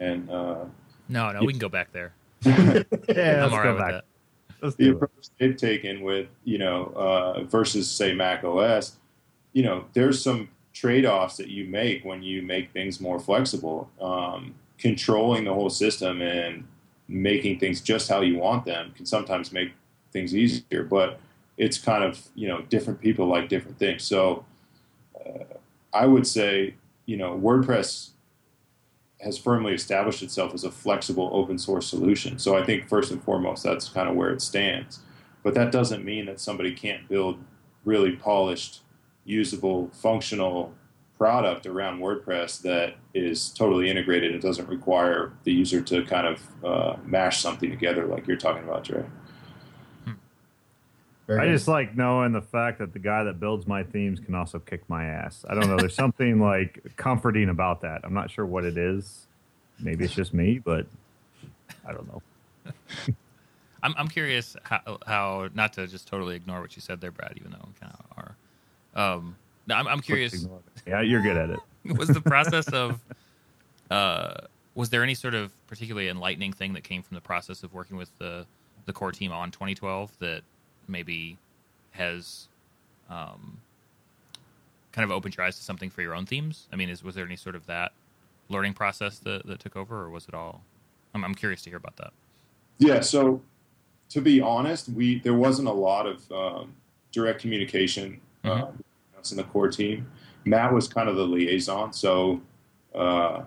and 0.00 0.28
uh, 0.30 0.64
No, 1.08 1.30
no, 1.32 1.40
we 1.40 1.52
can 1.52 1.58
go 1.58 1.68
back 1.68 1.92
there. 1.92 2.12
Yeah, 2.44 2.52
I'm 2.52 3.50
let's 3.50 3.52
all 3.52 3.58
right 3.58 3.62
go 3.64 3.72
with 3.74 3.78
back. 3.80 3.90
that. 3.92 4.04
Let's 4.62 4.76
the 4.76 4.84
do 4.84 4.90
it. 4.90 4.94
approach 4.96 5.26
they've 5.38 5.56
taken 5.56 6.02
with 6.02 6.28
you 6.44 6.58
know 6.58 6.92
uh, 6.96 7.42
versus 7.44 7.90
say 7.90 8.12
Mac 8.14 8.44
OS, 8.44 8.96
you 9.52 9.62
know, 9.62 9.84
there's 9.92 10.22
some 10.22 10.48
trade-offs 10.72 11.36
that 11.38 11.48
you 11.48 11.64
make 11.66 12.04
when 12.04 12.22
you 12.22 12.42
make 12.42 12.70
things 12.72 13.00
more 13.00 13.18
flexible. 13.18 13.90
Um, 14.00 14.54
controlling 14.78 15.44
the 15.44 15.52
whole 15.52 15.70
system 15.70 16.22
and 16.22 16.64
making 17.08 17.58
things 17.58 17.80
just 17.80 18.08
how 18.08 18.20
you 18.20 18.38
want 18.38 18.64
them 18.64 18.92
can 18.94 19.04
sometimes 19.06 19.50
make 19.50 19.72
things 20.12 20.34
easier, 20.36 20.84
but 20.84 21.18
it's 21.56 21.78
kind 21.78 22.04
of 22.04 22.22
you 22.34 22.46
know 22.46 22.62
different 22.68 23.00
people 23.00 23.26
like 23.26 23.48
different 23.48 23.78
things. 23.78 24.04
So 24.04 24.44
uh, 25.26 25.44
I 25.92 26.06
would 26.06 26.26
say 26.26 26.74
you 27.06 27.16
know 27.16 27.36
WordPress 27.38 28.10
has 29.20 29.36
firmly 29.36 29.74
established 29.74 30.22
itself 30.22 30.54
as 30.54 30.64
a 30.64 30.70
flexible 30.70 31.30
open 31.32 31.58
source 31.58 31.88
solution. 31.88 32.38
So 32.38 32.56
I 32.56 32.64
think 32.64 32.88
first 32.88 33.10
and 33.10 33.22
foremost 33.22 33.62
that's 33.62 33.88
kind 33.88 34.08
of 34.08 34.14
where 34.14 34.30
it 34.30 34.40
stands. 34.40 35.00
But 35.42 35.54
that 35.54 35.72
doesn't 35.72 36.04
mean 36.04 36.26
that 36.26 36.40
somebody 36.40 36.72
can't 36.72 37.08
build 37.08 37.38
really 37.84 38.12
polished, 38.16 38.80
usable, 39.24 39.90
functional 39.92 40.72
product 41.16 41.66
around 41.66 41.98
WordPress 41.98 42.62
that 42.62 42.94
is 43.12 43.50
totally 43.50 43.90
integrated. 43.90 44.34
It 44.34 44.40
doesn't 44.40 44.68
require 44.68 45.32
the 45.42 45.52
user 45.52 45.80
to 45.82 46.04
kind 46.04 46.26
of 46.26 46.64
uh, 46.64 46.96
mash 47.04 47.40
something 47.40 47.70
together 47.70 48.06
like 48.06 48.26
you're 48.26 48.36
talking 48.36 48.62
about, 48.62 48.84
Dre. 48.84 49.04
Very 51.28 51.40
I 51.40 51.44
good. 51.44 51.52
just 51.52 51.68
like 51.68 51.94
knowing 51.94 52.32
the 52.32 52.40
fact 52.40 52.78
that 52.78 52.94
the 52.94 52.98
guy 52.98 53.22
that 53.22 53.38
builds 53.38 53.66
my 53.66 53.82
themes 53.82 54.18
can 54.18 54.34
also 54.34 54.58
kick 54.58 54.82
my 54.88 55.04
ass. 55.04 55.44
I 55.48 55.54
don't 55.54 55.68
know. 55.68 55.76
There's 55.76 55.94
something 56.04 56.40
like 56.40 56.82
comforting 56.96 57.50
about 57.50 57.82
that. 57.82 58.00
I'm 58.02 58.14
not 58.14 58.30
sure 58.30 58.46
what 58.46 58.64
it 58.64 58.78
is. 58.78 59.26
Maybe 59.78 60.06
it's 60.06 60.14
just 60.14 60.32
me, 60.32 60.58
but 60.58 60.86
I 61.86 61.92
don't 61.92 62.08
know. 62.08 62.22
I'm 63.82 63.94
I'm 63.96 64.08
curious 64.08 64.56
how 64.62 64.98
how 65.06 65.50
not 65.54 65.74
to 65.74 65.86
just 65.86 66.08
totally 66.08 66.34
ignore 66.34 66.62
what 66.62 66.74
you 66.74 66.82
said 66.82 67.00
there, 67.00 67.12
Brad, 67.12 67.34
even 67.36 67.52
though 67.52 67.64
we 67.64 67.74
kind 67.78 67.94
of 67.94 68.34
are. 68.96 69.12
Um, 69.12 69.36
no, 69.66 69.74
I'm 69.74 69.86
I'm 69.86 70.00
curious. 70.00 70.48
Yeah, 70.86 71.02
you're 71.02 71.22
good 71.22 71.36
at 71.36 71.50
it. 71.50 71.60
was 71.98 72.08
the 72.08 72.22
process 72.22 72.68
of 72.68 73.00
uh, 73.90 74.34
was 74.74 74.88
there 74.88 75.02
any 75.02 75.14
sort 75.14 75.34
of 75.34 75.52
particularly 75.66 76.08
enlightening 76.08 76.54
thing 76.54 76.72
that 76.72 76.84
came 76.84 77.02
from 77.02 77.16
the 77.16 77.20
process 77.20 77.62
of 77.62 77.74
working 77.74 77.98
with 77.98 78.16
the 78.18 78.46
the 78.86 78.94
core 78.94 79.12
team 79.12 79.30
on 79.30 79.50
2012 79.50 80.18
that 80.20 80.42
maybe 80.88 81.38
has 81.92 82.48
um, 83.10 83.58
kind 84.92 85.04
of 85.04 85.10
opened 85.10 85.36
your 85.36 85.44
eyes 85.46 85.56
to 85.56 85.62
something 85.62 85.90
for 85.90 86.02
your 86.02 86.14
own 86.14 86.26
themes? 86.26 86.66
I 86.72 86.76
mean, 86.76 86.88
is 86.88 87.02
was 87.04 87.14
there 87.14 87.24
any 87.24 87.36
sort 87.36 87.54
of 87.54 87.66
that 87.66 87.92
learning 88.48 88.74
process 88.74 89.18
that, 89.20 89.46
that 89.46 89.60
took 89.60 89.76
over, 89.76 90.02
or 90.02 90.10
was 90.10 90.26
it 90.26 90.34
all? 90.34 90.62
I'm, 91.14 91.24
I'm 91.24 91.34
curious 91.34 91.62
to 91.62 91.70
hear 91.70 91.76
about 91.76 91.96
that. 91.96 92.12
Yeah. 92.78 93.00
So, 93.00 93.42
to 94.10 94.20
be 94.20 94.40
honest, 94.40 94.88
we 94.88 95.20
there 95.20 95.34
wasn't 95.34 95.68
a 95.68 95.72
lot 95.72 96.06
of 96.06 96.30
um, 96.32 96.74
direct 97.12 97.40
communication 97.40 98.20
Mhm. 98.44 98.68
um, 98.68 98.84
us 99.18 99.32
in 99.32 99.36
the 99.36 99.44
core 99.44 99.68
team. 99.68 100.10
Matt 100.44 100.72
was 100.72 100.86
kind 100.88 101.08
of 101.08 101.16
the 101.16 101.24
liaison, 101.26 101.92
so 101.92 102.40
uh, 102.94 103.42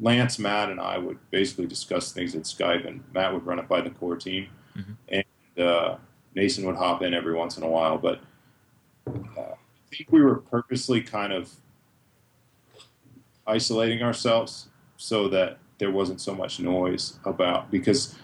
Lance, 0.00 0.38
Matt, 0.40 0.70
and 0.70 0.80
I 0.80 0.98
would 0.98 1.18
basically 1.30 1.66
discuss 1.66 2.10
things 2.12 2.34
at 2.34 2.42
Skype, 2.42 2.86
and 2.86 3.02
Matt 3.14 3.32
would 3.32 3.46
run 3.46 3.58
it 3.60 3.68
by 3.68 3.80
the 3.80 3.90
core 3.90 4.16
team, 4.16 4.48
Mhm. 4.76 4.96
Uh, 5.58 5.96
Nacin 6.36 6.64
would 6.64 6.76
hop 6.76 7.02
in 7.02 7.14
every 7.14 7.34
once 7.34 7.56
in 7.56 7.62
a 7.62 7.68
while. 7.68 7.96
But 7.98 8.20
uh, 9.06 9.40
I 9.40 9.56
think 9.96 10.10
we 10.10 10.20
were 10.20 10.36
purposely 10.36 11.00
kind 11.00 11.32
of 11.32 11.52
isolating 13.46 14.02
ourselves 14.02 14.68
so 14.96 15.28
that 15.28 15.58
there 15.78 15.90
wasn't 15.90 16.20
so 16.20 16.34
much 16.34 16.60
noise 16.60 17.18
about 17.24 17.70
because 17.70 18.16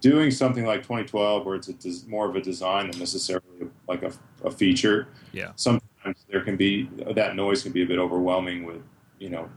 doing 0.00 0.30
something 0.30 0.66
like 0.66 0.82
2012 0.82 1.46
where 1.46 1.54
it's 1.54 1.68
a 1.68 1.72
des- 1.74 2.06
more 2.08 2.28
of 2.28 2.34
a 2.36 2.40
design 2.40 2.90
than 2.90 2.98
necessarily 2.98 3.68
like 3.86 4.02
a, 4.02 4.12
a 4.44 4.50
feature 4.50 5.08
Yeah. 5.32 5.52
sometimes 5.56 6.24
there 6.30 6.42
can 6.42 6.56
be 6.56 6.90
that 7.14 7.36
noise 7.36 7.62
can 7.62 7.72
be 7.72 7.82
a 7.82 7.86
bit 7.86 7.98
overwhelming 7.98 8.64
with 8.64 8.82
you 9.18 9.30
know 9.30 9.48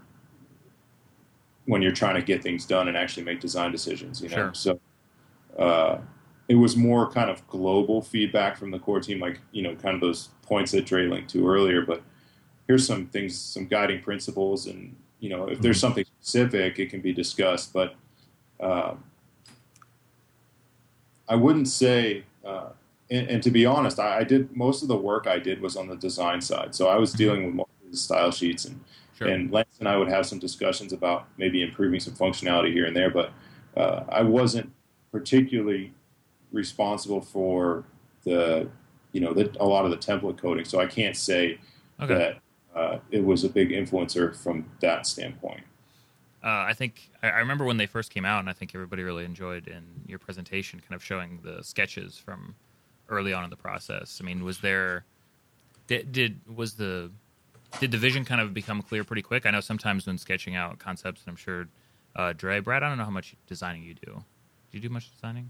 when 1.65 1.81
you're 1.81 1.91
trying 1.91 2.15
to 2.15 2.21
get 2.21 2.41
things 2.43 2.65
done 2.65 2.87
and 2.87 2.95
actually 2.95 3.23
make 3.23 3.39
design 3.39 3.71
decisions 3.71 4.21
you 4.21 4.29
know 4.29 4.35
Sure. 4.35 4.53
so 4.53 4.79
uh, 5.57 5.97
it 6.51 6.55
was 6.55 6.75
more 6.75 7.09
kind 7.09 7.29
of 7.29 7.47
global 7.47 8.01
feedback 8.01 8.57
from 8.57 8.71
the 8.71 8.79
core 8.79 8.99
team 8.99 9.21
like 9.21 9.39
you 9.53 9.61
know 9.61 9.73
kind 9.75 9.95
of 9.95 10.01
those 10.01 10.29
points 10.41 10.71
that 10.71 10.85
Dre 10.85 11.07
linked 11.07 11.29
to 11.29 11.47
earlier 11.47 11.81
but 11.81 12.03
here's 12.67 12.85
some 12.85 13.07
things 13.07 13.39
some 13.39 13.67
guiding 13.67 14.01
principles 14.01 14.67
and 14.67 14.93
you 15.21 15.29
know 15.29 15.47
if 15.47 15.61
there's 15.61 15.79
something 15.79 16.03
specific 16.03 16.77
it 16.77 16.89
can 16.89 16.99
be 16.99 17.13
discussed 17.13 17.71
but 17.71 17.95
um, 18.59 19.01
I 21.29 21.35
wouldn't 21.35 21.69
say 21.69 22.25
uh, 22.43 22.71
and, 23.09 23.29
and 23.29 23.43
to 23.43 23.51
be 23.51 23.65
honest, 23.65 23.99
I, 23.99 24.19
I 24.19 24.23
did 24.23 24.55
most 24.55 24.81
of 24.81 24.87
the 24.87 24.97
work 24.97 25.27
I 25.27 25.37
did 25.37 25.61
was 25.61 25.75
on 25.75 25.87
the 25.87 25.97
design 25.97 26.39
side. 26.41 26.73
So 26.73 26.87
I 26.87 26.95
was 26.95 27.11
dealing 27.11 27.57
with 27.57 27.67
the 27.91 27.97
style 27.97 28.31
sheets, 28.31 28.65
and 28.65 28.79
Sure. 29.17 29.27
and 29.27 29.51
Lance 29.51 29.75
and 29.79 29.87
I 29.87 29.97
would 29.97 30.07
have 30.07 30.25
some 30.25 30.39
discussions 30.39 30.93
about 30.93 31.27
maybe 31.37 31.61
improving 31.61 31.99
some 31.99 32.15
functionality 32.15 32.71
here 32.71 32.85
and 32.85 32.95
there. 32.95 33.11
But 33.11 33.33
uh, 33.75 34.05
I 34.09 34.23
wasn't 34.23 34.71
particularly 35.11 35.93
responsible 36.51 37.21
for 37.21 37.85
the 38.23 38.69
you 39.11 39.21
know 39.21 39.33
the, 39.33 39.55
a 39.59 39.65
lot 39.65 39.85
of 39.85 39.91
the 39.91 39.97
template 39.97 40.37
coding, 40.37 40.65
so 40.65 40.79
I 40.79 40.85
can't 40.85 41.15
say 41.15 41.59
Okay. 41.99 42.13
that 42.15 42.39
uh, 42.75 42.99
it 43.11 43.23
was 43.23 43.43
a 43.43 43.49
big 43.49 43.69
influencer 43.69 44.35
from 44.35 44.65
that 44.79 45.05
standpoint. 45.05 45.61
Uh, 46.43 46.65
I 46.67 46.73
think 46.73 47.11
I, 47.21 47.29
I 47.29 47.39
remember 47.39 47.65
when 47.65 47.77
they 47.77 47.85
first 47.85 48.11
came 48.11 48.25
out, 48.25 48.39
and 48.39 48.49
I 48.49 48.53
think 48.53 48.73
everybody 48.73 49.03
really 49.03 49.25
enjoyed 49.25 49.67
in 49.67 49.83
your 50.07 50.19
presentation, 50.19 50.79
kind 50.79 50.95
of 50.95 51.03
showing 51.03 51.39
the 51.43 51.63
sketches 51.63 52.17
from 52.17 52.55
early 53.09 53.33
on 53.33 53.43
in 53.43 53.49
the 53.49 53.57
process. 53.57 54.19
I 54.21 54.25
mean, 54.25 54.43
was 54.43 54.59
there 54.59 55.05
did, 55.87 56.11
did 56.11 56.39
was 56.55 56.73
the 56.73 57.11
did 57.79 57.91
the 57.91 57.97
vision 57.97 58.25
kind 58.25 58.41
of 58.41 58.53
become 58.53 58.81
clear 58.81 59.03
pretty 59.03 59.21
quick? 59.21 59.45
I 59.45 59.51
know 59.51 59.59
sometimes 59.59 60.07
when 60.07 60.17
sketching 60.17 60.55
out 60.55 60.79
concepts, 60.79 61.21
and 61.21 61.29
I'm 61.31 61.35
sure 61.35 61.67
uh, 62.15 62.33
Dre, 62.33 62.59
Brad, 62.59 62.83
I 62.83 62.89
don't 62.89 62.97
know 62.97 63.05
how 63.05 63.11
much 63.11 63.35
designing 63.47 63.83
you 63.83 63.93
do. 63.93 64.11
Do 64.13 64.77
you 64.77 64.79
do 64.79 64.89
much 64.89 65.11
designing? 65.11 65.49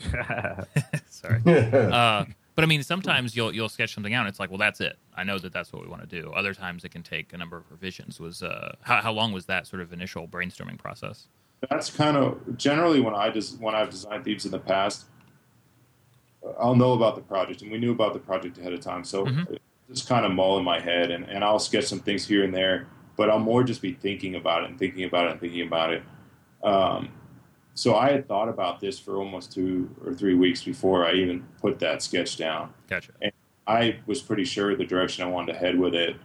Sorry. 1.10 1.40
uh, 1.46 2.24
but 2.54 2.64
I 2.64 2.66
mean, 2.66 2.82
sometimes 2.82 3.36
you'll 3.36 3.54
you'll 3.54 3.68
sketch 3.68 3.94
something 3.94 4.14
out, 4.14 4.20
and 4.20 4.28
it's 4.28 4.40
like, 4.40 4.50
well, 4.50 4.58
that's 4.58 4.80
it. 4.80 4.98
I 5.14 5.24
know 5.24 5.38
that 5.38 5.52
that's 5.52 5.72
what 5.72 5.82
we 5.82 5.88
want 5.88 6.08
to 6.08 6.22
do. 6.22 6.32
Other 6.32 6.54
times, 6.54 6.84
it 6.84 6.90
can 6.90 7.02
take 7.02 7.32
a 7.32 7.36
number 7.36 7.56
of 7.56 7.70
revisions. 7.70 8.18
Was 8.18 8.42
uh, 8.42 8.76
how 8.82 9.00
how 9.02 9.12
long 9.12 9.32
was 9.32 9.46
that 9.46 9.66
sort 9.66 9.82
of 9.82 9.92
initial 9.92 10.26
brainstorming 10.26 10.78
process? 10.78 11.28
That's 11.70 11.90
kind 11.90 12.16
of 12.16 12.56
generally 12.56 13.00
when 13.00 13.14
I 13.14 13.30
des- 13.30 13.56
when 13.60 13.74
I've 13.74 13.90
designed 13.90 14.24
themes 14.24 14.44
in 14.46 14.50
the 14.52 14.58
past. 14.58 15.06
I'll 16.60 16.76
know 16.76 16.92
about 16.92 17.16
the 17.16 17.22
project, 17.22 17.62
and 17.62 17.72
we 17.72 17.78
knew 17.78 17.92
about 17.92 18.12
the 18.12 18.20
project 18.20 18.56
ahead 18.58 18.72
of 18.72 18.80
time, 18.80 19.02
so 19.04 19.26
Mhm. 19.26 19.58
just 19.90 20.08
kind 20.08 20.24
of 20.24 20.30
mull 20.32 20.58
in 20.58 20.64
my 20.64 20.78
head, 20.78 21.10
and, 21.10 21.24
and 21.24 21.42
I'll 21.42 21.58
sketch 21.58 21.86
some 21.86 21.98
things 21.98 22.26
here 22.26 22.44
and 22.44 22.54
there, 22.54 22.86
but 23.16 23.28
I'll 23.28 23.40
more 23.40 23.64
just 23.64 23.82
be 23.82 23.92
thinking 23.94 24.36
about 24.36 24.62
it 24.62 24.70
and 24.70 24.78
thinking 24.78 25.04
about 25.04 25.26
it 25.26 25.32
and 25.32 25.40
thinking 25.40 25.66
about 25.66 25.92
it. 25.92 26.02
Um, 26.62 27.08
so 27.76 27.94
I 27.94 28.10
had 28.10 28.26
thought 28.26 28.48
about 28.48 28.80
this 28.80 28.98
for 28.98 29.16
almost 29.16 29.52
two 29.52 29.88
or 30.04 30.14
three 30.14 30.34
weeks 30.34 30.64
before 30.64 31.06
I 31.06 31.12
even 31.12 31.44
put 31.60 31.78
that 31.80 32.02
sketch 32.02 32.38
down. 32.38 32.72
Gotcha. 32.88 33.12
And 33.20 33.30
I 33.66 33.98
was 34.06 34.22
pretty 34.22 34.44
sure 34.44 34.74
the 34.74 34.84
direction 34.86 35.22
I 35.24 35.28
wanted 35.28 35.52
to 35.52 35.58
head 35.58 35.78
with 35.78 35.94
it. 35.94 36.16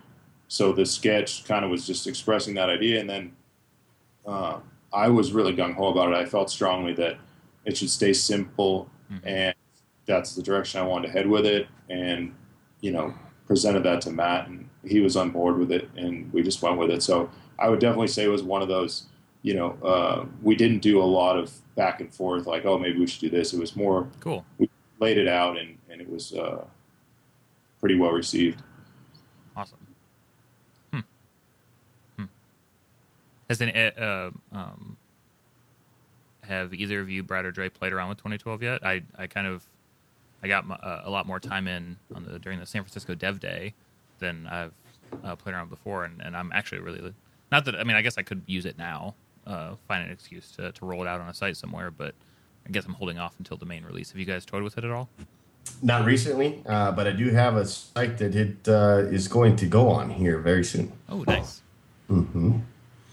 So 0.47 0.71
the 0.71 0.85
sketch 0.85 1.43
kind 1.43 1.65
of 1.65 1.69
was 1.69 1.85
just 1.85 2.07
expressing 2.07 2.53
that 2.55 2.69
idea, 2.69 3.01
and 3.01 3.09
then 3.09 3.35
uh, 4.25 4.59
I 4.93 5.09
was 5.09 5.33
really 5.33 5.53
gung 5.53 5.73
ho 5.75 5.87
about 5.87 6.09
it. 6.13 6.15
I 6.15 6.25
felt 6.25 6.49
strongly 6.49 6.93
that 6.93 7.17
it 7.65 7.75
should 7.77 7.89
stay 7.89 8.13
simple, 8.13 8.89
Mhm. 9.11 9.19
and 9.25 9.55
that's 10.05 10.35
the 10.35 10.41
direction 10.41 10.79
I 10.81 10.85
wanted 10.85 11.07
to 11.07 11.13
head 11.13 11.27
with 11.27 11.45
it. 11.45 11.67
And 11.89 12.33
you 12.79 12.91
know, 12.91 13.13
presented 13.45 13.83
that 13.83 14.01
to 14.01 14.11
Matt, 14.11 14.47
and 14.47 14.69
he 14.85 15.01
was 15.01 15.15
on 15.17 15.31
board 15.31 15.57
with 15.59 15.71
it, 15.71 15.89
and 15.97 16.31
we 16.33 16.41
just 16.43 16.61
went 16.61 16.77
with 16.77 16.89
it. 16.91 17.03
So 17.03 17.29
I 17.59 17.67
would 17.69 17.79
definitely 17.79 18.07
say 18.07 18.23
it 18.23 18.27
was 18.29 18.41
one 18.43 18.61
of 18.61 18.67
those. 18.69 19.07
You 19.43 19.55
know, 19.55 19.71
uh, 19.83 20.25
we 20.41 20.55
didn't 20.55 20.79
do 20.79 21.01
a 21.01 21.03
lot 21.03 21.37
of 21.37 21.51
back 21.75 21.99
and 21.99 22.13
forth, 22.13 22.45
like, 22.45 22.65
oh, 22.65 22.77
maybe 22.77 22.99
we 22.99 23.07
should 23.07 23.21
do 23.21 23.29
this. 23.29 23.53
It 23.53 23.59
was 23.59 23.75
more 23.75 24.07
Cool. 24.19 24.45
We 24.59 24.69
laid 24.99 25.17
it 25.17 25.27
out, 25.27 25.57
and, 25.57 25.77
and 25.89 25.99
it 25.99 26.09
was 26.09 26.33
uh, 26.33 26.63
pretty 27.79 27.95
well 27.95 28.11
received. 28.11 28.61
Awesome. 29.55 29.79
Hmm. 30.93 30.99
Hmm. 32.17 32.25
Has 33.49 33.61
any 33.61 33.73
uh, 33.75 34.29
um, 34.51 34.97
have 36.43 36.73
either 36.73 36.99
of 36.99 37.09
you, 37.09 37.23
Brad 37.23 37.45
or 37.45 37.51
Dre, 37.51 37.69
played 37.69 37.93
around 37.93 38.09
with 38.09 38.19
2012 38.19 38.61
yet? 38.61 38.85
I, 38.85 39.01
I 39.17 39.27
kind 39.27 39.47
of 39.47 39.65
I 40.43 40.47
got 40.47 40.65
my, 40.65 40.75
uh, 40.75 41.01
a 41.05 41.09
lot 41.09 41.25
more 41.25 41.39
time 41.39 41.67
in 41.67 41.97
on 42.15 42.25
the 42.25 42.39
during 42.39 42.59
the 42.59 42.65
San 42.65 42.83
Francisco 42.83 43.15
Dev 43.15 43.39
Day 43.39 43.73
than 44.19 44.47
I've 44.47 44.73
uh, 45.23 45.35
played 45.35 45.53
around 45.55 45.69
before, 45.69 46.05
and, 46.05 46.21
and 46.21 46.35
I'm 46.35 46.51
actually 46.53 46.79
really 46.79 47.13
not 47.51 47.65
that 47.65 47.75
I 47.75 47.83
mean 47.83 47.95
I 47.95 48.01
guess 48.01 48.17
I 48.17 48.23
could 48.23 48.41
use 48.45 48.65
it 48.65 48.77
now, 48.77 49.15
uh, 49.47 49.75
find 49.87 50.05
an 50.05 50.11
excuse 50.11 50.51
to, 50.51 50.71
to 50.71 50.85
roll 50.85 51.01
it 51.01 51.07
out 51.07 51.21
on 51.21 51.27
a 51.27 51.33
site 51.33 51.57
somewhere, 51.57 51.91
but 51.91 52.13
I 52.65 52.71
guess 52.71 52.85
I'm 52.85 52.93
holding 52.93 53.19
off 53.19 53.35
until 53.39 53.57
the 53.57 53.65
main 53.65 53.83
release. 53.83 54.11
Have 54.11 54.19
you 54.19 54.25
guys 54.25 54.45
toyed 54.45 54.63
with 54.63 54.77
it 54.77 54.83
at 54.83 54.91
all? 54.91 55.09
Not 55.81 56.05
recently, 56.05 56.61
uh, 56.65 56.91
but 56.91 57.07
I 57.07 57.11
do 57.11 57.29
have 57.29 57.55
a 57.55 57.65
site 57.65 58.17
that 58.17 58.35
it 58.35 58.67
uh, 58.67 59.07
is 59.09 59.27
going 59.27 59.55
to 59.57 59.65
go 59.65 59.89
on 59.89 60.09
here 60.09 60.39
very 60.39 60.63
soon. 60.63 60.91
Oh, 61.09 61.23
nice. 61.27 61.61
Mm-hmm. 62.09 62.59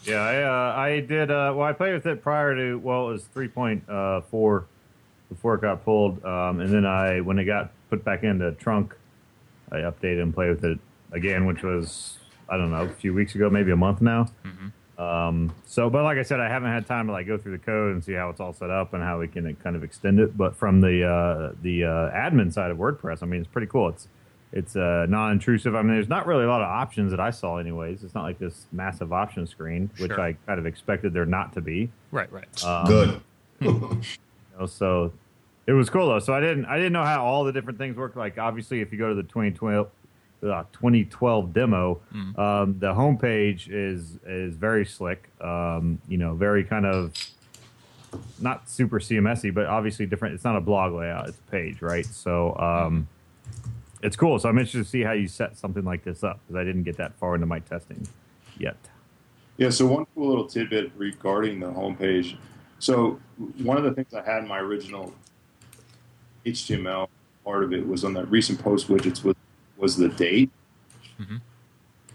Yeah, 0.04 0.20
I 0.20 0.42
uh, 0.42 0.74
I 0.76 1.00
did. 1.00 1.30
Uh, 1.30 1.52
well, 1.54 1.66
I 1.66 1.72
played 1.72 1.92
with 1.92 2.06
it 2.06 2.22
prior 2.22 2.54
to 2.54 2.76
well, 2.78 3.08
it 3.08 3.12
was 3.12 3.24
three 3.24 3.48
point 3.48 3.86
uh, 3.88 4.22
four 4.22 4.66
before 5.28 5.54
it 5.54 5.60
got 5.60 5.84
pulled, 5.84 6.24
um, 6.24 6.60
and 6.60 6.72
then 6.72 6.86
I 6.86 7.20
when 7.20 7.38
it 7.38 7.44
got 7.44 7.70
put 7.90 8.04
back 8.04 8.22
into 8.22 8.50
trunk, 8.52 8.94
I 9.70 9.78
updated 9.78 10.22
and 10.22 10.34
played 10.34 10.50
with 10.50 10.64
it 10.64 10.78
again, 11.12 11.46
which 11.46 11.62
was 11.62 12.16
I 12.48 12.56
don't 12.56 12.70
know 12.70 12.82
a 12.82 12.88
few 12.88 13.12
weeks 13.12 13.34
ago, 13.34 13.50
maybe 13.50 13.70
a 13.72 13.76
month 13.76 14.00
now. 14.00 14.28
hmm 14.42 14.68
Um, 14.98 15.54
so, 15.64 15.88
but 15.88 16.02
like 16.02 16.18
I 16.18 16.22
said, 16.22 16.40
I 16.40 16.48
haven't 16.48 16.70
had 16.72 16.86
time 16.86 17.06
to 17.06 17.12
like 17.12 17.26
go 17.26 17.38
through 17.38 17.52
the 17.52 17.64
code 17.64 17.92
and 17.94 18.04
see 18.04 18.14
how 18.14 18.30
it's 18.30 18.40
all 18.40 18.52
set 18.52 18.70
up 18.70 18.94
and 18.94 19.02
how 19.02 19.20
we 19.20 19.28
can 19.28 19.54
kind 19.56 19.76
of 19.76 19.84
extend 19.84 20.18
it. 20.18 20.36
But 20.36 20.56
from 20.56 20.80
the 20.80 21.04
uh, 21.04 21.52
the 21.62 21.84
uh, 21.84 22.10
admin 22.10 22.52
side 22.52 22.70
of 22.72 22.78
WordPress, 22.78 23.22
I 23.22 23.26
mean, 23.26 23.40
it's 23.40 23.48
pretty 23.48 23.68
cool. 23.68 23.88
It's 23.88 24.08
it's 24.52 24.76
uh, 24.76 25.06
non-intrusive. 25.08 25.74
I 25.76 25.82
mean, 25.82 25.92
there's 25.92 26.08
not 26.08 26.26
really 26.26 26.44
a 26.44 26.48
lot 26.48 26.62
of 26.62 26.68
options 26.68 27.10
that 27.12 27.20
I 27.20 27.30
saw, 27.30 27.58
anyways. 27.58 28.02
It's 28.02 28.14
not 28.14 28.22
like 28.22 28.38
this 28.38 28.66
massive 28.72 29.12
option 29.12 29.46
screen, 29.46 29.90
which 29.98 30.10
Sure. 30.10 30.20
I 30.20 30.32
kind 30.46 30.58
of 30.58 30.66
expected 30.66 31.12
there 31.12 31.26
not 31.26 31.52
to 31.52 31.60
be. 31.60 31.90
Right, 32.10 32.32
right. 32.32 32.64
Um, 32.64 32.86
Good. 32.86 33.20
you 33.60 34.00
know, 34.58 34.66
so 34.66 35.12
it 35.68 35.72
was 35.74 35.90
cool 35.90 36.08
though. 36.08 36.18
So 36.18 36.32
I 36.32 36.40
didn't 36.40 36.64
I 36.64 36.76
didn't 36.76 36.92
know 36.94 37.04
how 37.04 37.24
all 37.24 37.44
the 37.44 37.52
different 37.52 37.78
things 37.78 37.96
work. 37.96 38.16
Like 38.16 38.38
obviously, 38.38 38.80
if 38.80 38.90
you 38.90 38.98
go 38.98 39.10
to 39.10 39.14
the 39.14 39.22
2012 39.22 39.88
uh, 40.42 40.64
2012 40.72 41.52
demo, 41.52 42.00
Mhm. 42.14 42.38
um, 42.38 42.78
the 42.78 42.94
homepage 42.94 43.68
is 43.68 44.18
is 44.26 44.54
very 44.56 44.84
slick. 44.86 45.28
Um, 45.40 46.00
you 46.08 46.18
know, 46.18 46.34
very 46.34 46.64
kind 46.64 46.86
of 46.86 47.12
not 48.40 48.68
super 48.68 48.98
CMSy, 49.00 49.52
but 49.52 49.66
obviously 49.66 50.06
different. 50.06 50.34
It's 50.34 50.44
not 50.44 50.56
a 50.56 50.60
blog 50.60 50.94
layout; 50.94 51.28
it's 51.28 51.38
a 51.38 51.50
page, 51.50 51.82
right? 51.82 52.06
So 52.06 52.56
um, 52.58 53.08
it's 54.02 54.16
cool. 54.16 54.38
So 54.38 54.48
I'm 54.48 54.56
interested 54.58 54.78
to 54.84 54.88
see 54.88 55.02
how 55.02 55.12
you 55.12 55.26
set 55.28 55.56
something 55.58 55.84
like 55.84 56.04
this 56.04 56.22
up 56.22 56.40
because 56.46 56.60
I 56.60 56.64
didn't 56.64 56.84
get 56.84 56.96
that 56.98 57.14
far 57.16 57.34
into 57.34 57.46
my 57.46 57.58
testing 57.60 58.06
yet. 58.56 58.76
Yeah, 59.56 59.70
so 59.70 59.86
one 59.86 60.06
cool 60.14 60.28
little 60.28 60.46
tidbit 60.46 60.92
regarding 60.96 61.58
the 61.58 61.66
homepage. 61.66 62.36
So 62.78 63.18
one 63.58 63.76
of 63.76 63.82
the 63.82 63.90
things 63.92 64.14
I 64.14 64.22
had 64.22 64.42
in 64.44 64.48
my 64.48 64.60
original 64.60 65.12
HTML 66.46 67.08
part 67.44 67.64
of 67.64 67.72
it 67.72 67.86
was 67.86 68.04
on 68.04 68.14
the 68.14 68.24
recent 68.26 68.60
post 68.60 68.88
widgets 68.88 69.24
was, 69.24 69.34
was 69.78 69.96
the 69.96 70.08
date. 70.08 70.50
Mhm. 71.18 71.40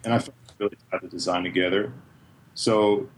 And 0.04 0.14
I 0.14 0.20
felt 0.20 0.36
really 0.60 0.78
tied 0.92 1.02
the 1.02 1.08
design 1.08 1.44
together. 1.44 1.92
So 2.54 3.10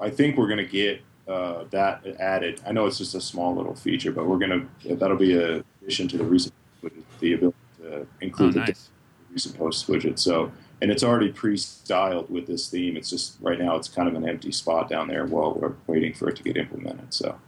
I 0.00 0.08
think 0.10 0.36
we're 0.36 0.46
going 0.48 0.58
to 0.58 0.64
get 0.64 1.02
uh, 1.28 1.64
that 1.70 2.04
added. 2.18 2.60
I 2.66 2.72
know 2.72 2.86
it's 2.86 2.98
just 2.98 3.14
a 3.14 3.20
small 3.20 3.54
little 3.54 3.74
feature, 3.76 4.10
but 4.10 4.26
we're 4.26 4.38
going 4.38 4.68
to, 4.84 4.96
that'll 4.96 5.16
be 5.16 5.34
a 5.36 5.62
addition 5.82 6.08
to 6.08 6.16
the 6.18 6.24
recent 6.24 6.54
widget, 6.82 7.02
the 7.20 7.34
ability 7.34 7.56
to 7.80 7.94
Oh, 8.00 8.06
include 8.20 8.54
the 8.54 8.60
nice. 8.60 8.90
recent 9.30 9.56
post 9.56 9.86
widget. 9.88 10.18
So, 10.18 10.50
and 10.80 10.90
it's 10.90 11.04
already 11.04 11.30
pre-styled 11.30 12.28
with 12.30 12.46
this 12.46 12.68
theme. 12.68 12.96
It's 12.96 13.08
just 13.10 13.36
right 13.40 13.58
now 13.58 13.76
it's 13.76 13.88
kind 13.88 14.08
of 14.08 14.14
an 14.14 14.28
empty 14.28 14.50
spot 14.50 14.88
down 14.88 15.06
there 15.08 15.26
while 15.26 15.54
we're 15.54 15.74
waiting 15.86 16.12
for 16.14 16.28
it 16.28 16.36
to 16.36 16.42
get 16.42 16.56
implemented. 16.56 17.12
So, 17.14 17.38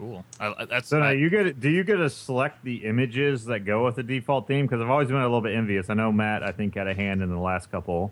Cool. 0.00 0.24
I, 0.40 0.64
that's 0.64 0.88
So 0.88 0.98
now 0.98 1.10
you 1.10 1.28
get 1.28 1.60
do 1.60 1.68
you 1.68 1.84
get 1.84 1.96
to 1.96 2.08
select 2.08 2.64
the 2.64 2.86
images 2.86 3.44
that 3.44 3.66
go 3.66 3.84
with 3.84 3.96
the 3.96 4.02
default 4.02 4.48
theme? 4.48 4.66
Because 4.66 4.80
I've 4.80 4.88
always 4.88 5.08
been 5.08 5.18
a 5.18 5.22
little 5.22 5.42
bit 5.42 5.54
envious. 5.54 5.90
I 5.90 5.94
know 5.94 6.10
Matt 6.10 6.42
I 6.42 6.52
think 6.52 6.74
had 6.74 6.86
a 6.86 6.94
hand 6.94 7.22
in 7.22 7.28
the 7.28 7.38
last 7.38 7.70
couple 7.70 8.10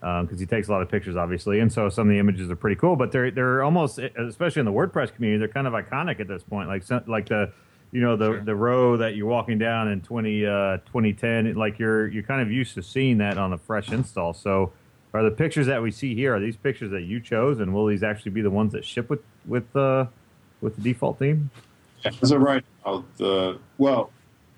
because 0.00 0.38
he 0.38 0.46
takes 0.46 0.68
a 0.68 0.70
lot 0.70 0.82
of 0.82 0.88
pictures, 0.88 1.16
obviously, 1.16 1.58
and 1.58 1.72
so 1.72 1.88
some 1.88 2.06
of 2.06 2.12
the 2.12 2.20
images 2.20 2.48
are 2.48 2.54
pretty 2.54 2.76
cool. 2.76 2.94
But 2.94 3.10
they're 3.10 3.32
they're 3.32 3.64
almost, 3.64 3.98
especially 3.98 4.60
in 4.60 4.66
the 4.66 4.72
WordPress 4.72 5.12
community, 5.16 5.40
they're 5.40 5.48
kind 5.48 5.66
of 5.66 5.72
iconic 5.72 6.20
at 6.20 6.28
this 6.28 6.44
point. 6.44 6.68
Like 6.68 6.84
like 7.08 7.28
the 7.28 7.52
you 7.90 8.02
know 8.02 8.14
the 8.16 8.26
Sure. 8.26 8.40
the 8.44 8.54
row 8.54 8.96
that 8.96 9.16
you're 9.16 9.26
walking 9.26 9.58
down 9.58 9.88
in 9.88 10.02
20, 10.02 10.46
uh, 10.46 10.76
2010, 10.86 11.54
like 11.54 11.80
you're 11.80 12.06
you're 12.06 12.22
kind 12.22 12.40
of 12.40 12.52
used 12.52 12.74
to 12.74 12.84
seeing 12.84 13.18
that 13.18 13.36
on 13.36 13.52
a 13.52 13.58
fresh 13.58 13.90
install. 13.90 14.32
So. 14.32 14.72
Are 15.14 15.22
the 15.22 15.30
pictures 15.30 15.66
that 15.68 15.80
we 15.80 15.92
see 15.92 16.14
here 16.14 16.34
are 16.34 16.40
these 16.40 16.56
pictures 16.56 16.90
that 16.90 17.04
you 17.04 17.20
chose, 17.20 17.60
and 17.60 17.72
will 17.72 17.86
these 17.86 18.02
actually 18.02 18.32
be 18.32 18.42
the 18.42 18.50
ones 18.50 18.72
that 18.72 18.84
ship 18.84 19.08
with 19.08 19.20
with 19.46 19.74
uh, 19.74 20.06
with 20.66 20.74
the 20.74 20.82
default 20.82 21.20
theme? 21.20 21.48
Yeah, 22.04 22.10
as 22.20 22.32
of 22.32 22.42
right 22.42 22.64
now, 22.84 23.04
the 23.18 23.60
well, 23.78 24.10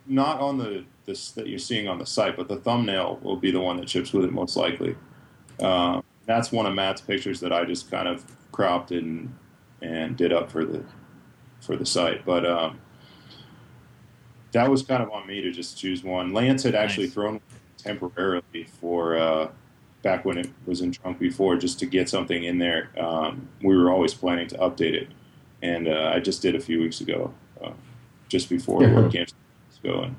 not 0.06 0.40
on 0.40 0.56
the 0.56 0.84
this 1.04 1.32
that 1.32 1.46
you're 1.46 1.58
seeing 1.58 1.86
on 1.86 1.98
the 1.98 2.06
site, 2.06 2.34
but 2.34 2.48
the 2.48 2.56
thumbnail 2.56 3.20
will 3.22 3.36
be 3.36 3.50
the 3.50 3.60
one 3.60 3.76
that 3.76 3.88
ships 3.90 4.12
with 4.14 4.24
it 4.24 4.32
most 4.32 4.56
likely. 4.56 4.96
Um, 5.60 6.02
that's 6.24 6.50
one 6.50 6.64
of 6.64 6.74
Matt's 6.74 7.02
pictures 7.02 7.40
that 7.40 7.52
I 7.52 7.64
just 7.64 7.90
kind 7.90 8.08
of 8.08 8.24
cropped 8.52 8.90
and 8.90 9.32
and 9.82 10.16
did 10.16 10.32
up 10.32 10.50
for 10.50 10.64
the 10.64 10.82
for 11.60 11.76
the 11.76 11.86
site, 11.86 12.24
but. 12.24 12.44
Um, 12.44 12.80
that 14.52 14.70
was 14.70 14.82
kind 14.82 15.02
of 15.02 15.10
on 15.10 15.26
me 15.26 15.42
to 15.42 15.50
just 15.50 15.76
choose 15.76 16.02
one. 16.02 16.32
Lance 16.32 16.62
had 16.62 16.74
actually 16.74 17.04
Nice. 17.04 17.12
thrown 17.12 17.40
temporarily 17.76 18.64
for 18.80 19.14
uh, 19.14 19.50
back 20.02 20.24
when 20.24 20.38
it 20.38 20.48
was 20.64 20.80
in 20.80 20.90
trunk 20.90 21.18
before, 21.18 21.56
just 21.56 21.78
to 21.80 21.86
get 21.86 22.08
something 22.08 22.44
in 22.44 22.56
there. 22.56 22.88
Um, 22.98 23.46
we 23.62 23.76
were 23.76 23.90
always 23.90 24.14
planning 24.14 24.48
to 24.48 24.56
update 24.56 24.94
it, 24.94 25.08
and 25.62 25.88
uh, 25.88 26.12
I 26.14 26.20
just 26.20 26.42
did 26.42 26.54
a 26.54 26.60
few 26.60 26.80
weeks 26.80 27.00
ago, 27.00 27.32
uh, 27.62 27.70
just 28.28 28.48
before 28.48 28.82
Yeah. 28.82 28.94
work 28.94 29.12
camp 29.12 29.30
go. 29.82 30.02
And 30.02 30.16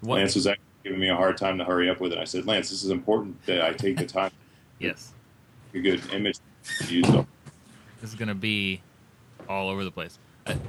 what- 0.00 0.16
Lance 0.16 0.34
was 0.34 0.46
actually 0.46 0.64
giving 0.84 0.98
me 1.00 1.08
a 1.08 1.16
hard 1.16 1.36
time 1.36 1.58
to 1.58 1.64
hurry 1.64 1.88
up 1.88 2.00
with 2.00 2.12
it. 2.12 2.18
I 2.18 2.24
said, 2.24 2.46
Lance, 2.46 2.70
this 2.70 2.82
is 2.82 2.90
important 2.90 3.44
that 3.46 3.62
I 3.62 3.72
take 3.72 3.96
the 3.96 4.06
time 4.06 4.30
yes. 4.78 5.12
a 5.74 5.80
good 5.80 6.00
image 6.12 6.38
to 6.80 6.94
use. 6.94 7.06
So, 7.06 7.26
This 8.00 8.10
is 8.10 8.16
going 8.16 8.28
to 8.28 8.34
be 8.34 8.80
all 9.48 9.68
over 9.68 9.84
the 9.84 9.90
place. 9.90 10.18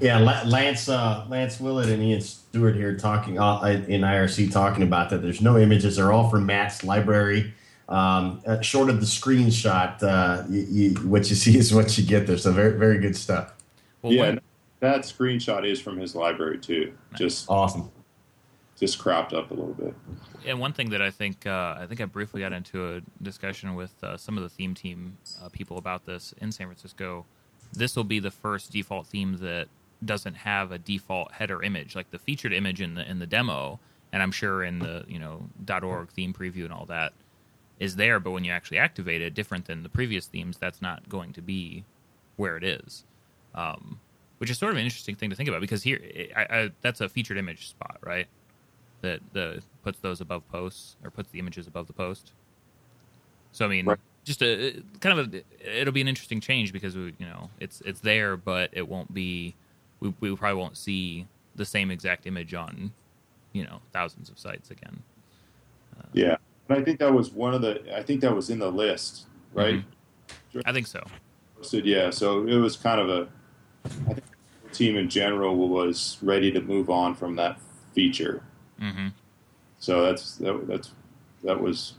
Yeah, 0.02 0.18
Lance 0.18 0.90
uh, 0.90 1.26
Lance 1.30 1.60
Willett 1.60 1.90
and 1.90 2.02
Ian 2.02 2.22
Stewart 2.22 2.76
here 2.76 2.98
talking 2.98 3.38
uh, 3.38 3.62
in 3.88 4.02
IRC 4.02 4.52
talking 4.52 4.82
about 4.82 5.12
that. 5.12 5.22
There's 5.22 5.40
no 5.40 5.56
images; 5.56 5.98
they're 5.98 6.12
all 6.12 6.32
from 6.32 6.48
Matt's 6.48 6.84
library. 6.84 7.54
Um, 7.88 8.42
uh, 8.48 8.60
short 8.62 8.90
of 8.90 9.00
the 9.00 9.06
screenshot, 9.06 10.02
uh, 10.02 10.44
you, 10.50 10.62
you, 10.68 10.94
what 11.08 11.30
you 11.30 11.36
see 11.36 11.58
is 11.60 11.74
what 11.76 11.96
you 11.96 12.04
get. 12.04 12.26
There, 12.26 12.40
so 12.40 12.52
very 12.52 12.76
very 12.78 12.98
good 12.98 13.16
stuff. 13.16 13.54
Well, 14.02 14.14
yeah, 14.14 14.22
when, 14.22 14.42
that 14.80 15.02
screenshot 15.02 15.66
is 15.66 15.82
from 15.82 15.98
his 15.98 16.16
library 16.16 16.60
too. 16.60 16.94
Just 17.16 17.50
awesome. 17.50 17.92
Just 18.80 19.00
cropped 19.00 19.34
up 19.34 19.50
a 19.50 19.54
little 19.54 19.74
bit. 19.74 19.96
And 20.46 20.60
one 20.60 20.72
thing 20.72 20.92
that 20.92 21.02
I 21.02 21.10
think 21.10 21.48
uh, 21.48 21.76
I 21.80 21.86
think 21.88 22.00
I 22.00 22.06
briefly 22.06 22.42
got 22.42 22.54
into 22.54 22.96
a 22.96 23.02
discussion 23.24 23.76
with 23.76 23.92
uh, 24.04 24.18
some 24.18 24.38
of 24.38 24.44
the 24.44 24.50
theme 24.50 24.76
team 24.76 25.18
people 25.52 25.78
about 25.78 26.06
this 26.06 26.34
in 26.40 26.52
San 26.52 26.68
Francisco 26.68 27.26
this 27.74 27.96
will 27.96 28.04
be 28.04 28.20
the 28.20 28.32
first 28.32 28.72
default 28.72 29.08
theme 29.08 29.38
that 29.38 29.68
doesn't 30.04 30.36
have 30.36 30.72
a 30.72 30.78
default 30.78 31.32
header 31.32 31.62
image, 31.64 31.96
like 31.96 32.12
the 32.12 32.20
featured 32.20 32.54
image 32.54 32.82
in 32.82 32.96
the 32.96 33.10
in 33.10 33.20
the 33.20 33.28
demo, 33.28 33.80
and 34.12 34.22
I'm 34.22 34.32
sure 34.32 34.64
in 34.64 34.80
the 34.80 35.06
you 35.08 35.20
know 35.20 35.50
.org 35.84 36.10
theme 36.10 36.34
preview 36.34 36.64
and 36.64 36.74
all 36.74 36.86
that 36.86 37.14
is 37.80 37.96
there. 37.96 38.20
But 38.20 38.32
when 38.32 38.44
you 38.44 38.52
actually 38.52 38.78
activate 38.78 39.22
it, 39.22 39.34
different 39.34 39.66
than 39.66 39.84
the 39.84 39.90
previous 39.90 40.28
themes, 40.28 40.58
that's 40.58 40.82
not 40.82 41.10
going 41.10 41.34
to 41.34 41.42
be 41.42 41.84
where 42.36 42.58
it 42.58 42.64
is. 42.64 43.04
Um, 43.56 44.00
which 44.38 44.52
is 44.52 44.58
sort 44.60 44.72
of 44.72 44.78
an 44.78 44.84
interesting 44.84 45.16
thing 45.16 45.32
to 45.32 45.36
think 45.36 45.50
about 45.50 45.62
because 45.62 45.82
here 45.82 46.00
I, 46.36 46.42
I, 46.42 46.72
that's 46.82 47.02
a 47.02 47.10
featured 47.10 47.38
image 47.38 47.70
spot, 47.70 47.98
right? 48.02 48.28
That 49.02 49.20
the 49.34 49.64
puts 49.84 50.00
those 50.00 50.22
above 50.22 50.48
posts 50.50 50.96
or 51.04 51.10
puts 51.10 51.32
the 51.32 51.40
images 51.40 51.66
above 51.66 51.88
the 51.88 51.94
post. 51.94 52.34
So 53.52 53.66
I 53.66 53.68
mean, 53.68 53.86
right 53.86 54.00
just 54.28 54.44
a 54.44 54.84
kind 55.00 55.18
of 55.18 55.34
a 55.34 55.80
it'll 55.80 55.94
be 55.94 56.02
an 56.02 56.08
interesting 56.10 56.42
change 56.42 56.74
because 56.74 56.98
we, 56.98 57.16
you 57.18 57.26
know 57.26 57.50
it's 57.62 57.82
it's 57.86 58.02
there, 58.02 58.36
but 58.36 58.70
it 58.74 58.88
won't 58.88 59.12
be. 59.14 59.56
We, 60.02 60.14
we 60.20 60.36
probably 60.36 60.60
won't 60.60 60.78
see 60.78 61.26
the 61.56 61.66
same 61.66 61.90
exact 61.90 62.28
image 62.28 62.54
on 62.54 62.92
you 63.54 63.64
know 63.64 63.80
thousands 63.94 64.30
of 64.30 64.38
sites 64.38 64.70
again. 64.70 65.02
Uh, 65.98 66.04
yeah, 66.12 66.36
and 66.68 66.78
I 66.78 66.84
think 66.84 67.00
that 67.00 67.12
was 67.12 67.32
one 67.32 67.54
of 67.54 67.62
the. 67.62 67.82
I 67.98 68.04
think 68.04 68.20
that 68.20 68.36
was 68.36 68.50
in 68.50 68.60
the 68.60 68.70
list, 68.70 69.28
right? 69.54 69.76
Mm-hmm. 69.76 70.60
I 70.66 70.74
think 70.74 70.88
so. 70.88 71.02
So 71.62 71.78
yeah, 71.78 72.10
so 72.10 72.46
it 72.46 72.58
was 72.58 72.76
kind 72.76 73.00
of 73.00 73.10
a. 73.10 73.30
I 74.10 74.14
think 74.14 74.24
the 74.64 74.70
team 74.74 74.98
in 74.98 75.10
general 75.10 75.56
was 75.56 76.18
ready 76.22 76.52
to 76.52 76.62
move 76.62 76.90
on 76.90 77.16
from 77.16 77.36
that 77.38 77.60
feature. 77.94 78.44
Mm-hmm. 78.82 79.10
So 79.80 80.06
that's 80.06 80.36
that, 80.38 80.68
that's 80.68 80.92
that 81.44 81.60
was 81.62 81.94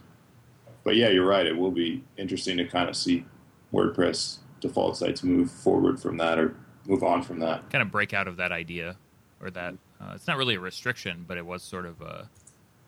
but 0.89 0.97
yeah, 0.97 1.09
you're 1.09 1.27
right. 1.27 1.47
It 1.47 1.55
will 1.55 1.71
be 1.71 2.03
interesting 2.17 2.57
to 2.57 2.65
kind 2.65 2.89
of 2.89 2.97
see 2.97 3.27
WordPress 3.75 4.39
default 4.61 4.97
sites 4.97 5.23
move 5.23 5.51
forward 5.51 6.01
from 6.01 6.17
that 6.17 6.39
or 6.39 6.57
move 6.87 7.03
on 7.03 7.23
from 7.23 7.41
that. 7.41 7.69
Kind 7.69 7.83
of 7.83 7.91
break 7.91 8.15
out 8.15 8.27
of 8.27 8.39
that 8.39 8.53
idea, 8.53 8.97
or 9.43 9.51
that 9.51 9.75
uh, 10.01 10.13
it's 10.15 10.27
not 10.27 10.39
really 10.39 10.55
a 10.55 10.61
restriction, 10.61 11.27
but 11.29 11.37
it 11.37 11.45
was 11.45 11.63
sort 11.63 11.85
of 11.85 12.01
a. 12.01 12.31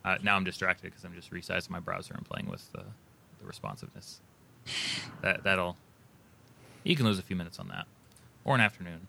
Uh, 0.03 0.17
now 0.23 0.35
I'm 0.35 0.45
distracted 0.45 0.85
because 0.85 1.05
I'm 1.05 1.15
just 1.15 1.31
resizing 1.31 1.69
my 1.69 1.79
browser 1.79 2.15
and 2.15 2.25
playing 2.25 2.49
with 2.49 2.73
the, 2.73 2.85
the 3.39 3.47
responsiveness. 3.47 4.21
That 5.21 5.45
that'll. 5.45 5.77
You 6.83 6.97
can 6.97 7.05
lose 7.05 7.19
a 7.19 7.23
few 7.23 7.37
minutes 7.37 7.59
on 7.59 7.69
that, 7.69 7.87
or 8.45 8.55
an 8.55 8.61
afternoon. 8.61 9.07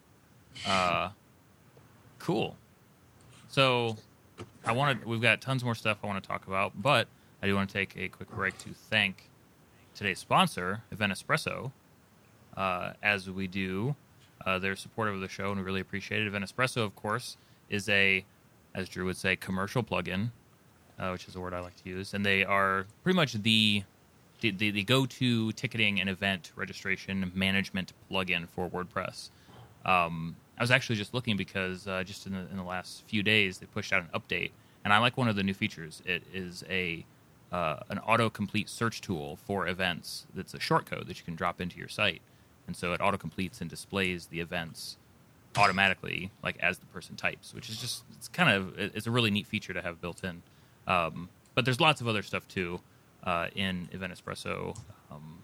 Uh, 0.68 1.10
cool. 2.20 2.56
So, 3.50 3.98
I 4.66 4.72
wanted. 4.72 5.06
We've 5.06 5.22
got 5.22 5.42
tons 5.42 5.64
more 5.64 5.76
stuff 5.76 6.00
I 6.04 6.08
want 6.08 6.22
to 6.24 6.28
talk 6.28 6.48
about, 6.48 6.74
but 6.82 7.08
I 7.42 7.48
do 7.48 7.56
want 7.56 7.70
to 7.70 7.74
take 7.74 7.96
a 7.98 8.08
quick 8.08 8.30
break 8.32 8.58
to 8.60 8.70
thank 8.90 9.30
today's 9.96 10.20
sponsor, 10.20 10.84
Event 10.92 11.14
Espresso, 11.14 11.72
uh, 12.56 12.94
as 13.02 13.30
we 13.30 13.48
do. 13.48 13.96
Uh, 14.46 14.60
they're 14.60 14.76
supportive 14.76 15.16
of 15.16 15.22
the 15.22 15.28
show, 15.28 15.50
and 15.50 15.58
we 15.58 15.64
really 15.64 15.82
appreciate 15.82 16.22
it. 16.22 16.28
Event 16.28 16.46
Espresso, 16.46 16.78
of 16.84 16.96
course, 16.96 17.38
is 17.70 17.88
a, 17.90 18.24
as 18.74 18.90
Drew 18.90 19.06
would 19.06 19.18
say, 19.18 19.36
commercial 19.36 19.84
plugin, 19.84 20.32
uh, 21.00 21.10
which 21.10 21.28
is 21.28 21.36
a 21.36 21.40
word 21.40 21.54
I 21.54 21.60
like 21.60 21.76
to 21.84 21.90
use, 21.90 22.14
and 22.14 22.26
they 22.26 22.44
are 22.44 22.86
pretty 23.04 23.16
much 23.16 23.34
the 23.34 23.84
the, 24.42 24.52
the, 24.52 24.72
the 24.72 24.84
go-to 24.84 25.52
ticketing 25.54 26.00
and 26.00 26.10
event 26.10 26.52
registration 26.56 27.32
management 27.34 27.94
plugin 28.10 28.48
for 28.48 28.70
WordPress. 28.70 29.30
Um, 29.86 30.36
I 30.58 30.64
was 30.64 30.72
actually 30.72 30.98
just 30.98 31.14
looking 31.14 31.38
because 31.38 31.88
uh, 31.88 32.04
just 32.04 32.28
in 32.28 32.34
the, 32.34 32.42
in 32.52 32.58
the 32.58 32.64
last 32.64 33.04
few 33.08 33.24
days 33.24 33.60
they 33.60 33.66
pushed 33.68 33.94
out 33.94 34.04
an 34.04 34.10
update, 34.20 34.52
and 34.84 34.94
I 34.94 34.98
like 34.98 35.18
one 35.18 35.28
of 35.28 35.36
the 35.36 35.44
new 35.44 35.54
features. 35.54 36.02
It 36.06 36.24
is 36.34 36.64
a 36.70 37.06
uh, 37.52 37.78
an 37.90 38.00
autocomplete 38.08 38.70
search 38.70 39.02
tool 39.02 39.36
for 39.36 39.68
events 39.68 40.26
that's 40.34 40.54
a 40.54 40.60
shortcode 40.60 41.08
that 41.08 41.18
you 41.18 41.26
can 41.26 41.36
drop 41.36 41.60
into 41.60 41.78
your 41.78 41.90
site. 41.90 42.22
And 42.66 42.78
so 42.78 42.94
it 42.94 43.02
autocompletes 43.02 43.60
and 43.60 43.70
displays 43.70 44.28
the 44.28 44.40
events 44.40 44.98
automatically, 45.58 46.32
like 46.42 46.58
as 46.62 46.78
the 46.78 46.86
person 46.86 47.18
types, 47.18 47.54
which 47.54 47.70
is 47.70 47.76
just, 47.76 48.04
it's 48.14 48.30
kind 48.30 48.50
of, 48.50 48.80
it's 48.80 49.06
a 49.06 49.12
really 49.12 49.32
neat 49.32 49.48
feature 49.48 49.74
to 49.74 49.82
have 49.82 50.00
built 50.00 50.24
in. 50.24 50.44
Um, 50.88 51.28
but 51.54 51.66
there's 51.66 51.82
lots 51.82 52.00
of 52.00 52.08
other 52.08 52.22
stuff 52.22 52.48
too 52.48 52.80
uh, 53.24 53.48
in 53.56 53.90
Event 53.92 54.14
Espresso 54.14 54.78
um, 55.12 55.40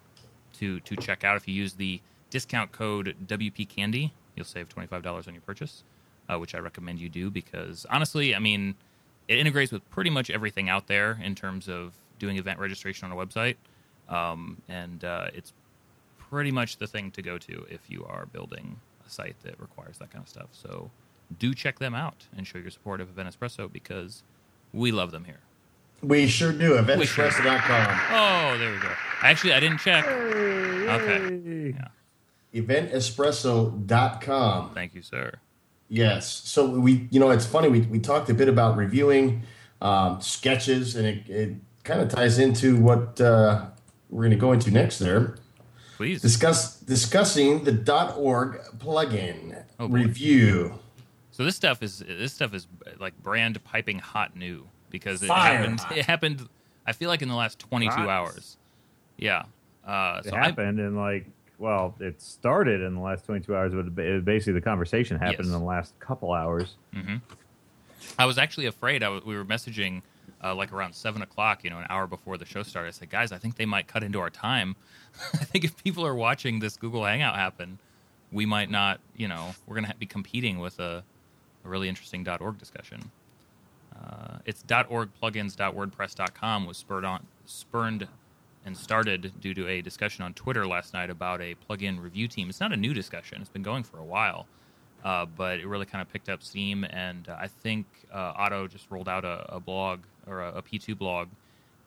to, 0.53 0.79
to 0.81 0.95
check 0.95 1.23
out. 1.23 1.37
If 1.37 1.47
you 1.47 1.53
use 1.53 1.73
the 1.73 2.01
discount 2.29 2.71
code 2.71 3.15
WP 3.25 3.69
Candy, 3.69 4.13
you'll 4.35 4.45
save 4.45 4.69
$25 4.69 5.27
on 5.27 5.33
your 5.33 5.41
purchase, 5.41 5.83
uh, 6.29 6.37
which 6.37 6.55
I 6.55 6.59
recommend 6.59 6.99
you 6.99 7.09
do 7.09 7.29
because 7.29 7.85
honestly, 7.89 8.35
I 8.35 8.39
mean, 8.39 8.75
it 9.27 9.39
integrates 9.39 9.71
with 9.71 9.87
pretty 9.89 10.09
much 10.09 10.29
everything 10.29 10.69
out 10.69 10.87
there 10.87 11.19
in 11.21 11.35
terms 11.35 11.67
of 11.67 11.93
doing 12.19 12.37
event 12.37 12.59
registration 12.59 13.11
on 13.11 13.17
a 13.17 13.25
website, 13.25 13.55
um, 14.09 14.61
and 14.69 15.03
uh, 15.03 15.27
it's 15.33 15.53
pretty 16.17 16.51
much 16.51 16.77
the 16.77 16.87
thing 16.87 17.11
to 17.11 17.21
go 17.21 17.37
to 17.37 17.65
if 17.69 17.81
you 17.89 18.05
are 18.05 18.25
building 18.25 18.79
a 19.05 19.09
site 19.09 19.35
that 19.43 19.59
requires 19.59 19.97
that 19.97 20.11
kind 20.11 20.23
of 20.23 20.29
stuff. 20.29 20.47
So 20.51 20.91
do 21.39 21.53
check 21.53 21.79
them 21.79 21.93
out 21.93 22.25
and 22.35 22.47
show 22.47 22.57
your 22.57 22.71
support 22.71 23.01
of 23.01 23.09
Event 23.09 23.29
Espresso 23.29 23.71
because 23.71 24.23
we 24.73 24.91
love 24.91 25.11
them 25.11 25.25
here. 25.25 25.39
We 26.01 26.27
sure 26.27 26.51
do. 26.51 26.73
EventEspresso.com. 26.73 27.99
Oh, 28.11 28.57
there 28.57 28.71
we 28.71 28.79
go. 28.79 28.89
Actually, 29.21 29.53
I 29.53 29.59
didn't 29.59 29.79
check. 29.79 30.07
Okay. 30.07 31.71
Yeah. 31.71 31.87
EventEspresso.com. 32.53 34.73
Thank 34.73 34.95
you, 34.95 35.01
sir. 35.01 35.33
Yes. 35.89 36.31
So 36.45 36.69
we, 36.69 37.07
you 37.11 37.19
know, 37.19 37.31
it's 37.31 37.45
funny. 37.45 37.67
We, 37.69 37.81
we 37.81 37.99
talked 37.99 38.29
a 38.29 38.33
bit 38.33 38.47
about 38.47 38.77
reviewing 38.77 39.43
um, 39.81 40.21
sketches, 40.21 40.95
and 40.95 41.07
it, 41.07 41.29
it 41.29 41.55
kind 41.83 42.01
of 42.01 42.09
ties 42.09 42.39
into 42.39 42.77
what 42.77 43.19
uh, 43.19 43.65
we're 44.09 44.23
going 44.23 44.31
to 44.31 44.37
go 44.37 44.51
into 44.51 44.71
next. 44.71 44.99
There, 44.99 45.37
please 45.95 46.21
discuss 46.21 46.79
discussing 46.79 47.63
the 47.63 48.13
.org 48.17 48.59
plugin 48.77 49.63
oh, 49.79 49.87
review. 49.87 50.79
So 51.31 51.43
this 51.43 51.55
stuff 51.55 51.81
is 51.81 51.99
this 51.99 52.33
stuff 52.33 52.53
is 52.53 52.67
like 52.99 53.17
brand 53.21 53.63
piping 53.63 53.99
hot 53.99 54.35
new 54.35 54.67
because 54.89 55.23
it 55.23 55.27
Fire. 55.27 55.57
happened. 55.57 55.79
It 55.95 56.05
happened. 56.05 56.49
I 56.85 56.93
feel 56.93 57.09
like 57.09 57.21
in 57.21 57.29
the 57.29 57.35
last 57.35 57.59
twenty 57.59 57.87
two 57.87 58.09
hours. 58.09 58.57
Yeah. 59.17 59.43
Uh, 59.85 60.21
so 60.21 60.29
it 60.29 60.33
happened 60.33 60.81
I, 60.81 60.85
in 60.85 60.95
like 60.95 61.27
well, 61.59 61.95
it 61.99 62.21
started 62.21 62.81
in 62.81 62.95
the 62.95 63.01
last 63.01 63.25
22 63.25 63.55
hours, 63.55 63.73
but 63.73 64.23
basically 64.23 64.53
the 64.53 64.61
conversation 64.61 65.17
happened 65.17 65.45
yes. 65.45 65.47
in 65.47 65.53
the 65.53 65.65
last 65.65 65.99
couple 65.99 66.31
hours. 66.31 66.75
Mm-hmm. 66.93 67.15
I 68.19 68.25
was 68.25 68.37
actually 68.37 68.67
afraid. 68.67 69.01
I 69.01 69.07
w- 69.07 69.23
we 69.25 69.35
were 69.35 69.45
messaging 69.45 70.03
uh, 70.43 70.53
like 70.53 70.71
around 70.71 70.93
seven 70.93 71.21
o'clock, 71.21 71.63
you 71.63 71.69
know, 71.69 71.79
an 71.79 71.87
hour 71.89 72.05
before 72.05 72.37
the 72.37 72.45
show 72.45 72.63
started. 72.63 72.89
I 72.89 72.91
said, 72.91 73.09
guys, 73.09 73.31
I 73.31 73.37
think 73.37 73.55
they 73.55 73.65
might 73.65 73.87
cut 73.87 74.03
into 74.03 74.19
our 74.19 74.29
time. 74.29 74.75
I 75.33 75.45
think 75.45 75.65
if 75.65 75.83
people 75.83 76.05
are 76.05 76.15
watching 76.15 76.59
this 76.59 76.77
Google 76.77 77.03
Hangout 77.05 77.35
happen, 77.35 77.79
we 78.31 78.45
might 78.45 78.69
not, 78.69 78.99
you 79.15 79.27
know, 79.27 79.55
we're 79.65 79.75
going 79.75 79.87
to 79.87 79.95
be 79.95 80.05
competing 80.05 80.59
with 80.59 80.79
a, 80.79 81.03
a, 81.65 81.69
really 81.69 81.89
interesting 81.89 82.27
.org 82.39 82.57
discussion. 82.57 83.11
Uh, 83.97 84.37
it's 84.45 84.63
.org 84.89 85.09
plugins.wordpress.com 85.21 86.65
was 86.65 86.77
spurred 86.77 87.05
on 87.05 87.25
spurned 87.45 88.07
and 88.65 88.75
started 88.75 89.31
due 89.39 89.53
to 89.53 89.67
a 89.67 89.81
discussion 89.81 90.23
on 90.23 90.33
Twitter 90.33 90.67
last 90.67 90.93
night 90.93 91.09
about 91.09 91.41
a 91.41 91.55
plugin 91.69 92.01
review 92.01 92.27
team. 92.27 92.49
It's 92.49 92.59
not 92.59 92.73
a 92.73 92.77
new 92.77 92.93
discussion; 92.93 93.41
it's 93.41 93.49
been 93.49 93.63
going 93.63 93.83
for 93.83 93.97
a 93.97 94.03
while, 94.03 94.45
uh, 95.03 95.25
but 95.25 95.59
it 95.59 95.67
really 95.67 95.85
kind 95.85 96.01
of 96.01 96.11
picked 96.11 96.29
up 96.29 96.43
steam. 96.43 96.83
And 96.83 97.27
uh, 97.29 97.37
I 97.39 97.47
think 97.47 97.85
uh, 98.13 98.33
Otto 98.35 98.67
just 98.67 98.91
rolled 98.91 99.09
out 99.09 99.25
a, 99.25 99.45
a 99.55 99.59
blog 99.59 100.01
or 100.27 100.41
a 100.41 100.53
a 100.57 100.61
P2 100.61 100.97
blog, 100.97 101.29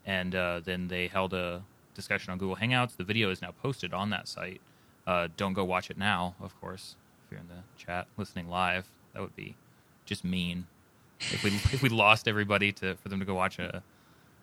and 0.07 0.35
uh, 0.35 0.61
then 0.65 0.89
they 0.89 1.07
held 1.07 1.35
a 1.35 1.63
discussion 1.95 2.33
on 2.33 2.39
Google 2.39 2.57
Hangouts. 2.57 2.97
The 2.97 3.05
video 3.05 3.31
is 3.31 3.43
now 3.43 3.53
posted 3.63 3.93
on 3.93 4.11
that 4.11 4.27
site. 4.27 4.61
Uh, 5.07 5.29
don't 5.37 5.53
go 5.53 5.65
watch 5.65 5.91
it 5.91 5.99
now, 5.99 6.35
of 6.41 6.59
course. 6.61 6.97
If 7.25 7.33
you're 7.33 7.41
in 7.41 7.49
the 7.49 7.63
chat 7.77 8.07
listening 8.17 8.49
live, 8.49 8.87
that 9.13 9.21
would 9.21 9.37
be 9.37 9.57
just 10.05 10.25
mean. 10.25 10.67
If 11.33 11.45
we 11.45 11.51
if 11.51 11.83
we 11.83 11.89
lost 11.89 12.29
everybody 12.29 12.73
to 12.73 12.95
for 12.97 13.09
them 13.09 13.21
to 13.21 13.27
go 13.27 13.35
watch 13.35 13.59
a, 13.59 13.83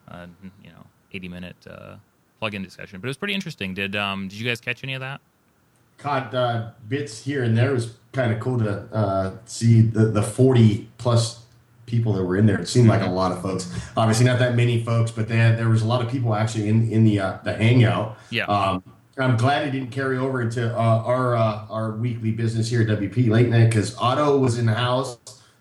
a 0.10 0.28
you 0.64 0.70
know 0.70 0.86
80 1.14 1.28
minute 1.28 1.56
uh, 1.70 1.96
plugin 2.42 2.64
discussion, 2.64 3.00
but 3.00 3.08
it 3.08 3.10
was 3.10 3.18
pretty 3.18 3.34
interesting. 3.34 3.74
Did 3.74 3.96
um 3.96 4.28
did 4.28 4.40
you 4.40 4.48
guys 4.48 4.62
catch 4.62 4.84
any 4.84 4.94
of 4.94 5.02
that? 5.02 5.22
Caught 5.98 6.34
uh, 6.36 6.70
bits 6.88 7.24
here 7.24 7.44
and 7.44 7.58
there. 7.58 7.72
It 7.72 7.74
was 7.74 7.96
kind 8.12 8.32
of 8.32 8.40
cool 8.40 8.60
to 8.60 8.88
uh, 8.94 9.32
see 9.46 9.82
the 9.82 10.06
the 10.06 10.22
forty 10.22 10.90
plus 11.00 11.44
people 11.88 12.14
that 12.14 12.24
were 12.24 12.38
in 12.38 12.46
there. 12.46 12.60
It 12.60 12.68
seemed 12.68 12.88
like 12.88 13.02
a 13.02 13.10
lot 13.10 13.32
of 13.32 13.42
folks. 13.42 13.74
Obviously, 13.96 14.26
not 14.26 14.38
that 14.40 14.56
many 14.56 14.84
folks, 14.84 15.10
but 15.10 15.28
they 15.28 15.38
had, 15.38 15.58
there 15.58 15.70
was 15.70 15.82
a 15.82 15.88
lot 15.88 16.06
of 16.06 16.12
people 16.12 16.36
actually 16.36 16.70
in 16.70 16.92
in 16.92 17.04
the 17.04 17.20
uh, 17.20 17.38
the 17.44 17.54
hangout. 17.54 18.18
Yeah. 18.30 18.46
Um, 18.46 18.84
I'm 19.20 19.36
glad 19.36 19.68
it 19.68 19.72
didn't 19.72 19.90
carry 19.90 20.20
over 20.20 20.42
into 20.44 20.72
uh, 20.78 20.80
our 20.80 21.36
uh, 21.36 21.66
our 21.70 21.92
weekly 21.94 22.32
business 22.32 22.70
here 22.70 22.82
at 22.82 22.88
WP 22.88 23.30
Late 23.30 23.50
Night 23.50 23.66
because 23.70 23.96
Otto 23.98 24.38
was 24.38 24.60
in 24.60 24.68
the 24.68 24.76
house. 24.76 25.18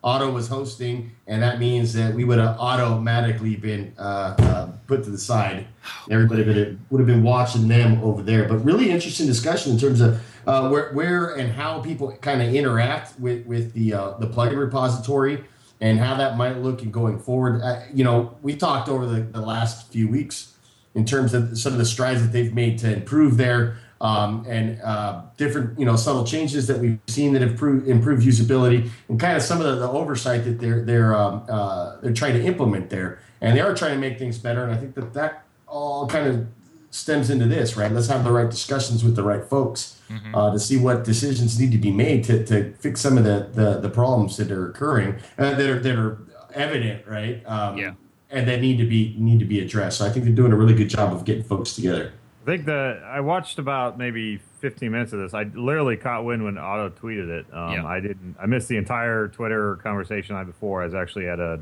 Otto 0.07 0.31
was 0.31 0.47
hosting, 0.47 1.11
and 1.27 1.43
that 1.43 1.59
means 1.59 1.93
that 1.95 2.15
we 2.15 2.23
would 2.23 2.39
have 2.39 2.61
automatically 2.61 3.57
been 3.57 3.93
uh, 3.99 4.37
uh, 4.39 4.73
put 4.87 5.03
to 5.03 5.11
the 5.11 5.19
side. 5.19 5.67
Everybody 6.09 6.45
would 6.45 6.57
have, 6.57 6.77
would 6.91 6.99
have 7.01 7.09
been 7.09 7.25
watching 7.25 7.67
them 7.67 8.01
over 8.05 8.23
there. 8.23 8.49
But 8.49 8.59
really 8.59 8.93
interesting 8.93 9.27
discussion 9.27 9.73
in 9.73 9.79
terms 9.81 10.01
of 10.01 10.23
uh, 10.47 10.69
where, 10.69 10.93
where 10.93 11.35
and 11.35 11.51
how 11.51 11.81
people 11.81 12.13
kind 12.19 12.41
of 12.41 12.55
interact 12.55 13.19
with 13.19 13.45
with 13.47 13.73
the 13.73 13.95
uh, 13.95 14.11
the 14.19 14.29
plugin 14.29 14.59
repository 14.59 15.43
and 15.81 15.99
how 15.99 16.15
that 16.15 16.37
might 16.37 16.59
look 16.59 16.85
in 16.85 16.93
going 16.93 17.19
forward. 17.19 17.61
Uh, 17.61 17.83
you 17.93 18.05
know, 18.05 18.37
we 18.43 18.55
talked 18.55 18.89
over 18.89 19.07
the, 19.07 19.23
the 19.23 19.41
last 19.41 19.93
few 19.93 20.09
weeks 20.09 20.55
in 20.95 21.05
terms 21.05 21.35
of 21.35 21.59
some 21.59 21.73
of 21.73 21.79
the 21.81 21.85
strides 21.85 22.23
that 22.23 22.31
they've 22.31 22.55
made 22.55 22.79
to 22.79 22.93
improve 22.93 23.39
there 23.39 23.77
um, 24.01 24.45
and 24.49 24.81
uh, 24.83 25.23
different, 25.37 25.79
you 25.79 25.85
know, 25.85 25.97
subtle 25.97 26.25
changes 26.25 26.67
that 26.67 26.79
we've 26.79 26.99
seen 27.07 27.33
that 27.33 27.43
have 27.43 27.53
improved, 27.53 27.89
improved 27.89 28.27
usability 28.27 28.91
and 29.09 29.19
kind 29.19 29.37
of 29.37 29.43
some 29.43 29.61
of 29.61 29.67
the, 29.67 29.77
the 29.77 29.89
oversight 29.89 30.45
that 30.45 30.61
they're 30.61 30.85
they're 30.85 31.15
um, 31.15 31.45
uh, 31.49 31.97
they're 32.01 32.13
trying 32.13 32.35
to 32.35 32.45
implement 32.45 32.91
there, 32.91 33.21
and 33.41 33.57
they 33.57 33.61
are 33.61 33.75
trying 33.75 33.95
to 33.95 34.01
make 34.01 34.19
things 34.19 34.39
better. 34.39 34.65
And 34.65 34.73
I 34.73 34.77
think 34.77 34.95
that 34.95 35.13
that 35.15 35.45
all 35.67 36.07
kind 36.07 36.29
of 36.29 36.47
stems 36.91 37.31
into 37.31 37.47
this, 37.47 37.77
right? 37.77 37.93
Let's 37.93 38.09
have 38.09 38.25
the 38.25 38.33
right 38.33 38.51
discussions 38.51 39.05
with 39.05 39.17
the 39.17 39.23
right 39.23 39.45
folks 39.45 40.01
mm-hmm. 40.09 40.35
uh, 40.35 40.53
to 40.53 40.59
see 40.59 40.79
what 40.79 41.05
decisions 41.05 41.61
need 41.61 41.73
to 41.73 41.79
be 41.79 41.91
made 41.91 42.25
to, 42.25 42.45
to 42.47 42.73
fix 42.75 43.01
some 43.01 43.19
of 43.19 43.25
the, 43.25 43.51
the, 43.53 43.81
the 43.81 43.91
problems 43.91 44.37
that 44.39 44.51
are 44.51 44.71
occurring 44.71 45.17
uh, 45.39 45.55
that 45.55 45.69
are 45.69 45.79
that 45.81 45.99
are 45.99 46.19
evident, 46.55 47.07
right? 47.07 47.45
Um, 47.47 47.77
yeah. 47.77 47.93
And 48.31 48.49
that 48.49 48.61
need 48.61 48.79
to 48.79 48.87
be 48.87 49.15
need 49.19 49.39
to 49.39 49.45
be 49.45 49.61
addressed. 49.61 49.99
So 49.99 50.07
I 50.07 50.11
think 50.11 50.25
they're 50.25 50.35
doing 50.35 50.53
a 50.53 50.57
really 50.57 50.75
good 50.75 50.89
job 50.89 51.13
of 51.13 51.25
getting 51.25 51.45
folks 51.45 51.75
together. 51.75 52.13
I 52.47 52.51
think 52.51 52.67
the 52.67 53.03
I 53.05 53.21
watched 53.21 53.59
about 53.59 53.99
maybe 53.99 54.41
15 54.61 54.91
minutes 54.91 55.13
of 55.13 55.19
this. 55.19 55.35
I 55.35 55.45
literally 55.55 55.97
caught 55.97 56.25
wind 56.25 56.45
when 56.45 56.59
Otto 56.59 56.91
tweeted 56.91 57.29
it. 57.29 57.47
Um, 57.53 57.73
yeah. 57.73 57.87
I 57.87 57.99
didn't. 57.99 58.37
I 58.41 58.47
missed 58.47 58.69
the 58.69 58.77
entire 58.77 59.29
Twitter 59.29 59.77
conversation 59.83 60.37
I 60.37 60.45
before. 60.45 60.83
I 60.83 60.85
was 60.85 60.95
actually 60.95 61.29
at 61.29 61.41
a 61.41 61.61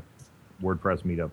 WordPress 0.61 1.03
meetup 1.03 1.31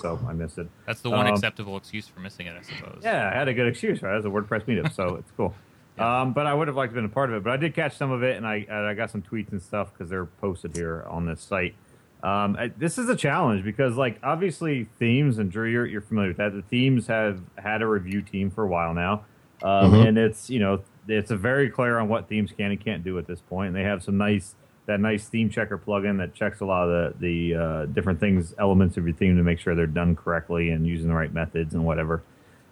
so 0.00 0.18
I 0.26 0.32
missed 0.32 0.58
it. 0.58 0.68
That's 0.86 1.00
the 1.00 1.10
one 1.10 1.26
um, 1.26 1.34
acceptable 1.34 1.76
excuse 1.76 2.06
for 2.06 2.20
missing 2.20 2.46
it, 2.46 2.56
I 2.56 2.62
suppose. 2.62 3.00
Yeah, 3.02 3.30
I 3.32 3.36
had 3.36 3.48
a 3.48 3.54
good 3.54 3.66
excuse, 3.66 4.02
right? 4.02 4.14
It 4.14 4.16
was 4.16 4.24
a 4.24 4.28
WordPress 4.28 4.64
meetup, 4.64 4.92
so 4.92 5.14
it's 5.18 5.30
cool. 5.36 5.54
Yeah. 5.96 6.22
Um, 6.22 6.32
but 6.32 6.46
I 6.46 6.54
would 6.54 6.68
have 6.68 6.76
liked 6.76 6.92
to 6.92 6.96
have 6.96 7.02
been 7.02 7.10
a 7.10 7.14
part 7.14 7.30
of 7.30 7.36
it. 7.36 7.44
But 7.44 7.52
I 7.52 7.56
did 7.56 7.74
catch 7.74 7.96
some 7.96 8.10
of 8.10 8.22
it, 8.22 8.36
and 8.36 8.46
I 8.46 8.66
I 8.70 8.94
got 8.94 9.10
some 9.10 9.22
tweets 9.22 9.52
and 9.52 9.62
stuff 9.62 9.92
because 9.92 10.08
they're 10.10 10.26
posted 10.26 10.76
here 10.76 11.04
on 11.08 11.26
this 11.26 11.40
site. 11.40 11.74
Um, 12.22 12.56
I, 12.58 12.68
this 12.76 12.98
is 12.98 13.08
a 13.08 13.16
challenge 13.16 13.64
because, 13.64 13.96
like, 13.96 14.18
obviously, 14.22 14.84
themes 14.98 15.38
and 15.38 15.50
Drew, 15.50 15.68
you're, 15.68 15.86
you're 15.86 16.02
familiar 16.02 16.30
with 16.30 16.36
that. 16.36 16.52
The 16.52 16.62
themes 16.62 17.06
have 17.06 17.40
had 17.56 17.80
a 17.82 17.86
review 17.86 18.20
team 18.20 18.50
for 18.50 18.64
a 18.64 18.68
while 18.68 18.92
now, 18.92 19.24
um, 19.62 19.92
mm-hmm. 19.92 20.06
and 20.06 20.18
it's 20.18 20.50
you 20.50 20.58
know 20.58 20.82
it's 21.08 21.30
a 21.30 21.36
very 21.36 21.70
clear 21.70 21.98
on 21.98 22.08
what 22.08 22.28
themes 22.28 22.52
can 22.56 22.70
and 22.70 22.84
can't 22.84 23.02
do 23.02 23.18
at 23.18 23.26
this 23.26 23.40
point. 23.40 23.68
And 23.68 23.76
they 23.76 23.84
have 23.84 24.02
some 24.02 24.18
nice 24.18 24.54
that 24.86 25.00
nice 25.00 25.28
theme 25.28 25.48
checker 25.48 25.78
plugin 25.78 26.18
that 26.18 26.34
checks 26.34 26.60
a 26.60 26.66
lot 26.66 26.88
of 26.88 27.18
the 27.18 27.52
the 27.52 27.60
uh, 27.62 27.86
different 27.86 28.20
things, 28.20 28.54
elements 28.58 28.96
of 28.96 29.06
your 29.06 29.16
theme 29.16 29.36
to 29.36 29.42
make 29.42 29.58
sure 29.58 29.74
they're 29.74 29.86
done 29.86 30.14
correctly 30.14 30.70
and 30.70 30.86
using 30.86 31.08
the 31.08 31.14
right 31.14 31.32
methods 31.32 31.74
and 31.74 31.84
whatever. 31.84 32.22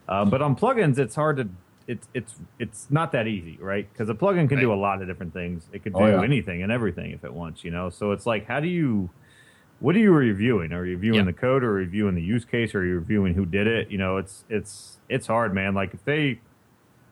Uh, 0.09 0.25
but 0.25 0.43
on 0.43 0.57
plugins, 0.57 0.99
it's 0.99 1.15
hard 1.15 1.37
to 1.39 1.49
it's 1.87 2.07
it's 2.13 2.35
it's 2.59 2.87
not 2.91 3.13
that 3.13 3.27
easy, 3.27 3.57
right? 3.61 3.91
Because 3.91 4.11
a 4.11 4.15
plugin 4.15 4.49
can 4.49 4.59
right. 4.59 4.63
do 4.63 4.73
a 4.73 4.77
lot 4.77 5.01
of 5.01 5.09
different 5.09 5.33
things. 5.33 5.69
It 5.73 5.83
could 5.83 5.95
oh, 5.95 6.01
do 6.01 6.05
oh, 6.05 6.19
yeah. 6.19 6.23
anything 6.23 6.63
and 6.63 6.71
everything 6.71 7.13
if 7.13 7.25
it 7.25 7.33
wants, 7.33 7.65
you 7.65 7.71
know. 7.71 7.89
So 7.89 8.13
it's 8.13 8.27
like, 8.27 8.47
how 8.47 8.61
do 8.61 8.69
you 8.69 9.09
what 9.81 9.95
are 9.95 10.01
you 10.01 10.13
reviewing? 10.13 10.73
Are 10.73 10.85
you 10.85 10.97
reviewing 10.97 11.21
yeah. 11.21 11.25
the 11.25 11.33
code 11.33 11.63
or 11.63 11.73
reviewing 11.73 12.15
the 12.15 12.23
use 12.23 12.45
case 12.45 12.75
or 12.75 12.81
are 12.81 12.85
you 12.85 12.95
reviewing 12.97 13.35
who 13.35 13.47
did 13.47 13.67
it? 13.67 13.91
You 13.91 13.99
know, 13.99 14.17
it's 14.17 14.45
it's 14.49 14.99
it's 15.09 15.27
hard, 15.27 15.55
man. 15.55 15.75
Like 15.75 15.95
if 15.95 16.05
they 16.05 16.41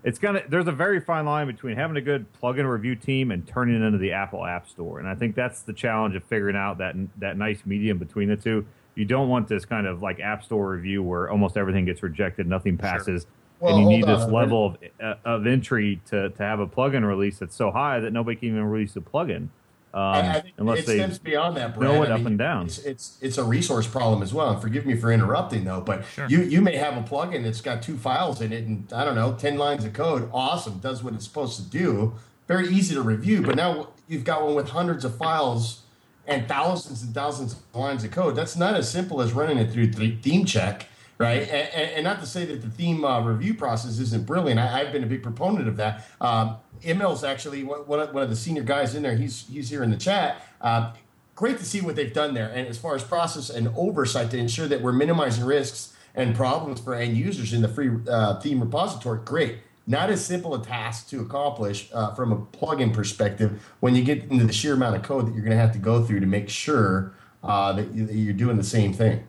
it's 0.03 0.19
gonna 0.19 0.43
there's 0.49 0.67
a 0.67 0.73
very 0.73 1.01
fine 1.01 1.27
line 1.27 1.47
between 1.47 1.77
having 1.77 1.97
a 1.97 2.01
good 2.01 2.27
plugin 2.41 2.71
review 2.71 2.97
team 2.97 3.31
and 3.31 3.47
turning 3.47 3.81
it 3.81 3.85
into 3.85 3.99
the 3.99 4.13
Apple 4.13 4.45
App 4.45 4.69
Store, 4.69 4.99
and 4.99 5.09
I 5.09 5.15
think 5.15 5.35
that's 5.35 5.63
the 5.63 5.73
challenge 5.73 6.17
of 6.17 6.25
figuring 6.25 6.57
out 6.57 6.79
that 6.79 6.97
that 7.19 7.37
nice 7.37 7.63
medium 7.65 7.99
between 7.99 8.29
the 8.29 8.37
two. 8.37 8.67
You 8.95 9.05
don't 9.05 9.29
want 9.29 9.47
this 9.47 9.65
kind 9.65 9.87
of 9.87 10.03
like 10.03 10.21
App 10.21 10.43
Store 10.43 10.71
review 10.71 11.03
where 11.03 11.31
almost 11.31 11.57
everything 11.57 11.85
gets 11.85 12.03
rejected, 12.03 12.47
nothing 12.47 12.79
passes, 12.79 13.23
sure. 13.23 13.31
well, 13.61 13.77
and 13.77 13.83
you 13.83 13.97
need 13.97 14.07
this 14.07 14.27
level 14.31 14.67
of 14.67 14.77
uh, 15.01 15.15
of 15.25 15.47
entry 15.47 16.01
to 16.07 16.31
to 16.31 16.43
have 16.43 16.61
a 16.61 16.67
plugin 16.67 17.07
release 17.07 17.39
that's 17.39 17.55
so 17.55 17.71
high 17.71 18.01
that 18.01 18.13
nobody 18.13 18.37
can 18.37 18.49
even 18.49 18.65
release 18.65 18.97
a 18.97 19.01
plugin. 19.01 19.49
Um, 19.97 20.43
unless 20.59 20.81
it 20.81 20.87
they 20.87 20.99
stems 20.99 21.19
beyond 21.19 21.57
that, 21.57 21.75
Brad. 21.75 21.91
know 21.91 22.03
it 22.03 22.11
I 22.11 22.17
up 22.17 22.27
and 22.27 22.37
down. 22.37 22.67
It's, 22.67 22.79
it's, 22.81 23.17
it's 23.23 23.39
a 23.39 23.45
resource 23.45 23.87
problem 23.87 24.23
as 24.23 24.35
well. 24.35 24.51
And 24.51 24.61
forgive 24.61 24.85
me 24.85 24.95
for 24.95 25.11
interrupting 25.11 25.65
though, 25.65 25.81
but 25.81 26.05
sure. 26.15 26.29
you 26.29 26.43
you 26.43 26.61
may 26.61 26.77
have 26.77 26.99
a 26.99 27.01
plugin 27.01 27.43
that's 27.43 27.63
got 27.63 27.83
two 27.83 27.97
files 27.97 28.43
in 28.43 28.53
it, 28.53 28.65
and 28.65 28.93
I 28.93 29.07
don't 29.07 29.15
know, 29.15 29.33
ten 29.33 29.57
lines 29.57 29.87
of 29.87 29.95
code. 29.95 30.29
Awesome, 30.35 30.81
does 30.81 31.03
what 31.03 31.15
it's 31.15 31.25
supposed 31.25 31.57
to 31.57 31.63
do. 31.63 32.13
Very 32.47 32.69
easy 32.69 32.95
to 32.95 33.01
review. 33.01 33.41
But 33.41 33.57
now 33.57 33.89
you've 34.07 34.25
got 34.25 34.45
one 34.45 34.55
with 34.55 34.69
hundreds 34.69 35.03
of 35.07 35.17
files 35.17 35.81
and 36.27 36.47
thousands 36.47 37.03
and 37.03 37.15
thousands 37.15 37.55
of 37.55 37.61
lines 37.75 38.05
of 38.05 38.11
code. 38.11 38.37
That's 38.37 38.55
not 38.55 38.75
as 38.75 38.91
simple 38.91 39.23
as 39.23 39.33
running 39.33 39.57
it 39.57 39.73
through 39.73 39.93
theme 39.93 40.45
check 40.45 40.89
right? 41.19 41.43
And, 41.43 41.91
and, 41.93 42.05
not 42.05 42.21
to 42.21 42.27
say 42.27 42.45
that 42.45 42.63
the 42.63 42.69
theme 42.69 43.05
uh, 43.05 43.21
review 43.23 43.55
process 43.55 43.99
isn't 43.99 44.27
brilliant. 44.27 44.61
I, 44.61 44.85
have 44.85 44.93
been 44.93 45.03
a 45.03 45.07
big 45.07 45.23
proponent 45.23 45.69
of 45.69 45.77
that. 45.77 46.07
Um, 46.21 46.57
Emil's 46.83 47.25
actually 47.25 47.65
one 47.65 48.01
of, 48.01 48.13
one 48.13 48.23
of 48.23 48.31
the 48.31 48.37
senior 48.37 48.63
guys 48.63 48.95
in 48.95 49.03
there. 49.03 49.17
He's 49.17 49.47
he's 49.49 49.71
here 49.71 49.83
in 49.83 49.91
the 49.91 49.97
chat. 49.97 50.43
Uh, 50.61 50.93
great 51.35 51.59
to 51.59 51.65
see 51.65 51.81
what 51.81 51.97
they've 51.97 52.13
done 52.13 52.35
there, 52.35 52.49
and 52.49 52.67
as 52.67 52.79
far 52.79 52.95
as 52.95 53.03
process 53.03 53.51
and 53.51 53.69
oversight 53.77 54.31
to 54.33 54.39
ensure 54.39 54.69
that 54.69 54.83
we're 54.83 54.93
minimizing 54.93 55.45
risks 55.45 55.95
and 56.15 56.35
problems 56.35 56.81
for 56.81 56.95
end 56.95 57.17
users 57.17 57.53
in 57.53 57.63
the 57.63 57.69
free 57.69 57.91
uh, 58.09 58.41
theme 58.41 58.61
repository. 58.61 59.21
Great. 59.25 59.59
Not 59.87 60.11
as 60.11 60.25
simple 60.25 60.55
a 60.55 60.65
task 60.65 61.09
to 61.11 61.21
accomplish 61.21 61.89
uh, 61.93 62.13
from 62.15 62.33
a 62.33 62.37
plugin 62.37 62.93
perspective 62.93 63.65
when 63.79 63.95
you 63.95 64.03
get 64.03 64.25
into 64.25 64.45
the 64.45 64.53
sheer 64.53 64.75
amount 64.75 64.97
of 64.97 65.03
code 65.03 65.27
that 65.27 65.33
you're 65.33 65.45
going 65.45 65.57
to 65.57 65.63
have 65.63 65.73
to 65.73 65.79
go 65.79 66.03
through 66.03 66.21
to 66.21 66.27
make 66.27 66.49
sure 66.49 67.15
uh, 67.45 67.73
that 67.75 67.95
you're 67.95 68.33
doing 68.33 68.57
the 68.57 68.65
same 68.65 68.93
thing. 68.93 69.25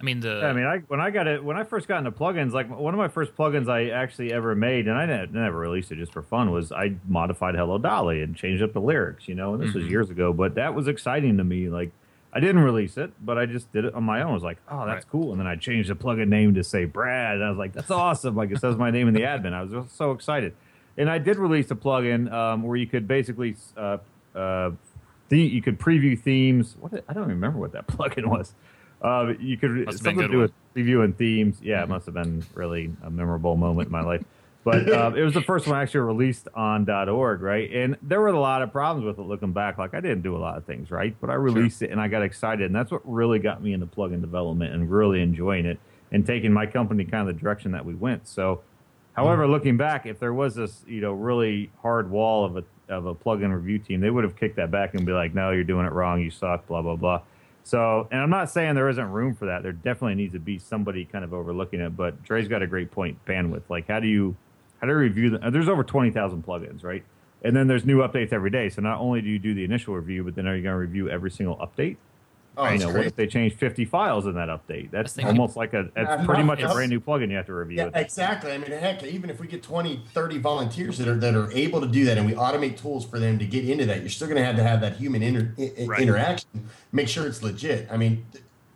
I 0.00 0.02
mean 0.02 0.20
the. 0.20 0.40
Yeah, 0.40 0.46
I 0.46 0.52
mean, 0.54 0.64
I 0.64 0.78
when 0.88 1.00
I 1.00 1.10
got 1.10 1.26
it 1.26 1.44
when 1.44 1.58
I 1.58 1.64
first 1.64 1.86
got 1.86 1.98
into 1.98 2.10
plugins, 2.10 2.52
like 2.52 2.70
one 2.70 2.94
of 2.94 2.98
my 2.98 3.08
first 3.08 3.36
plugins 3.36 3.68
I 3.68 3.90
actually 3.90 4.32
ever 4.32 4.54
made, 4.54 4.88
and 4.88 4.96
I 4.96 5.04
never 5.26 5.58
released 5.58 5.92
it 5.92 5.96
just 5.96 6.12
for 6.12 6.22
fun, 6.22 6.50
was 6.50 6.72
I 6.72 6.94
modified 7.06 7.54
Hello 7.54 7.76
Dolly 7.76 8.22
and 8.22 8.34
changed 8.34 8.62
up 8.62 8.72
the 8.72 8.80
lyrics, 8.80 9.28
you 9.28 9.34
know. 9.34 9.52
And 9.52 9.62
this 9.62 9.70
mm-hmm. 9.70 9.80
was 9.80 9.88
years 9.88 10.08
ago, 10.08 10.32
but 10.32 10.54
that 10.54 10.74
was 10.74 10.88
exciting 10.88 11.36
to 11.36 11.44
me. 11.44 11.68
Like 11.68 11.92
I 12.32 12.40
didn't 12.40 12.62
release 12.62 12.96
it, 12.96 13.12
but 13.20 13.36
I 13.36 13.44
just 13.44 13.70
did 13.72 13.84
it 13.84 13.94
on 13.94 14.04
my 14.04 14.22
own. 14.22 14.30
I 14.30 14.34
was 14.34 14.42
like, 14.42 14.58
oh, 14.70 14.86
that's 14.86 15.04
right. 15.04 15.10
cool. 15.10 15.32
And 15.32 15.40
then 15.40 15.46
I 15.46 15.56
changed 15.56 15.90
the 15.90 15.96
plugin 15.96 16.28
name 16.28 16.54
to 16.54 16.64
say 16.64 16.86
Brad, 16.86 17.34
and 17.34 17.44
I 17.44 17.50
was 17.50 17.58
like, 17.58 17.74
that's 17.74 17.90
awesome. 17.90 18.34
Like 18.34 18.50
it 18.50 18.60
says 18.60 18.76
my 18.76 18.90
name 18.90 19.06
in 19.06 19.12
the 19.12 19.22
admin. 19.22 19.52
I 19.52 19.62
was 19.62 19.92
so 19.92 20.12
excited, 20.12 20.54
and 20.96 21.10
I 21.10 21.18
did 21.18 21.36
release 21.36 21.70
a 21.70 21.76
plugin 21.76 22.32
um, 22.32 22.62
where 22.62 22.76
you 22.76 22.86
could 22.86 23.06
basically. 23.06 23.56
Uh, 23.76 23.98
uh, 24.34 24.70
you 25.28 25.62
could 25.62 25.78
preview 25.78 26.18
themes. 26.18 26.76
What 26.80 27.04
I 27.08 27.12
don't 27.12 27.28
remember 27.28 27.58
what 27.58 27.72
that 27.72 27.86
plugin 27.88 28.26
was. 28.26 28.54
Uh, 29.02 29.32
you 29.38 29.56
could 29.56 29.86
must 29.86 30.02
something 30.02 30.26
to 30.26 30.28
do 30.28 30.38
with 30.38 30.52
reviewing 30.74 31.12
themes. 31.14 31.58
Yeah, 31.62 31.76
mm-hmm. 31.76 31.84
it 31.84 31.94
must 31.94 32.06
have 32.06 32.14
been 32.14 32.44
really 32.54 32.92
a 33.02 33.10
memorable 33.10 33.56
moment 33.56 33.86
in 33.86 33.92
my 33.92 34.02
life. 34.02 34.24
But 34.62 34.92
uh, 34.92 35.12
it 35.16 35.22
was 35.22 35.32
the 35.32 35.40
first 35.40 35.66
one 35.66 35.76
I 35.76 35.82
actually 35.82 36.00
released 36.00 36.46
on 36.54 36.88
.org, 36.88 37.40
right? 37.40 37.70
And 37.72 37.96
there 38.02 38.20
were 38.20 38.28
a 38.28 38.38
lot 38.38 38.60
of 38.60 38.70
problems 38.70 39.06
with 39.06 39.18
it 39.18 39.26
looking 39.26 39.52
back. 39.52 39.78
Like 39.78 39.94
I 39.94 40.00
didn't 40.00 40.20
do 40.20 40.36
a 40.36 40.38
lot 40.38 40.58
of 40.58 40.66
things 40.66 40.90
right, 40.90 41.16
but 41.18 41.30
I 41.30 41.34
released 41.34 41.78
sure. 41.78 41.88
it 41.88 41.92
and 41.92 42.00
I 42.00 42.08
got 42.08 42.22
excited, 42.22 42.66
and 42.66 42.74
that's 42.74 42.90
what 42.90 43.00
really 43.10 43.38
got 43.38 43.62
me 43.62 43.72
into 43.72 43.86
plugin 43.86 44.20
development 44.20 44.74
and 44.74 44.90
really 44.90 45.22
enjoying 45.22 45.64
it 45.64 45.78
and 46.12 46.26
taking 46.26 46.52
my 46.52 46.66
company 46.66 47.04
kind 47.04 47.28
of 47.28 47.34
the 47.34 47.40
direction 47.40 47.72
that 47.72 47.84
we 47.84 47.94
went. 47.94 48.28
So, 48.28 48.60
however, 49.14 49.44
mm-hmm. 49.44 49.52
looking 49.52 49.76
back, 49.78 50.04
if 50.04 50.18
there 50.18 50.34
was 50.34 50.56
this 50.56 50.84
you 50.86 51.00
know 51.00 51.12
really 51.12 51.70
hard 51.80 52.10
wall 52.10 52.44
of 52.44 52.58
a 52.58 52.64
of 52.90 53.06
a 53.06 53.14
plugin 53.14 53.54
review 53.54 53.78
team, 53.78 54.00
they 54.00 54.10
would 54.10 54.24
have 54.24 54.36
kicked 54.36 54.56
that 54.56 54.70
back 54.70 54.94
and 54.94 55.06
be 55.06 55.12
like, 55.12 55.34
"No, 55.34 55.52
you're 55.52 55.64
doing 55.64 55.86
it 55.86 55.92
wrong. 55.92 56.20
You 56.20 56.30
suck." 56.30 56.66
Blah 56.66 56.82
blah 56.82 56.96
blah. 56.96 57.22
So, 57.62 58.08
and 58.10 58.20
I'm 58.20 58.30
not 58.30 58.50
saying 58.50 58.74
there 58.74 58.88
isn't 58.88 59.10
room 59.10 59.34
for 59.34 59.46
that. 59.46 59.62
There 59.62 59.72
definitely 59.72 60.14
needs 60.14 60.32
to 60.32 60.40
be 60.40 60.58
somebody 60.58 61.04
kind 61.04 61.24
of 61.24 61.32
overlooking 61.32 61.80
it. 61.80 61.96
But 61.96 62.22
Dre's 62.22 62.48
got 62.48 62.62
a 62.62 62.66
great 62.66 62.90
point. 62.90 63.24
Bandwidth. 63.26 63.62
Like, 63.68 63.88
how 63.88 64.00
do 64.00 64.08
you 64.08 64.36
how 64.80 64.86
do 64.86 64.92
you 64.92 64.98
review? 64.98 65.38
There's 65.38 65.68
over 65.68 65.84
twenty 65.84 66.10
thousand 66.10 66.44
plugins, 66.44 66.82
right? 66.82 67.04
And 67.42 67.56
then 67.56 67.68
there's 67.68 67.84
new 67.84 67.98
updates 67.98 68.32
every 68.32 68.50
day. 68.50 68.68
So 68.68 68.82
not 68.82 68.98
only 69.00 69.22
do 69.22 69.28
you 69.28 69.38
do 69.38 69.54
the 69.54 69.64
initial 69.64 69.94
review, 69.94 70.24
but 70.24 70.34
then 70.34 70.46
are 70.46 70.54
you 70.54 70.62
going 70.62 70.74
to 70.74 70.78
review 70.78 71.08
every 71.08 71.30
single 71.30 71.56
update? 71.56 71.96
Oh, 72.56 72.68
you 72.68 72.78
know, 72.78 72.88
what 72.92 73.06
if 73.06 73.16
they 73.16 73.26
change 73.26 73.54
50 73.54 73.84
files 73.84 74.26
in 74.26 74.34
that 74.34 74.48
update? 74.48 74.90
That's 74.90 75.18
almost 75.18 75.56
like 75.56 75.72
a, 75.72 75.88
that's 75.94 76.26
pretty 76.26 76.42
much 76.42 76.60
a 76.60 76.68
brand 76.68 76.90
new 76.90 77.00
plugin 77.00 77.30
you 77.30 77.36
have 77.36 77.46
to 77.46 77.54
review. 77.54 77.78
Yeah, 77.78 77.90
exactly. 77.94 78.52
I 78.52 78.58
mean, 78.58 78.70
heck, 78.70 79.02
even 79.04 79.30
if 79.30 79.40
we 79.40 79.46
get 79.46 79.62
20, 79.62 80.02
30 80.12 80.38
volunteers 80.38 80.98
that 80.98 81.08
are, 81.08 81.16
that 81.16 81.34
are 81.34 81.50
able 81.52 81.80
to 81.80 81.86
do 81.86 82.04
that 82.06 82.18
and 82.18 82.26
we 82.26 82.34
automate 82.34 82.78
tools 82.78 83.06
for 83.06 83.18
them 83.18 83.38
to 83.38 83.46
get 83.46 83.68
into 83.68 83.86
that, 83.86 84.00
you're 84.00 84.10
still 84.10 84.26
going 84.26 84.36
to 84.36 84.44
have 84.44 84.56
to 84.56 84.62
have 84.62 84.80
that 84.80 84.96
human 84.96 85.22
inter, 85.22 85.54
right. 85.86 86.00
interaction, 86.00 86.68
make 86.92 87.08
sure 87.08 87.26
it's 87.26 87.42
legit. 87.42 87.88
I 87.90 87.96
mean, 87.96 88.26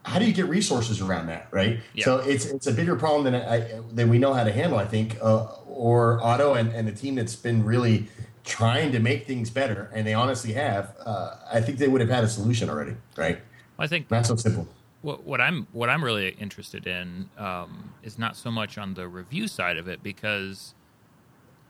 how 0.04 0.18
do 0.18 0.26
you 0.26 0.32
get 0.32 0.48
resources 0.48 1.00
around 1.00 1.26
that, 1.26 1.48
right? 1.50 1.80
Yeah. 1.94 2.04
So 2.04 2.18
it's 2.18 2.44
it's 2.44 2.66
a 2.66 2.72
bigger 2.72 2.94
problem 2.94 3.24
than 3.24 3.34
I, 3.34 3.80
than 3.92 4.10
we 4.10 4.18
know 4.18 4.34
how 4.34 4.44
to 4.44 4.52
handle, 4.52 4.78
I 4.78 4.84
think, 4.84 5.16
uh, 5.22 5.46
or 5.66 6.22
Otto 6.22 6.54
and, 6.54 6.70
and 6.72 6.86
the 6.86 6.92
team 6.92 7.14
that's 7.14 7.36
been 7.36 7.64
really 7.64 8.08
trying 8.44 8.92
to 8.92 8.98
make 8.98 9.26
things 9.26 9.48
better, 9.48 9.90
and 9.94 10.06
they 10.06 10.12
honestly 10.12 10.52
have. 10.52 10.94
Uh, 11.04 11.36
I 11.52 11.60
think 11.62 11.78
they 11.78 11.88
would 11.88 12.02
have 12.02 12.10
had 12.10 12.22
a 12.22 12.28
solution 12.28 12.68
already, 12.68 12.94
right? 13.16 13.40
I 13.78 13.86
think 13.86 14.10
not 14.10 14.26
so 14.26 14.36
simple. 14.36 14.68
What, 15.02 15.24
what 15.24 15.40
I'm 15.40 15.66
what 15.72 15.90
I'm 15.90 16.02
really 16.02 16.30
interested 16.30 16.86
in 16.86 17.28
um, 17.36 17.92
is 18.02 18.18
not 18.18 18.36
so 18.36 18.50
much 18.50 18.78
on 18.78 18.94
the 18.94 19.08
review 19.08 19.48
side 19.48 19.76
of 19.76 19.88
it 19.88 20.02
because 20.02 20.74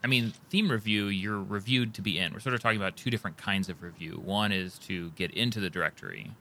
I 0.04 0.06
mean, 0.06 0.34
theme 0.50 0.70
review, 0.70 1.06
you're 1.06 1.42
reviewed 1.42 1.94
to 1.94 2.02
be 2.02 2.18
in. 2.18 2.34
We're 2.34 2.40
sort 2.40 2.54
of 2.54 2.60
talking 2.60 2.76
about 2.76 2.94
two 2.94 3.10
different 3.10 3.38
kinds 3.38 3.70
of 3.70 3.82
review. 3.82 4.20
One 4.22 4.52
is 4.52 4.78
to 4.80 5.10
get 5.12 5.30
into 5.30 5.60
the 5.60 5.70
directory, 5.70 6.32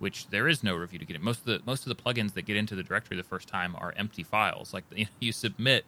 which 0.00 0.26
there 0.30 0.48
is 0.48 0.64
no 0.64 0.74
review 0.74 0.98
to 0.98 1.04
get 1.04 1.14
in. 1.14 1.22
Most 1.22 1.38
of 1.38 1.44
the 1.44 1.60
most 1.64 1.86
of 1.86 1.96
the 1.96 2.02
plugins 2.02 2.34
that 2.34 2.42
get 2.42 2.56
into 2.56 2.74
the 2.74 2.82
directory 2.82 3.16
the 3.16 3.22
first 3.22 3.46
time 3.46 3.76
are 3.76 3.94
empty 3.96 4.24
files. 4.24 4.74
Like 4.74 4.82
you, 4.92 5.06
you 5.20 5.30
submit 5.30 5.84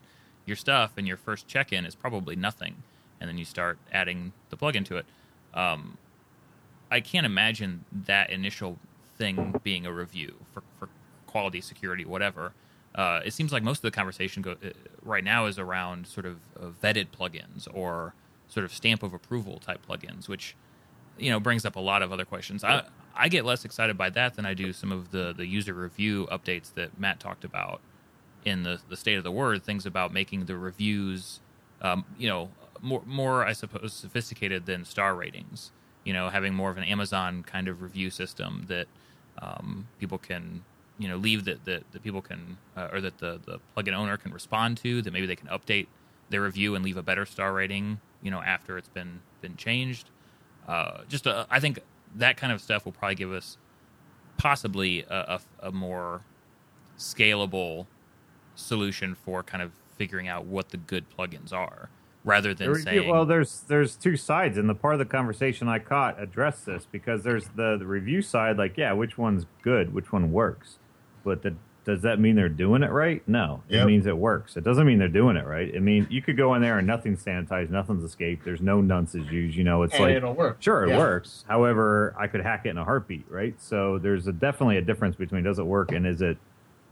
your 0.47 0.57
stuff, 0.57 0.93
and 0.97 1.09
your 1.09 1.17
first 1.17 1.49
check-in 1.49 1.87
is 1.87 1.95
probably 1.95 2.37
nothing, 2.37 2.83
and 3.21 3.29
then 3.29 3.37
you 3.39 3.45
start 3.45 3.79
adding 3.91 4.33
the 4.51 4.57
plugin 4.57 4.85
to 4.85 4.99
it. 4.99 5.07
Um, 5.55 5.99
I 6.91 7.01
can't 7.01 7.27
imagine 7.27 7.85
that 8.07 8.31
initial 8.31 8.79
thing 9.17 9.61
being 9.63 9.87
a 9.87 9.93
review 9.93 10.35
for, 10.53 10.63
for 10.79 10.89
quality, 11.27 11.61
security, 11.61 12.05
whatever. 12.05 12.53
Uh, 12.95 13.21
it 13.25 13.33
seems 13.33 13.53
like 13.53 13.63
most 13.63 13.79
of 13.79 13.83
the 13.83 13.91
conversation 13.91 14.43
go, 14.43 14.53
uh, 14.53 14.71
right 15.03 15.25
now 15.25 15.47
is 15.47 15.59
around 15.59 16.07
sort 16.07 16.27
of 16.27 16.37
uh, 16.61 16.67
vetted 16.83 17.09
plugins 17.09 17.67
or 17.73 18.15
sort 18.49 18.65
of 18.65 18.73
stamp 18.73 19.03
of 19.03 19.13
approval 19.13 19.59
type 19.59 19.85
plugins, 19.87 20.29
which 20.29 20.55
you 21.19 21.31
know 21.31 21.41
brings 21.41 21.65
up 21.65 21.77
a 21.77 21.81
lot 21.81 22.03
of 22.03 22.13
other 22.13 22.25
questions. 22.25 22.63
I 22.63 22.85
I 23.17 23.29
get 23.29 23.45
less 23.45 23.65
excited 23.65 23.97
by 23.97 24.11
that 24.11 24.35
than 24.35 24.47
I 24.47 24.55
do 24.55 24.73
some 24.73 24.93
of 24.93 25.11
the 25.11 25.35
the 25.37 25.47
user 25.47 25.75
review 25.75 26.29
updates 26.31 26.73
that 26.75 26.99
Matt 26.99 27.21
talked 27.21 27.45
about 27.45 27.81
in 28.45 28.63
the 28.63 28.81
the 28.89 28.97
state 28.97 29.17
of 29.17 29.25
the 29.25 29.33
word. 29.33 29.63
Things 29.65 29.87
about 29.87 30.13
making 30.13 30.45
the 30.47 30.57
reviews, 30.57 31.41
um, 31.83 32.05
you 32.19 32.29
know, 32.29 32.51
more 32.81 33.03
more 33.07 33.45
I 33.45 33.53
suppose 33.53 33.93
sophisticated 33.93 34.67
than 34.67 34.85
star 34.85 35.15
ratings. 35.15 35.73
You 36.05 36.13
know, 36.13 36.29
having 36.29 36.55
more 36.55 36.71
of 36.71 36.77
an 36.77 36.85
Amazon 36.85 37.43
kind 37.43 37.67
of 37.67 37.81
review 37.81 38.11
system 38.11 38.67
that 38.69 38.87
um, 39.45 39.87
people 39.99 40.19
can 40.19 40.63
you 40.99 41.09
know 41.09 41.17
leave 41.17 41.45
that 41.45 41.65
that, 41.65 41.83
that 41.93 42.03
people 42.03 42.23
can 42.23 42.57
uh, 42.77 42.89
or 42.93 43.01
that 43.01 43.19
the 43.19 43.41
the 43.45 43.59
plugin 43.77 43.95
owner 43.95 44.17
can 44.17 44.33
respond 44.33 44.77
to 44.79 45.03
that 45.03 45.13
maybe 45.13 45.27
they 45.27 45.37
can 45.37 45.49
update 45.49 45.87
their 46.31 46.43
review 46.43 46.75
and 46.75 46.85
leave 46.85 46.97
a 46.97 47.03
better 47.03 47.27
star 47.27 47.53
rating 47.53 48.01
you 48.23 48.31
know 48.31 48.41
after 48.43 48.79
it's 48.79 48.89
been 48.89 49.21
been 49.41 49.57
changed. 49.57 50.11
Uh, 50.67 51.03
just 51.09 51.27
a, 51.27 51.47
I 51.51 51.61
think 51.61 51.81
that 52.17 52.37
kind 52.37 52.53
of 52.53 52.61
stuff 52.61 52.85
will 52.85 52.93
probably 52.93 53.17
give 53.17 53.33
us 53.33 53.59
possibly 54.39 55.05
a, 55.11 55.41
a, 55.63 55.69
a 55.69 55.73
more 55.73 56.23
scalable 56.97 57.87
solution 58.55 59.15
for 59.15 59.43
kind 59.43 59.63
of 59.63 59.73
figuring 59.97 60.27
out 60.29 60.47
what 60.47 60.71
the 60.71 60.77
good 60.77 61.05
plugins 61.17 61.53
are 61.53 61.91
rather 62.25 62.55
than 62.55 62.73
There- 62.73 62.81
saying 62.81 63.09
well, 63.09 63.27
there's 63.27 63.61
there's 63.69 63.97
two 63.97 64.17
sides, 64.17 64.59
and 64.59 64.69
the 64.69 64.75
part 64.75 64.95
of 64.95 64.99
the 64.99 65.05
conversation 65.05 65.69
I 65.69 65.79
caught 65.79 66.21
addressed 66.21 66.67
this 66.67 66.87
because 66.91 67.23
there's 67.23 67.49
the, 67.55 67.77
the 67.79 67.87
review 67.87 68.23
side, 68.23 68.57
like 68.57 68.77
yeah, 68.77 68.93
which 68.93 69.17
one's 69.19 69.47
good, 69.63 69.93
which 69.95 70.13
one 70.13 70.33
works, 70.33 70.79
but 71.23 71.43
the, 71.43 71.55
does 71.85 72.01
that 72.01 72.19
mean 72.19 72.35
they're 72.35 72.49
doing 72.49 72.83
it 72.83 72.91
right? 72.91 73.23
No, 73.29 73.63
it 73.69 73.85
means 73.85 74.07
it 74.07 74.17
works. 74.17 74.57
It 74.57 74.65
doesn't 74.65 74.87
mean 74.87 74.99
they're 74.99 75.09
doing 75.09 75.37
it 75.37 75.47
right. 75.47 75.71
I 75.77 75.81
mean, 75.81 76.07
you 76.11 76.23
could 76.23 76.37
go 76.37 76.55
in 76.55 76.63
there 76.63 76.79
and 76.79 76.87
nothing's 76.87 77.23
sanitized, 77.23 77.69
nothing's 77.69 78.03
escaped. 78.03 78.43
There's 78.43 78.63
no 78.63 78.81
nonces 78.81 79.31
used. 79.31 79.55
You 79.55 79.65
know, 79.65 79.83
it's 79.83 79.95
and 79.95 80.05
like 80.05 80.15
it'll 80.15 80.33
work. 80.33 80.63
Sure, 80.63 80.85
it 80.85 80.89
Yeah. 80.89 80.99
works. 80.99 81.45
However, 81.47 82.15
I 82.19 82.27
could 82.27 82.41
hack 82.41 82.63
it 82.65 82.71
in 82.71 82.79
a 82.79 82.85
heartbeat, 82.85 83.27
right? 83.29 83.55
So 83.61 83.99
there's 83.99 84.27
a, 84.27 84.33
definitely 84.33 84.79
a 84.79 84.83
difference 84.83 85.17
between 85.17 85.45
does 85.45 85.59
it 85.59 85.67
work 85.67 85.93
and 85.93 86.07
is 86.07 86.23
it 86.23 86.39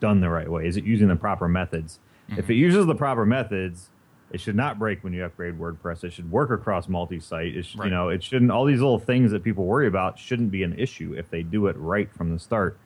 done 0.00 0.20
the 0.20 0.28
right 0.28 0.50
way? 0.50 0.66
Is 0.66 0.76
it 0.76 0.84
using 0.84 1.08
the 1.08 1.16
proper 1.16 1.48
methods? 1.48 1.98
If 2.28 2.44
mm-hmm. 2.44 2.52
it 2.52 2.56
uses 2.56 2.86
the 2.86 2.94
proper 2.94 3.24
methods, 3.24 3.88
it 4.32 4.40
should 4.40 4.56
not 4.56 4.78
break 4.78 5.04
when 5.04 5.12
you 5.12 5.24
upgrade 5.24 5.58
WordPress. 5.58 6.04
It 6.04 6.12
should 6.12 6.30
work 6.30 6.50
across 6.50 6.88
multi-site. 6.88 7.54
It 7.56 7.64
sh- 7.66 7.76
Right. 7.76 7.84
You 7.86 7.90
know, 7.90 8.08
it 8.08 8.22
shouldn't. 8.22 8.50
All 8.50 8.64
these 8.64 8.80
little 8.80 8.98
things 8.98 9.30
that 9.32 9.44
people 9.44 9.64
worry 9.64 9.86
about 9.86 10.18
shouldn't 10.18 10.50
be 10.50 10.62
an 10.62 10.78
issue 10.78 11.14
if 11.16 11.28
they 11.30 11.42
do 11.42 11.66
it 11.66 11.76
right 11.78 12.10
from 12.16 12.32
the 12.32 12.38
start. 12.38 12.78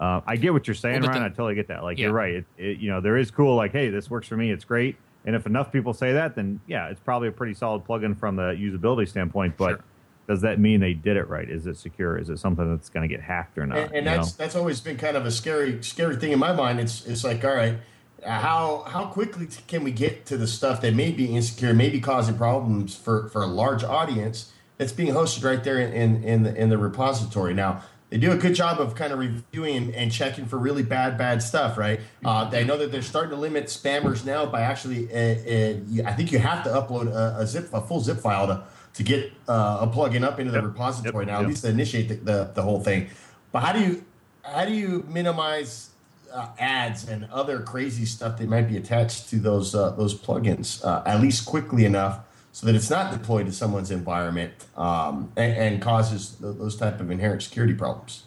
Uh, 0.00 0.20
I 0.26 0.36
get 0.36 0.52
what 0.52 0.66
you're 0.66 0.74
saying, 0.74 1.00
Well, 1.02 1.10
Ryan. 1.10 1.22
the- 1.22 1.26
I 1.26 1.30
totally 1.30 1.54
get 1.54 1.68
that. 1.68 1.82
Like 1.82 1.98
Yeah. 1.98 2.04
you're 2.06 2.12
right. 2.14 2.34
It, 2.34 2.44
it, 2.58 2.78
you 2.78 2.90
know, 2.90 3.00
there 3.00 3.16
is 3.16 3.30
cool. 3.30 3.56
Like, 3.56 3.72
hey, 3.72 3.88
this 3.90 4.08
works 4.10 4.28
for 4.28 4.36
me. 4.36 4.50
It's 4.50 4.64
great. 4.64 4.96
And 5.26 5.34
if 5.34 5.46
enough 5.46 5.72
people 5.72 5.94
say 5.94 6.12
that, 6.12 6.34
then 6.36 6.60
yeah, 6.66 6.88
it's 6.88 7.00
probably 7.00 7.28
a 7.28 7.32
pretty 7.32 7.54
solid 7.54 7.84
plugin 7.84 8.16
from 8.18 8.36
the 8.36 8.52
usability 8.52 9.08
standpoint. 9.08 9.56
But 9.56 9.70
Sure. 9.70 9.84
does 10.28 10.40
that 10.42 10.58
mean 10.60 10.80
they 10.80 10.92
did 10.94 11.16
it 11.16 11.28
right? 11.28 11.48
Is 11.48 11.66
it 11.66 11.76
secure? 11.76 12.18
Is 12.18 12.28
it 12.28 12.38
something 12.38 12.68
that's 12.70 12.88
going 12.90 13.08
to 13.08 13.12
get 13.14 13.22
hacked 13.22 13.56
or 13.56 13.66
not? 13.66 13.78
and, 13.78 13.92
and 13.94 14.06
that's 14.06 14.38
know? 14.38 14.44
that's 14.44 14.54
always 14.54 14.80
been 14.80 14.96
kind 14.98 15.16
of 15.16 15.24
a 15.26 15.30
scary 15.30 15.82
scary 15.82 16.16
thing 16.16 16.32
in 16.32 16.38
my 16.38 16.52
mind. 16.52 16.78
It's 16.78 17.06
it's 17.06 17.24
like 17.24 17.42
all 17.44 17.54
right, 17.54 17.78
how 18.24 18.84
how 18.88 19.06
quickly 19.06 19.48
can 19.66 19.84
we 19.84 19.90
get 19.92 20.26
to 20.26 20.36
the 20.36 20.46
stuff 20.46 20.80
that 20.82 20.94
may 20.94 21.10
be 21.12 21.34
insecure, 21.36 21.74
may 21.74 21.90
be 21.90 22.00
causing 22.00 22.36
problems 22.36 22.96
for 22.96 23.28
for 23.28 23.42
a 23.42 23.46
large 23.46 23.84
audience 23.84 24.52
that's 24.78 24.92
being 24.92 25.12
hosted 25.14 25.44
right 25.44 25.62
there 25.62 25.78
in 25.78 25.92
in, 25.92 26.24
in 26.24 26.42
the 26.42 26.54
in 26.54 26.68
the 26.70 26.78
repository 26.78 27.54
now. 27.54 27.82
They 28.10 28.18
do 28.18 28.30
a 28.30 28.36
good 28.36 28.54
job 28.54 28.80
of 28.80 28.94
kind 28.94 29.12
of 29.12 29.18
reviewing 29.18 29.76
and, 29.76 29.94
and 29.94 30.12
checking 30.12 30.46
for 30.46 30.56
really 30.56 30.84
bad, 30.84 31.18
bad 31.18 31.42
stuff, 31.42 31.76
right? 31.76 31.98
Uh, 32.24 32.48
they 32.48 32.62
know 32.62 32.76
that 32.76 32.92
they're 32.92 33.02
starting 33.02 33.30
to 33.30 33.36
limit 33.36 33.64
spammers 33.64 34.24
now 34.24 34.46
by 34.46 34.60
actually, 34.60 35.12
uh, 35.12 35.18
uh, 35.18 36.08
I 36.08 36.12
think 36.12 36.30
you 36.30 36.38
have 36.38 36.62
to 36.62 36.70
upload 36.70 37.08
a, 37.08 37.40
a 37.40 37.46
zip, 37.46 37.70
a 37.72 37.80
full 37.80 38.00
zip 38.00 38.18
file 38.18 38.46
to 38.46 38.62
to 38.92 39.02
get 39.02 39.32
uh, 39.48 39.78
a 39.80 39.86
plugin 39.88 40.22
up 40.22 40.38
into 40.38 40.52
the 40.52 40.58
Yep. 40.58 40.64
repository 40.66 41.24
Yep. 41.26 41.32
now, 41.34 41.40
at 41.40 41.48
least 41.48 41.62
to 41.64 41.70
initiate 41.70 42.08
the, 42.08 42.14
the, 42.14 42.50
the 42.54 42.62
whole 42.62 42.78
thing. 42.78 43.08
But 43.50 43.64
how 43.64 43.72
do 43.72 43.80
you 43.80 44.04
how 44.42 44.64
do 44.64 44.72
you 44.72 45.04
minimize 45.08 45.90
uh, 46.34 46.48
ads 46.58 47.08
and 47.08 47.26
other 47.32 47.60
crazy 47.60 48.04
stuff 48.04 48.36
that 48.38 48.48
might 48.48 48.68
be 48.68 48.76
attached 48.76 49.30
to 49.30 49.36
those 49.36 49.74
uh, 49.74 49.90
those 49.90 50.14
plugins 50.14 50.84
uh, 50.84 51.02
at 51.06 51.20
least 51.20 51.46
quickly 51.46 51.84
enough 51.84 52.20
so 52.52 52.66
that 52.66 52.74
it's 52.74 52.90
not 52.90 53.12
deployed 53.12 53.46
to 53.46 53.52
someone's 53.52 53.90
environment 53.90 54.52
um, 54.76 55.32
and, 55.36 55.56
and 55.56 55.82
causes 55.82 56.36
th- 56.40 56.56
those 56.56 56.76
type 56.76 57.00
of 57.00 57.10
inherent 57.10 57.42
security 57.42 57.74
problems? 57.74 58.24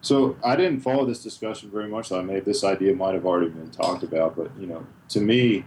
So 0.00 0.36
I 0.44 0.56
didn't 0.56 0.80
follow 0.80 1.04
this 1.04 1.22
discussion 1.22 1.70
very 1.70 1.88
much. 1.88 2.08
So 2.08 2.18
I 2.18 2.22
may 2.22 2.40
this 2.40 2.64
idea 2.64 2.94
might 2.94 3.14
have 3.14 3.26
already 3.26 3.50
been 3.50 3.70
talked 3.70 4.02
about, 4.02 4.36
but 4.36 4.50
you 4.58 4.66
know, 4.66 4.86
to 5.10 5.20
me, 5.20 5.64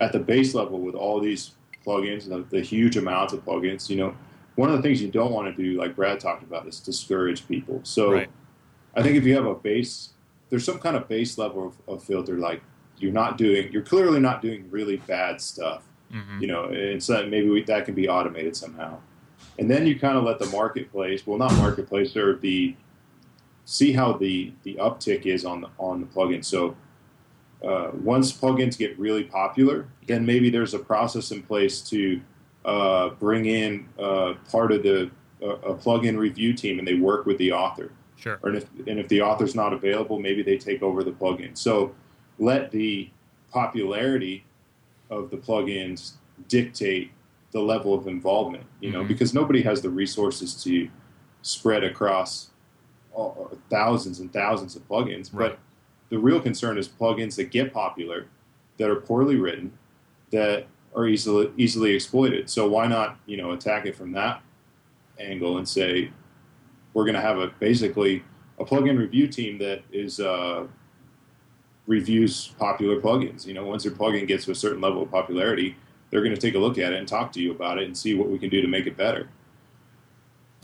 at 0.00 0.12
the 0.12 0.20
base 0.20 0.54
level, 0.54 0.80
with 0.80 0.94
all 0.94 1.20
these 1.20 1.52
plugins 1.84 2.24
and 2.24 2.32
the, 2.32 2.56
the 2.56 2.60
huge 2.60 2.96
amounts 2.96 3.32
of 3.32 3.44
plugins, 3.44 3.88
you 3.90 3.96
know, 3.96 4.16
one 4.54 4.70
of 4.70 4.76
the 4.76 4.82
things 4.82 5.02
you 5.02 5.10
don't 5.10 5.32
want 5.32 5.54
to 5.54 5.62
do, 5.62 5.78
like 5.78 5.96
Brad 5.96 6.20
talked 6.20 6.42
about, 6.42 6.66
is 6.66 6.80
discourage 6.80 7.46
people. 7.48 7.80
So 7.82 8.12
Right. 8.12 8.28
I 8.94 9.02
think 9.02 9.16
if 9.16 9.24
you 9.24 9.34
have 9.36 9.46
a 9.46 9.54
base, 9.54 10.10
there's 10.50 10.64
some 10.64 10.78
kind 10.78 10.96
of 10.96 11.08
base 11.08 11.38
level 11.38 11.66
of, 11.68 11.74
of 11.94 12.02
filter, 12.02 12.36
like 12.38 12.62
you're 12.98 13.12
not 13.12 13.38
doing, 13.38 13.70
you're 13.72 13.82
clearly 13.82 14.18
not 14.20 14.42
doing 14.42 14.66
really 14.70 14.96
bad 14.96 15.40
stuff 15.40 15.84
Mhm. 16.12 16.40
you 16.40 16.46
know, 16.46 16.64
and 16.70 17.02
so 17.02 17.26
maybe 17.26 17.50
we, 17.50 17.62
that 17.64 17.84
can 17.84 17.94
be 17.94 18.08
automated 18.08 18.56
somehow. 18.56 18.96
And 19.58 19.70
then 19.70 19.86
you 19.86 19.98
kind 19.98 20.16
of 20.16 20.24
let 20.24 20.38
the 20.38 20.46
marketplace, 20.46 21.26
well, 21.26 21.36
not 21.36 21.52
marketplace, 21.56 22.16
or 22.16 22.36
the 22.36 22.74
see 23.66 23.92
how 23.92 24.14
the 24.14 24.52
the 24.62 24.74
uptick 24.76 25.26
is 25.26 25.44
on 25.44 25.60
the 25.60 25.68
on 25.76 26.00
the 26.00 26.06
plugin. 26.06 26.42
So 26.42 26.74
uh, 27.62 27.90
once 27.92 28.32
plugins 28.32 28.78
get 28.78 28.98
really 28.98 29.24
popular, 29.24 29.86
then 30.06 30.24
maybe 30.24 30.48
there's 30.48 30.72
a 30.72 30.78
process 30.78 31.30
in 31.30 31.42
place 31.42 31.82
to 31.90 32.20
uh, 32.64 33.10
bring 33.10 33.44
in 33.44 33.86
uh, 33.98 34.34
part 34.50 34.72
of 34.72 34.82
the 34.82 35.10
uh, 35.42 35.56
a 35.56 35.74
plugin 35.74 36.16
review 36.16 36.54
team, 36.54 36.78
and 36.78 36.88
they 36.88 36.94
work 36.94 37.26
with 37.26 37.36
the 37.36 37.52
author 37.52 37.90
sure 38.18 38.38
or 38.42 38.54
if, 38.54 38.68
and 38.86 38.98
if 38.98 39.08
the 39.08 39.22
author's 39.22 39.54
not 39.54 39.72
available, 39.72 40.18
maybe 40.18 40.42
they 40.42 40.58
take 40.58 40.82
over 40.82 41.02
the 41.02 41.12
plugin. 41.12 41.56
So 41.56 41.94
let 42.38 42.70
the 42.70 43.08
popularity 43.50 44.44
of 45.10 45.30
the 45.30 45.36
plugins 45.38 46.12
dictate 46.48 47.10
the 47.52 47.60
level 47.60 47.94
of 47.94 48.06
involvement, 48.06 48.64
you 48.80 48.90
know, 48.90 49.02
Mhm. 49.02 49.08
because 49.08 49.32
nobody 49.32 49.62
has 49.62 49.80
the 49.80 49.88
resources 49.88 50.62
to 50.64 50.88
spread 51.42 51.82
across 51.82 52.50
all, 53.14 53.56
thousands 53.70 54.20
and 54.20 54.30
thousands 54.32 54.76
of 54.76 54.86
plugins. 54.86 55.30
Right. 55.32 55.50
But 55.52 55.58
the 56.10 56.18
real 56.18 56.40
concern 56.40 56.76
is 56.76 56.88
plugins 56.88 57.36
that 57.36 57.50
get 57.50 57.72
popular, 57.72 58.26
that 58.76 58.90
are 58.90 58.96
poorly 58.96 59.36
written, 59.36 59.72
that 60.30 60.66
are 60.94 61.06
easily 61.06 61.50
easily 61.56 61.94
exploited. 61.94 62.50
So 62.50 62.68
why 62.68 62.86
not, 62.86 63.18
you 63.26 63.36
know, 63.36 63.52
attack 63.52 63.86
it 63.86 63.94
from 63.96 64.12
that 64.12 64.42
angle 65.18 65.58
and 65.58 65.66
say, 65.68 66.10
we're 66.98 67.04
going 67.04 67.14
to 67.14 67.20
have 67.20 67.38
a 67.38 67.46
basically 67.60 68.24
a 68.58 68.64
plugin 68.64 68.98
review 68.98 69.28
team 69.28 69.56
that 69.58 69.82
is 69.92 70.18
uh, 70.18 70.66
reviews 71.86 72.48
popular 72.58 73.00
plugins. 73.00 73.46
You 73.46 73.54
know, 73.54 73.64
once 73.64 73.84
your 73.84 73.94
plugin 73.94 74.26
gets 74.26 74.46
to 74.46 74.50
a 74.50 74.54
certain 74.56 74.80
level 74.80 75.02
of 75.02 75.10
popularity, 75.12 75.76
they're 76.10 76.22
going 76.22 76.34
to 76.34 76.40
take 76.40 76.56
a 76.56 76.58
look 76.58 76.76
at 76.76 76.92
it 76.92 76.98
and 76.98 77.06
talk 77.06 77.30
to 77.34 77.40
you 77.40 77.52
about 77.52 77.78
it 77.78 77.84
and 77.84 77.96
see 77.96 78.16
what 78.16 78.28
we 78.28 78.36
can 78.36 78.50
do 78.50 78.60
to 78.60 78.66
make 78.66 78.88
it 78.88 78.96
better. 78.96 79.28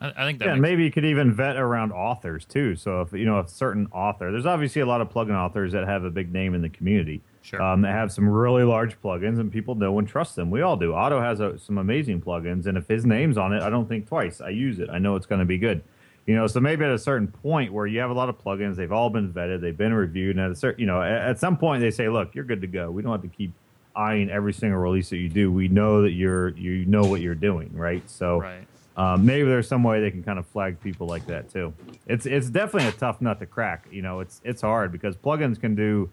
I, 0.01 0.09
I 0.09 0.25
think 0.25 0.41
that 0.41 0.47
Yeah, 0.47 0.53
and 0.55 0.61
makes, 0.61 0.73
maybe 0.73 0.83
you 0.83 0.91
could 0.91 1.05
even 1.05 1.33
vet 1.33 1.55
around 1.55 1.93
authors 1.93 2.45
too. 2.45 2.75
So 2.75 3.03
if 3.03 3.13
you 3.13 3.27
know 3.27 3.39
a 3.39 3.47
certain 3.47 3.87
author, 3.93 4.33
there's 4.33 4.45
obviously 4.45 4.83
a 4.83 4.87
lot 4.87 5.01
of 5.01 5.11
plugin 5.11 5.37
authors 5.37 5.71
that 5.71 5.87
have 5.87 6.03
a 6.03 6.11
big 6.11 6.33
name 6.33 6.57
in 6.57 6.63
the 6.63 6.69
community. 6.69 7.23
Sure. 7.43 7.63
Um, 7.63 7.83
that 7.83 7.93
have 7.93 8.11
some 8.11 8.29
really 8.29 8.65
large 8.65 9.01
plugins, 9.01 9.39
and 9.39 9.53
people 9.53 9.77
know 9.77 9.97
and 10.01 10.09
trust 10.09 10.35
them. 10.35 10.51
We 10.51 10.63
all 10.63 10.77
do. 10.77 10.95
Otto 10.95 11.21
has 11.21 11.39
a, 11.39 11.57
some 11.61 11.79
amazing 11.79 12.23
plugins, 12.23 12.67
and 12.67 12.77
if 12.77 12.89
his 12.89 13.07
name's 13.07 13.39
on 13.39 13.53
it, 13.53 13.63
I 13.63 13.71
don't 13.71 13.89
think 13.89 14.09
twice. 14.09 14.41
I 14.41 14.49
use 14.49 14.81
it. 14.81 14.91
I 14.91 14.99
know 14.99 15.15
it's 15.15 15.27
going 15.27 15.39
to 15.39 15.45
be 15.45 15.59
good. 15.59 15.85
You 16.27 16.35
know, 16.35 16.47
so 16.47 16.59
maybe 16.59 16.85
at 16.85 16.91
a 16.91 16.99
certain 16.99 17.29
point 17.29 17.73
where 17.73 17.87
you 17.87 18.01
have 18.01 18.11
a 18.11 18.15
lot 18.15 18.31
of 18.31 18.43
plugins, 18.43 18.77
they've 18.77 18.93
all 18.93 19.11
been 19.11 19.33
vetted, 19.33 19.61
they've 19.61 19.77
been 19.77 19.93
reviewed, 19.93 20.37
and 20.37 20.45
at 20.47 20.51
a 20.51 20.57
certain, 20.57 20.81
you 20.81 20.87
know, 20.87 21.03
at, 21.03 21.39
some 21.39 21.59
point 21.59 21.83
they 21.83 21.91
say, 21.91 22.09
"Look, 22.09 22.35
you're 22.35 22.45
good 22.45 22.63
to 22.63 22.67
go. 22.67 22.91
We 22.91 23.03
don't 23.03 23.13
have 23.13 23.23
to 23.23 23.37
keep 23.37 23.53
eyeing 23.95 24.31
every 24.31 24.55
single 24.55 24.81
release 24.81 25.11
that 25.11 25.19
you 25.19 25.29
do. 25.29 25.53
We 25.53 25.69
know 25.69 26.03
that 26.03 26.13
you're 26.13 26.49
you 26.51 26.87
know 26.87 27.03
what 27.03 27.21
you're 27.21 27.35
doing, 27.35 27.71
right? 27.75 28.09
So 28.09 28.41
right 28.41 28.67
um, 28.97 29.27
maybe 29.27 29.49
there's 29.49 29.67
some 29.67 29.83
way 29.83 30.01
they 30.01 30.11
can 30.11 30.23
kind 30.23 30.39
of 30.39 30.47
flag 30.47 30.81
people 30.81 31.07
like 31.07 31.27
that 31.27 31.51
too. 31.51 31.75
It's 32.07 32.27
it's 32.27 32.49
definitely 32.49 32.89
a 32.89 32.93
tough 32.93 33.21
nut 33.21 33.41
to 33.41 33.47
crack. 33.47 33.87
You 33.91 34.03
know, 34.03 34.21
it's 34.21 34.41
it's 34.45 34.63
hard 34.63 34.93
because 34.93 35.17
plugins 35.17 35.61
can 35.61 35.75
do 35.75 36.11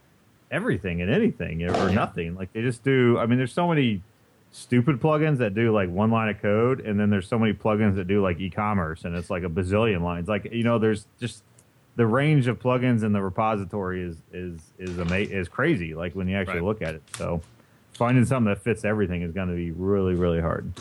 everything 0.49 1.01
and 1.01 1.12
anything 1.12 1.64
or 1.64 1.91
nothing. 1.91 2.36
Like 2.36 2.53
they 2.53 2.62
just 2.62 2.84
do. 2.84 3.20
I 3.20 3.28
mean, 3.28 3.38
there's 3.38 3.53
so 3.53 3.68
many 3.68 4.01
stupid 4.52 4.99
plugins 4.99 5.38
that 5.38 5.54
do 5.54 5.72
like 5.72 5.89
one 5.89 6.12
line 6.12 6.30
of 6.30 6.41
code, 6.41 6.82
and 6.82 6.99
then 6.99 7.10
there's 7.10 7.28
so 7.28 7.39
many 7.39 7.54
plugins 7.54 7.95
that 7.95 8.08
do 8.08 8.22
like 8.22 8.39
e-commerce, 8.39 9.06
and 9.06 9.16
it's 9.16 9.30
like 9.30 9.43
a 9.43 9.49
bazillion 9.49 10.02
lines. 10.02 10.28
Like 10.28 10.52
you 10.52 10.64
know, 10.64 10.78
there's 10.80 11.08
just 11.20 11.43
the 11.95 12.06
range 12.06 12.47
of 12.47 12.60
plugins 12.60 13.04
in 13.04 13.14
the 13.14 13.22
repository 13.22 14.02
is 14.02 14.18
is 14.32 14.62
is 14.78 14.99
ama- 14.99 15.16
is 15.18 15.47
crazy. 15.47 15.93
Like 15.93 16.14
when 16.14 16.28
you 16.28 16.36
actually 16.38 16.56
Right. 16.56 16.64
look 16.64 16.82
at 16.82 16.95
it, 16.95 17.04
so 17.18 17.41
finding 17.93 18.26
something 18.26 18.52
that 18.52 18.62
fits 18.62 18.84
everything 18.86 19.22
is 19.22 19.32
going 19.32 19.49
to 19.49 19.56
be 19.56 19.72
really 19.72 20.16
really 20.16 20.41
hard. 20.41 20.72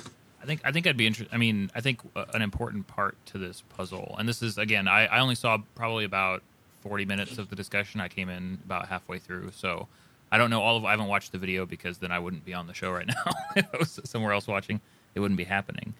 I 0.42 0.46
think 0.46 0.60
I 0.64 0.72
think 0.72 0.86
I'd 0.86 0.96
be 0.96 1.06
interested. 1.06 1.34
I 1.34 1.38
mean, 1.38 1.70
I 1.74 1.80
think 1.80 2.00
uh, 2.16 2.24
an 2.34 2.42
important 2.42 2.86
part 2.86 3.16
to 3.26 3.38
this 3.38 3.62
puzzle, 3.76 4.16
and 4.18 4.28
this 4.28 4.42
is 4.42 4.58
again, 4.58 4.88
I, 4.88 5.06
I 5.06 5.20
only 5.20 5.34
saw 5.34 5.58
probably 5.74 6.04
about 6.04 6.42
forty 6.80 7.04
minutes 7.04 7.38
of 7.38 7.50
the 7.50 7.56
discussion. 7.56 8.00
I 8.00 8.08
came 8.08 8.28
in 8.28 8.58
about 8.64 8.88
halfway 8.88 9.18
through, 9.18 9.50
so 9.54 9.86
I 10.32 10.38
don't 10.38 10.50
know 10.50 10.62
all 10.62 10.76
of. 10.76 10.84
I 10.84 10.92
haven't 10.92 11.08
watched 11.08 11.32
the 11.32 11.38
video 11.38 11.66
because 11.66 11.98
then 11.98 12.12
I 12.12 12.18
wouldn't 12.18 12.44
be 12.44 12.54
on 12.54 12.66
the 12.66 12.74
show 12.74 12.92
right 12.92 13.06
now. 13.06 13.32
if 13.56 13.66
I 13.74 13.76
was 13.78 14.00
somewhere 14.04 14.32
else 14.32 14.46
watching, 14.46 14.80
it 15.14 15.20
wouldn't 15.20 15.38
be 15.38 15.44
happening. 15.44 15.94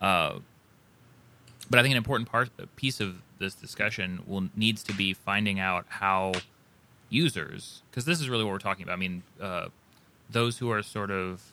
Uh, 0.00 0.38
but 1.68 1.78
I 1.78 1.82
think 1.82 1.92
an 1.92 1.96
important 1.96 2.28
part 2.28 2.50
piece 2.76 3.00
of 3.00 3.22
this 3.38 3.54
discussion 3.54 4.22
will 4.26 4.48
needs 4.54 4.82
to 4.84 4.92
be 4.92 5.12
finding 5.12 5.58
out 5.58 5.86
how 5.88 6.32
users, 7.08 7.82
because 7.90 8.04
this 8.04 8.20
is 8.20 8.28
really 8.28 8.44
what 8.44 8.52
we're 8.52 8.58
talking 8.58 8.84
about. 8.84 8.94
I 8.94 8.96
mean, 8.96 9.22
uh, 9.40 9.68
those 10.30 10.58
who 10.58 10.70
are 10.70 10.82
sort 10.82 11.10
of 11.10 11.52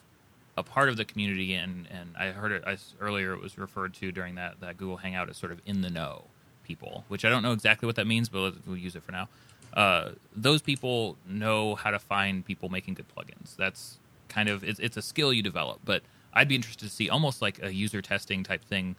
a 0.56 0.62
part 0.62 0.88
of 0.88 0.96
the 0.96 1.04
community, 1.04 1.54
and 1.54 1.88
and 1.90 2.14
I 2.16 2.28
heard 2.28 2.52
it 2.52 2.62
I, 2.66 2.76
earlier. 3.00 3.32
It 3.32 3.42
was 3.42 3.58
referred 3.58 3.94
to 3.94 4.12
during 4.12 4.36
that 4.36 4.60
that 4.60 4.76
Google 4.76 4.98
Hangout 4.98 5.28
as 5.28 5.36
sort 5.36 5.52
of 5.52 5.60
in 5.66 5.80
the 5.80 5.90
know 5.90 6.24
people, 6.64 7.04
which 7.08 7.24
I 7.24 7.30
don't 7.30 7.42
know 7.42 7.52
exactly 7.52 7.86
what 7.86 7.96
that 7.96 8.06
means, 8.06 8.28
but 8.28 8.54
we'll 8.66 8.76
use 8.76 8.94
it 8.94 9.02
for 9.02 9.12
now. 9.12 9.28
Uh, 9.74 10.10
those 10.34 10.62
people 10.62 11.16
know 11.26 11.74
how 11.74 11.90
to 11.90 11.98
find 11.98 12.44
people 12.44 12.68
making 12.68 12.94
good 12.94 13.06
plugins. 13.08 13.56
That's 13.56 13.98
kind 14.28 14.48
of 14.48 14.64
it's, 14.64 14.80
it's 14.80 14.96
a 14.96 15.02
skill 15.02 15.32
you 15.32 15.42
develop. 15.42 15.80
But 15.84 16.02
I'd 16.32 16.48
be 16.48 16.54
interested 16.54 16.84
to 16.84 16.90
see 16.90 17.08
almost 17.08 17.42
like 17.42 17.62
a 17.62 17.72
user 17.72 18.02
testing 18.02 18.42
type 18.42 18.64
thing 18.64 18.96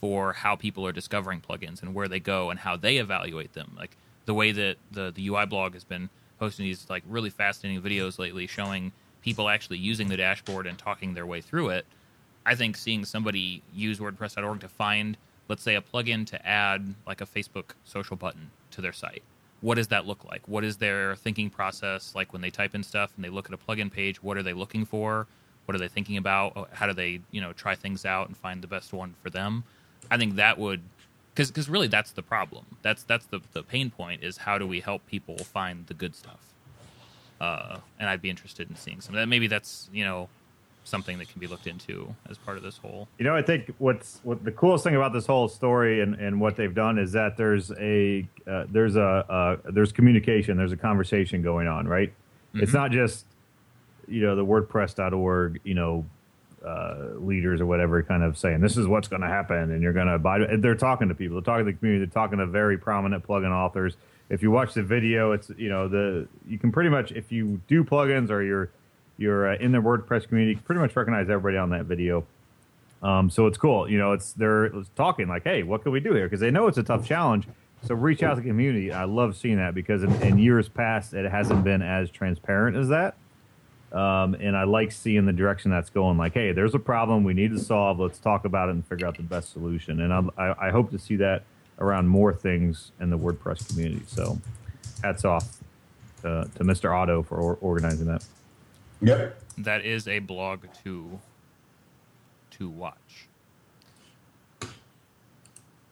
for 0.00 0.32
how 0.32 0.54
people 0.54 0.86
are 0.86 0.92
discovering 0.92 1.40
plugins 1.40 1.82
and 1.82 1.94
where 1.94 2.08
they 2.08 2.20
go 2.20 2.50
and 2.50 2.60
how 2.60 2.76
they 2.76 2.98
evaluate 2.98 3.54
them. 3.54 3.74
Like 3.76 3.96
the 4.26 4.34
way 4.34 4.52
that 4.52 4.76
the 4.92 5.10
the 5.10 5.26
UI 5.28 5.46
blog 5.46 5.74
has 5.74 5.84
been 5.84 6.08
posting 6.38 6.64
these 6.64 6.88
like 6.88 7.02
really 7.08 7.30
fascinating 7.30 7.82
videos 7.82 8.18
lately 8.18 8.46
showing 8.46 8.92
people 9.22 9.48
actually 9.48 9.78
using 9.78 10.08
the 10.08 10.16
dashboard 10.16 10.66
and 10.66 10.78
talking 10.78 11.14
their 11.14 11.26
way 11.26 11.40
through 11.40 11.70
it. 11.70 11.84
I 12.46 12.54
think 12.54 12.76
seeing 12.76 13.04
somebody 13.04 13.62
use 13.74 13.98
WordPress.org 13.98 14.60
to 14.60 14.68
find, 14.68 15.18
let's 15.48 15.62
say, 15.62 15.74
a 15.74 15.82
plugin 15.82 16.26
to 16.28 16.46
add 16.46 16.94
like 17.06 17.20
a 17.20 17.26
Facebook 17.26 17.72
social 17.84 18.16
button 18.16 18.50
to 18.70 18.80
their 18.80 18.92
site. 18.92 19.22
What 19.60 19.74
does 19.74 19.88
that 19.88 20.06
look 20.06 20.24
like? 20.24 20.46
What 20.46 20.64
is 20.64 20.76
their 20.76 21.16
thinking 21.16 21.50
process 21.50 22.14
like 22.14 22.32
when 22.32 22.42
they 22.42 22.50
type 22.50 22.74
in 22.74 22.82
stuff 22.82 23.12
and 23.16 23.24
they 23.24 23.28
look 23.28 23.46
at 23.46 23.52
a 23.52 23.58
plugin 23.58 23.90
page? 23.90 24.22
What 24.22 24.36
are 24.36 24.42
they 24.42 24.52
looking 24.52 24.84
for? 24.84 25.26
What 25.64 25.74
are 25.74 25.78
they 25.78 25.88
thinking 25.88 26.16
about? 26.16 26.70
How 26.72 26.86
do 26.86 26.92
they, 26.92 27.20
you 27.30 27.40
know, 27.40 27.52
try 27.52 27.74
things 27.74 28.04
out 28.04 28.28
and 28.28 28.36
find 28.36 28.62
the 28.62 28.66
best 28.66 28.92
one 28.92 29.14
for 29.22 29.30
them? 29.30 29.64
I 30.10 30.16
think 30.16 30.36
that 30.36 30.58
would, 30.58 30.80
because 31.34 31.50
because 31.50 31.68
really 31.68 31.88
that's 31.88 32.12
the 32.12 32.22
problem. 32.22 32.64
That's 32.82 33.02
that's 33.02 33.26
the 33.26 33.40
the 33.52 33.62
pain 33.62 33.90
point 33.90 34.22
is 34.22 34.38
how 34.38 34.58
do 34.58 34.66
we 34.66 34.80
help 34.80 35.06
people 35.06 35.36
find 35.38 35.86
the 35.86 35.94
good 35.94 36.14
stuff? 36.14 36.40
Uh, 37.40 37.78
and 37.98 38.08
I'd 38.08 38.22
be 38.22 38.30
interested 38.30 38.70
in 38.70 38.76
seeing 38.76 39.00
some 39.00 39.14
of 39.14 39.20
that. 39.20 39.26
Maybe 39.26 39.46
that's 39.46 39.90
you 39.92 40.04
know 40.04 40.28
something 40.88 41.18
that 41.18 41.28
can 41.28 41.40
be 41.40 41.46
looked 41.46 41.66
into 41.66 42.14
as 42.28 42.38
part 42.38 42.56
of 42.56 42.62
this 42.62 42.78
whole. 42.78 43.08
You 43.18 43.24
know, 43.24 43.36
I 43.36 43.42
think 43.42 43.72
what's 43.78 44.20
what 44.22 44.44
the 44.44 44.52
coolest 44.52 44.84
thing 44.84 44.96
about 44.96 45.12
this 45.12 45.26
whole 45.26 45.48
story 45.48 46.00
and, 46.00 46.14
and 46.14 46.40
what 46.40 46.56
they've 46.56 46.74
done 46.74 46.98
is 46.98 47.12
that 47.12 47.36
there's 47.36 47.70
a 47.78 48.26
uh, 48.46 48.64
there's 48.70 48.96
a 48.96 49.02
uh, 49.02 49.56
there's 49.70 49.92
communication, 49.92 50.56
there's 50.56 50.72
a 50.72 50.76
conversation 50.76 51.42
going 51.42 51.68
on, 51.68 51.86
right? 51.86 52.12
It's 52.54 52.72
not 52.72 52.90
just 52.90 53.26
you 54.08 54.22
know 54.22 54.34
the 54.34 54.44
WordPress.org, 54.44 55.60
you 55.64 55.74
know, 55.74 56.04
uh, 56.64 57.10
leaders 57.18 57.60
or 57.60 57.66
whatever, 57.66 58.02
kind 58.02 58.22
of 58.22 58.36
saying 58.36 58.60
this 58.60 58.76
is 58.76 58.86
what's 58.86 59.08
going 59.08 59.22
to 59.22 59.28
happen, 59.28 59.70
and 59.70 59.82
you're 59.82 59.92
going 59.92 60.06
to 60.06 60.14
abide. 60.14 60.62
They're 60.62 60.74
talking 60.74 61.08
to 61.08 61.14
people, 61.14 61.36
they're 61.36 61.54
talking 61.54 61.66
to 61.66 61.72
the 61.72 61.78
community, 61.78 62.04
they're 62.04 62.12
talking 62.12 62.38
to 62.38 62.46
very 62.46 62.78
prominent 62.78 63.26
plugin 63.26 63.50
authors. 63.50 63.96
If 64.30 64.42
you 64.42 64.50
watch 64.50 64.74
the 64.74 64.82
video, 64.82 65.32
it's 65.32 65.50
you 65.56 65.68
know 65.68 65.88
the 65.88 66.28
you 66.46 66.58
can 66.58 66.72
pretty 66.72 66.90
much 66.90 67.12
if 67.12 67.30
you 67.30 67.60
do 67.68 67.84
plugins 67.84 68.30
or 68.30 68.42
you're 68.42 68.70
you're 69.18 69.52
uh, 69.52 69.56
in 69.56 69.72
the 69.72 69.78
WordPress 69.78 70.28
community, 70.28 70.58
pretty 70.64 70.80
much 70.80 70.96
recognize 70.96 71.28
everybody 71.28 71.58
on 71.58 71.70
that 71.70 71.84
video. 71.84 72.24
Um, 73.02 73.28
so 73.28 73.46
it's 73.46 73.58
cool. 73.58 73.88
You 73.88 73.98
know, 73.98 74.12
it's 74.12 74.32
they're 74.32 74.70
talking 74.96 75.28
like, 75.28 75.44
hey, 75.44 75.62
what 75.62 75.82
can 75.82 75.92
we 75.92 76.00
do 76.00 76.14
here? 76.14 76.26
Because 76.26 76.40
they 76.40 76.50
know 76.50 76.66
it's 76.66 76.78
a 76.78 76.82
tough 76.82 77.06
challenge. 77.06 77.46
So 77.86 77.94
reach 77.94 78.22
out 78.22 78.34
to 78.34 78.40
the 78.40 78.48
community. 78.48 78.90
I 78.90 79.04
love 79.04 79.36
seeing 79.36 79.56
that 79.58 79.74
because 79.74 80.02
in, 80.02 80.12
in 80.22 80.38
years 80.38 80.68
past, 80.68 81.14
it 81.14 81.30
hasn't 81.30 81.62
been 81.62 81.82
as 81.82 82.10
transparent 82.10 82.76
as 82.76 82.88
that. 82.88 83.16
Um, 83.92 84.34
and 84.34 84.56
I 84.56 84.64
like 84.64 84.92
seeing 84.92 85.26
the 85.26 85.32
direction 85.32 85.70
that's 85.70 85.88
going. 85.88 86.18
Like, 86.18 86.34
hey, 86.34 86.52
there's 86.52 86.74
a 86.74 86.78
problem 86.78 87.24
we 87.24 87.34
need 87.34 87.52
to 87.52 87.58
solve. 87.58 88.00
Let's 88.00 88.18
talk 88.18 88.44
about 88.44 88.68
it 88.68 88.72
and 88.72 88.86
figure 88.86 89.06
out 89.06 89.16
the 89.16 89.22
best 89.22 89.52
solution. 89.52 90.00
And 90.00 90.12
I, 90.12 90.22
I, 90.36 90.68
I 90.68 90.70
hope 90.70 90.90
to 90.90 90.98
see 90.98 91.16
that 91.16 91.44
around 91.78 92.08
more 92.08 92.34
things 92.34 92.92
in 93.00 93.10
the 93.10 93.18
WordPress 93.18 93.68
community. 93.68 94.02
So, 94.06 94.38
hats 95.02 95.24
off 95.24 95.58
to, 96.22 96.50
to 96.56 96.64
Mr. 96.64 96.94
Otto 96.94 97.22
for 97.22 97.36
or, 97.36 97.56
organizing 97.60 98.06
that. 98.06 98.24
Yep. 99.00 99.40
That 99.58 99.84
is 99.84 100.06
a 100.08 100.18
blog 100.18 100.64
to 100.84 101.18
to 102.52 102.68
watch. 102.68 103.28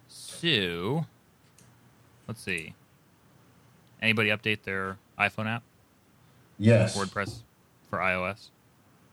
So, 0.08 1.06
let's 2.28 2.42
see. 2.42 2.74
Anybody 4.02 4.30
update 4.30 4.62
their 4.64 4.98
iPhone 5.18 5.46
app, 5.46 5.62
Yes. 6.58 6.96
WordPress 6.96 7.40
for 7.88 7.98
iOS 7.98 8.48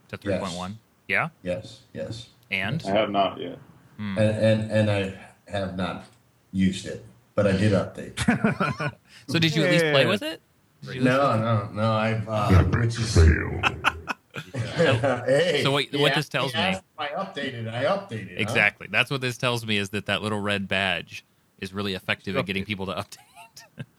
to 0.09 0.19
Yes. 0.23 0.41
3.1? 0.41 0.73
Yeah, 1.07 1.29
Yes. 1.41 1.81
Yes. 1.93 2.29
and 2.51 2.81
I 2.85 2.89
have 2.91 3.09
not 3.11 3.39
yet. 3.39 3.57
And, 3.99 4.17
and 4.19 4.71
and 4.71 4.91
I 4.91 5.17
have 5.51 5.77
not 5.77 6.05
used 6.51 6.85
it, 6.87 7.05
but 7.35 7.47
I 7.47 7.51
did 7.53 7.71
update. 7.73 8.17
so 9.27 9.39
did 9.39 9.55
you 9.55 9.63
at 9.63 9.71
least 9.71 9.85
play 9.85 10.05
with 10.05 10.21
it? 10.23 10.41
Did 10.81 10.95
you 10.95 11.01
at 11.01 11.05
least- 11.05 11.05
no, 11.05 11.37
no, 11.39 11.69
no. 11.71 11.91
I've 11.93 12.27
uh, 12.27 12.63
which 12.65 12.99
is. 12.99 13.17
hey, 15.25 15.61
So 15.63 15.71
what- 15.71 15.85
he 15.85 15.97
what 15.97 16.15
this 16.15 16.29
tells 16.29 16.51
he 16.53 16.57
me- 16.59 16.77
I 16.97 17.07
updated. 17.09 17.73
I 17.73 17.83
updated. 17.85 18.29
huh? 18.35 18.41
Exactly. 18.41 18.87
That's 18.91 19.09
what 19.11 19.21
this 19.21 19.37
tells 19.37 19.65
me 19.65 19.77
is 19.77 19.89
that 19.91 20.05
that 20.07 20.21
little 20.21 20.39
red 20.39 20.67
badge 20.67 21.25
is 21.59 21.73
really 21.73 21.93
effective 21.93 22.35
at 22.35 22.45
getting 22.45 22.65
people 22.65 22.85
to 22.87 22.93
update. 22.93 23.85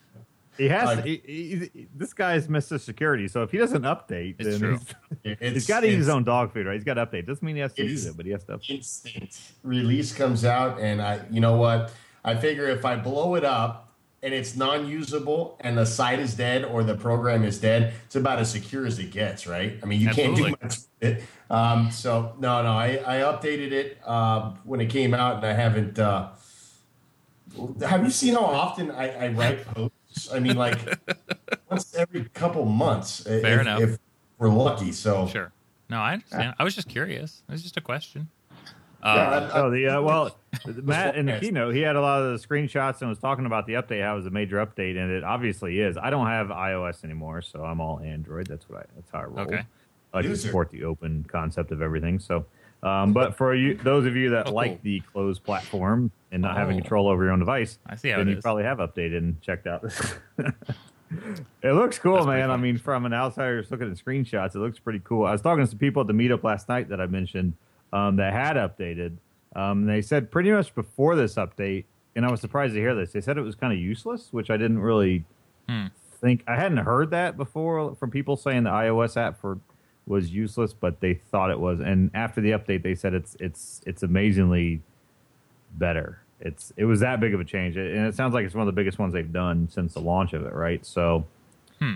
He 0.56 0.68
has. 0.68 0.84
Like- 0.98 1.04
he, 1.04 1.20
he, 1.26 1.56
he- 1.74 1.88
this 1.96 2.12
guy's 2.12 2.46
Mr. 2.46 2.78
Security, 2.78 3.26
so 3.26 3.42
if 3.42 3.50
he 3.50 3.58
doesn't 3.58 3.82
update, 3.82 4.36
It's 4.38 4.50
then 4.50 4.60
true. 4.60 4.78
he's, 5.24 5.36
he's 5.40 5.66
got 5.66 5.80
to 5.80 5.88
eat 5.88 5.96
his 5.96 6.08
own 6.08 6.22
dog 6.22 6.52
food, 6.52 6.66
right? 6.66 6.74
He's 6.74 6.84
got 6.84 6.94
to 6.94 7.04
update. 7.06 7.26
Doesn't 7.26 7.42
mean 7.42 7.56
he 7.56 7.60
has 7.62 7.72
to 7.72 7.82
use 7.84 8.06
it, 8.06 8.16
but 8.16 8.24
he 8.24 8.30
has 8.30 8.44
to 8.44 8.58
update. 8.58 8.70
Instant 8.70 9.36
release 9.64 10.14
comes 10.14 10.44
out, 10.44 10.78
and 10.78 11.02
I, 11.02 11.22
you 11.28 11.40
know 11.40 11.56
what? 11.56 11.92
I 12.24 12.36
figure 12.36 12.68
if 12.68 12.84
I 12.84 12.94
blow 12.94 13.34
it 13.34 13.44
up 13.44 13.93
and 14.24 14.32
it's 14.32 14.56
non-usable 14.56 15.58
and 15.60 15.76
the 15.76 15.84
site 15.84 16.18
is 16.18 16.34
dead 16.34 16.64
or 16.64 16.82
the 16.82 16.94
program 16.94 17.44
is 17.44 17.60
dead, 17.60 17.92
it's 18.06 18.16
about 18.16 18.38
as 18.38 18.50
secure 18.50 18.86
as 18.86 18.98
it 18.98 19.10
gets, 19.10 19.46
right? 19.46 19.78
I 19.82 19.86
mean, 19.86 20.00
you 20.00 20.08
can't 20.08 20.34
do 20.34 20.48
much 20.48 20.62
with 20.62 20.88
it. 21.00 21.22
Um, 21.50 21.90
so 21.90 22.34
no, 22.38 22.62
no, 22.62 22.70
I, 22.70 23.02
I 23.06 23.16
updated 23.20 23.72
it 23.72 23.98
uh, 24.04 24.54
when 24.64 24.80
it 24.80 24.86
came 24.86 25.12
out, 25.12 25.36
and 25.36 25.46
I 25.46 25.52
haven't. 25.52 25.98
Uh, 25.98 26.30
have 27.86 28.02
you 28.02 28.10
seen 28.10 28.34
how 28.34 28.46
often 28.46 28.90
I, 28.90 29.26
I 29.26 29.28
write 29.28 29.64
posts? 29.74 30.32
I 30.32 30.38
mean, 30.38 30.56
like 30.56 30.78
once 31.70 31.94
every 31.94 32.24
couple 32.32 32.64
months. 32.64 33.20
Fair 33.20 33.56
if, 33.56 33.60
enough. 33.60 33.80
If 33.82 33.98
we're 34.38 34.48
lucky, 34.48 34.90
so 34.92 35.26
Sure. 35.26 35.52
No, 35.90 35.98
I 35.98 36.14
understand. 36.14 36.54
I 36.58 36.64
was 36.64 36.74
just 36.74 36.88
curious. 36.88 37.42
It 37.46 37.52
was 37.52 37.62
just 37.62 37.76
a 37.76 37.82
question. 37.82 38.30
Yeah, 39.04 39.10
Uh, 39.10 39.50
I- 39.54 39.60
Oh, 39.60 39.70
the 39.70 39.86
uh, 39.88 40.00
well, 40.02 40.36
Matt 40.82 41.16
in 41.16 41.26
the 41.26 41.32
Yes. 41.32 41.40
keynote, 41.42 41.74
he 41.74 41.80
had 41.82 41.96
a 41.96 42.00
lot 42.00 42.22
of 42.22 42.32
the 42.40 42.46
screenshots 42.46 43.00
and 43.00 43.08
was 43.10 43.18
talking 43.18 43.44
about 43.46 43.66
the 43.66 43.74
update, 43.74 44.02
how 44.02 44.14
it 44.14 44.16
was 44.16 44.26
a 44.26 44.30
major 44.30 44.64
update, 44.64 44.96
and 44.96 45.10
it 45.10 45.22
obviously 45.24 45.80
is. 45.80 45.96
I 45.96 46.10
don't 46.10 46.26
have 46.26 46.48
iOS 46.48 47.04
anymore, 47.04 47.42
so 47.42 47.64
I'm 47.64 47.80
all 47.80 48.00
Android. 48.00 48.46
That's 48.46 48.68
what 48.68 48.80
I. 48.80 48.84
That's 48.94 49.10
how 49.10 49.20
I 49.20 49.24
roll. 49.24 49.40
Okay. 49.40 49.62
I 50.12 50.18
like 50.18 50.22
to 50.24 50.28
User. 50.30 50.46
support 50.48 50.70
the 50.70 50.84
open 50.84 51.24
concept 51.28 51.70
of 51.72 51.82
everything. 51.82 52.18
So, 52.20 52.46
um, 52.84 53.12
but 53.12 53.34
for 53.36 53.54
you, 53.54 53.74
those 53.74 54.06
of 54.06 54.14
you 54.16 54.30
that 54.30 54.46
Oh, 54.48 54.52
like 54.52 54.70
cool. 54.72 54.78
the 54.84 55.00
closed 55.12 55.42
platform 55.42 56.10
and 56.30 56.40
not 56.40 56.56
having 56.56 56.76
Oh. 56.76 56.80
control 56.80 57.08
over 57.08 57.24
your 57.24 57.32
own 57.32 57.40
device, 57.40 57.78
I 57.86 57.96
see 57.96 58.10
how 58.10 58.18
then 58.18 58.28
you 58.28 58.36
is. 58.36 58.42
probably 58.42 58.62
have 58.62 58.78
updated 58.78 59.18
and 59.18 59.40
checked 59.42 59.66
out. 59.66 59.82
This. 59.82 60.14
It 61.62 61.70
looks 61.72 61.96
cool, 61.98 62.14
That's 62.16 62.26
man. 62.26 62.50
I 62.50 62.56
mean, 62.56 62.76
from 62.76 63.06
an 63.06 63.12
outsider 63.14 63.60
just 63.60 63.70
looking 63.70 63.88
at 63.88 63.96
screenshots, 63.96 64.56
it 64.56 64.58
looks 64.58 64.80
pretty 64.80 65.00
cool. 65.04 65.26
I 65.26 65.32
was 65.32 65.42
talking 65.42 65.62
to 65.64 65.70
some 65.70 65.78
people 65.78 66.00
at 66.00 66.08
the 66.08 66.12
meetup 66.12 66.42
last 66.42 66.68
night 66.68 66.88
that 66.88 67.00
I 67.00 67.06
mentioned 67.06 67.54
um, 67.94 68.16
that 68.16 68.32
had 68.34 68.56
updated. 68.56 69.16
Um, 69.56 69.86
they 69.86 70.02
said 70.02 70.30
pretty 70.30 70.50
much 70.50 70.74
before 70.74 71.14
this 71.16 71.36
update, 71.36 71.84
and 72.16 72.26
I 72.26 72.30
was 72.30 72.40
surprised 72.40 72.74
to 72.74 72.80
hear 72.80 72.94
this. 72.94 73.12
They 73.12 73.20
said 73.22 73.38
it 73.38 73.42
was 73.42 73.54
kind 73.54 73.72
of 73.72 73.78
useless, 73.78 74.28
which 74.32 74.50
I 74.50 74.56
didn't 74.58 74.80
really 74.80 75.24
Hmm. 75.68 75.86
think. 76.20 76.42
I 76.46 76.56
hadn't 76.56 76.78
heard 76.78 77.10
that 77.10 77.36
before 77.38 77.94
from 77.94 78.10
people 78.10 78.36
saying 78.36 78.64
the 78.64 78.70
iOS 78.70 79.16
app 79.16 79.40
for 79.40 79.58
was 80.06 80.30
useless, 80.34 80.74
but 80.74 81.00
they 81.00 81.14
thought 81.14 81.50
it 81.50 81.58
was. 81.58 81.80
And 81.80 82.10
after 82.12 82.40
the 82.42 82.50
update, 82.50 82.82
they 82.82 82.94
said 82.94 83.14
it's 83.14 83.36
it's 83.40 83.80
it's 83.86 84.02
amazingly 84.02 84.82
better. 85.72 86.18
It's 86.40 86.72
it 86.76 86.84
was 86.84 87.00
that 87.00 87.20
big 87.20 87.32
of 87.32 87.40
a 87.40 87.44
change, 87.44 87.76
and 87.76 88.06
it 88.06 88.14
sounds 88.14 88.34
like 88.34 88.44
it's 88.44 88.54
one 88.54 88.66
of 88.68 88.74
the 88.74 88.78
biggest 88.78 88.98
ones 88.98 89.14
they've 89.14 89.32
done 89.32 89.68
since 89.70 89.94
the 89.94 90.00
launch 90.00 90.32
of 90.34 90.42
it, 90.44 90.52
right? 90.52 90.84
So, 90.84 91.24
Hmm. 91.78 91.94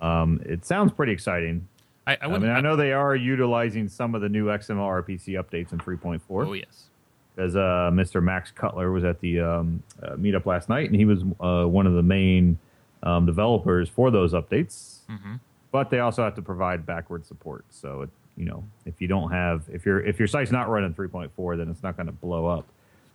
um, 0.00 0.40
it 0.46 0.64
sounds 0.64 0.92
pretty 0.92 1.12
exciting. 1.12 1.66
I 2.10 2.26
I, 2.26 2.34
I, 2.34 2.38
mean, 2.38 2.50
I 2.50 2.60
know 2.60 2.76
they 2.76 2.92
are 2.92 3.14
utilizing 3.14 3.88
some 3.88 4.14
of 4.14 4.20
the 4.20 4.28
new 4.28 4.46
XML 4.46 5.04
RPC 5.04 5.42
updates 5.42 5.72
in 5.72 5.78
3.4 5.78 6.20
Oh 6.28 6.52
yes. 6.52 6.88
because 7.34 7.56
uh, 7.56 7.90
Mr. 7.92 8.22
Max 8.22 8.50
Cutler 8.50 8.90
was 8.92 9.04
at 9.04 9.20
the 9.20 9.40
um, 9.40 9.82
uh, 10.02 10.10
meetup 10.10 10.46
last 10.46 10.68
night, 10.68 10.90
and 10.90 10.96
he 10.96 11.04
was 11.04 11.22
uh, 11.40 11.64
one 11.64 11.86
of 11.86 11.94
the 11.94 12.02
main 12.02 12.58
um, 13.02 13.26
developers 13.26 13.88
for 13.88 14.10
those 14.10 14.32
updates. 14.32 15.00
hmm 15.08 15.36
But 15.72 15.90
they 15.90 16.00
also 16.00 16.22
have 16.24 16.34
to 16.34 16.42
provide 16.42 16.84
backward 16.84 17.24
support. 17.24 17.64
So, 17.70 18.02
it, 18.02 18.10
you 18.36 18.44
know, 18.46 18.64
if 18.86 19.00
you 19.00 19.06
don't 19.08 19.30
have, 19.30 19.64
if 19.72 19.84
your 19.86 20.00
if 20.00 20.18
your 20.18 20.28
site's 20.28 20.50
not 20.50 20.68
running 20.68 20.94
3.4, 20.94 21.56
then 21.58 21.68
it's 21.68 21.82
not 21.82 21.96
going 21.96 22.06
to 22.06 22.12
blow 22.12 22.46
up. 22.46 22.66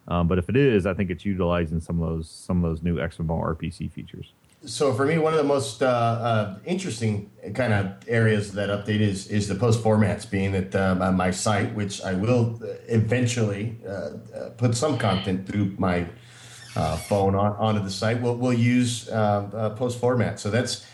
Um, 0.07 0.27
but 0.27 0.37
if 0.37 0.49
it 0.49 0.55
is, 0.55 0.85
I 0.85 0.93
think 0.93 1.09
it's 1.09 1.25
utilizing 1.25 1.81
some 1.81 2.01
of 2.01 2.07
those 2.09 2.29
some 2.29 2.63
of 2.63 2.69
those 2.71 2.83
new 2.83 2.97
XML 2.97 3.55
RPC 3.57 3.91
features. 3.91 4.33
So 4.65 4.93
for 4.93 5.05
me, 5.05 5.17
one 5.17 5.33
of 5.33 5.37
the 5.37 5.45
most 5.45 5.83
uh, 5.83 5.87
uh, 5.87 6.57
interesting 6.65 7.29
kind 7.53 7.71
of 7.73 7.93
areas 8.07 8.49
of 8.49 8.55
that 8.55 8.69
update 8.69 8.99
is 8.99 9.27
is 9.27 9.47
the 9.47 9.55
post 9.55 9.83
formats, 9.83 10.29
being 10.29 10.51
that 10.53 10.75
on 10.75 11.15
my 11.15 11.31
site, 11.31 11.73
which 11.75 12.01
I 12.01 12.13
will 12.13 12.59
eventually 12.87 13.77
uh, 13.87 13.91
uh, 13.91 14.49
put 14.57 14.75
some 14.75 14.97
content 14.97 15.47
through 15.47 15.75
my 15.77 16.07
uh, 16.75 16.97
phone 16.97 17.35
on, 17.35 17.53
onto 17.53 17.83
the 17.83 17.91
site. 17.91 18.21
We'll 18.21 18.37
we'll 18.37 18.53
use 18.53 19.07
uh, 19.09 19.49
uh, 19.53 19.69
post 19.71 19.99
format, 19.99 20.39
so 20.39 20.49
that's 20.49 20.85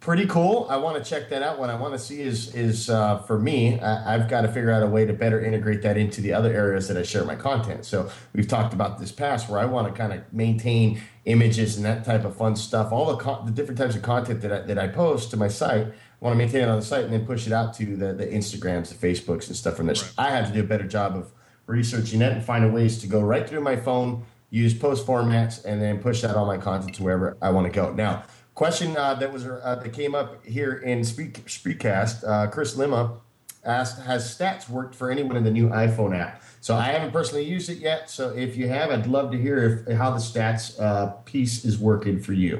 pretty 0.00 0.26
cool. 0.26 0.66
I 0.70 0.76
want 0.76 1.02
to 1.02 1.08
check 1.08 1.28
that 1.30 1.42
out. 1.42 1.58
What 1.58 1.70
I 1.70 1.74
want 1.74 1.94
to 1.94 1.98
see 1.98 2.20
is 2.20 2.54
is 2.54 2.88
uh, 2.88 3.18
for 3.18 3.38
me, 3.38 3.80
I, 3.80 4.14
I've 4.14 4.28
got 4.28 4.42
to 4.42 4.48
figure 4.48 4.70
out 4.70 4.82
a 4.82 4.86
way 4.86 5.04
to 5.04 5.12
better 5.12 5.44
integrate 5.44 5.82
that 5.82 5.96
into 5.96 6.20
the 6.20 6.32
other 6.32 6.52
areas 6.52 6.88
that 6.88 6.96
I 6.96 7.02
share 7.02 7.24
my 7.24 7.36
content. 7.36 7.84
So 7.84 8.10
we've 8.32 8.48
talked 8.48 8.72
about 8.72 8.98
this 8.98 9.12
past 9.12 9.48
where 9.48 9.58
I 9.58 9.64
want 9.64 9.88
to 9.88 9.94
kind 9.94 10.12
of 10.12 10.32
maintain 10.32 11.00
images 11.24 11.76
and 11.76 11.84
that 11.84 12.04
type 12.04 12.24
of 12.24 12.36
fun 12.36 12.56
stuff. 12.56 12.92
All 12.92 13.06
the 13.06 13.16
con- 13.16 13.44
the 13.46 13.52
different 13.52 13.78
types 13.78 13.96
of 13.96 14.02
content 14.02 14.40
that 14.42 14.52
I, 14.52 14.60
that 14.60 14.78
I 14.78 14.88
post 14.88 15.30
to 15.32 15.36
my 15.36 15.48
site. 15.48 15.86
I 15.86 16.24
want 16.24 16.34
to 16.34 16.38
maintain 16.38 16.62
it 16.62 16.68
on 16.68 16.80
the 16.80 16.84
site 16.84 17.04
and 17.04 17.12
then 17.12 17.24
push 17.26 17.46
it 17.46 17.52
out 17.52 17.74
to 17.74 17.96
the, 17.96 18.12
the 18.12 18.26
Instagrams, 18.26 18.88
the 18.88 19.06
Facebooks, 19.06 19.46
and 19.46 19.56
stuff 19.56 19.76
from 19.76 19.86
there. 19.86 19.94
So 19.94 20.06
I 20.18 20.30
have 20.30 20.48
to 20.48 20.52
do 20.52 20.60
a 20.60 20.66
better 20.66 20.86
job 20.86 21.16
of 21.16 21.30
researching 21.66 22.18
that 22.20 22.32
and 22.32 22.44
finding 22.44 22.72
ways 22.72 22.98
to 23.02 23.06
go 23.06 23.20
right 23.20 23.48
through 23.48 23.60
my 23.60 23.76
phone, 23.76 24.24
use 24.50 24.74
post 24.74 25.06
formats, 25.06 25.64
and 25.64 25.80
then 25.80 26.00
push 26.00 26.24
out 26.24 26.34
all 26.34 26.46
my 26.46 26.58
content 26.58 26.96
to 26.96 27.04
wherever 27.04 27.36
I 27.40 27.50
want 27.50 27.66
to 27.66 27.72
go. 27.72 27.92
Now, 27.92 28.24
question 28.58 28.96
uh, 28.96 29.14
that 29.14 29.32
was 29.32 29.46
uh, 29.46 29.80
that 29.80 29.92
came 29.92 30.16
up 30.16 30.44
here 30.44 30.72
in 30.72 31.04
Speak 31.04 31.46
Speakcast, 31.46 32.28
uh, 32.28 32.50
Chris 32.50 32.74
Lema 32.74 33.20
asked, 33.64 34.02
"Has 34.02 34.36
Stats 34.36 34.68
worked 34.68 34.96
for 34.96 35.12
anyone 35.12 35.36
in 35.36 35.44
the 35.44 35.50
new 35.50 35.68
iPhone 35.68 36.18
app?" 36.18 36.42
So 36.60 36.74
I 36.74 36.86
haven't 36.86 37.12
personally 37.12 37.44
used 37.44 37.70
it 37.70 37.78
yet. 37.78 38.10
So 38.10 38.30
if 38.30 38.56
you 38.56 38.66
have, 38.66 38.90
I'd 38.90 39.06
love 39.06 39.30
to 39.30 39.38
hear 39.40 39.86
if, 39.86 39.96
how 39.96 40.10
the 40.10 40.18
Stats 40.18 40.78
uh, 40.80 41.12
piece 41.24 41.64
is 41.64 41.78
working 41.78 42.18
for 42.18 42.32
you. 42.32 42.56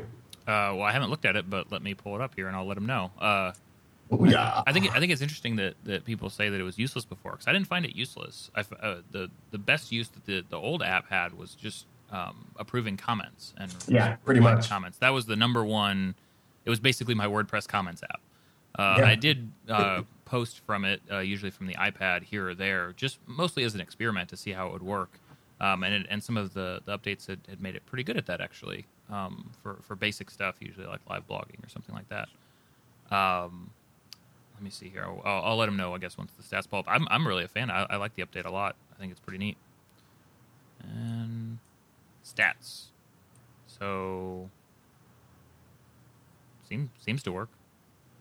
Uh, 0.47 0.79
well, 0.79 0.83
I 0.83 0.93
haven't 0.93 1.11
looked 1.11 1.25
at 1.25 1.35
it, 1.35 1.51
but 1.51 1.73
let 1.73 1.83
me 1.83 1.95
pull 1.95 2.15
it 2.15 2.21
up 2.21 2.33
here 2.37 2.47
and 2.47 2.57
I'll 2.57 2.67
let 2.67 2.79
him 2.79 2.87
know. 2.87 3.11
Uh, 3.19 3.53
Yeah, 4.25 4.63
I 4.67 4.73
think 4.73 4.95
I 4.97 5.01
think 5.01 5.11
it's 5.13 5.21
interesting 5.21 5.57
that, 5.57 5.75
that 5.85 6.05
people 6.05 6.31
say 6.31 6.49
that 6.49 6.59
it 6.59 6.63
was 6.63 6.79
useless 6.79 7.05
before 7.05 7.33
because 7.33 7.49
I 7.49 7.53
didn't 7.53 7.67
find 7.67 7.85
it 7.85 7.95
useless. 7.97 8.51
I 8.55 8.61
uh, 8.61 9.03
the 9.11 9.31
the 9.51 9.59
best 9.59 9.91
use 9.91 10.09
that 10.11 10.25
the, 10.27 10.45
the 10.49 10.57
old 10.57 10.81
app 10.83 11.11
had 11.11 11.37
was 11.37 11.57
just 11.57 11.87
um, 12.11 12.47
approving 12.57 12.97
comments 12.97 13.55
and 13.59 13.75
Yeah, 13.87 14.17
pretty 14.25 14.41
much. 14.41 14.69
comments. 14.69 14.99
That 14.99 15.11
was 15.11 15.27
the 15.27 15.37
number 15.37 15.65
one. 15.65 16.15
It 16.65 16.71
was 16.71 16.81
basically 16.81 17.15
my 17.15 17.27
WordPress 17.27 17.67
comments 17.69 18.03
app. 18.03 18.21
Uh, 18.79 18.97
Yeah. 18.99 19.07
I 19.07 19.15
did 19.15 19.51
uh, 19.69 20.03
post 20.25 20.61
from 20.61 20.85
it, 20.85 21.01
uh, 21.11 21.19
usually 21.19 21.51
from 21.51 21.67
the 21.67 21.75
iPad 21.75 22.23
here 22.25 22.49
or 22.49 22.55
there, 22.55 22.93
just 22.97 23.19
mostly 23.27 23.65
as 23.65 23.75
an 23.75 23.81
experiment 23.81 24.29
to 24.31 24.37
see 24.37 24.53
how 24.53 24.67
it 24.69 24.73
would 24.73 24.83
work. 24.83 25.19
Um, 25.61 25.83
and 25.83 25.93
it, 25.95 26.07
and 26.09 26.23
some 26.23 26.37
of 26.37 26.55
the, 26.55 26.81
the 26.85 26.97
updates 26.97 27.27
had, 27.27 27.41
had 27.49 27.61
made 27.61 27.75
it 27.75 27.85
pretty 27.87 28.05
good 28.05 28.17
at 28.17 28.27
that 28.27 28.41
actually 28.41 28.87
um, 29.11 29.51
for 29.63 29.79
for 29.83 29.97
basic 29.97 30.31
stuff, 30.31 30.55
usually 30.61 30.87
like 30.87 31.01
live 31.11 31.27
blogging 31.27 31.65
or 31.65 31.69
something 31.69 31.95
like 31.95 32.09
that. 32.11 32.29
Um, 33.11 33.71
let 34.55 34.63
me 34.63 34.71
see 34.71 34.89
here. 34.89 35.03
I'll, 35.05 35.21
I'll, 35.25 35.43
I'll 35.45 35.57
let 35.57 35.69
him 35.69 35.77
know. 35.77 35.95
I 35.95 35.99
guess 35.99 36.17
once 36.17 36.31
the 36.33 36.43
stats 36.45 36.69
pull 36.69 36.79
up. 36.81 36.85
I'm 36.89 37.09
I'm 37.11 37.27
really 37.27 37.43
a 37.45 37.49
fan. 37.49 37.71
I, 37.71 37.87
I 37.91 37.97
like 37.97 38.15
the 38.15 38.23
update 38.23 38.45
a 38.45 38.51
lot. 38.51 38.77
I 38.95 39.01
think 39.01 39.11
it's 39.11 39.21
pretty 39.21 39.39
neat. 39.39 39.57
And 40.83 41.59
stats. 42.35 42.87
So 43.67 44.51
seems 46.69 46.91
seems 46.99 47.23
to 47.25 47.33
work. 47.33 47.51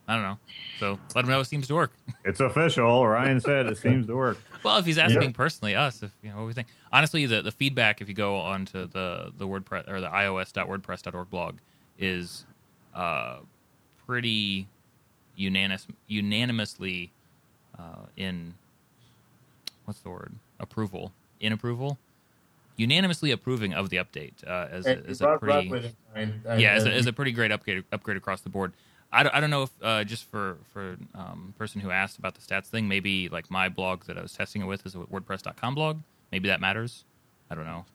I 0.07 0.13
don't 0.15 0.23
know. 0.23 0.37
So 0.79 0.99
let 1.15 1.25
him 1.25 1.31
know 1.31 1.39
it 1.41 1.45
seems 1.45 1.67
to 1.67 1.75
work. 1.75 1.91
It's 2.25 2.41
official. 2.41 3.07
Ryan 3.07 3.39
said 3.39 3.67
it 3.67 3.77
seems 3.77 4.05
to 4.07 4.15
work. 4.15 4.37
well, 4.63 4.77
if 4.79 4.85
he's 4.85 4.97
asking 4.97 5.21
Yeah. 5.21 5.29
personally, 5.29 5.75
us, 5.75 6.03
if 6.03 6.11
you 6.21 6.29
know 6.29 6.35
what 6.39 6.47
we 6.47 6.51
think. 6.53 6.67
Honestly, 6.91 7.25
the, 7.25 7.41
the 7.41 7.51
feedback 7.53 8.01
if 8.01 8.09
you 8.09 8.13
go 8.13 8.35
onto 8.35 8.85
the 8.85 9.31
the 9.37 9.47
WordPress 9.47 9.87
or 9.89 10.01
the 10.01 10.09
ios.wordpress.org 10.09 11.29
blog 11.29 11.59
is 11.97 12.45
uh, 12.93 13.37
pretty 14.05 14.67
unanimous 15.35 15.87
unanimously 16.07 17.13
uh, 17.79 18.07
in 18.17 18.55
what's 19.85 20.01
the 20.01 20.09
word 20.09 20.33
approval 20.59 21.13
in 21.39 21.53
approval 21.53 21.97
unanimously 22.77 23.31
approving 23.31 23.73
of 23.73 23.89
the 23.89 23.97
update 23.97 24.33
uh, 24.47 24.67
as, 24.71 24.85
a, 24.85 24.97
as 25.07 25.21
a 25.21 25.37
pretty 25.37 25.67
with 25.69 25.85
it, 25.85 25.95
Ryan. 26.15 26.41
I- 26.47 26.55
yeah, 26.57 26.71
as 26.73 26.85
I- 26.85 26.89
a, 26.91 26.93
as 26.93 27.05
a 27.07 27.13
pretty 27.13 27.31
great 27.33 27.51
upgrade 27.51 27.83
upgrade 27.91 28.17
across 28.17 28.41
the 28.41 28.49
board. 28.49 28.73
I 29.11 29.23
don't, 29.23 29.33
I 29.35 29.39
don't 29.39 29.49
know 29.49 29.63
if 29.63 29.69
uh, 29.81 30.03
just 30.03 30.25
for 30.29 30.57
for 30.73 30.97
um, 31.15 31.53
person 31.57 31.81
who 31.81 31.91
asked 31.91 32.17
about 32.17 32.35
the 32.35 32.41
stats 32.41 32.65
thing, 32.67 32.87
maybe 32.87 33.29
like 33.29 33.49
my 33.49 33.69
blog 33.69 34.03
that 34.05 34.17
I 34.17 34.21
was 34.21 34.33
testing 34.33 34.61
it 34.61 34.65
with 34.65 34.85
is 34.85 34.95
a 34.95 34.99
WordPress.com 34.99 35.75
blog. 35.75 35.99
Maybe 36.31 36.49
that 36.49 36.59
matters. 36.59 37.05
I 37.49 37.55
don't 37.55 37.65
know. 37.65 37.85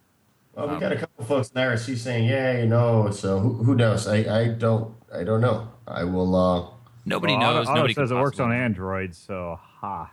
Well, 0.54 0.68
we 0.68 0.80
got 0.80 0.92
a 0.92 0.96
couple 0.96 1.24
folks 1.24 1.50
in 1.50 1.60
IRC 1.60 1.96
saying, 1.98 2.28
"Yeah, 2.28 2.58
you 2.58 2.66
know." 2.66 3.10
So 3.10 3.38
who, 3.40 3.54
who 3.62 3.74
knows? 3.74 4.06
I, 4.08 4.16
I 4.42 4.48
don't 4.48 4.94
I 5.14 5.22
don't 5.24 5.40
know. 5.42 5.68
I 5.86 6.04
will. 6.04 6.34
Uh, 6.34 6.66
Nobody 7.04 7.34
Well, 7.34 7.40
knows. 7.40 7.66
Otto, 7.66 7.70
Otto 7.70 7.74
Nobody 7.74 7.94
says 7.94 8.08
can 8.08 8.18
it 8.18 8.20
works 8.20 8.40
on 8.40 8.52
Android, 8.52 9.14
so 9.14 9.58
ha. 9.60 10.10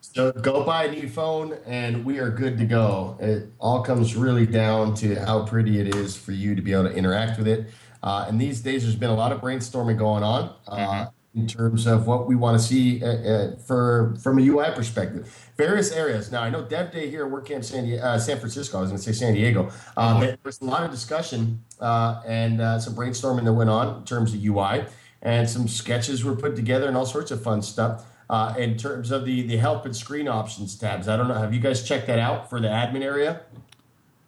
So 0.00 0.32
go 0.32 0.64
buy 0.64 0.84
a 0.84 0.90
new 0.90 1.08
phone, 1.08 1.56
and 1.66 2.04
we 2.04 2.18
are 2.18 2.30
good 2.30 2.58
to 2.58 2.64
go. 2.64 3.16
It 3.20 3.50
all 3.58 3.82
comes 3.82 4.16
really 4.16 4.46
down 4.46 4.94
to 4.96 5.14
how 5.16 5.44
pretty 5.44 5.80
it 5.80 5.94
is 5.94 6.16
for 6.16 6.32
you 6.32 6.54
to 6.54 6.62
be 6.62 6.72
able 6.72 6.84
to 6.84 6.94
interact 6.94 7.38
with 7.38 7.48
it. 7.48 7.68
Uh, 8.02 8.26
and 8.28 8.40
these 8.40 8.60
days, 8.60 8.82
there's 8.84 8.94
been 8.96 9.10
a 9.10 9.14
lot 9.14 9.32
of 9.32 9.40
brainstorming 9.40 9.98
going 9.98 10.22
on. 10.22 10.54
Uh, 10.66 11.06
In 11.34 11.46
terms 11.46 11.86
of 11.86 12.06
what 12.06 12.26
we 12.26 12.34
want 12.34 12.58
to 12.58 12.64
see 12.64 13.04
uh, 13.04 13.06
uh, 13.06 13.56
for 13.58 14.16
from 14.22 14.38
a 14.38 14.42
UI 14.42 14.70
perspective, 14.74 15.28
various 15.56 15.92
areas. 15.92 16.32
Now, 16.32 16.42
I 16.42 16.50
know 16.50 16.64
Dev 16.64 16.90
Day 16.90 17.10
here 17.10 17.26
at 17.26 17.30
WordCamp 17.30 17.64
San, 17.64 17.88
Die- 17.88 17.98
uh, 17.98 18.18
San 18.18 18.38
Francisco. 18.38 18.78
I 18.78 18.80
was 18.80 18.90
going 18.90 18.98
to 18.98 19.04
say 19.04 19.12
San 19.12 19.34
Diego. 19.34 19.70
Um, 19.96 20.20
there 20.20 20.38
was 20.42 20.60
a 20.60 20.64
lot 20.64 20.82
of 20.84 20.90
discussion 20.90 21.62
uh, 21.80 22.22
and 22.26 22.60
uh, 22.60 22.80
some 22.80 22.94
brainstorming 22.94 23.44
that 23.44 23.52
went 23.52 23.70
on 23.70 23.98
in 23.98 24.04
terms 24.04 24.32
of 24.34 24.42
UI, 24.42 24.86
and 25.22 25.48
some 25.48 25.68
sketches 25.68 26.24
were 26.24 26.34
put 26.34 26.56
together 26.56 26.88
and 26.88 26.96
all 26.96 27.06
sorts 27.06 27.30
of 27.30 27.42
fun 27.42 27.62
stuff. 27.62 28.04
Uh, 28.30 28.54
in 28.58 28.76
terms 28.76 29.10
of 29.10 29.24
the 29.24 29.42
the 29.46 29.56
help 29.56 29.84
and 29.86 29.96
screen 29.96 30.28
options 30.28 30.76
tabs, 30.76 31.08
I 31.08 31.16
don't 31.16 31.28
know. 31.28 31.34
Have 31.34 31.54
you 31.54 31.60
guys 31.60 31.82
checked 31.82 32.06
that 32.08 32.18
out 32.18 32.50
for 32.50 32.60
the 32.60 32.68
admin 32.68 33.02
area? 33.02 33.40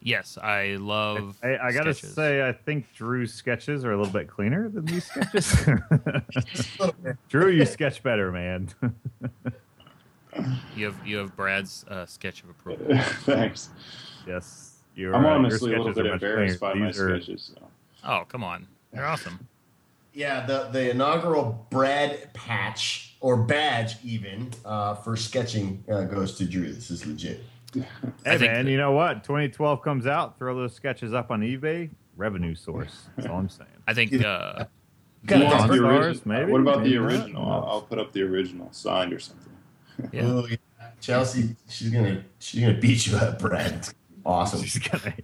Yes, 0.03 0.39
I 0.41 0.77
love. 0.79 1.37
I, 1.43 1.57
I 1.57 1.71
gotta 1.71 1.93
sketches. 1.93 2.15
say, 2.15 2.47
I 2.47 2.51
think 2.53 2.91
Drew's 2.95 3.31
sketches 3.31 3.85
are 3.85 3.91
a 3.91 3.97
little 3.97 4.11
bit 4.11 4.27
cleaner 4.27 4.67
than 4.69 4.85
these 4.85 5.05
sketches. 5.05 5.45
Just 6.31 6.79
a 6.79 6.83
little 6.85 6.95
bit. 7.03 7.17
Drew, 7.29 7.49
you 7.51 7.65
sketch 7.67 8.01
better, 8.01 8.31
man. 8.31 8.69
you 10.75 10.85
have 10.85 11.05
you 11.05 11.17
have 11.17 11.35
Brad's 11.35 11.85
uh, 11.87 12.05
sketch 12.05 12.41
of 12.43 12.49
approval. 12.49 12.97
Thanks. 13.25 13.69
yes, 14.25 14.77
you're. 14.95 15.13
I'm 15.15 15.23
uh, 15.25 15.27
your 15.29 15.37
honestly 15.37 15.73
a 15.75 15.77
little 15.77 15.93
bit 15.93 16.05
embarrassed 16.07 16.59
cleaner. 16.59 16.73
by 16.73 16.79
my 16.79 16.87
These 16.87 16.99
are- 16.99 17.17
sketches. 17.21 17.51
So. 17.55 17.67
Oh 18.03 18.23
come 18.27 18.43
on, 18.43 18.67
they're 18.91 19.05
awesome. 19.05 19.47
Yeah, 20.13 20.45
the 20.45 20.69
the 20.71 20.89
inaugural 20.89 21.67
Brad 21.69 22.33
patch 22.33 23.10
or 23.21 23.37
badge 23.37 23.95
even 24.03 24.49
uh, 24.65 24.95
for 24.95 25.15
sketching 25.15 25.83
uh, 25.91 26.03
goes 26.03 26.35
to 26.37 26.45
Drew. 26.45 26.71
This 26.73 26.91
is 26.91 27.05
legit. 27.05 27.41
Hey 28.25 28.37
think 28.37 28.41
man, 28.51 28.67
you 28.67 28.77
know 28.77 28.91
what? 28.91 29.23
2012 29.23 29.81
comes 29.81 30.05
out, 30.05 30.37
throw 30.37 30.53
those 30.55 30.75
sketches 30.75 31.13
up 31.13 31.31
on 31.31 31.39
eBay. 31.41 31.89
Revenue 32.17 32.53
source. 32.53 33.07
That's 33.15 33.29
all 33.29 33.37
I'm 33.37 33.47
saying. 33.49 33.69
I 33.87 33.93
think 33.93 34.13
uh, 34.25 34.65
Got 35.25 35.37
Who 35.37 35.43
a 35.43 35.45
wants 35.45 35.57
Pawn 35.61 35.69
the 35.69 35.75
Stars, 35.77 36.05
original? 36.17 36.35
maybe? 36.39 36.51
What 36.51 36.61
about 36.61 36.77
Maybe 36.79 36.89
the 36.89 36.97
original? 36.97 37.49
I'll, 37.49 37.63
I'll 37.65 37.81
put 37.83 37.97
up 37.99 38.11
the 38.11 38.23
original 38.23 38.67
signed 38.71 39.13
or 39.13 39.19
something. 39.19 39.53
yeah. 40.11 40.21
Oh, 40.25 40.45
yeah. 40.49 40.57
Chelsea, 40.99 41.55
she's 41.69 41.89
gonna 41.89 42.23
she's 42.39 42.61
gonna 42.61 42.73
beat 42.77 43.07
you 43.07 43.17
up, 43.17 43.39
Brad. 43.39 43.87
Awesome. 44.25 44.61
She's 44.61 44.77
gonna. 44.87 45.15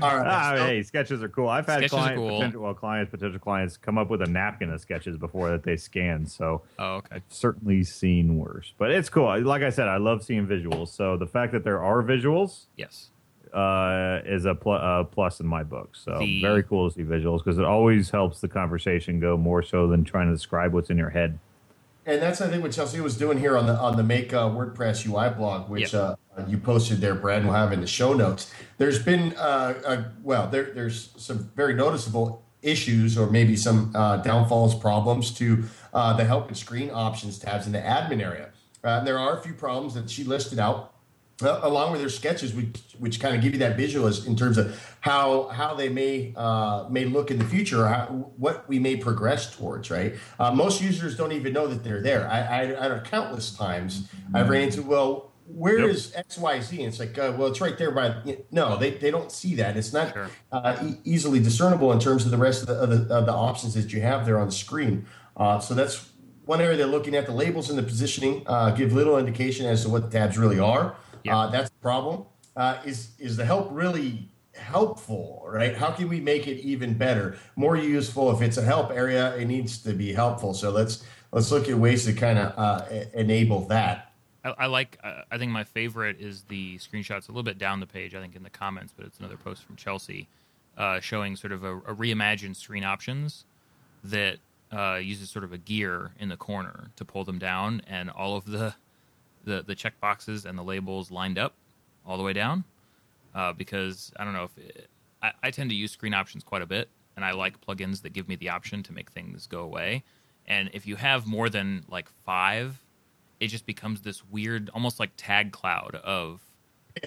All 0.00 0.16
right. 0.16 0.26
Ah, 0.26 0.54
so- 0.56 0.66
hey, 0.66 0.82
sketches 0.82 1.22
are 1.22 1.28
cool. 1.28 1.48
I've 1.48 1.66
had 1.66 1.78
Sketches 1.78 1.90
clients, 1.90 2.18
cool. 2.18 2.28
potential, 2.38 2.62
well, 2.62 2.74
clients, 2.74 3.10
potential 3.10 3.38
clients 3.40 3.76
come 3.76 3.98
up 3.98 4.08
with 4.10 4.22
a 4.22 4.26
napkin 4.26 4.70
of 4.72 4.80
sketches 4.80 5.16
before 5.16 5.50
that 5.50 5.62
they 5.62 5.76
scan. 5.76 6.24
So 6.26 6.62
Oh 6.78 6.94
okay. 6.96 7.16
I've 7.16 7.22
certainly 7.28 7.82
seen 7.84 8.38
worse, 8.38 8.72
but 8.78 8.90
it's 8.90 9.08
cool. 9.08 9.40
Like 9.42 9.62
I 9.62 9.70
said, 9.70 9.88
I 9.88 9.96
love 9.98 10.22
seeing 10.24 10.46
visuals. 10.46 10.88
So 10.88 11.16
the 11.16 11.26
fact 11.26 11.52
that 11.52 11.64
there 11.64 11.82
are 11.82 12.02
visuals 12.02 12.66
Yes. 12.76 13.10
uh, 13.52 14.20
is 14.24 14.44
a 14.46 14.54
pl- 14.54 14.72
uh, 14.72 15.04
plus 15.04 15.40
in 15.40 15.46
my 15.46 15.62
book. 15.62 15.90
So 15.94 16.18
The- 16.20 16.40
very 16.40 16.62
cool 16.62 16.88
to 16.90 16.94
see 16.94 17.02
visuals 17.02 17.38
because 17.44 17.58
it 17.58 17.64
always 17.64 18.10
helps 18.10 18.40
the 18.40 18.48
conversation 18.48 19.20
go 19.20 19.36
more 19.36 19.62
so 19.62 19.86
than 19.88 20.04
trying 20.04 20.28
to 20.28 20.32
describe 20.34 20.72
what's 20.72 20.90
in 20.90 20.96
your 20.96 21.10
head. 21.10 21.38
And 22.04 22.20
that's 22.20 22.40
I 22.40 22.48
think 22.48 22.62
what 22.62 22.72
Chelsea 22.72 23.00
was 23.00 23.16
doing 23.16 23.38
here 23.38 23.56
on 23.56 23.66
the 23.66 23.74
on 23.74 23.96
the 23.96 24.02
Make 24.02 24.32
uh, 24.34 24.48
WordPress 24.48 25.06
UI 25.06 25.30
blog, 25.30 25.68
which 25.70 25.92
Yeah. 25.92 26.00
uh, 26.00 26.16
you 26.48 26.58
posted 26.58 27.00
there, 27.00 27.14
Brad, 27.14 27.38
and 27.38 27.46
we'll 27.46 27.56
have 27.56 27.72
in 27.72 27.80
the 27.80 27.86
show 27.86 28.12
notes. 28.12 28.52
There's 28.78 29.00
been 29.02 29.34
uh, 29.36 29.74
a, 29.86 30.04
well, 30.22 30.48
there, 30.48 30.72
there's 30.74 31.10
some 31.16 31.50
very 31.54 31.74
noticeable 31.74 32.42
issues 32.62 33.16
or 33.18 33.28
maybe 33.30 33.54
some 33.56 33.92
uh, 33.94 34.16
downfalls, 34.18 34.74
problems 34.74 35.32
to 35.34 35.64
uh, 35.94 36.16
the 36.16 36.24
help 36.24 36.48
and 36.48 36.56
screen 36.56 36.90
options 36.92 37.38
tabs 37.38 37.66
in 37.66 37.72
the 37.72 37.78
admin 37.78 38.20
area. 38.22 38.50
Uh, 38.82 39.02
there 39.04 39.18
are 39.18 39.38
a 39.38 39.40
few 39.42 39.52
problems 39.54 39.94
that 39.94 40.10
she 40.10 40.24
listed 40.24 40.58
out 40.58 40.91
uh, 41.44 41.60
along 41.62 41.92
with 41.92 42.00
their 42.00 42.08
sketches, 42.10 42.54
which, 42.54 42.76
which 42.98 43.20
kind 43.20 43.34
of 43.36 43.42
give 43.42 43.52
you 43.52 43.58
that 43.60 43.76
visual 43.76 44.06
as, 44.06 44.26
in 44.26 44.36
terms 44.36 44.58
of 44.58 44.96
how 45.00 45.48
how 45.48 45.74
they 45.74 45.88
may 45.88 46.32
uh, 46.36 46.86
may 46.88 47.04
look 47.04 47.30
in 47.30 47.38
the 47.38 47.44
future, 47.44 47.84
or 47.84 47.88
how, 47.88 48.06
what 48.36 48.68
we 48.68 48.78
may 48.78 48.96
progress 48.96 49.54
towards. 49.56 49.90
Right? 49.90 50.14
Uh, 50.38 50.52
most 50.52 50.80
users 50.80 51.16
don't 51.16 51.32
even 51.32 51.52
know 51.52 51.66
that 51.66 51.82
they're 51.84 52.02
there. 52.02 52.28
I, 52.28 52.40
I, 52.74 52.96
I 52.96 52.98
countless 53.00 53.52
times 53.52 54.08
I've 54.34 54.48
ran 54.48 54.62
into 54.62 54.82
well, 54.82 55.32
where 55.46 55.80
Yep. 55.80 55.88
is 55.90 56.14
X 56.14 56.38
Y 56.38 56.60
Z? 56.60 56.76
And 56.78 56.86
it's 56.88 56.98
like, 57.00 57.18
uh, 57.18 57.34
well, 57.36 57.48
it's 57.48 57.60
right 57.60 57.76
there. 57.76 57.90
By 57.90 58.14
no, 58.50 58.76
they, 58.76 58.90
they 58.92 59.10
don't 59.10 59.30
see 59.32 59.54
that. 59.56 59.76
It's 59.76 59.92
not 59.92 60.12
Sure. 60.12 60.30
uh, 60.52 60.76
e- 60.84 60.94
easily 61.04 61.40
discernible 61.40 61.92
in 61.92 61.98
terms 61.98 62.24
of 62.24 62.30
the 62.30 62.38
rest 62.38 62.62
of 62.62 62.68
the, 62.68 62.74
of 62.74 62.88
the 63.08 63.14
of 63.14 63.26
the 63.26 63.32
options 63.32 63.74
that 63.74 63.92
you 63.92 64.00
have 64.00 64.24
there 64.24 64.38
on 64.38 64.46
the 64.46 64.52
screen. 64.54 65.04
Uh, 65.36 65.58
so 65.58 65.74
that's 65.74 66.08
one 66.44 66.60
area 66.60 66.76
they're 66.76 66.86
looking 66.86 67.14
at. 67.14 67.26
The 67.26 67.32
labels 67.32 67.70
and 67.70 67.78
the 67.78 67.82
positioning 67.82 68.42
uh, 68.46 68.70
give 68.70 68.92
little 68.92 69.18
indication 69.18 69.66
as 69.66 69.82
to 69.82 69.88
what 69.88 70.10
the 70.10 70.18
tabs 70.18 70.36
really 70.38 70.58
are. 70.58 70.96
Yeah. 71.24 71.38
Uh, 71.38 71.50
that's 71.50 71.70
the 71.70 71.78
problem. 71.80 72.26
Uh, 72.56 72.78
is 72.84 73.10
is 73.18 73.36
the 73.36 73.44
help 73.44 73.68
really 73.70 74.28
helpful? 74.54 75.44
Right? 75.46 75.76
How 75.76 75.90
can 75.90 76.08
we 76.08 76.20
make 76.20 76.46
it 76.46 76.60
even 76.60 76.94
better, 76.94 77.38
more 77.56 77.76
useful? 77.76 78.30
If 78.34 78.42
it's 78.42 78.56
a 78.56 78.62
help 78.62 78.90
area, 78.90 79.34
it 79.36 79.46
needs 79.46 79.78
to 79.82 79.92
be 79.92 80.12
helpful. 80.12 80.54
So 80.54 80.70
let's 80.70 81.04
let's 81.32 81.50
look 81.50 81.68
at 81.68 81.76
ways 81.76 82.04
to 82.04 82.12
kind 82.12 82.38
of 82.38 82.52
uh, 82.56 82.84
enable 83.14 83.66
that. 83.66 84.12
I, 84.44 84.54
I 84.58 84.66
like. 84.66 84.98
Uh, 85.02 85.22
I 85.30 85.38
think 85.38 85.52
my 85.52 85.64
favorite 85.64 86.20
is 86.20 86.42
the 86.48 86.78
screenshots 86.78 87.28
a 87.28 87.32
little 87.32 87.42
bit 87.42 87.58
down 87.58 87.80
the 87.80 87.86
page. 87.86 88.14
I 88.14 88.20
think 88.20 88.36
in 88.36 88.42
the 88.42 88.50
comments, 88.50 88.92
but 88.96 89.06
it's 89.06 89.18
another 89.18 89.36
post 89.36 89.64
from 89.64 89.76
Chelsea 89.76 90.28
uh, 90.76 91.00
showing 91.00 91.36
sort 91.36 91.52
of 91.52 91.64
a, 91.64 91.76
a 91.78 91.94
reimagined 91.94 92.56
screen 92.56 92.84
options 92.84 93.44
that 94.04 94.38
uh, 94.72 94.98
uses 95.02 95.30
sort 95.30 95.44
of 95.44 95.52
a 95.52 95.58
gear 95.58 96.12
in 96.18 96.28
the 96.28 96.36
corner 96.36 96.90
to 96.96 97.04
pull 97.04 97.24
them 97.24 97.38
down, 97.38 97.82
and 97.86 98.10
all 98.10 98.36
of 98.36 98.46
the 98.46 98.74
the 99.44 99.62
the 99.62 99.74
check 99.74 99.98
boxes 100.00 100.44
and 100.46 100.56
the 100.58 100.62
labels 100.62 101.10
lined 101.10 101.38
up 101.38 101.54
all 102.06 102.16
the 102.16 102.22
way 102.22 102.32
down. 102.32 102.64
Uh, 103.34 103.52
because 103.52 104.12
I 104.18 104.24
don't 104.24 104.34
know 104.34 104.44
if 104.44 104.58
it, 104.58 104.88
I, 105.22 105.32
I 105.44 105.50
tend 105.50 105.70
to 105.70 105.76
use 105.76 105.90
screen 105.92 106.12
options 106.12 106.44
quite 106.44 106.60
a 106.62 106.66
bit, 106.66 106.88
and 107.16 107.24
I 107.24 107.32
like 107.32 107.60
plugins 107.60 108.02
that 108.02 108.12
give 108.12 108.28
me 108.28 108.36
the 108.36 108.50
option 108.50 108.82
to 108.82 108.92
make 108.92 109.10
things 109.10 109.46
go 109.46 109.60
away. 109.60 110.02
And 110.46 110.68
if 110.74 110.86
you 110.86 110.96
have 110.96 111.26
more 111.26 111.48
than 111.48 111.84
like 111.88 112.08
five 112.24 112.78
it 113.40 113.48
just 113.48 113.66
becomes 113.66 114.02
this 114.02 114.22
weird, 114.30 114.70
almost 114.72 115.00
like 115.00 115.10
tag 115.16 115.50
cloud 115.50 115.96
of 116.04 116.40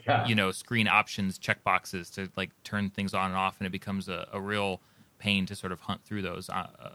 Yeah. 0.05 0.25
you 0.27 0.36
know 0.36 0.51
screen 0.51 0.88
options 0.88 1.39
checkboxes 1.39 2.13
to 2.15 2.29
like 2.36 2.49
turn 2.63 2.89
things 2.89 3.13
on 3.13 3.27
and 3.27 3.36
off, 3.38 3.55
and 3.59 3.67
it 3.67 3.71
becomes 3.71 4.09
a, 4.09 4.27
a 4.33 4.41
real 4.41 4.81
pain 5.17 5.45
to 5.45 5.55
sort 5.55 5.71
of 5.71 5.79
hunt 5.81 6.03
through 6.03 6.23
those. 6.23 6.49
Uh, 6.49 6.67
uh, 6.79 6.89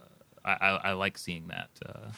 I, 0.45 0.53
I, 0.53 0.70
I 0.88 0.93
like 0.93 1.16
seeing 1.16 1.49
that. 1.49 1.70
Uh, 1.86 2.11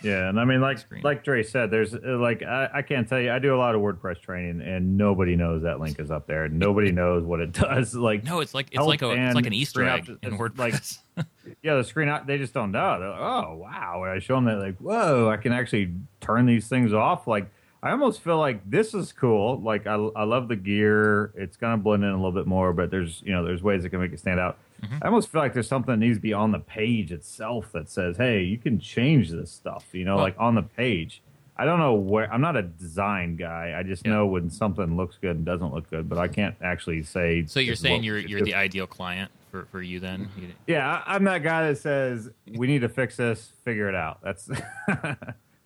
Yeah, 0.00 0.28
and 0.28 0.38
I 0.38 0.44
mean, 0.44 0.60
like 0.60 0.78
Screen. 0.78 1.02
like 1.02 1.24
Dre 1.24 1.42
said, 1.42 1.72
there's 1.72 1.92
uh, 1.92 1.98
like 2.20 2.42
I, 2.44 2.68
I 2.72 2.82
can't 2.82 3.08
tell 3.08 3.18
you. 3.18 3.32
I 3.32 3.40
do 3.40 3.52
a 3.54 3.58
lot 3.58 3.74
of 3.74 3.80
WordPress 3.80 4.20
training, 4.20 4.60
and 4.62 4.96
nobody 4.96 5.34
knows 5.34 5.62
that 5.64 5.80
link 5.80 5.98
is 5.98 6.12
up 6.12 6.28
there. 6.28 6.48
Nobody 6.48 6.92
knows 6.92 7.24
what 7.24 7.40
it 7.40 7.50
does. 7.52 7.96
Like, 7.96 8.22
no, 8.22 8.38
it's 8.38 8.54
like 8.54 8.68
it's 8.70 8.80
like 8.80 9.02
a 9.02 9.10
it's 9.10 9.34
like 9.34 9.46
an 9.46 9.52
Easter 9.52 9.84
egg 9.88 10.08
in 10.22 10.38
WordPress. 10.38 10.98
like- 11.16 11.26
yeah, 11.62 11.74
the 11.74 11.82
screen 11.82 12.08
op- 12.08 12.28
they 12.28 12.38
just 12.38 12.54
don't 12.54 12.70
know. 12.70 13.00
They're 13.00 13.10
like, 13.10 13.18
oh 13.20 13.56
wow! 13.56 14.00
When 14.02 14.10
I 14.10 14.20
show 14.20 14.36
them 14.36 14.44
that, 14.44 14.60
like, 14.60 14.76
whoa, 14.78 15.28
I 15.30 15.36
can 15.36 15.52
actually 15.52 15.92
turn 16.20 16.46
these 16.46 16.68
things 16.68 16.92
off. 16.92 17.26
Like, 17.26 17.50
I 17.82 17.90
almost 17.90 18.20
feel 18.20 18.38
like 18.38 18.70
this 18.70 18.94
is 18.94 19.10
cool. 19.12 19.60
Like, 19.60 19.88
I 19.88 19.94
I 19.94 20.22
love 20.22 20.46
the 20.46 20.54
gear. 20.54 21.32
It's 21.34 21.56
gonna 21.56 21.76
blend 21.76 22.04
in 22.04 22.10
a 22.10 22.14
little 22.16 22.30
bit 22.30 22.46
more, 22.46 22.72
but 22.72 22.92
there's 22.92 23.20
you 23.26 23.32
know 23.32 23.44
there's 23.44 23.64
ways 23.64 23.82
that 23.82 23.90
can 23.90 24.00
make 24.00 24.12
it 24.12 24.20
stand 24.20 24.38
out. 24.38 24.58
Mm-hmm. 24.82 24.98
I 25.02 25.06
almost 25.06 25.28
feel 25.28 25.40
like 25.40 25.54
there's 25.54 25.68
something 25.68 25.92
that 25.92 26.04
needs 26.04 26.18
to 26.18 26.22
be 26.22 26.32
on 26.32 26.52
the 26.52 26.58
page 26.60 27.10
itself 27.12 27.72
that 27.72 27.90
says, 27.90 28.16
"Hey, 28.16 28.42
you 28.42 28.58
can 28.58 28.78
change 28.78 29.30
this 29.30 29.50
stuff." 29.50 29.86
You 29.92 30.04
know, 30.04 30.16
Well- 30.16 30.24
like 30.24 30.36
on 30.38 30.54
the 30.54 30.62
page. 30.62 31.22
I 31.60 31.64
don't 31.64 31.80
know 31.80 31.94
where. 31.94 32.32
I'm 32.32 32.40
not 32.40 32.56
a 32.56 32.62
design 32.62 33.34
guy. 33.34 33.74
I 33.76 33.82
just 33.82 34.06
Yeah. 34.06 34.12
know 34.12 34.26
when 34.28 34.48
something 34.48 34.96
looks 34.96 35.18
good 35.20 35.34
and 35.34 35.44
doesn't 35.44 35.74
look 35.74 35.90
good, 35.90 36.08
but 36.08 36.16
I 36.16 36.28
can't 36.28 36.54
actually 36.62 37.02
say. 37.02 37.44
so 37.46 37.58
you're 37.58 37.74
saying 37.74 38.04
you're 38.04 38.18
you're 38.18 38.42
the 38.42 38.54
ideal 38.54 38.86
client 38.86 39.32
for, 39.50 39.64
for 39.72 39.82
you 39.82 39.98
then? 39.98 40.28
Yeah, 40.68 41.02
I, 41.04 41.16
I'm 41.16 41.24
that 41.24 41.42
guy 41.42 41.66
that 41.68 41.78
says 41.78 42.30
we 42.54 42.68
need 42.68 42.82
to 42.82 42.88
fix 42.88 43.16
this, 43.16 43.50
figure 43.64 43.88
it 43.88 43.96
out. 43.96 44.20
That's 44.22 44.48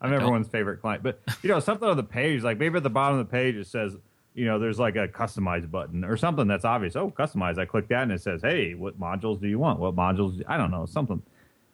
I'm 0.00 0.12
everyone's 0.14 0.48
favorite 0.48 0.80
client. 0.80 1.02
But 1.02 1.20
you 1.42 1.50
know, 1.50 1.60
something 1.60 1.86
on 1.86 1.96
the 1.98 2.02
page, 2.02 2.42
like 2.42 2.58
maybe 2.58 2.78
at 2.78 2.82
the 2.82 2.88
bottom 2.90 3.18
of 3.18 3.26
the 3.26 3.30
page, 3.30 3.56
it 3.56 3.66
says, 3.66 3.94
you 4.34 4.46
know, 4.46 4.58
there's 4.58 4.78
like 4.78 4.96
a 4.96 5.06
customize 5.08 5.70
button 5.70 6.04
or 6.04 6.16
something 6.16 6.46
that's 6.46 6.64
obvious. 6.64 6.96
Oh, 6.96 7.10
customize. 7.10 7.58
I 7.58 7.64
click 7.64 7.88
that 7.88 8.04
and 8.04 8.12
it 8.12 8.22
says, 8.22 8.40
hey, 8.42 8.74
what 8.74 8.98
modules 8.98 9.40
do 9.40 9.48
you 9.48 9.58
want? 9.58 9.78
What 9.78 9.94
modules? 9.94 10.42
I 10.46 10.56
don't 10.56 10.70
know, 10.70 10.86
something. 10.86 11.22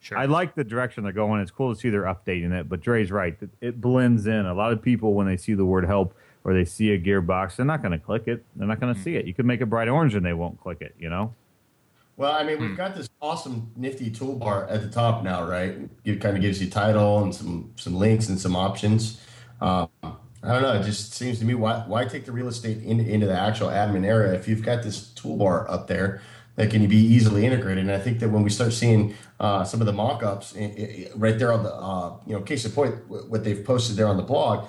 Sure. 0.01 0.17
I 0.17 0.25
like 0.25 0.55
the 0.55 0.63
direction 0.63 1.03
they're 1.03 1.11
going. 1.11 1.41
It's 1.41 1.51
cool 1.51 1.73
to 1.73 1.79
see 1.79 1.89
they're 1.89 2.03
updating 2.03 2.57
it. 2.57 2.69
But 2.69 2.79
Dre's 2.79 3.11
right; 3.11 3.37
it, 3.41 3.49
it 3.59 3.81
blends 3.81 4.27
in. 4.27 4.45
A 4.45 4.53
lot 4.53 4.71
of 4.71 4.81
people, 4.81 5.13
when 5.13 5.27
they 5.27 5.35
see 5.35 5.53
the 5.53 5.65
word 5.65 5.85
"help" 5.85 6.15
or 6.45 6.53
they 6.53 6.63
see 6.63 6.91
a 6.91 6.99
gearbox, 6.99 7.57
they're 7.57 7.65
not 7.65 7.81
going 7.81 7.91
to 7.91 7.99
click 7.99 8.27
it. 8.27 8.45
They're 8.55 8.67
not 8.67 8.79
going 8.79 8.95
to 8.95 9.01
see 9.01 9.17
it. 9.17 9.25
You 9.25 9.33
could 9.33 9.45
make 9.45 9.59
it 9.59 9.65
bright 9.65 9.89
orange 9.89 10.15
and 10.15 10.25
they 10.25 10.33
won't 10.33 10.59
click 10.61 10.77
it. 10.79 10.95
You 10.97 11.09
know? 11.09 11.33
Well, 12.15 12.31
I 12.31 12.43
mean, 12.43 12.59
we've 12.59 12.77
got 12.77 12.95
this 12.95 13.09
awesome, 13.21 13.71
nifty 13.75 14.09
toolbar 14.09 14.71
at 14.71 14.81
the 14.81 14.89
top 14.89 15.23
now, 15.23 15.45
right? 15.45 15.77
It 16.05 16.21
kind 16.21 16.35
of 16.35 16.41
gives 16.41 16.61
you 16.61 16.69
title 16.69 17.23
and 17.23 17.35
some 17.35 17.73
some 17.75 17.95
links 17.95 18.29
and 18.29 18.39
some 18.39 18.55
options. 18.55 19.21
Um, 19.59 19.89
I 20.41 20.53
don't 20.53 20.61
know. 20.61 20.73
It 20.73 20.83
just 20.83 21.13
seems 21.13 21.39
to 21.39 21.45
me 21.45 21.53
why 21.53 21.83
why 21.85 22.05
take 22.05 22.25
the 22.25 22.31
real 22.31 22.47
estate 22.47 22.81
in, 22.83 22.99
into 22.99 23.25
the 23.25 23.37
actual 23.37 23.67
admin 23.67 24.05
area 24.05 24.33
if 24.33 24.47
you've 24.47 24.63
got 24.63 24.83
this 24.83 25.11
toolbar 25.15 25.69
up 25.69 25.87
there 25.87 26.21
that 26.55 26.69
can 26.69 26.85
be 26.87 26.97
easily 26.97 27.45
integrated. 27.45 27.85
And 27.85 27.91
I 27.91 27.99
think 27.99 28.19
that 28.19 28.29
when 28.29 28.43
we 28.43 28.49
start 28.49 28.73
seeing 28.73 29.15
uh, 29.39 29.63
some 29.63 29.79
of 29.79 29.85
the 29.85 29.93
mock-ups 29.93 30.53
right 31.15 31.39
there 31.39 31.53
on 31.53 31.63
the 31.63 31.73
uh, 31.73 32.17
you 32.25 32.33
know 32.33 32.41
case 32.41 32.65
in 32.65 32.71
point 32.71 32.95
what 33.07 33.43
they've 33.43 33.63
posted 33.63 33.95
there 33.95 34.07
on 34.07 34.17
the 34.17 34.23
blog, 34.23 34.67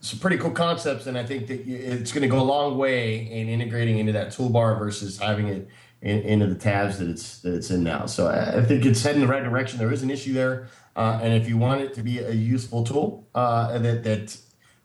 some 0.00 0.18
pretty 0.18 0.38
cool 0.38 0.50
concepts, 0.50 1.06
and 1.06 1.16
I 1.16 1.24
think 1.24 1.46
that 1.48 1.66
it's 1.66 2.12
going 2.12 2.22
to 2.22 2.28
go 2.28 2.40
a 2.40 2.44
long 2.44 2.78
way 2.78 3.30
in 3.30 3.48
integrating 3.48 3.98
into 3.98 4.12
that 4.12 4.28
toolbar 4.28 4.78
versus 4.78 5.18
having 5.18 5.48
it 5.48 5.68
in, 6.02 6.20
into 6.20 6.46
the 6.46 6.54
tabs 6.54 6.98
that 6.98 7.08
it's 7.08 7.40
that 7.40 7.54
it's 7.54 7.70
in 7.70 7.82
now. 7.82 8.06
So 8.06 8.28
I 8.28 8.58
I 8.58 8.64
think 8.64 8.86
it's 8.86 9.02
heading 9.02 9.20
the 9.20 9.26
right 9.26 9.44
direction. 9.44 9.78
There 9.78 9.92
is 9.92 10.02
an 10.02 10.10
issue 10.10 10.32
there, 10.32 10.68
uh, 10.96 11.20
and 11.22 11.34
if 11.34 11.48
you 11.48 11.58
want 11.58 11.82
it 11.82 11.92
to 11.94 12.02
be 12.02 12.18
a 12.18 12.32
useful 12.32 12.84
tool, 12.84 13.28
uh, 13.34 13.78
that 13.78 14.04
that 14.04 14.36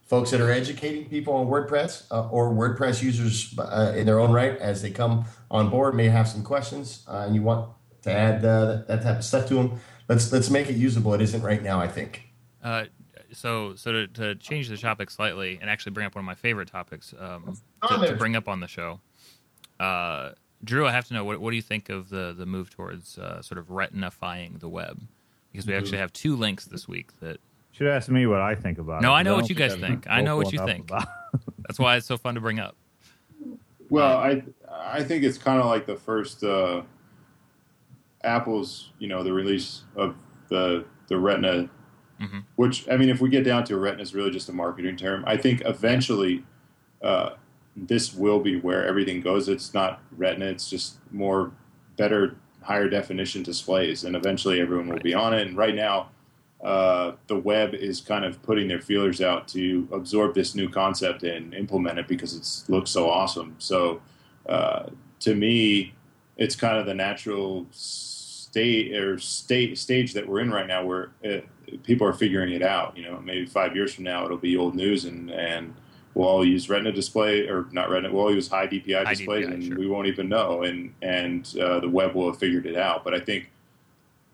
folks 0.06 0.32
that 0.32 0.40
are 0.40 0.52
educating 0.52 1.10
people 1.10 1.34
on 1.34 1.48
WordPress 1.48 2.06
uh, 2.12 2.30
or 2.30 2.52
WordPress 2.52 3.02
users 3.02 3.58
uh, 3.58 3.94
in 3.96 4.06
their 4.06 4.20
own 4.20 4.32
right 4.32 4.58
as 4.60 4.82
they 4.82 4.92
come 4.92 5.26
on 5.52 5.70
board 5.70 5.96
may 5.96 6.08
have 6.08 6.28
some 6.28 6.44
questions, 6.44 7.04
uh, 7.08 7.24
and 7.26 7.36
you 7.36 7.42
want 7.42 7.70
to 8.04 8.12
add 8.12 8.46
uh, 8.46 8.84
that 8.88 9.02
type 9.04 9.18
of 9.18 9.24
stuff 9.24 9.48
to 9.48 9.56
them. 9.56 9.80
Let's 10.08 10.32
let's 10.32 10.50
make 10.50 10.70
it 10.70 10.76
usable. 10.76 11.14
It 11.14 11.22
isn't 11.22 11.42
right 11.42 11.62
now, 11.62 11.80
I 11.80 11.88
think. 11.88 12.22
Uh, 12.64 12.86
so 13.32 13.76
so 13.76 13.92
to, 13.92 14.08
to 14.08 14.36
change 14.36 14.70
the 14.70 14.78
topic 14.78 15.10
slightly 15.10 15.58
and 15.60 15.70
actually 15.70 15.92
bring 15.92 16.06
up 16.06 16.16
one 16.16 16.24
of 16.24 16.26
my 16.26 16.36
favorite 16.36 16.68
topics 16.68 17.14
um, 17.20 17.58
to, 17.88 18.08
to 18.08 18.16
bring 18.16 18.36
up 18.36 18.48
on 18.48 18.60
the 18.60 18.68
show. 18.68 19.02
Uh, 19.80 20.32
Drew, 20.64 20.88
I 20.88 20.92
have 20.92 21.08
to 21.08 21.14
know 21.14 21.24
what 21.24 21.40
what 21.42 21.50
do 21.50 21.56
you 21.56 21.62
think 21.62 21.90
of 21.90 22.10
the 22.10 22.34
the 22.38 22.46
move 22.46 22.70
towards 22.70 23.18
uh, 23.18 23.42
sort 23.42 23.58
of 23.58 23.68
retinifying 23.68 24.60
the 24.60 24.70
web? 24.70 25.02
Because 25.52 25.68
we 25.68 25.74
actually 25.74 26.00
have 26.00 26.12
two 26.12 26.36
links 26.36 26.66
this 26.66 26.86
week 26.86 27.18
that 27.22 27.40
Should 27.76 27.88
ask 27.88 28.08
me 28.08 28.26
what 28.26 28.40
I 28.40 28.56
think 28.56 28.78
about 28.78 29.00
it. 29.00 29.02
No, 29.06 29.12
I 29.12 29.22
know 29.22 29.32
don't 29.32 29.42
what 29.42 29.50
you 29.50 29.56
guys 29.56 29.74
I'm 29.74 29.82
think. 29.82 30.06
I 30.10 30.22
know 30.22 30.38
what 30.38 30.54
you 30.54 30.60
think. 30.66 30.90
that's 31.68 31.78
why 31.78 31.98
it's 31.98 32.06
so 32.08 32.16
fun 32.16 32.36
to 32.36 32.40
bring 32.42 32.58
up. 32.58 32.78
Well, 33.90 34.18
I 34.18 34.44
I 34.72 35.04
think 35.04 35.26
it's 35.26 35.38
kind 35.38 35.60
of 35.60 35.66
like 35.66 35.86
the 35.86 35.98
first 35.98 36.42
uh, 36.44 36.84
Apple's, 38.24 38.92
you 38.98 39.08
know, 39.10 39.24
the 39.24 39.34
release 39.34 39.84
of 39.98 40.16
the 40.48 40.86
the 41.08 41.18
Retina, 41.20 41.70
Mhm. 42.22 42.46
which 42.56 42.88
I 42.90 42.96
mean, 42.96 43.10
if 43.10 43.20
we 43.20 43.28
get 43.30 43.44
down 43.44 43.66
to 43.66 43.74
it, 43.76 43.78
Retina 43.80 44.02
is 44.04 44.16
really 44.16 44.32
just 44.32 44.48
a 44.48 44.54
marketing 44.54 44.96
term. 44.96 45.26
I 45.28 45.36
think 45.36 45.62
eventually 45.66 46.46
uh, 47.04 47.32
this 47.76 48.14
will 48.16 48.40
be 48.40 48.58
where 48.58 48.86
everything 48.88 49.20
goes. 49.20 49.50
It's 49.50 49.74
not 49.74 50.02
Retina; 50.16 50.46
it's 50.46 50.70
just 50.70 51.00
more 51.12 51.52
better, 51.98 52.38
higher 52.62 52.88
definition 52.88 53.44
displays, 53.44 54.06
and 54.06 54.16
eventually 54.16 54.62
everyone 54.62 54.88
will 54.88 55.00
be 55.02 55.14
on 55.14 55.34
it. 55.34 55.46
And 55.46 55.58
right 55.58 55.76
now. 55.76 56.12
Uh, 56.64 57.14
the 57.28 57.38
web 57.38 57.74
is 57.74 58.02
kind 58.02 58.26
of 58.26 58.42
putting 58.42 58.68
their 58.68 58.82
feelers 58.82 59.22
out 59.22 59.48
to 59.48 59.88
absorb 59.92 60.34
this 60.34 60.56
new 60.56 60.70
concept 60.70 61.24
and 61.24 61.54
implement 61.54 62.00
it 62.00 62.08
because 62.08 62.34
it 62.34 62.72
looks 62.72 62.90
so 62.90 63.10
awesome. 63.10 63.56
So, 63.60 64.02
uh, 64.48 64.88
to 65.20 65.36
me, 65.36 65.94
it's 66.38 66.56
kind 66.56 66.78
of 66.78 66.86
the 66.86 66.94
natural 66.94 67.68
state 67.72 68.96
or 68.96 69.20
state 69.20 69.78
stage 69.78 70.14
that 70.14 70.28
we're 70.28 70.40
in 70.40 70.50
right 70.50 70.68
now, 70.68 70.86
where 70.86 71.12
it, 71.22 71.48
people 71.84 72.08
are 72.08 72.14
figuring 72.14 72.54
it 72.54 72.64
out. 72.64 72.98
You 72.98 73.04
know, 73.04 73.22
maybe 73.24 73.46
five 73.46 73.76
years 73.76 73.94
from 73.94 74.06
now, 74.06 74.26
it'll 74.26 74.38
be 74.38 74.58
old 74.58 74.76
news, 74.76 75.06
and 75.06 75.30
and 75.30 75.76
we'll 76.14 76.28
all 76.28 76.46
use 76.46 76.70
Retina 76.70 76.92
display 76.92 77.48
or 77.48 77.68
not 77.72 77.90
Retina. 77.90 78.14
We'll 78.14 78.24
all 78.24 78.34
use 78.34 78.48
high 78.48 78.68
DPI 78.68 79.06
High 79.06 79.14
DPI, 79.14 79.54
and 79.54 79.64
sure. 79.64 79.78
we 79.78 79.88
won't 79.88 80.08
even 80.08 80.30
know. 80.30 80.64
And 80.64 80.94
and 81.02 81.54
uh, 81.62 81.80
the 81.82 81.90
web 81.90 82.16
will 82.16 82.32
have 82.32 82.40
figured 82.40 82.66
it 82.66 82.78
out. 82.78 83.04
But 83.04 83.14
I 83.14 83.20
think 83.20 83.52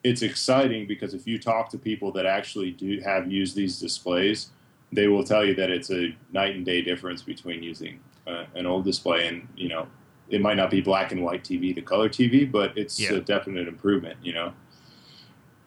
it's 0.04 0.22
exciting 0.22 0.88
because 0.88 1.14
if 1.14 1.28
you 1.28 1.38
talk 1.38 1.70
to 1.70 1.78
people 1.78 2.12
that 2.14 2.26
actually 2.26 2.72
do 2.72 3.00
have 3.02 3.32
used 3.32 3.56
these 3.56 3.80
displays, 3.80 4.50
they 4.92 5.08
will 5.08 5.24
tell 5.24 5.46
you 5.46 5.56
that 5.56 5.70
it's 5.70 5.92
a 5.92 6.16
night 6.32 6.56
and 6.56 6.66
day 6.66 6.82
difference 6.82 7.22
between 7.22 7.62
using 7.64 8.00
uh, 8.28 8.46
an 8.56 8.66
old 8.66 8.84
display 8.84 9.28
and 9.28 9.48
you 9.56 9.70
know 9.70 9.88
it 10.30 10.40
might 10.42 10.56
not 10.56 10.72
be 10.72 10.80
black 10.80 11.12
and 11.12 11.22
white 11.22 11.44
TV, 11.44 11.76
the 11.76 11.82
color 11.82 12.08
TV, 12.08 12.50
but 12.50 12.78
it's 12.78 12.98
Yeah. 13.00 13.14
a 13.14 13.20
definite 13.20 13.68
improvement. 13.68 14.18
You 14.24 14.34
know, 14.34 14.54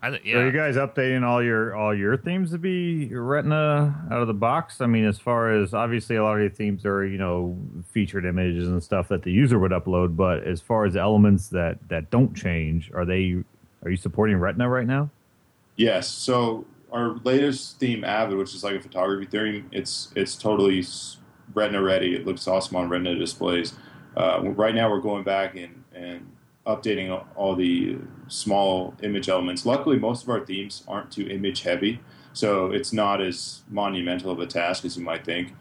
I, 0.03 0.11
So 0.13 0.19
yeah. 0.25 0.37
Are 0.39 0.47
you 0.47 0.53
guys 0.53 0.77
updating 0.77 1.23
all 1.23 1.43
your 1.43 1.75
all 1.75 1.95
your 1.95 2.17
themes 2.17 2.51
to 2.53 2.59
be 2.59 3.15
Retina 3.15 4.07
out 4.11 4.21
of 4.21 4.27
the 4.27 4.35
box? 4.35 4.81
I 4.81 4.87
mean, 4.87 5.05
as 5.05 5.19
far 5.19 5.51
as 5.53 5.75
obviously 5.75 6.17
a 6.17 6.23
lot 6.25 6.35
of 6.37 6.41
your 6.41 6.51
themes 6.51 6.85
are 6.85 7.07
you 7.07 7.19
know 7.19 7.57
featured 7.93 8.25
images 8.25 8.69
and 8.69 8.83
stuff 8.83 9.09
that 9.09 9.23
the 9.23 9.33
user 9.33 9.59
would 9.59 9.73
upload, 9.73 10.17
but 10.17 10.45
as 10.45 10.61
far 10.61 10.85
as 10.87 10.97
elements 10.97 11.49
that 11.51 11.79
that 11.89 12.11
don't 12.11 12.35
change, 12.35 12.91
are 12.95 13.05
they 13.05 13.45
are 13.85 13.91
you 13.91 13.97
supporting 13.97 14.37
Retina 14.37 14.69
right 14.69 14.87
now? 14.87 15.11
Yes. 15.77 16.09
So 16.09 16.67
our 16.93 17.17
latest 17.25 17.79
theme, 17.79 18.05
Avid, 18.05 18.39
which 18.39 18.55
is 18.55 18.65
like 18.65 18.77
a 18.77 18.81
photography 18.81 19.27
theme, 19.27 19.69
it's 19.73 20.13
it's 20.15 20.37
totally 20.37 20.85
Retina 21.53 21.83
ready. 21.83 22.15
It 22.15 22.27
looks 22.27 22.47
awesome 22.49 22.77
on 22.77 22.89
Retina 22.89 23.17
displays. 23.17 23.75
Uh, 24.17 24.41
right 24.43 24.75
now, 24.75 24.91
we're 24.91 25.01
going 25.01 25.25
back 25.25 25.57
and 25.57 25.85
and 25.95 26.31
updating 26.67 27.25
all- 27.37 27.55
the 27.55 27.99
small 28.29 28.95
image 29.03 29.29
elements. 29.29 29.67
Luckily, 29.67 29.99
most 29.99 30.23
of 30.23 30.31
our 30.31 30.41
themes 30.41 30.83
aren't 30.89 31.11
too 31.11 31.29
image 31.29 31.63
heavy, 31.63 32.01
so 32.33 32.71
it's 32.71 32.93
not 32.93 33.21
as 33.21 33.63
monumental 33.69 34.31
of 34.31 34.39
a 34.39 34.47
task 34.47 34.85
as 34.85 34.97
you 34.97 35.05
might 35.05 35.25
think. 35.25 35.53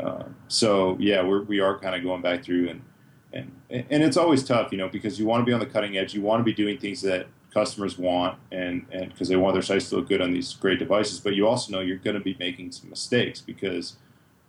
Uh, 0.00 0.24
so 0.48 0.96
yeah, 0.98 1.22
we're, 1.22 1.42
we 1.42 1.60
are 1.60 1.78
kind 1.78 1.94
of 1.94 2.02
going 2.02 2.22
back 2.22 2.42
through 2.42 2.68
and 2.68 2.82
and 3.32 3.50
and 3.70 4.02
it's 4.02 4.16
always 4.16 4.44
tough, 4.44 4.72
you 4.72 4.78
know, 4.78 4.88
because 4.88 5.18
you 5.18 5.26
want 5.26 5.42
to 5.42 5.44
be 5.44 5.52
on 5.52 5.60
the 5.60 5.66
cutting 5.66 5.96
edge. 5.96 6.14
You 6.14 6.22
want 6.22 6.40
to 6.40 6.44
be 6.44 6.54
doing 6.54 6.78
things 6.78 7.02
that 7.02 7.26
customers 7.56 7.96
want, 7.96 8.38
and 8.52 8.84
and 8.92 9.08
because 9.10 9.28
they 9.28 9.36
want 9.36 9.54
their 9.54 9.62
sites 9.62 9.88
to 9.88 9.96
look 9.96 10.08
good 10.08 10.20
on 10.20 10.30
these 10.30 10.52
great 10.52 10.78
devices. 10.78 11.18
But 11.20 11.34
you 11.34 11.48
also 11.48 11.72
know 11.72 11.80
you're 11.80 11.96
going 11.96 12.18
to 12.22 12.22
be 12.22 12.36
making 12.38 12.70
some 12.72 12.90
mistakes 12.90 13.40
because, 13.40 13.96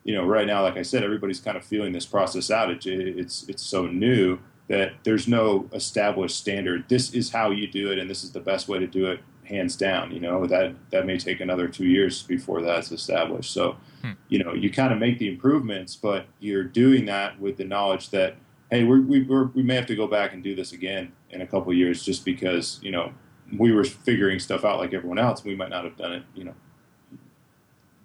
you 0.04 0.14
know, 0.14 0.26
right 0.26 0.46
now, 0.46 0.62
like 0.62 0.76
I 0.76 0.82
said, 0.82 1.04
everybody's 1.04 1.40
kind 1.40 1.56
of 1.56 1.64
feeling 1.64 1.94
this 1.94 2.06
process 2.06 2.52
out 2.52 2.70
It, 2.70 2.86
it's 2.86 3.48
it's 3.48 3.64
so 3.64 3.88
new 3.88 4.40
that 4.68 4.92
there's 5.04 5.26
no 5.26 5.70
established 5.72 6.36
standard. 6.36 6.90
This 6.90 7.14
is 7.14 7.32
how 7.32 7.52
you 7.52 7.68
do 7.68 7.90
it, 7.94 7.98
and 7.98 8.10
this 8.10 8.26
is 8.26 8.34
the 8.34 8.42
best 8.42 8.68
way 8.68 8.78
to 8.80 8.88
do 8.88 9.06
it, 9.06 9.22
hands 9.46 9.78
down. 9.78 10.12
You 10.12 10.20
know 10.20 10.46
that 10.46 10.76
that 10.92 11.06
may 11.06 11.18
take 11.18 11.40
another 11.40 11.70
two 11.70 11.88
years 11.88 12.24
before 12.24 12.62
that's 12.62 12.92
established. 12.92 13.52
So, 13.54 13.78
hmm. 14.02 14.12
you 14.28 14.44
know, 14.44 14.54
you 14.54 14.70
kind 14.70 14.92
of 14.92 15.00
make 15.00 15.18
the 15.18 15.30
improvements, 15.30 15.96
but 15.96 16.26
you're 16.42 16.66
doing 16.84 17.06
that 17.06 17.40
with 17.40 17.56
the 17.56 17.64
knowledge 17.64 18.10
that 18.10 18.36
hey, 18.70 18.84
we're, 18.84 19.00
we 19.02 19.24
we're, 19.24 19.46
we 19.56 19.64
may 19.64 19.76
have 19.76 19.86
to 19.86 19.96
go 19.96 20.08
back 20.08 20.34
and 20.34 20.44
do 20.44 20.54
this 20.54 20.74
again 20.74 21.14
in 21.32 21.42
a 21.42 21.48
couple 21.48 21.72
of 21.72 21.78
years, 21.78 22.04
just 22.04 22.26
because 22.26 22.80
you 22.82 22.92
know 22.92 23.14
we 23.58 23.72
were 23.72 23.84
figuring 23.84 24.40
stuff 24.40 24.66
out 24.66 24.80
like 24.80 24.94
everyone 24.94 25.20
else. 25.20 25.44
We 25.44 25.56
might 25.56 25.70
not 25.70 25.84
have 25.86 25.98
done 25.98 26.14
it, 26.14 26.24
you 26.36 26.44
know, 26.46 26.54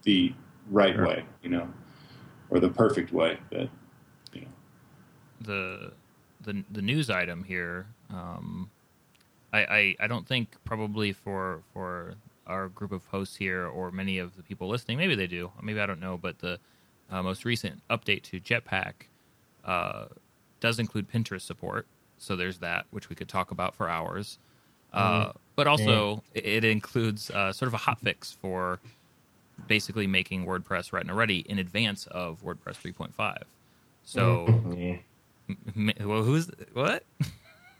the 0.03 0.33
right 0.71 0.95
Sure. 0.95 1.07
way, 1.07 1.25
you 1.43 1.51
know, 1.51 1.69
or 2.51 2.61
the 2.61 2.69
perfect 2.69 3.13
way. 3.13 3.39
That 3.51 3.69
you 4.33 4.43
know. 4.43 4.49
the 5.41 5.93
the 6.41 6.65
the 6.71 6.83
news 6.83 7.11
item 7.11 7.45
here. 7.45 7.87
Um, 8.11 8.71
I, 9.53 9.65
I 9.65 9.97
I 10.01 10.07
don't 10.07 10.27
think 10.27 10.57
probably 10.65 11.13
for 11.13 11.63
for 11.73 12.15
our 12.47 12.69
group 12.69 12.93
of 12.93 13.05
hosts 13.07 13.37
here 13.37 13.67
or 13.67 13.91
many 13.93 14.19
of 14.19 14.37
the 14.37 14.43
people 14.43 14.69
listening, 14.69 14.99
maybe 14.99 15.15
they 15.15 15.29
do, 15.29 15.53
maybe 15.63 15.79
I 15.81 15.87
don't 15.87 16.01
know, 16.01 16.19
but 16.21 16.41
the 16.41 16.59
uh, 17.09 17.23
most 17.23 17.45
recent 17.45 17.81
update 17.89 18.23
to 18.23 18.41
Jetpack 18.41 18.95
uh, 19.65 20.07
does 20.59 20.81
include 20.81 21.09
Pinterest 21.09 21.43
support. 21.43 21.87
So 22.23 22.37
there's 22.37 22.59
that, 22.59 22.87
which 22.91 23.09
we 23.11 23.17
could 23.17 23.29
talk 23.29 23.51
about 23.51 23.75
for 23.75 23.89
hours. 23.89 24.39
Uh, 24.93 25.33
but 25.57 25.67
also, 25.67 26.23
it, 26.35 26.45
it 26.45 26.65
includes 26.65 27.31
uh, 27.31 27.53
sort 27.53 27.67
of 27.67 27.75
a 27.75 27.79
hot 27.79 27.99
fix 27.99 28.31
for 28.31 28.79
basically 29.67 30.07
making 30.07 30.47
WordPress 30.47 30.93
Retina 30.93 31.15
ready 31.15 31.41
in 31.41 31.59
advance 31.59 32.07
of 32.07 32.41
WordPress 32.43 32.77
3.5. 32.81 33.43
So, 34.05 34.47
Yeah. 34.77 34.97
M- 35.75 35.93
Well, 36.09 36.23
who's 36.23 36.51
what? 36.73 37.05
Uh, 37.21 37.25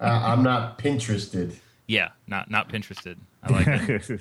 I'm 0.01 0.43
not 0.43 0.77
Pinterested. 0.79 1.57
Yeah, 1.87 2.09
not 2.27 2.51
not 2.51 2.69
Pinterested. 2.69 3.19
I 3.45 3.53
like 3.53 3.67
it. 3.69 4.21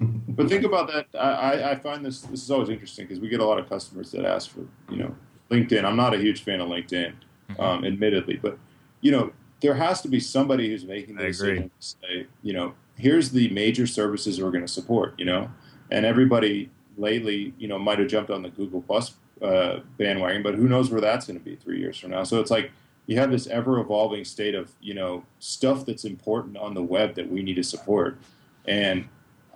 But 0.28 0.48
think 0.48 0.64
about 0.64 0.88
that. 0.88 1.06
I, 1.14 1.28
I, 1.28 1.70
I 1.72 1.74
find 1.76 2.04
this 2.04 2.22
this 2.22 2.42
is 2.42 2.50
always 2.50 2.68
interesting 2.70 3.06
because 3.06 3.20
we 3.20 3.28
get 3.28 3.38
a 3.40 3.44
lot 3.44 3.58
of 3.58 3.68
customers 3.68 4.10
that 4.12 4.24
ask 4.24 4.50
for 4.50 4.66
you 4.90 4.96
know 4.98 5.14
LinkedIn. 5.50 5.84
I'm 5.84 5.96
not 5.96 6.14
a 6.14 6.18
huge 6.18 6.42
fan 6.42 6.60
of 6.60 6.68
LinkedIn, 6.68 7.12
um, 7.58 7.84
admittedly, 7.84 8.36
but 8.42 8.58
you 9.00 9.12
know 9.12 9.32
there 9.62 9.74
has 9.74 10.02
to 10.02 10.08
be 10.08 10.20
somebody 10.20 10.68
who's 10.68 10.84
making 10.84 11.16
the 11.16 11.24
I 11.24 11.26
decision 11.28 11.70
to 11.80 11.86
say 11.86 12.26
you 12.42 12.52
know 12.52 12.74
here's 12.96 13.30
the 13.30 13.48
major 13.50 13.86
services 13.86 14.40
we're 14.40 14.50
going 14.50 14.66
to 14.66 14.72
support. 14.72 15.14
You 15.18 15.24
know, 15.24 15.50
and 15.90 16.04
everybody 16.04 16.70
lately 16.96 17.54
you 17.58 17.68
know 17.68 17.78
might 17.78 17.98
have 17.98 18.08
jumped 18.08 18.30
on 18.30 18.42
the 18.42 18.50
Google 18.50 18.82
Plus 18.82 19.14
uh, 19.40 19.80
bandwagon, 19.96 20.42
but 20.42 20.54
who 20.54 20.68
knows 20.68 20.90
where 20.90 21.00
that's 21.00 21.26
going 21.26 21.38
to 21.38 21.44
be 21.44 21.56
three 21.56 21.78
years 21.78 21.98
from 21.98 22.10
now? 22.10 22.24
So 22.24 22.40
it's 22.40 22.50
like 22.50 22.70
you 23.06 23.18
have 23.18 23.30
this 23.30 23.46
ever 23.46 23.78
evolving 23.80 24.24
state 24.24 24.54
of 24.54 24.72
you 24.80 24.94
know 24.94 25.24
stuff 25.38 25.86
that's 25.86 26.04
important 26.04 26.56
on 26.56 26.74
the 26.74 26.82
web 26.82 27.14
that 27.14 27.30
we 27.30 27.42
need 27.42 27.56
to 27.56 27.64
support 27.64 28.18
and 28.66 29.08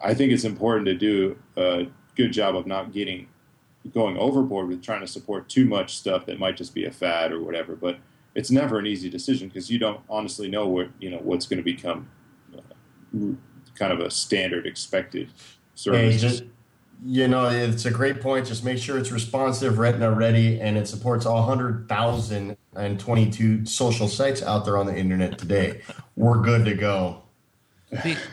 I 0.03 0.15
think 0.15 0.33
it's 0.33 0.45
important 0.45 0.87
to 0.87 0.95
do 0.95 1.39
a 1.57 1.87
good 2.17 2.33
job 2.33 2.57
of 2.57 2.67
not 2.67 2.93
getting 2.93 3.29
going 3.95 4.17
overboard 4.17 4.69
with 4.69 4.83
trying 4.83 5.01
to 5.01 5.07
support 5.07 5.49
too 5.49 5.65
much 5.65 5.97
stuff 5.97 6.27
that 6.27 6.39
might 6.39 6.57
just 6.57 6.75
be 6.75 6.85
a 6.85 6.91
fad 6.91 7.33
or 7.33 7.41
whatever. 7.43 7.77
But 7.77 7.99
it's 8.37 8.51
never 8.51 8.79
an 8.79 8.87
easy 8.87 9.11
decision 9.11 9.49
because 9.49 9.71
you 9.71 9.79
don't 9.79 10.01
honestly 10.09 10.49
know 10.49 10.69
what 10.69 10.89
you 11.01 11.11
know 11.11 11.19
what's 11.19 11.47
going 11.47 11.59
to 11.59 11.65
become 11.65 12.09
uh, 12.57 12.61
kind 13.75 13.93
of 13.93 14.01
a 14.01 14.11
standard 14.11 14.67
expected 14.67 15.29
Hey, 15.85 16.17
service. 16.17 16.21
just 16.21 16.45
you 17.05 17.29
know, 17.29 17.49
it's 17.49 17.85
a 17.85 17.91
great 17.91 18.23
point. 18.23 18.47
Just 18.47 18.65
make 18.65 18.79
sure 18.79 18.97
it's 18.97 19.13
responsive, 19.13 19.79
Retina 19.79 20.11
ready, 20.11 20.59
and 20.61 20.79
it 20.79 20.89
supports 20.89 21.27
all 21.27 21.47
100,022 21.47 23.67
social 23.67 24.09
sites 24.09 24.43
out 24.43 24.65
there 24.65 24.79
on 24.79 24.87
the 24.87 24.97
internet 24.97 25.37
today. 25.39 25.83
We're 26.17 26.41
good 26.41 26.65
to 26.65 26.75
go. 26.75 27.23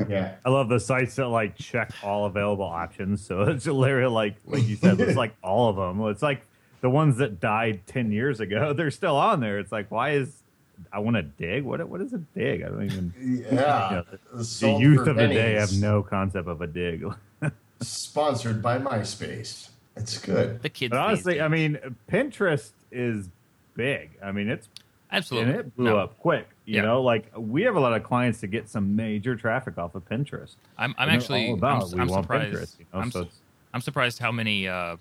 Yeah. 0.07 0.35
I 0.45 0.49
love 0.49 0.69
the 0.69 0.79
sites 0.79 1.15
that 1.15 1.27
like 1.27 1.57
check 1.57 1.91
all 2.03 2.25
available 2.25 2.63
options. 2.65 3.25
So 3.25 3.41
it's 3.43 3.65
literally 3.65 4.09
like 4.11 4.35
like 4.45 4.65
you 4.67 4.75
said, 4.77 4.99
it's 5.01 5.17
like 5.17 5.33
all 5.43 5.67
of 5.69 5.75
them. 5.75 6.01
It's 6.07 6.21
like 6.23 6.45
the 6.83 6.89
ones 6.89 7.17
that 7.17 7.39
died 7.39 7.79
ten 7.87 8.11
years 8.11 8.39
ago. 8.41 8.73
They're 8.77 8.91
still 8.91 9.15
on 9.15 9.39
there. 9.39 9.57
It's 9.57 9.71
like 9.71 9.89
why 9.89 10.11
is 10.11 10.43
I 10.91 10.99
want 10.99 11.15
to 11.15 11.23
dig? 11.23 11.63
What 11.63 11.87
what 11.87 12.01
is 12.01 12.11
a 12.13 12.17
Digg? 12.17 12.61
I 12.61 12.67
don't 12.67 12.83
even. 12.83 13.45
Yeah. 13.51 14.01
The 14.33 14.43
Sold 14.43 14.81
youth 14.81 15.05
for 15.05 15.11
of 15.11 15.15
the 15.15 15.27
day 15.29 15.53
have 15.53 15.73
no 15.73 16.03
concept 16.03 16.47
of 16.47 16.61
a 16.61 16.67
Digg. 16.67 17.05
Sponsored 17.81 18.61
by 18.61 18.77
MySpace. 18.79 19.69
It's 19.95 20.17
good. 20.17 20.61
the 20.61 20.69
kids. 20.69 20.91
But 20.91 20.99
honestly, 20.99 21.39
I 21.39 21.47
mean, 21.47 21.77
Pinterest 22.11 22.71
is 22.91 23.29
big. 23.75 24.11
I 24.23 24.31
mean, 24.31 24.49
it's 24.49 24.67
absolutely, 25.11 25.51
and 25.51 25.59
it 25.61 25.75
blew 25.77 25.85
No, 25.85 25.97
up 25.99 26.17
quick. 26.19 26.47
You 26.65 26.75
Yeah. 26.77 26.81
know, 26.81 27.01
like 27.01 27.31
we 27.37 27.61
have 27.63 27.75
a 27.75 27.79
lot 27.79 27.93
of 27.93 28.03
clients 28.03 28.39
to 28.41 28.47
get 28.47 28.67
some 28.67 28.95
major 28.95 29.35
traffic 29.35 29.77
off 29.77 29.95
of 29.95 30.07
Pinterest. 30.09 30.55
I'm, 30.77 30.95
I'm 30.97 31.09
actually, 31.09 31.47
all 31.49 31.53
about, 31.55 31.83
I'm, 31.83 31.91
we 31.91 31.99
I'm 32.01 32.07
want 32.07 32.23
surprised. 32.25 32.55
Pinterest, 32.55 32.79
you 32.79 32.85
know, 32.93 32.99
I'm, 32.99 33.11
so 33.11 33.23
su- 33.23 33.29
I'm 33.73 33.81
surprised 33.81 34.19
how 34.19 34.31
many 34.31 34.67
uh, 34.67 34.97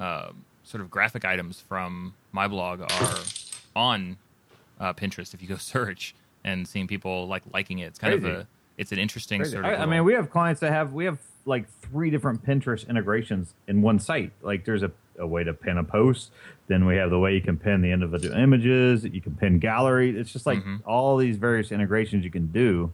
uh, 0.00 0.30
sort 0.64 0.80
of 0.80 0.90
graphic 0.90 1.24
items 1.24 1.60
from 1.60 2.14
my 2.32 2.46
blog 2.48 2.80
are 2.82 3.18
on 3.74 4.16
uh, 4.80 4.92
Pinterest. 4.92 5.34
If 5.34 5.42
you 5.42 5.48
go 5.48 5.56
search 5.74 6.14
and 6.44 6.66
seeing 6.66 6.86
people 6.86 7.26
like 7.28 7.42
liking 7.52 7.78
it, 7.80 7.86
it's 7.86 7.98
kind 7.98 8.14
Crazy. 8.20 8.34
of 8.34 8.40
a, 8.42 8.46
it's 8.78 8.92
an 8.92 8.98
interesting 8.98 9.40
Crazy. 9.40 9.52
sort 9.52 9.64
of. 9.64 9.70
I, 9.72 9.82
I 9.82 9.86
mean, 9.86 10.04
we 10.04 10.14
have 10.14 10.30
clients 10.30 10.60
that 10.60 10.72
have 10.72 10.92
we 10.92 11.04
have 11.04 11.18
like 11.44 11.68
three 11.80 12.10
different 12.10 12.44
Pinterest 12.46 12.88
integrations 12.88 13.54
in 13.66 13.82
one 13.82 13.98
site. 13.98 14.30
Like, 14.42 14.64
there's 14.64 14.84
a, 14.84 14.92
a 15.18 15.26
way 15.26 15.42
to 15.42 15.52
pin 15.52 15.76
a 15.78 15.84
post. 15.84 16.30
Then 16.68 16.86
we 16.86 16.96
have 16.96 17.10
the 17.10 17.18
way 17.18 17.34
you 17.34 17.40
can 17.40 17.56
pin 17.58 17.82
the 17.82 17.90
individual 17.90 18.36
images. 18.36 19.04
You 19.04 19.20
can 19.20 19.34
pin 19.34 19.58
gallery. 19.58 20.16
It's 20.18 20.32
just 20.32 20.46
like 20.46 20.60
Mhm. 20.62 20.80
all 20.86 21.16
these 21.16 21.36
various 21.38 21.72
integrations 21.72 22.24
you 22.24 22.30
can 22.30 22.46
do. 22.52 22.92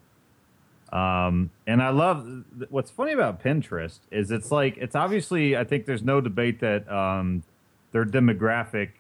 Um, 0.91 1.51
and 1.67 1.83
I 1.83 1.91
love 1.91 2.25
th- 2.59 2.71
what's 2.71 2.91
funny 2.91 3.13
about 3.13 3.43
Pinterest 3.43 3.99
is 4.11 4.31
it's 4.31 4.51
like 4.51 4.79
it's 4.79 4.95
obviously 4.97 5.55
I 5.55 5.65
think 5.65 5.85
there's 5.85 6.03
no 6.03 6.23
debate 6.23 6.61
that 6.61 6.91
um, 6.91 7.43
their 7.93 8.05
demographic 8.05 8.91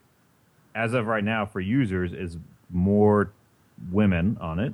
as 0.74 0.94
of 0.94 1.06
right 1.06 1.24
now 1.24 1.44
for 1.46 1.60
users 1.60 2.12
is 2.12 2.36
more 2.70 3.32
women 3.90 4.36
on 4.40 4.58
it. 4.58 4.72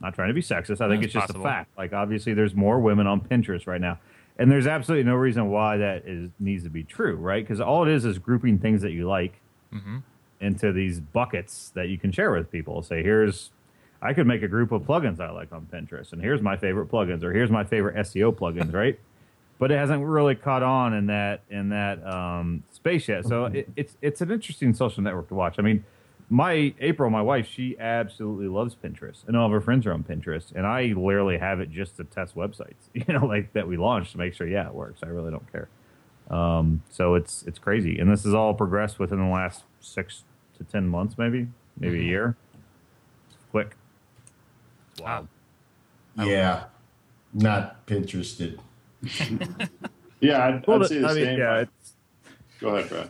Not 0.00 0.14
trying 0.14 0.28
to 0.28 0.34
be 0.34 0.42
sexist. 0.42 0.80
I 0.80 0.88
think 0.88 1.02
That's 1.02 1.04
it's 1.06 1.12
just 1.14 1.26
possible. 1.28 1.40
a 1.40 1.48
fact. 1.48 1.70
Like 1.76 1.92
obviously 1.92 2.34
there's 2.34 2.54
more 2.54 2.78
women 2.80 3.06
on 3.06 3.20
Pinterest 3.20 3.66
right 3.66 3.80
now. 3.80 3.98
And 4.38 4.50
there's 4.50 4.68
absolutely 4.68 5.04
no 5.04 5.16
reason 5.16 5.48
why 5.50 5.76
that 5.78 6.06
is 6.06 6.30
needs 6.38 6.62
to 6.62 6.70
be 6.70 6.84
true, 6.84 7.16
right? 7.16 7.42
Because 7.44 7.60
all 7.60 7.82
it 7.84 7.90
is 7.92 8.04
is 8.04 8.18
grouping 8.18 8.58
things 8.58 8.82
that 8.82 8.92
you 8.92 9.08
like 9.08 9.40
Mhm. 9.74 10.02
into 10.40 10.72
these 10.72 11.00
buckets 11.00 11.70
that 11.70 11.88
you 11.88 11.98
can 11.98 12.12
share 12.12 12.30
with 12.30 12.48
people. 12.52 12.80
Say, 12.82 13.02
here's, 13.02 13.50
I 14.00 14.12
could 14.14 14.28
make 14.28 14.42
a 14.44 14.48
group 14.48 14.70
of 14.70 14.82
plugins 14.82 15.18
I 15.18 15.30
like 15.30 15.52
on 15.52 15.66
Pinterest, 15.72 16.12
and 16.12 16.22
here's 16.22 16.40
my 16.40 16.56
favorite 16.56 16.88
plugins, 16.88 17.24
or 17.24 17.32
here's 17.32 17.50
my 17.50 17.64
favorite 17.64 17.96
SEO 17.96 18.30
plugins, 18.32 18.72
right? 18.72 18.96
But 19.58 19.72
it 19.72 19.78
hasn't 19.78 20.04
really 20.04 20.36
caught 20.36 20.62
on 20.62 20.94
in 20.94 21.06
that 21.06 21.42
in 21.50 21.70
that 21.70 22.04
um, 22.06 22.62
space 22.70 23.08
yet. 23.08 23.26
So 23.26 23.46
it, 23.46 23.68
it's 23.74 23.96
it's 24.00 24.20
an 24.20 24.30
interesting 24.30 24.72
social 24.72 25.02
network 25.02 25.28
to 25.28 25.34
watch. 25.34 25.56
I 25.58 25.62
mean, 25.62 25.84
my 26.30 26.74
April, 26.80 27.10
my 27.10 27.22
wife, 27.22 27.48
she 27.48 27.78
absolutely 27.78 28.48
loves 28.48 28.76
Pinterest, 28.76 29.26
and 29.26 29.36
all 29.36 29.46
of 29.46 29.52
her 29.52 29.60
friends 29.60 29.86
are 29.86 29.92
on 29.92 30.04
Pinterest, 30.04 30.52
and 30.54 30.66
I 30.66 30.92
literally 30.96 31.38
have 31.38 31.60
it 31.60 31.70
just 31.70 31.96
to 31.96 32.04
test 32.04 32.36
websites, 32.36 32.74
you 32.94 33.04
know, 33.08 33.24
like 33.26 33.52
that 33.54 33.66
we 33.66 33.76
launched 33.76 34.12
to 34.12 34.18
make 34.18 34.34
sure, 34.34 34.46
yeah, 34.46 34.66
it 34.66 34.74
works. 34.74 35.00
I 35.02 35.06
really 35.06 35.30
don't 35.30 35.50
care. 35.50 35.68
Um, 36.30 36.82
so 36.90 37.14
it's 37.14 37.42
it's 37.44 37.58
crazy, 37.58 37.98
and 37.98 38.10
this 38.10 38.24
has 38.24 38.34
all 38.34 38.54
progressed 38.54 38.98
within 38.98 39.18
the 39.18 39.32
last 39.32 39.64
six 39.80 40.24
to 40.58 40.64
ten 40.64 40.86
months, 40.86 41.16
maybe 41.16 41.48
maybe 41.78 42.00
a 42.00 42.02
year. 42.02 42.36
It's 43.28 43.38
quick. 43.50 43.76
Wow. 45.00 45.28
Yeah. 46.16 46.64
Not 47.32 47.86
Pinterested. 47.86 48.60
Yeah, 50.20 50.46
I'd, 50.46 50.66
Well, 50.66 50.82
I'd 50.82 50.88
say 50.88 50.98
the 50.98 51.06
I 51.08 51.14
mean, 51.14 51.24
same. 51.24 51.38
yeah, 51.38 51.60
it's, 51.60 51.92
Go 52.60 52.74
ahead, 52.74 52.88
Brad. 52.88 53.08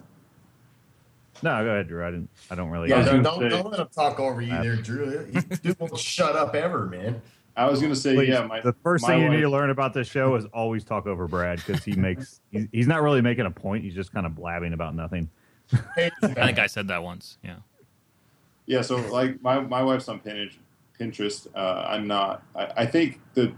no, 1.42 1.64
go 1.64 1.70
ahead, 1.70 1.88
Drew. 1.88 2.04
I 2.06 2.10
didn't. 2.10 2.28
I 2.50 2.54
don't 2.54 2.68
really. 2.68 2.90
Yeah, 2.90 2.98
I 2.98 3.04
don't, 3.04 3.22
gonna 3.22 3.22
don't, 3.22 3.40
say- 3.50 3.56
don't 3.56 3.70
let 3.70 3.80
him 3.80 3.88
talk 3.94 4.20
over 4.20 4.42
you 4.42 4.50
there, 4.50 4.76
Drew. 4.76 5.24
He 5.24 5.40
dude 5.62 5.80
won't 5.80 5.96
shut 5.98 6.36
up 6.36 6.54
ever, 6.54 6.84
man. 6.86 7.22
I 7.56 7.68
was 7.68 7.80
going 7.80 7.92
to 7.92 7.98
say, 7.98 8.14
Please, 8.14 8.28
yeah, 8.28 8.46
my 8.46 8.60
the 8.60 8.74
first 8.84 9.02
my 9.02 9.08
thing 9.08 9.22
you 9.22 9.30
need 9.30 9.40
to 9.40 9.48
learn 9.48 9.70
about 9.70 9.92
this 9.94 10.06
show 10.06 10.34
is 10.36 10.44
always 10.52 10.84
talk 10.84 11.06
over 11.06 11.26
Brad 11.26 11.62
because 11.64 11.82
he 11.82 11.92
makes 11.96 12.40
he's, 12.52 12.68
he's 12.70 12.86
not 12.86 13.02
really 13.02 13.20
making 13.22 13.46
a 13.46 13.50
point. 13.50 13.82
He's 13.82 13.94
just 13.94 14.12
kind 14.12 14.26
of 14.26 14.34
blabbing 14.34 14.74
about 14.74 14.94
nothing. 14.94 15.28
I 15.72 16.10
think 16.20 16.58
I 16.58 16.66
said 16.66 16.88
that 16.88 17.02
once. 17.02 17.38
Yeah. 17.42 17.56
Yeah, 18.66 18.82
so 18.82 18.96
like 19.10 19.42
my, 19.42 19.60
my 19.60 19.82
wife's 19.82 20.08
on 20.08 20.20
Pinterest. 20.20 20.54
Pinterest. 21.00 21.46
Uh, 21.54 21.86
I'm 21.88 22.06
not. 22.06 22.42
I, 22.54 22.72
I 22.76 22.86
think 22.86 23.18
the 23.34 23.52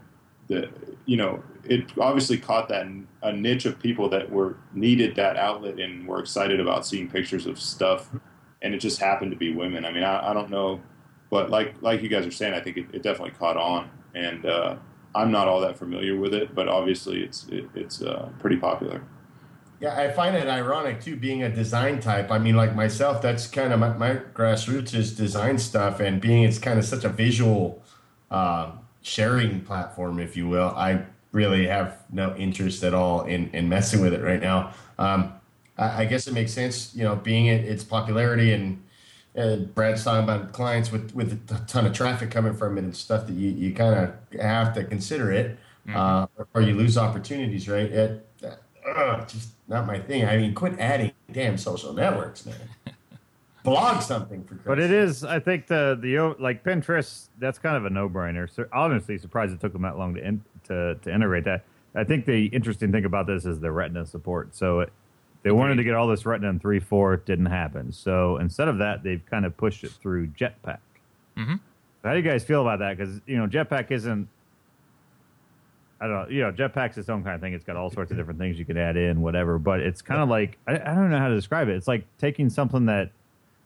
the 0.51 0.69
you 1.07 1.17
know 1.17 1.43
it 1.65 1.91
obviously 1.99 2.37
caught 2.37 2.69
that 2.69 2.87
a 3.23 3.33
niche 3.33 3.65
of 3.65 3.79
people 3.79 4.09
that 4.11 4.31
were 4.31 4.57
needed 4.75 5.15
that 5.17 5.37
outlet 5.37 5.79
and 5.79 6.07
were 6.07 6.21
excited 6.21 6.61
about 6.61 6.85
seeing 6.85 7.09
pictures 7.09 7.47
of 7.47 7.59
stuff, 7.59 8.11
and 8.61 8.75
it 8.75 8.79
just 8.79 8.99
happened 8.99 9.31
to 9.31 9.37
be 9.37 9.55
women. 9.55 9.85
I 9.85 9.93
mean, 9.93 10.03
I, 10.03 10.31
I 10.31 10.35
don't 10.35 10.51
know, 10.51 10.81
but 11.31 11.49
like 11.49 11.75
like 11.81 12.03
you 12.03 12.09
guys 12.09 12.27
are 12.27 12.31
saying, 12.31 12.53
I 12.55 12.61
think 12.61 12.77
it, 12.77 12.87
it 12.93 13.03
definitely 13.03 13.33
caught 13.39 13.57
on, 13.57 13.89
and 14.15 14.45
uh, 14.45 14.77
I'm 15.15 15.31
not 15.31 15.49
all 15.49 15.61
that 15.61 15.79
familiar 15.79 16.19
with 16.19 16.35
it, 16.35 16.55
but 16.55 16.69
obviously 16.69 17.23
it's 17.23 17.47
it, 17.49 17.67
it's 17.75 18.03
uh, 18.03 18.29
pretty 18.41 18.57
popular. 18.57 19.03
Yeah, 19.81 19.99
I 19.99 20.11
find 20.11 20.37
it 20.37 20.47
ironic 20.47 21.01
too, 21.01 21.17
being 21.17 21.43
a 21.43 21.49
design 21.49 22.01
type. 22.01 22.31
I 22.31 22.39
mean, 22.39 22.55
like 22.55 22.75
myself, 22.75 23.23
that's 23.23 23.47
kind 23.47 23.73
of 23.73 23.81
my, 23.81 23.97
my 23.97 24.17
grassroots 24.35 24.95
is 24.95 25.17
design 25.17 25.57
stuff, 25.59 26.01
and 26.01 26.21
being 26.21 26.43
it's 26.43 26.59
kind 26.59 26.79
of 26.79 26.85
such 26.85 27.05
a 27.05 27.09
visual 27.09 27.83
uh, 28.31 28.73
sharing 29.03 29.61
platform, 29.63 30.19
if 30.19 30.37
you 30.37 30.49
will. 30.49 30.73
I 30.77 31.05
really 31.33 31.67
have 31.67 31.99
no 32.11 32.35
interest 32.37 32.83
at 32.83 32.95
all 32.95 33.23
in, 33.23 33.51
in 33.51 33.69
messing 33.69 34.01
with 34.01 34.13
it 34.13 34.23
right 34.23 34.41
now. 34.41 34.73
Um, 34.99 35.33
I, 35.79 36.03
I 36.03 36.05
guess 36.05 36.27
it 36.27 36.35
makes 36.35 36.53
sense, 36.53 36.95
you 36.95 37.05
know, 37.05 37.17
being 37.17 37.47
it, 37.47 37.65
its 37.65 37.85
popularity 37.85 38.53
and. 38.53 38.83
And 39.33 39.73
Brad's 39.77 40.03
talking 40.03 40.25
about 40.25 40.53
clients 40.53 40.91
with, 40.91 41.15
with 41.15 41.49
a 41.53 41.65
ton 41.69 41.87
of 41.87 41.93
traffic 41.93 42.33
coming 42.33 42.53
from 42.53 42.77
it 42.79 42.83
and 42.83 42.97
stuff 42.97 43.29
that 43.29 43.35
you, 43.35 43.51
you 43.51 43.73
kind 43.73 43.95
of 43.95 44.41
have 44.41 44.75
to 44.75 44.83
consider 44.83 45.31
it, 45.31 45.57
uh, 45.95 46.27
or 46.53 46.63
you 46.63 46.75
lose 46.75 46.99
opportunities, 46.99 47.69
right? 47.69 47.93
It, 47.93 48.29
uh, 48.43 49.25
just 49.27 49.51
not 49.69 49.87
my 49.87 49.99
thing. 49.99 50.25
I 50.27 50.37
mean, 50.37 50.53
quit 50.55 50.79
adding 50.79 51.13
damn 51.31 51.57
social 51.59 51.93
networks, 51.93 52.45
man. 52.45 52.57
Blog 53.63 54.03
something 54.03 54.43
for 54.45 54.55
Christ's 54.55 54.67
But 54.67 54.79
it 54.79 54.91
is, 54.91 55.23
I 55.25 55.39
think 55.39 55.67
the 55.67 55.99
the 56.01 56.35
like 56.43 56.65
Pinterest. 56.65 57.29
That's 57.39 57.59
kind 57.59 57.77
of 57.77 57.85
a 57.85 57.91
no 57.91 58.09
brainer. 58.09 58.49
So 58.53 58.65
honestly, 58.73 59.19
surprised 59.19 59.53
it 59.53 59.61
took 59.61 59.73
them 59.73 59.83
that 59.83 59.99
long 59.99 60.15
to 60.15 60.25
in, 60.27 60.43
to 60.69 60.95
to 61.03 61.15
integrate 61.15 61.45
that. 61.45 61.65
I 61.95 62.05
think 62.05 62.25
the 62.25 62.47
interesting 62.47 62.93
thing 62.93 63.05
about 63.05 63.27
this 63.27 63.45
is 63.45 63.61
the 63.61 63.71
Retina 63.73 64.07
support. 64.07 64.55
So 64.55 64.81
it, 64.81 64.93
they 65.43 65.51
wanted 65.51 65.77
to 65.77 65.85
get 65.85 65.95
all 65.95 66.07
this 66.07 66.25
Retina 66.25 66.51
in 66.51 66.59
three 66.61 66.81
four, 66.81 67.15
it 67.15 67.27
didn't 67.27 67.47
happen. 67.47 67.93
So 67.93 68.37
instead 68.39 68.69
of 68.69 68.79
that, 68.79 69.03
they've 69.03 69.25
kind 69.27 69.45
of 69.45 69.57
pushed 69.57 69.85
it 69.85 69.91
through 69.91 70.29
Jetpack. 70.29 70.79
Mhm. 71.37 71.61
How 72.05 72.13
do 72.13 72.17
you 72.17 72.23
guys 72.23 72.45
feel 72.45 72.63
about 72.63 72.79
that? 72.79 72.97
Because 72.97 73.21
you 73.27 73.37
know, 73.37 73.47
Jetpack 73.47 73.91
isn't. 73.91 74.29
I 76.01 76.07
don't 76.07 76.15
know. 76.23 76.29
You 76.35 76.41
know, 76.43 76.53
Jetpack's 76.53 76.97
its 76.97 77.11
own 77.11 77.23
kind 77.23 77.35
of 77.35 77.43
thing. 77.43 77.53
It's 77.53 77.65
got 77.65 77.77
all 77.77 77.91
sorts 77.91 78.11
of 78.11 78.17
different 78.17 78.39
things 78.39 78.59
you 78.59 78.65
could 78.65 78.79
add 78.79 78.97
in, 78.97 79.21
whatever. 79.21 79.59
But 79.59 79.81
it's 79.81 80.01
kind 80.01 80.23
of 80.23 80.31
like 80.31 80.57
I, 80.67 80.75
I 80.77 80.95
don't 80.95 81.11
know 81.11 81.19
how 81.19 81.29
to 81.29 81.35
describe 81.35 81.69
it. 81.69 81.77
It's 81.77 81.89
like 81.89 82.05
taking 82.17 82.49
something 82.49 82.87
that 82.87 83.11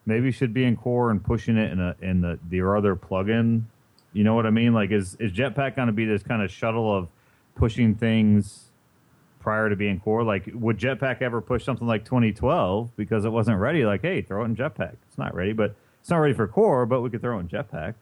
maybe 0.06 0.30
should 0.30 0.52
be 0.52 0.64
in 0.64 0.76
core 0.76 1.10
and 1.10 1.22
pushing 1.22 1.56
it 1.56 1.72
in 1.72 1.80
a 1.80 1.96
in 2.00 2.20
the 2.20 2.38
the 2.48 2.66
other 2.66 2.96
plugin. 2.96 3.64
You 4.12 4.24
know 4.24 4.34
what 4.34 4.46
I 4.46 4.50
mean? 4.50 4.72
Like, 4.72 4.90
is 4.90 5.16
is 5.16 5.32
Jetpack 5.32 5.76
going 5.76 5.88
to 5.88 5.92
be 5.92 6.04
this 6.04 6.22
kind 6.22 6.42
of 6.42 6.50
shuttle 6.50 6.96
of 6.96 7.08
pushing 7.56 7.94
things 7.94 8.70
prior 9.40 9.68
to 9.68 9.76
being 9.76 10.00
core? 10.00 10.22
Like, 10.22 10.48
would 10.54 10.78
Jetpack 10.78 11.20
ever 11.20 11.40
push 11.40 11.64
something 11.64 11.86
like 11.86 12.04
2012 12.04 12.90
because 12.96 13.24
it 13.24 13.30
wasn't 13.30 13.58
ready? 13.58 13.84
Like, 13.84 14.02
hey, 14.02 14.22
throw 14.22 14.42
it 14.42 14.46
in 14.46 14.56
Jetpack. 14.56 14.96
It's 15.08 15.18
not 15.18 15.34
ready, 15.34 15.52
but 15.52 15.74
it's 16.00 16.10
not 16.10 16.18
ready 16.18 16.34
for 16.34 16.46
core, 16.46 16.86
but 16.86 17.00
we 17.00 17.10
could 17.10 17.20
throw 17.20 17.38
it 17.38 17.40
in 17.40 17.48
Jetpack. 17.48 17.94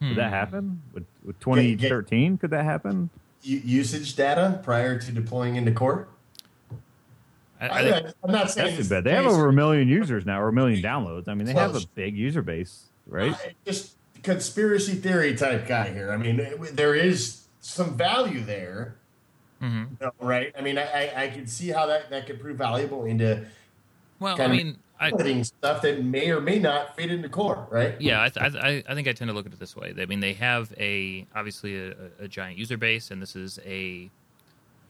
Hmm. 0.00 0.08
Would 0.08 0.18
that 0.18 0.30
happen? 0.30 0.82
With, 0.92 1.04
with 1.24 1.38
2013, 1.40 2.38
could 2.38 2.50
that 2.50 2.64
happen? 2.64 3.10
Usage 3.42 4.16
data 4.16 4.60
prior 4.62 4.98
to 4.98 5.12
deploying 5.12 5.56
into 5.56 5.72
core. 5.72 6.08
I, 7.60 7.66
I, 7.66 7.78
I 7.78 7.82
think, 8.02 8.14
am 8.24 8.32
not 8.32 8.50
saying 8.50 8.76
That's 8.76 8.88
too 8.88 8.94
bad. 8.94 9.04
They 9.04 9.12
have 9.12 9.26
over 9.26 9.48
a 9.48 9.52
million 9.52 9.88
users 9.88 10.24
now, 10.24 10.40
or 10.40 10.48
a 10.48 10.52
million 10.52 10.82
downloads. 10.82 11.28
I 11.28 11.34
mean, 11.34 11.46
they 11.46 11.52
have 11.52 11.76
a 11.76 11.86
big 11.94 12.16
user 12.16 12.42
base, 12.42 12.84
right? 13.06 13.34
I- 13.34 13.54
just 13.66 13.96
conspiracy 14.22 14.94
theory 14.94 15.34
type 15.34 15.66
guy 15.66 15.90
here. 15.90 16.10
I 16.12 16.16
mean, 16.16 16.42
there 16.72 16.94
is 16.94 17.44
some 17.60 17.96
value 17.96 18.40
there, 18.42 18.96
mhm. 19.62 19.90
you 19.90 19.96
know, 20.00 20.12
right? 20.20 20.52
I 20.58 20.62
mean, 20.62 20.78
I, 20.78 20.82
I, 20.84 21.22
I 21.24 21.28
can 21.28 21.46
see 21.46 21.68
how 21.68 21.86
that, 21.86 22.10
that 22.10 22.26
could 22.26 22.40
prove 22.40 22.56
valuable 22.58 23.04
into 23.04 23.44
Well, 24.18 24.40
I 24.40 24.48
mean, 24.48 24.78
I, 24.98 25.10
putting 25.10 25.44
stuff 25.44 25.80
that 25.82 26.04
may 26.04 26.30
or 26.30 26.40
may 26.40 26.58
not 26.58 26.96
fit 26.96 27.10
into 27.10 27.28
core, 27.28 27.66
right? 27.70 27.98
yeah, 28.00 28.22
I, 28.22 28.28
th- 28.28 28.54
I, 28.56 28.82
I 28.86 28.94
think 28.94 29.08
I 29.08 29.12
tend 29.12 29.28
to 29.30 29.34
look 29.34 29.46
at 29.46 29.52
it 29.52 29.58
this 29.58 29.74
way. 29.74 29.94
I 29.98 30.06
mean, 30.06 30.20
they 30.20 30.34
have 30.34 30.72
a 30.78 31.26
obviously 31.34 31.76
a, 31.76 31.94
a 32.20 32.28
giant 32.28 32.58
user 32.58 32.76
base, 32.76 33.10
and 33.10 33.20
this 33.20 33.34
is 33.36 33.58
a 33.64 34.10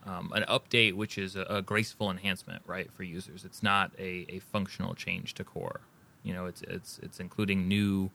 um, 0.06 0.32
an 0.34 0.44
update, 0.48 0.94
which 0.94 1.18
is 1.18 1.36
a, 1.36 1.42
a 1.42 1.62
graceful 1.62 2.10
enhancement, 2.10 2.62
right, 2.66 2.90
for 2.92 3.02
users. 3.02 3.44
It's 3.44 3.62
not 3.62 3.92
a, 3.98 4.26
a 4.28 4.38
functional 4.38 4.94
change 4.94 5.34
to 5.34 5.44
core. 5.44 5.80
You 6.22 6.34
know, 6.34 6.46
it's 6.46 6.62
it's 6.62 6.98
it's 7.02 7.20
including 7.20 7.68
new 7.68 8.10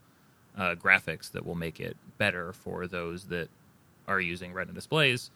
uh, 0.58 0.76
graphics 0.76 1.32
that 1.32 1.46
will 1.46 1.56
make 1.56 1.80
it 1.80 1.98
better 2.18 2.54
for 2.54 2.88
those 2.88 3.26
that 3.26 3.50
are 4.08 4.20
using 4.20 4.54
Retina 4.54 4.74
displays. 4.74 5.32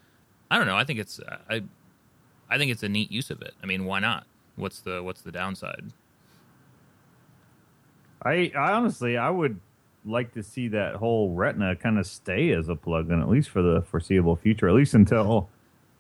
I 0.52 0.58
don't 0.58 0.68
know. 0.68 0.78
I 0.78 0.84
think 0.84 1.00
it's 1.00 1.20
I 1.50 1.62
I 2.50 2.58
think 2.58 2.72
it's 2.72 2.84
a 2.84 2.90
neat 2.90 3.12
use 3.12 3.30
of 3.30 3.42
it. 3.42 3.54
I 3.62 3.66
mean, 3.66 3.86
why 3.86 4.00
not? 4.00 4.26
What's 4.56 4.80
the 4.80 5.04
what's 5.04 5.22
the 5.22 5.32
downside? 5.32 5.86
I, 8.24 8.52
I 8.56 8.74
honestly, 8.74 9.18
I 9.18 9.30
would 9.30 9.60
like 10.06 10.34
to 10.34 10.44
see 10.44 10.68
that 10.70 10.96
whole 10.96 11.32
Retina 11.34 11.76
kind 11.76 11.98
of 11.98 12.06
stay 12.06 12.52
as 12.52 12.68
a 12.70 12.76
plugin, 12.76 13.22
at 13.22 13.30
least 13.30 13.50
for 13.50 13.62
the 13.62 13.82
foreseeable 13.84 14.36
future, 14.36 14.68
at 14.68 14.76
least 14.76 14.94
until 14.94 15.50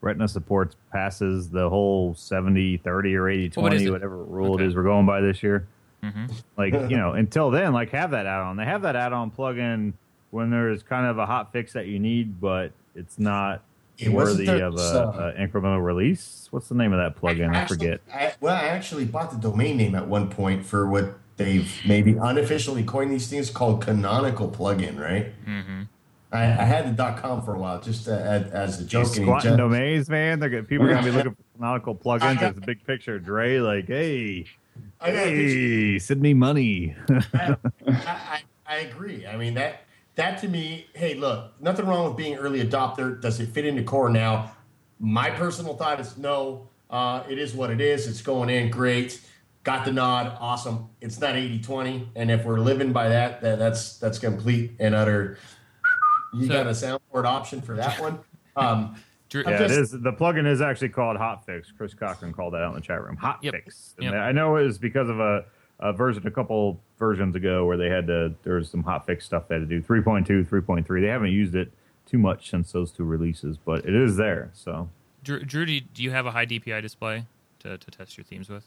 Retina 0.01 0.27
supports 0.27 0.75
passes 0.91 1.49
the 1.49 1.69
whole 1.69 2.15
70, 2.15 2.77
30, 2.77 3.15
or 3.15 3.29
80, 3.29 3.51
Well, 3.55 3.63
what 3.63 3.73
is 3.73 3.81
20, 3.81 3.85
it? 3.87 3.91
whatever 3.91 4.23
rule 4.23 4.53
Okay. 4.55 4.63
it 4.63 4.67
is 4.67 4.75
we're 4.75 4.83
going 4.83 5.05
by 5.05 5.21
this 5.21 5.43
year. 5.43 5.67
hmm 6.03 6.25
Like, 6.57 6.73
you 6.73 6.97
know, 6.97 7.13
until 7.13 7.49
then, 7.51 7.73
like 7.73 7.89
have 7.91 8.11
that 8.11 8.25
add 8.25 8.39
on. 8.41 8.55
They 8.57 8.65
have 8.65 8.81
that 8.83 8.95
add 8.95 9.11
on 9.13 9.31
plugin 9.31 9.93
when 10.31 10.49
there's 10.51 10.83
kind 10.83 11.05
of 11.05 11.17
a 11.17 11.25
hot 11.25 11.51
fix 11.51 11.73
that 11.73 11.87
you 11.87 11.99
need, 11.99 12.39
but 12.39 12.71
it's 12.95 13.19
not 13.19 13.63
It 13.97 14.09
worthy 14.09 14.45
there 14.45 14.65
of 14.65 14.75
a, 14.75 14.77
some- 14.77 15.09
a 15.09 15.33
incremental 15.33 15.83
release. 15.83 16.47
What's 16.51 16.69
the 16.69 16.75
name 16.75 16.93
of 16.93 16.99
that 16.99 17.21
plugin? 17.21 17.53
I 17.53 17.59
Actually, 17.59 17.77
forget. 17.77 18.01
I, 18.13 18.33
well, 18.39 18.55
I 18.55 18.67
actually 18.69 19.05
bought 19.05 19.31
the 19.31 19.37
domain 19.37 19.75
name 19.77 19.95
at 19.95 20.07
one 20.07 20.29
point 20.29 20.65
for 20.65 20.87
what 20.87 21.17
they've 21.35 21.69
maybe 21.85 22.15
unofficially 22.15 22.83
coined 22.83 23.11
these 23.11 23.27
things 23.29 23.49
called 23.49 23.81
canonical 23.81 24.49
plugin, 24.49 24.97
right? 24.99 25.33
hmm 25.43 25.81
I, 26.31 26.43
I 26.43 26.63
had 26.63 26.87
the 26.87 26.91
dot 26.91 27.17
com 27.17 27.41
for 27.43 27.55
a 27.55 27.59
while 27.59 27.81
just 27.81 28.07
uh, 28.07 28.11
as, 28.11 28.51
as 28.51 28.81
a 28.81 28.85
joke. 28.85 29.07
and 29.07 29.15
Squatting 29.15 29.57
domains, 29.57 30.09
man. 30.09 30.39
They're 30.39 30.49
gonna, 30.49 30.63
people 30.63 30.85
are 30.85 30.93
gonna 30.93 31.03
be 31.03 31.11
looking 31.11 31.31
for 31.31 31.43
canonical 31.57 31.95
plugins. 31.95 32.39
There's 32.39 32.57
a 32.57 32.61
big 32.61 32.85
picture 32.85 33.15
of 33.15 33.25
Dre, 33.25 33.59
like, 33.59 33.87
hey, 33.87 34.45
I 35.01 35.11
got 35.11 35.27
a 35.27 35.31
picture. 35.31 35.57
hey, 35.57 35.99
send 35.99 36.21
me 36.21 36.33
money. 36.33 36.95
I, 37.33 37.55
I, 37.87 38.41
I 38.67 38.75
agree. 38.77 39.25
I 39.25 39.37
mean 39.37 39.55
that 39.55 39.81
that 40.15 40.39
to 40.41 40.47
me, 40.47 40.85
hey, 40.93 41.15
look, 41.15 41.53
nothing 41.61 41.87
wrong 41.87 42.07
with 42.09 42.17
being 42.17 42.35
early 42.35 42.63
adopter. 42.63 43.19
Does 43.19 43.39
it 43.39 43.49
fit 43.49 43.65
into 43.65 43.83
core 43.83 44.09
now? 44.09 44.51
My 44.99 45.29
personal 45.31 45.75
thought 45.75 45.99
is 45.99 46.17
no. 46.17 46.67
Uh, 46.89 47.23
it 47.29 47.37
is 47.39 47.53
what 47.53 47.69
it 47.71 47.79
is. 47.81 48.05
It's 48.07 48.21
going 48.21 48.49
in 48.49 48.69
great. 48.69 49.21
Got 49.63 49.85
the 49.85 49.91
nod. 49.91 50.35
Awesome. 50.39 50.89
It's 51.01 51.19
not 51.19 51.35
80-20. 51.35 52.07
And 52.15 52.31
if 52.31 52.43
we're 52.45 52.59
living 52.59 52.91
by 52.91 53.09
that, 53.09 53.41
that 53.41 53.59
that's 53.59 53.97
that's 53.97 54.19
complete 54.19 54.71
and 54.79 54.93
utter. 54.95 55.37
You 56.33 56.47
So- 56.47 56.53
got 56.53 56.67
a 56.67 56.71
soundboard 56.71 57.25
option 57.25 57.61
for 57.61 57.75
that 57.75 57.99
one. 57.99 58.19
Um, 58.55 58.95
Drew, 59.29 59.43
yeah, 59.45 59.57
just- 59.59 59.73
it 59.73 59.79
is. 59.79 59.91
The 59.91 60.11
plugin 60.13 60.47
is 60.47 60.61
actually 60.61 60.89
called 60.89 61.17
Hotfix. 61.17 61.65
Chris 61.77 61.93
Cochran 61.93 62.33
called 62.33 62.53
that 62.53 62.61
out 62.63 62.69
in 62.69 62.75
the 62.75 62.81
chat 62.81 63.03
room. 63.03 63.17
Hotfix. 63.17 63.93
Yep. 63.99 64.11
Yep. 64.11 64.13
I 64.13 64.31
know 64.31 64.55
it 64.57 64.63
was 64.63 64.77
because 64.79 65.07
of 65.07 65.19
a, 65.19 65.45
a 65.79 65.93
version 65.93 66.25
a 66.25 66.31
couple 66.31 66.81
versions 66.97 67.35
ago 67.35 67.65
where 67.65 67.77
they 67.77 67.89
had 67.89 68.07
to. 68.07 68.33
There 68.43 68.55
was 68.55 68.69
some 68.69 68.83
hotfix 68.83 69.23
stuff 69.23 69.47
they 69.47 69.55
had 69.55 69.69
to 69.69 69.79
do. 69.79 69.81
3.2, 69.81 70.47
3.3. 70.47 71.01
They 71.01 71.07
haven't 71.07 71.31
used 71.31 71.53
it 71.55 71.71
too 72.07 72.17
much 72.17 72.49
since 72.49 72.71
those 72.71 72.91
two 72.91 73.03
releases, 73.03 73.57
but 73.57 73.85
it 73.85 73.93
is 73.95 74.15
there. 74.17 74.49
So 74.53 74.89
Drew, 75.23 75.43
Drew 75.43 75.65
do, 75.65 75.73
you, 75.73 75.81
do 75.81 76.01
you 76.01 76.09
have 76.11 76.25
a 76.25 76.31
high 76.31 76.47
DPI 76.47 76.81
display 76.81 77.25
to, 77.59 77.77
to 77.77 77.91
test 77.91 78.17
your 78.17 78.23
themes 78.25 78.49
with? 78.49 78.63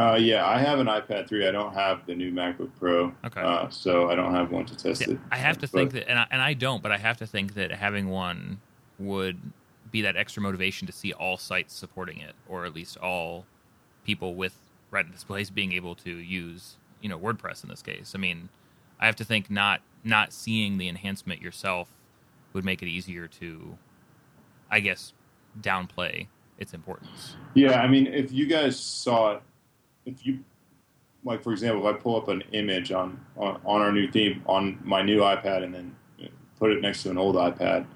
Uh, 0.00 0.16
yeah, 0.16 0.46
I 0.46 0.58
have 0.58 0.78
an 0.78 0.86
iPad 0.86 1.28
3. 1.28 1.46
I 1.46 1.50
don't 1.50 1.74
have 1.74 2.06
the 2.06 2.14
new 2.14 2.32
MacBook 2.32 2.70
Pro, 2.78 3.12
Okay. 3.22 3.42
uh, 3.42 3.68
so 3.68 4.08
I 4.10 4.14
don't 4.14 4.34
have 4.34 4.50
one 4.50 4.64
to 4.64 4.74
test 4.76 5.04
See, 5.04 5.12
it. 5.12 5.18
I 5.30 5.36
have 5.36 5.56
to 5.58 5.62
But- 5.62 5.70
think 5.70 5.92
that, 5.92 6.08
and 6.08 6.18
I, 6.18 6.26
and 6.30 6.40
I 6.40 6.54
don't, 6.54 6.82
but 6.82 6.90
I 6.90 6.96
have 6.96 7.18
to 7.18 7.26
think 7.26 7.52
that 7.54 7.70
having 7.70 8.08
one 8.08 8.60
would 8.98 9.38
be 9.90 10.00
that 10.02 10.16
extra 10.16 10.42
motivation 10.42 10.86
to 10.86 10.92
see 10.92 11.12
all 11.12 11.36
sites 11.36 11.74
supporting 11.74 12.18
it, 12.18 12.34
or 12.48 12.64
at 12.64 12.72
least 12.74 12.96
all 12.96 13.44
people 14.04 14.34
with 14.34 14.56
Retina 14.90 15.12
displays 15.14 15.50
being 15.50 15.72
able 15.72 15.94
to 15.96 16.10
use, 16.10 16.78
you 17.02 17.08
know, 17.10 17.18
WordPress 17.18 17.62
in 17.62 17.68
this 17.68 17.82
case. 17.82 18.12
I 18.14 18.18
mean, 18.18 18.48
I 18.98 19.04
have 19.06 19.16
to 19.16 19.24
think 19.24 19.50
not 19.50 19.82
not 20.02 20.32
seeing 20.32 20.78
the 20.78 20.88
enhancement 20.88 21.42
yourself 21.42 21.90
would 22.54 22.64
make 22.64 22.82
it 22.82 22.88
easier 22.88 23.26
to 23.28 23.76
I 24.70 24.80
guess, 24.80 25.12
downplay 25.60 26.28
its 26.58 26.72
importance. 26.72 27.34
Yeah, 27.54 27.80
I 27.82 27.88
mean, 27.88 28.06
if 28.06 28.30
you 28.32 28.46
guys 28.46 28.78
saw 28.78 29.32
it, 29.32 29.42
if 30.06 30.26
you 30.26 30.40
like, 31.24 31.42
for 31.42 31.52
example, 31.52 31.86
if 31.86 31.94
I 31.94 31.98
pull 31.98 32.16
up 32.16 32.28
an 32.28 32.42
image 32.52 32.92
on 32.92 33.20
on, 33.36 33.60
on 33.64 33.80
our 33.82 33.92
new 33.92 34.10
theme 34.10 34.42
on 34.46 34.78
my 34.82 35.02
new 35.02 35.20
iPad 35.20 35.62
and 35.64 35.74
then 35.74 35.94
put 36.58 36.70
it 36.72 36.80
next 36.82 37.02
to 37.04 37.10
an 37.10 37.18
old 37.18 37.36
iPad, 37.36 37.86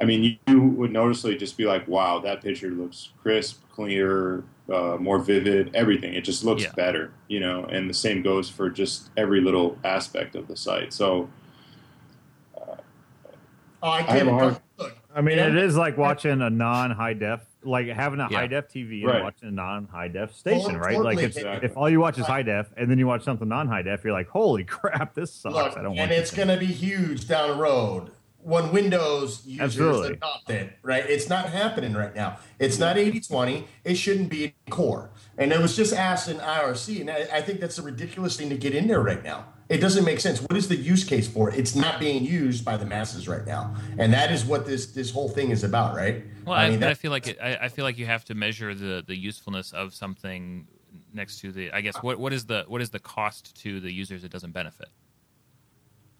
I 0.00 0.04
mean, 0.04 0.22
you, 0.22 0.36
you 0.48 0.60
would 0.62 0.90
noticeably 0.92 1.36
just 1.36 1.56
be 1.56 1.64
like, 1.64 1.86
"Wow, 1.88 2.18
that 2.20 2.42
picture 2.42 2.70
looks 2.70 3.10
crisp, 3.22 3.62
clearer, 3.70 4.44
uh, 4.72 4.96
more 4.98 5.18
vivid. 5.18 5.70
Everything. 5.74 6.14
It 6.14 6.22
just 6.22 6.44
looks 6.44 6.62
Yeah. 6.64 6.72
better." 6.74 7.12
You 7.28 7.40
know, 7.40 7.64
and 7.64 7.88
the 7.88 7.94
same 7.94 8.22
goes 8.22 8.48
for 8.50 8.70
just 8.70 9.10
every 9.16 9.40
little 9.40 9.78
aspect 9.84 10.34
of 10.34 10.48
the 10.48 10.56
site. 10.56 10.92
So, 10.92 11.28
Oh, 13.84 13.88
I 13.88 14.02
have 14.02 14.06
can't. 14.16 14.28
a 14.28 14.32
hard- 14.32 14.60
look, 14.78 14.96
I 15.14 15.20
mean, 15.20 15.38
Yeah. 15.38 15.48
it 15.48 15.56
is 15.56 15.76
like 15.76 15.98
watching 15.98 16.40
a 16.40 16.48
non-high 16.50 17.14
def, 17.14 17.40
like 17.64 17.86
having 17.88 18.20
a 18.20 18.28
Yeah. 18.30 18.38
high 18.38 18.46
def 18.46 18.68
TV 18.68 19.04
Right. 19.04 19.16
and 19.16 19.24
watching 19.24 19.48
a 19.48 19.52
non-high 19.52 20.08
def 20.08 20.34
station, 20.34 20.76
right? 20.76 20.96
Like 20.98 21.16
totally. 21.18 21.24
it's, 21.24 21.36
Exactly. 21.36 21.68
if 21.70 21.76
all 21.76 21.88
you 21.88 22.00
watch 22.00 22.18
is 22.18 22.26
high 22.26 22.42
def 22.42 22.68
and 22.76 22.90
then 22.90 22.98
you 22.98 23.06
watch 23.06 23.22
something 23.22 23.48
non-high 23.48 23.82
def, 23.82 24.04
you're 24.04 24.12
like, 24.12 24.28
holy 24.28 24.64
crap, 24.76 25.14
this 25.14 25.32
sucks. 25.32 25.54
look, 25.54 25.72
I 25.78 25.82
don't 25.82 25.96
want. 25.96 25.98
and 26.00 26.12
it's 26.12 26.30
going 26.30 26.48
to 26.48 26.56
be 26.56 26.66
huge 26.66 27.28
down 27.28 27.50
the 27.50 27.56
road 27.56 28.10
when 28.44 28.72
Windows 28.72 29.42
users 29.46 29.60
Absolutely. 29.60 30.12
adopt 30.14 30.50
it. 30.50 30.72
Right? 30.82 31.04
It's 31.08 31.28
not 31.28 31.46
happening 31.50 31.92
right 31.94 32.14
now. 32.14 32.38
It's 32.58 32.78
not 32.78 32.96
80-20. 32.96 33.64
It 33.84 33.94
shouldn't 33.94 34.30
be 34.30 34.44
in 34.46 34.52
core. 34.70 35.10
And 35.38 35.52
it 35.52 35.60
was 35.60 35.76
just 35.76 35.92
asked 35.94 36.28
in 36.28 36.38
IRC, 36.38 37.00
and 37.02 37.10
I, 37.10 37.26
I 37.32 37.40
think 37.40 37.60
that's 37.60 37.78
a 37.78 37.82
ridiculous 37.82 38.36
thing 38.36 38.48
to 38.50 38.56
get 38.56 38.74
in 38.74 38.88
there 38.88 39.00
right 39.00 39.22
now. 39.22 39.46
It 39.72 39.80
doesn't 39.80 40.04
make 40.04 40.20
sense. 40.20 40.40
What 40.40 40.56
is 40.56 40.68
the 40.68 40.76
use 40.76 41.02
case 41.02 41.26
for 41.26 41.48
it? 41.48 41.58
It's 41.58 41.74
not 41.74 41.98
being 41.98 42.22
used 42.24 42.62
by 42.62 42.76
the 42.76 42.84
masses 42.84 43.26
right 43.26 43.46
now, 43.46 43.74
and 43.98 44.12
that 44.12 44.30
is 44.30 44.44
what 44.44 44.66
this 44.66 44.86
this 44.86 45.10
whole 45.10 45.30
thing 45.30 45.50
is 45.50 45.64
about, 45.64 45.96
right? 45.96 46.22
Well, 46.44 46.58
I, 46.58 46.68
mean, 46.68 46.80
but 46.80 46.90
I 46.90 46.94
feel 46.94 47.10
like 47.10 47.26
it, 47.26 47.38
I, 47.42 47.56
I 47.56 47.68
feel 47.68 47.84
like 47.86 47.96
you 47.96 48.04
have 48.04 48.24
to 48.26 48.34
measure 48.34 48.74
the 48.74 49.02
the 49.06 49.16
usefulness 49.16 49.72
of 49.72 49.94
something 49.94 50.66
next 51.14 51.40
to 51.40 51.52
the. 51.52 51.72
I 51.72 51.80
guess 51.80 51.96
what 52.02 52.18
what 52.18 52.34
is 52.34 52.44
the 52.44 52.64
what 52.68 52.82
is 52.82 52.90
the 52.90 52.98
cost 52.98 53.56
to 53.62 53.80
the 53.80 53.90
users 53.90 54.24
it 54.24 54.30
doesn't 54.30 54.52
benefit. 54.52 54.88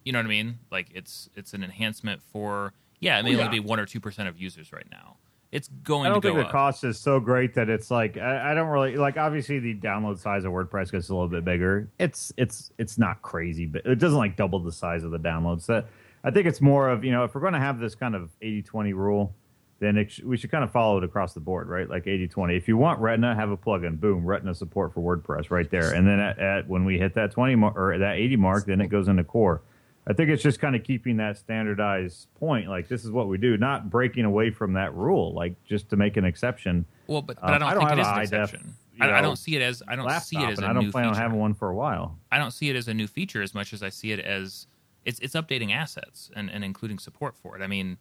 You 0.03 0.13
know 0.13 0.19
what 0.19 0.25
I 0.25 0.29
mean? 0.29 0.57
Like 0.71 0.87
it's 0.95 1.29
it's 1.35 1.53
an 1.53 1.63
enhancement 1.63 2.23
for 2.23 2.73
yeah, 2.99 3.19
it 3.19 3.23
may 3.23 3.35
Oh, 3.35 3.37
yeah. 3.37 3.45
only 3.45 3.59
be 3.59 3.65
one 3.65 3.79
or 3.79 3.85
two 3.85 3.99
percent 3.99 4.27
of 4.29 4.37
users 4.41 4.73
right 4.73 4.87
now. 4.89 5.17
It's 5.53 5.67
going 5.83 6.07
I 6.07 6.09
don't 6.09 6.21
to 6.21 6.27
go 6.29 6.33
think 6.33 6.43
the 6.43 6.47
up. 6.47 6.51
cost 6.51 6.83
is 6.83 6.97
so 6.99 7.19
great 7.19 7.53
that 7.53 7.69
it's 7.69 7.91
like 7.91 8.17
I, 8.17 8.51
I 8.51 8.53
don't 8.55 8.69
really 8.69 8.97
like. 8.97 9.17
Obviously, 9.17 9.59
the 9.59 9.75
download 9.75 10.17
size 10.17 10.45
of 10.45 10.51
WordPress 10.51 10.91
gets 10.91 11.09
a 11.09 11.13
little 11.13 11.27
bit 11.29 11.45
bigger. 11.45 11.87
It's 11.99 12.33
it's 12.37 12.71
it's 12.79 12.97
not 12.97 13.21
crazy, 13.21 13.67
but 13.67 13.85
it 13.85 13.99
doesn't 13.99 14.17
like 14.17 14.35
double 14.35 14.59
the 14.59 14.71
size 14.71 15.03
of 15.03 15.11
the 15.11 15.19
downloads. 15.19 15.67
That 15.67 15.85
I 16.23 16.31
think 16.31 16.47
it's 16.47 16.59
more 16.59 16.89
of 16.89 17.03
you 17.05 17.11
know 17.11 17.23
if 17.23 17.35
we're 17.35 17.41
going 17.41 17.53
to 17.53 17.59
have 17.59 17.79
this 17.79 17.93
kind 17.93 18.15
of 18.15 18.31
80-20 18.41 18.95
rule, 18.95 19.35
then 19.79 19.95
it 19.95 20.11
sh- 20.11 20.21
we 20.23 20.37
should 20.37 20.49
kind 20.49 20.63
of 20.63 20.71
follow 20.71 20.97
it 20.97 21.03
across 21.03 21.33
the 21.35 21.39
board, 21.39 21.67
right? 21.67 21.87
Like 21.87 22.05
80-20. 22.05 22.57
If 22.57 22.67
you 22.67 22.75
want 22.75 22.99
Retina, 22.99 23.35
have 23.35 23.51
a 23.51 23.57
plugin. 23.57 23.99
Boom, 23.99 24.25
Retina 24.25 24.55
support 24.55 24.91
for 24.91 25.01
WordPress 25.01 25.51
right 25.51 25.69
there. 25.69 25.93
And 25.93 26.07
then 26.07 26.19
at, 26.19 26.39
at 26.39 26.67
when 26.67 26.83
we 26.83 26.97
hit 26.97 27.13
that 27.13 27.31
twenty 27.31 27.53
mar- 27.55 27.77
or 27.77 27.99
that 27.99 28.15
eighty 28.15 28.37
mark, 28.37 28.65
then 28.65 28.81
it 28.81 28.87
goes 28.87 29.07
into 29.07 29.23
core. 29.23 29.61
I 30.05 30.13
think 30.13 30.29
it's 30.29 30.43
just 30.43 30.59
kind 30.59 30.75
of 30.75 30.83
keeping 30.83 31.17
that 31.17 31.37
standardized 31.37 32.27
point. 32.35 32.67
Like 32.67 32.87
this 32.87 33.05
is 33.05 33.11
what 33.11 33.27
we 33.27 33.37
do, 33.37 33.57
not 33.57 33.89
breaking 33.89 34.25
away 34.25 34.51
from 34.51 34.73
that 34.73 34.93
rule. 34.93 35.33
Like 35.33 35.55
just 35.63 35.89
to 35.91 35.95
make 35.95 36.17
an 36.17 36.25
exception. 36.25 36.85
Well, 37.07 37.21
but, 37.21 37.39
but 37.39 37.51
I 37.51 37.55
uh, 37.55 37.59
don't 37.59 37.69
I 37.69 37.73
don't 37.73 37.99
it 37.99 38.01
is 38.01 38.07
an 38.07 38.19
exception. 38.19 38.75
you 38.95 39.05
I, 39.05 39.19
I 39.19 39.21
don't 39.21 39.37
see 39.37 39.55
it 39.55 39.61
as 39.61 39.81
I 39.87 39.95
don't 39.95 40.09
see 40.21 40.37
it 40.37 40.49
as 40.49 40.59
a 40.59 40.65
I 40.65 40.73
don't 40.73 40.85
new 40.85 40.91
plan 40.91 41.05
feature. 41.05 41.15
on 41.15 41.21
having 41.21 41.39
one 41.39 41.53
for 41.53 41.69
a 41.69 41.75
while. 41.75 42.17
I 42.31 42.37
don't 42.37 42.51
see 42.51 42.69
it 42.69 42.75
as 42.75 42.87
a 42.87 42.93
new 42.93 43.07
feature 43.07 43.41
as 43.41 43.53
much 43.53 43.71
as 43.71 43.81
I 43.81 43.89
see 43.89 44.11
it 44.11 44.19
as 44.19 44.67
it's 45.05 45.19
it's 45.19 45.35
updating 45.35 45.73
assets 45.73 46.29
and, 46.35 46.49
and 46.49 46.63
including 46.63 46.99
support 46.99 47.35
for 47.35 47.55
it. 47.57 47.61
I 47.61 47.67
mean, 47.67 47.97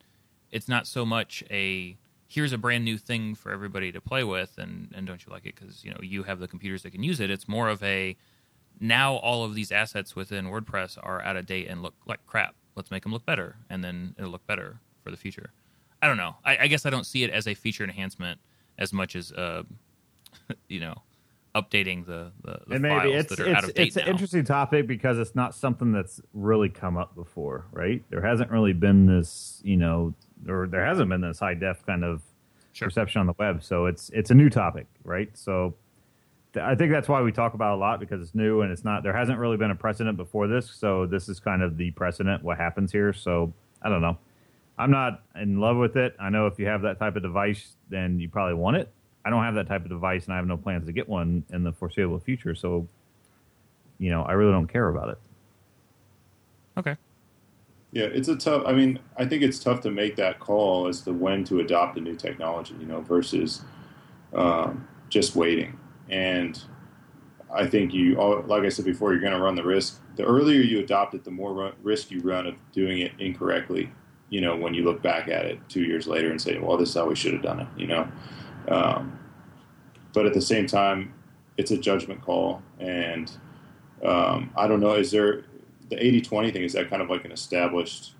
it's 0.50 0.68
not 0.68 0.86
so 0.86 1.06
much 1.06 1.44
a 1.50 1.96
here's 2.26 2.52
a 2.52 2.58
brand 2.58 2.84
new 2.84 2.96
thing 2.96 3.34
for 3.34 3.52
everybody 3.52 3.92
to 3.92 4.00
play 4.00 4.24
with 4.24 4.54
and, 4.56 4.90
and 4.94 5.06
don't 5.06 5.26
you 5.26 5.30
like 5.30 5.44
it 5.44 5.54
because 5.54 5.84
you 5.84 5.90
know 5.90 6.00
you 6.02 6.22
have 6.22 6.40
the 6.40 6.48
computers 6.48 6.82
that 6.82 6.90
can 6.90 7.02
use 7.02 7.20
it. 7.20 7.30
It's 7.30 7.46
more 7.46 7.68
of 7.68 7.82
a 7.82 8.16
now 8.80 9.14
all 9.16 9.44
of 9.44 9.54
these 9.54 9.70
assets 9.72 10.16
within 10.16 10.46
WordPress 10.46 10.98
are 11.02 11.22
out 11.22 11.36
of 11.36 11.46
date 11.46 11.68
and 11.68 11.82
look 11.82 11.94
like 12.06 12.24
crap. 12.26 12.54
Let's 12.74 12.90
make 12.90 13.02
them 13.02 13.12
look 13.12 13.26
better, 13.26 13.56
and 13.70 13.84
then 13.84 14.14
it'll 14.18 14.30
look 14.30 14.46
better 14.46 14.80
for 15.02 15.10
the 15.10 15.16
future. 15.16 15.52
I 16.00 16.08
don't 16.08 16.16
know. 16.16 16.36
I, 16.44 16.56
I 16.62 16.66
guess 16.66 16.86
I 16.86 16.90
don't 16.90 17.04
see 17.06 17.22
it 17.22 17.30
as 17.30 17.46
a 17.46 17.54
feature 17.54 17.84
enhancement 17.84 18.40
as 18.78 18.92
much 18.92 19.14
as 19.14 19.30
uh, 19.32 19.62
you 20.68 20.80
know 20.80 20.94
updating 21.54 22.06
the 22.06 22.32
the, 22.42 22.60
the 22.66 22.74
and 22.76 22.82
files 22.82 23.02
maybe 23.04 23.12
it's 23.14 23.28
that 23.28 23.40
are 23.40 23.48
out 23.50 23.58
it's 23.58 23.68
of 23.68 23.74
date 23.74 23.86
it's 23.88 23.96
an 23.96 24.06
interesting 24.06 24.42
topic 24.42 24.86
because 24.86 25.18
it's 25.18 25.34
not 25.34 25.54
something 25.54 25.92
that's 25.92 26.20
really 26.32 26.68
come 26.70 26.96
up 26.96 27.14
before, 27.14 27.66
right? 27.72 28.02
There 28.10 28.22
hasn't 28.22 28.50
really 28.50 28.72
been 28.72 29.06
this, 29.06 29.60
you 29.62 29.76
know, 29.76 30.14
or 30.48 30.66
there 30.66 30.84
hasn't 30.84 31.08
been 31.10 31.20
this 31.20 31.38
high 31.38 31.54
def 31.54 31.84
kind 31.86 32.04
of 32.04 32.22
Sure. 32.74 32.86
perception 32.88 33.20
on 33.20 33.26
the 33.26 33.34
web. 33.38 33.62
So 33.62 33.84
it's 33.84 34.08
it's 34.14 34.30
a 34.30 34.34
new 34.34 34.48
topic, 34.48 34.86
right? 35.04 35.28
So 35.36 35.74
I 36.54 36.74
think 36.74 36.92
that's 36.92 37.08
why 37.08 37.22
we 37.22 37.32
talk 37.32 37.54
about 37.54 37.72
it 37.72 37.76
a 37.76 37.78
lot 37.78 38.00
because 38.00 38.20
it's 38.20 38.34
new 38.34 38.60
and 38.60 38.70
it's 38.70 38.84
not. 38.84 39.02
There 39.02 39.16
hasn't 39.16 39.38
really 39.38 39.56
been 39.56 39.70
a 39.70 39.74
precedent 39.74 40.16
before 40.16 40.48
this, 40.48 40.70
so 40.70 41.06
this 41.06 41.28
is 41.28 41.40
kind 41.40 41.62
of 41.62 41.76
the 41.76 41.90
precedent. 41.92 42.42
What 42.42 42.58
happens 42.58 42.92
here? 42.92 43.12
So 43.12 43.52
I 43.80 43.88
don't 43.88 44.02
know. 44.02 44.18
I'm 44.78 44.90
not 44.90 45.22
in 45.40 45.60
love 45.60 45.76
with 45.76 45.96
it. 45.96 46.14
I 46.18 46.28
know 46.30 46.46
if 46.46 46.58
you 46.58 46.66
have 46.66 46.82
that 46.82 46.98
type 46.98 47.16
of 47.16 47.22
device, 47.22 47.76
then 47.88 48.18
you 48.18 48.28
probably 48.28 48.54
want 48.54 48.76
it. 48.76 48.90
I 49.24 49.30
don't 49.30 49.44
have 49.44 49.54
that 49.54 49.68
type 49.68 49.82
of 49.82 49.88
device, 49.88 50.24
and 50.24 50.34
I 50.34 50.36
have 50.36 50.46
no 50.46 50.56
plans 50.56 50.86
to 50.86 50.92
get 50.92 51.08
one 51.08 51.44
in 51.52 51.62
the 51.62 51.72
foreseeable 51.72 52.18
future. 52.18 52.54
So, 52.54 52.88
you 53.98 54.10
know, 54.10 54.22
I 54.22 54.32
really 54.32 54.52
don't 54.52 54.66
care 54.66 54.88
about 54.88 55.10
it. 55.10 55.18
Okay. 56.76 56.96
Yeah, 57.92 58.06
it's 58.06 58.28
a 58.28 58.36
tough. 58.36 58.64
I 58.66 58.72
mean, 58.72 58.98
I 59.16 59.26
think 59.26 59.42
it's 59.42 59.58
tough 59.58 59.82
to 59.82 59.90
make 59.90 60.16
that 60.16 60.40
call 60.40 60.88
as 60.88 61.02
to 61.02 61.12
when 61.12 61.44
to 61.44 61.60
adopt 61.60 61.98
a 61.98 62.00
new 62.00 62.16
technology, 62.16 62.74
you 62.80 62.86
know, 62.86 63.02
versus 63.02 63.62
um, 64.34 64.88
just 65.10 65.36
waiting. 65.36 65.78
And 66.12 66.62
I 67.52 67.66
think 67.66 67.92
you, 67.92 68.14
like 68.46 68.62
I 68.62 68.68
said 68.68 68.84
before, 68.84 69.12
you're 69.12 69.20
going 69.20 69.32
to 69.32 69.40
run 69.40 69.54
the 69.54 69.64
risk. 69.64 70.00
The 70.16 70.24
earlier 70.24 70.60
you 70.60 70.80
adopt 70.80 71.14
it, 71.14 71.24
the 71.24 71.30
more 71.30 71.72
risk 71.82 72.10
you 72.10 72.20
run 72.20 72.46
of 72.46 72.54
doing 72.72 72.98
it 72.98 73.12
incorrectly. 73.18 73.90
You 74.28 74.42
know, 74.42 74.56
when 74.56 74.74
you 74.74 74.84
look 74.84 75.02
back 75.02 75.28
at 75.28 75.46
it 75.46 75.58
two 75.68 75.82
years 75.82 76.06
later 76.06 76.30
and 76.30 76.40
say, 76.40 76.58
"Well, 76.58 76.76
this 76.76 76.90
is 76.90 76.94
how 76.94 77.06
we 77.06 77.14
should 77.14 77.32
have 77.32 77.42
done 77.42 77.60
it," 77.60 77.68
you 77.76 77.86
know. 77.86 78.08
Um, 78.68 79.18
but 80.12 80.26
at 80.26 80.34
the 80.34 80.40
same 80.40 80.66
time, 80.66 81.12
it's 81.56 81.70
a 81.70 81.78
judgment 81.78 82.22
call, 82.22 82.62
and 82.78 83.30
um, 84.04 84.50
I 84.56 84.66
don't 84.66 84.80
know. 84.80 84.94
Is 84.94 85.10
there 85.10 85.44
the 85.88 85.96
80-20 85.96 86.52
thing? 86.52 86.62
Is 86.62 86.72
that 86.74 86.88
kind 86.88 87.02
of 87.02 87.10
like 87.10 87.24
an 87.24 87.32
established 87.32 88.14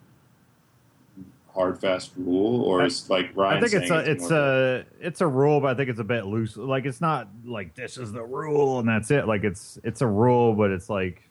hard 1.55 1.79
fast 1.81 2.13
rule, 2.17 2.63
or 2.63 2.83
I- 2.83 2.87
is 2.87 3.09
like 3.11 3.31
Ryan? 3.37 3.59
I 3.59 3.61
think 3.67 3.83
it's 3.83 3.91
a 3.91 4.11
it's 4.11 4.31
more 4.31 4.33
of 4.33 4.45
a 4.45 4.87
it's 5.01 5.21
a 5.21 5.27
rule, 5.27 5.61
but 5.61 5.69
I 5.69 5.75
think 5.75 5.89
it's 5.91 6.01
a 6.01 6.05
bit 6.05 6.27
loose. 6.27 6.57
Like 6.57 6.85
it's 6.87 7.01
not 7.01 7.29
like 7.45 7.75
this 7.75 7.99
is 7.99 8.13
the 8.13 8.23
rule 8.23 8.79
and 8.81 8.89
that's 8.89 9.11
it. 9.11 9.27
Like 9.27 9.45
it's 9.45 9.79
it's 9.85 10.01
a 10.01 10.07
rule, 10.07 10.55
but 10.55 10.71
it's 10.71 10.89
like, 10.91 11.23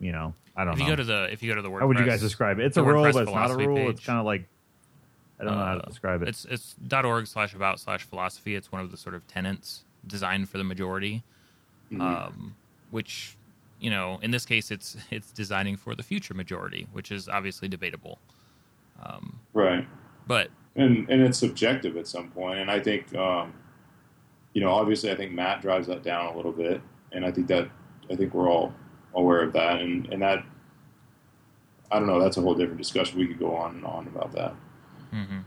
you 0.00 0.12
know, 0.12 0.34
I 0.56 0.64
don't 0.64 0.68
know. 0.68 0.72
If 0.72 0.78
know. 0.78 0.84
you 0.86 0.90
go 0.92 0.96
to 0.96 1.04
the 1.04 1.32
if 1.32 1.42
you 1.42 1.50
go 1.50 1.56
to 1.56 1.62
the 1.62 1.70
WordPress, 1.70 1.80
How 1.80 1.86
would 1.88 1.98
you 1.98 2.06
guys 2.06 2.20
describe 2.20 2.58
it? 2.58 2.66
It's 2.66 2.74
the 2.74 2.82
a 2.82 2.84
rule, 2.84 3.02
WordPress 3.04 3.12
but 3.12 3.22
it's 3.22 3.32
not 3.32 3.44
a 3.44 3.48
philosophy 3.54 3.66
rule. 3.66 3.90
It's 3.90 4.04
kind 4.04 4.18
of 4.18 4.24
like 4.26 4.44
I 5.40 5.44
don't 5.44 5.52
know 5.56 5.64
how 5.64 5.72
Uh, 5.74 5.80
to 5.82 5.86
describe 5.88 6.22
it. 6.22 6.28
It's 6.28 6.44
it's 6.46 6.74
.org 6.92 7.26
slash 7.26 7.54
about 7.54 7.78
slash 7.80 8.02
philosophy. 8.04 8.54
It's 8.56 8.72
one 8.72 8.80
of 8.82 8.90
the 8.90 8.96
sort 8.96 9.14
of 9.14 9.26
tenets 9.28 9.84
designed 10.06 10.48
for 10.48 10.58
the 10.58 10.64
majority, 10.64 11.22
Mhm. 11.92 12.00
um, 12.00 12.54
which 12.90 13.36
you 13.80 13.90
know 13.90 14.18
in 14.22 14.32
this 14.32 14.44
case 14.44 14.72
it's 14.72 14.96
it's 15.12 15.30
designing 15.30 15.76
for 15.76 15.94
the 15.94 16.02
future 16.02 16.34
majority, 16.34 16.88
which 16.92 17.12
is 17.12 17.28
obviously 17.28 17.68
debatable. 17.68 18.18
Um, 19.02 19.38
right. 19.52 19.86
but 20.26 20.50
and 20.76 21.08
and 21.08 21.22
it's 21.22 21.38
subjective 21.38 21.96
at 21.96 22.06
some 22.06 22.30
point 22.30 22.58
and 22.58 22.70
i 22.70 22.80
think 22.80 23.14
um, 23.14 23.52
you 24.54 24.60
know 24.60 24.70
obviously 24.70 25.10
i 25.10 25.16
think 25.16 25.32
matt 25.32 25.60
drives 25.60 25.86
that 25.88 26.02
down 26.02 26.32
a 26.32 26.36
little 26.36 26.52
bit 26.52 26.80
and 27.12 27.24
i 27.24 27.30
think 27.30 27.46
that 27.48 27.68
i 28.10 28.16
think 28.16 28.34
we're 28.34 28.50
all 28.50 28.72
aware 29.14 29.42
of 29.42 29.52
that 29.52 29.80
and 29.80 30.12
and 30.12 30.22
that 30.22 30.44
i 31.90 31.98
don't 31.98 32.06
know 32.06 32.20
that's 32.20 32.36
a 32.36 32.40
whole 32.40 32.54
different 32.54 32.78
discussion 32.78 33.18
we 33.18 33.26
could 33.26 33.38
go 33.38 33.54
on 33.54 33.76
and 33.76 33.84
on 33.84 34.06
about 34.06 34.32
that 34.32 34.54
mhm. 35.12 35.42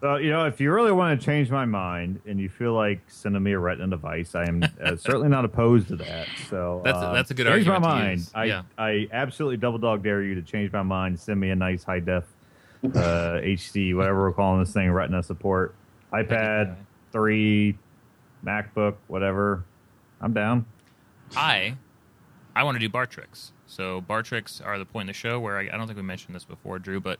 So 0.00 0.16
you 0.16 0.30
know, 0.30 0.44
if 0.44 0.60
you 0.60 0.70
really 0.72 0.92
want 0.92 1.18
to 1.18 1.24
change 1.24 1.50
my 1.50 1.64
mind 1.64 2.20
and 2.26 2.38
you 2.38 2.48
feel 2.48 2.74
like 2.74 3.00
sending 3.08 3.42
me 3.42 3.52
a 3.52 3.58
Retina 3.58 3.88
device, 3.88 4.34
I 4.34 4.44
am 4.44 4.62
uh, 4.62 4.96
certainly 4.96 5.28
not 5.28 5.44
opposed 5.44 5.88
to 5.88 5.96
that. 5.96 6.28
So 6.50 6.82
That's 6.84 6.98
a- 6.98 7.06
um, 7.08 7.14
that's 7.14 7.30
a 7.30 7.34
good 7.34 7.46
change 7.46 7.66
argument 7.66 7.82
to 7.84 7.88
my 7.88 7.98
mind. 8.04 8.30
I 8.34 8.44
Yeah. 8.44 8.62
I 8.76 9.08
absolutely 9.12 9.56
double 9.56 9.78
dog 9.78 10.02
dare 10.02 10.22
you 10.22 10.34
to 10.34 10.42
change 10.42 10.70
my 10.72 10.82
mind. 10.82 11.18
Send 11.18 11.40
me 11.40 11.50
a 11.50 11.56
nice 11.56 11.82
high 11.82 12.00
def 12.00 12.24
uh, 12.84 12.88
HD, 13.42 13.96
whatever 13.96 14.20
we're 14.20 14.32
calling 14.32 14.60
this 14.60 14.72
thing, 14.72 14.90
Retina 14.90 15.22
support, 15.22 15.74
iPad 16.12 16.76
three, 17.10 17.78
MacBook, 18.44 18.96
whatever. 19.06 19.64
I'm 20.20 20.34
down. 20.34 20.66
I 21.34 21.74
I 22.54 22.62
want 22.64 22.74
to 22.74 22.80
do 22.80 22.88
bar 22.90 23.06
tricks. 23.06 23.52
So 23.66 24.02
bar 24.02 24.22
tricks 24.22 24.60
are 24.60 24.78
the 24.78 24.84
point 24.84 25.04
in 25.04 25.06
the 25.08 25.12
show 25.14 25.40
where 25.40 25.56
I, 25.58 25.62
I 25.62 25.76
don't 25.78 25.86
think 25.86 25.96
we 25.96 26.02
mentioned 26.02 26.34
this 26.34 26.44
before, 26.44 26.78
Drew, 26.78 27.00
but 27.00 27.18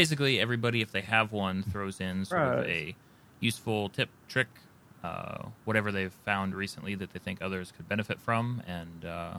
basically 0.00 0.38
everybody, 0.38 0.82
if 0.82 0.92
they 0.92 1.00
have 1.00 1.32
one, 1.32 1.62
throws 1.62 2.00
in 2.00 2.24
sort 2.26 2.42
of 2.58 2.66
a 2.66 2.94
useful 3.40 3.88
tip, 3.88 4.10
trick, 4.28 4.46
uh, 5.02 5.46
whatever 5.64 5.90
they've 5.90 6.12
found 6.24 6.54
recently 6.54 6.94
that 6.94 7.12
they 7.14 7.18
think 7.18 7.40
others 7.40 7.72
could 7.74 7.88
benefit 7.88 8.20
from, 8.20 8.62
and 8.66 9.06
uh, 9.06 9.38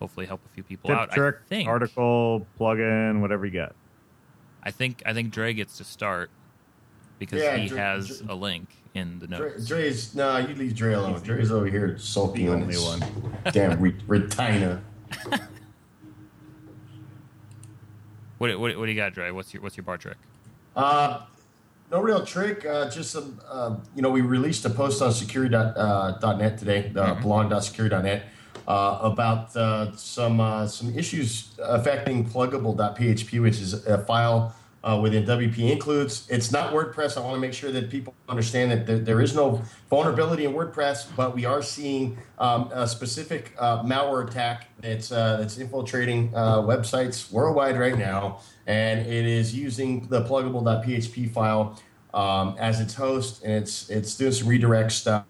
hopefully 0.00 0.24
help 0.24 0.40
a 0.46 0.48
few 0.54 0.62
people 0.62 0.88
Tip, 0.88 0.98
out. 0.98 1.12
trick, 1.12 1.36
I 1.44 1.48
think, 1.48 1.68
article, 1.68 2.46
plugin, 2.58 3.20
whatever 3.20 3.44
you 3.44 3.52
got. 3.52 3.74
I 4.62 4.70
think 4.70 5.02
I 5.04 5.12
think 5.12 5.30
Dre 5.30 5.52
gets 5.52 5.76
to 5.78 5.84
start. 5.84 6.30
because 7.18 7.42
Yeah, 7.42 7.56
he 7.58 7.68
Dre- 7.68 7.78
has 7.78 8.20
Dre- 8.20 8.26
a 8.30 8.34
link 8.34 8.68
in 8.94 9.18
the 9.18 9.26
Dre, 9.26 9.38
notes. 9.50 9.66
Dre's 9.68 10.14
no, 10.14 10.38
you 10.38 10.54
leave 10.54 10.74
Dre 10.74 10.94
alone. 10.94 11.20
Dre's 11.22 11.50
over 11.52 11.66
here 11.66 11.98
sulking 11.98 12.46
The 12.46 12.52
on 12.52 12.62
only 12.62 12.74
his 12.74 12.82
one. 12.84 13.02
damn 13.52 13.78
re- 13.78 13.94
retina. 14.06 14.82
What, 18.42 18.58
what, 18.58 18.76
what 18.76 18.86
do 18.86 18.90
you 18.90 18.98
got, 18.98 19.14
Dre? 19.14 19.30
What's 19.30 19.54
your 19.54 19.62
what's 19.62 19.76
your 19.76 19.84
bar 19.84 19.96
trick? 19.96 20.16
Uh, 20.74 21.20
no 21.92 22.00
real 22.00 22.26
trick. 22.26 22.66
Uh, 22.66 22.90
just 22.90 23.12
some, 23.12 23.40
uh, 23.48 23.76
you 23.94 24.02
know, 24.02 24.10
we 24.10 24.20
released 24.20 24.64
a 24.64 24.70
post 24.70 25.00
on 25.00 25.12
sucuri.net 25.12 25.76
uh, 25.76 26.56
today, 26.56 26.92
uh, 26.96 27.14
blog.sucuri.net, 27.20 28.24
uh, 28.66 28.98
about 29.00 29.54
uh, 29.54 29.94
some 29.94 30.40
uh, 30.40 30.66
some 30.66 30.92
issues 30.98 31.54
affecting 31.62 32.28
pluggable.php, 32.28 33.40
which 33.40 33.60
is 33.60 33.86
a 33.86 33.98
file 33.98 34.52
uh, 34.84 34.98
within 35.00 35.24
WP 35.24 35.70
includes. 35.70 36.26
It's 36.28 36.50
not 36.50 36.72
WordPress. 36.72 37.16
I 37.16 37.20
want 37.20 37.34
to 37.34 37.40
make 37.40 37.52
sure 37.52 37.70
that 37.70 37.90
people 37.90 38.14
understand 38.28 38.70
that 38.72 38.86
there, 38.86 38.98
there 38.98 39.20
is 39.20 39.34
no 39.34 39.62
vulnerability 39.88 40.44
in 40.44 40.52
WordPress, 40.52 41.06
but 41.16 41.34
we 41.34 41.44
are 41.44 41.62
seeing 41.62 42.18
um, 42.38 42.68
a 42.72 42.86
specific 42.88 43.54
uh, 43.58 43.82
malware 43.82 44.28
attack 44.28 44.68
that's 44.80 45.12
uh, 45.12 45.36
that's 45.38 45.58
infiltrating 45.58 46.32
uh, 46.34 46.58
websites 46.58 47.30
worldwide 47.30 47.78
right 47.78 47.96
now, 47.96 48.40
and 48.66 49.00
it 49.00 49.24
is 49.24 49.54
using 49.54 50.08
the 50.08 50.22
pluggable.php 50.24 51.30
file 51.32 51.80
um, 52.12 52.56
as 52.58 52.80
its 52.80 52.94
host, 52.94 53.44
and 53.44 53.52
it's 53.52 53.88
it's 53.88 54.16
doing 54.16 54.32
some 54.32 54.48
redirect 54.48 54.90
stuff. 54.90 55.24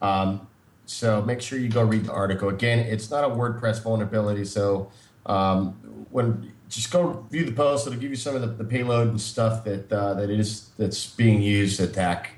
Um, 0.00 0.46
so 0.86 1.20
make 1.20 1.42
sure 1.42 1.58
you 1.58 1.68
go 1.68 1.82
read 1.82 2.04
the 2.04 2.12
article. 2.12 2.48
Again, 2.48 2.78
it's 2.78 3.10
not 3.10 3.24
a 3.24 3.28
WordPress 3.28 3.82
vulnerability, 3.82 4.44
so 4.44 4.90
um, 5.26 5.72
when 6.10 6.52
just 6.68 6.90
go 6.90 7.26
view 7.30 7.44
the 7.44 7.52
post, 7.52 7.86
it'll 7.86 7.98
give 7.98 8.10
you 8.10 8.16
some 8.16 8.34
of 8.34 8.40
the, 8.40 8.48
the 8.48 8.64
payload 8.64 9.08
and 9.08 9.20
stuff 9.20 9.64
that 9.64 9.92
uh, 9.92 10.14
that 10.14 10.30
is 10.30 10.70
that's 10.78 11.06
being 11.14 11.40
used 11.42 11.78
to 11.78 11.84
attack 11.84 12.30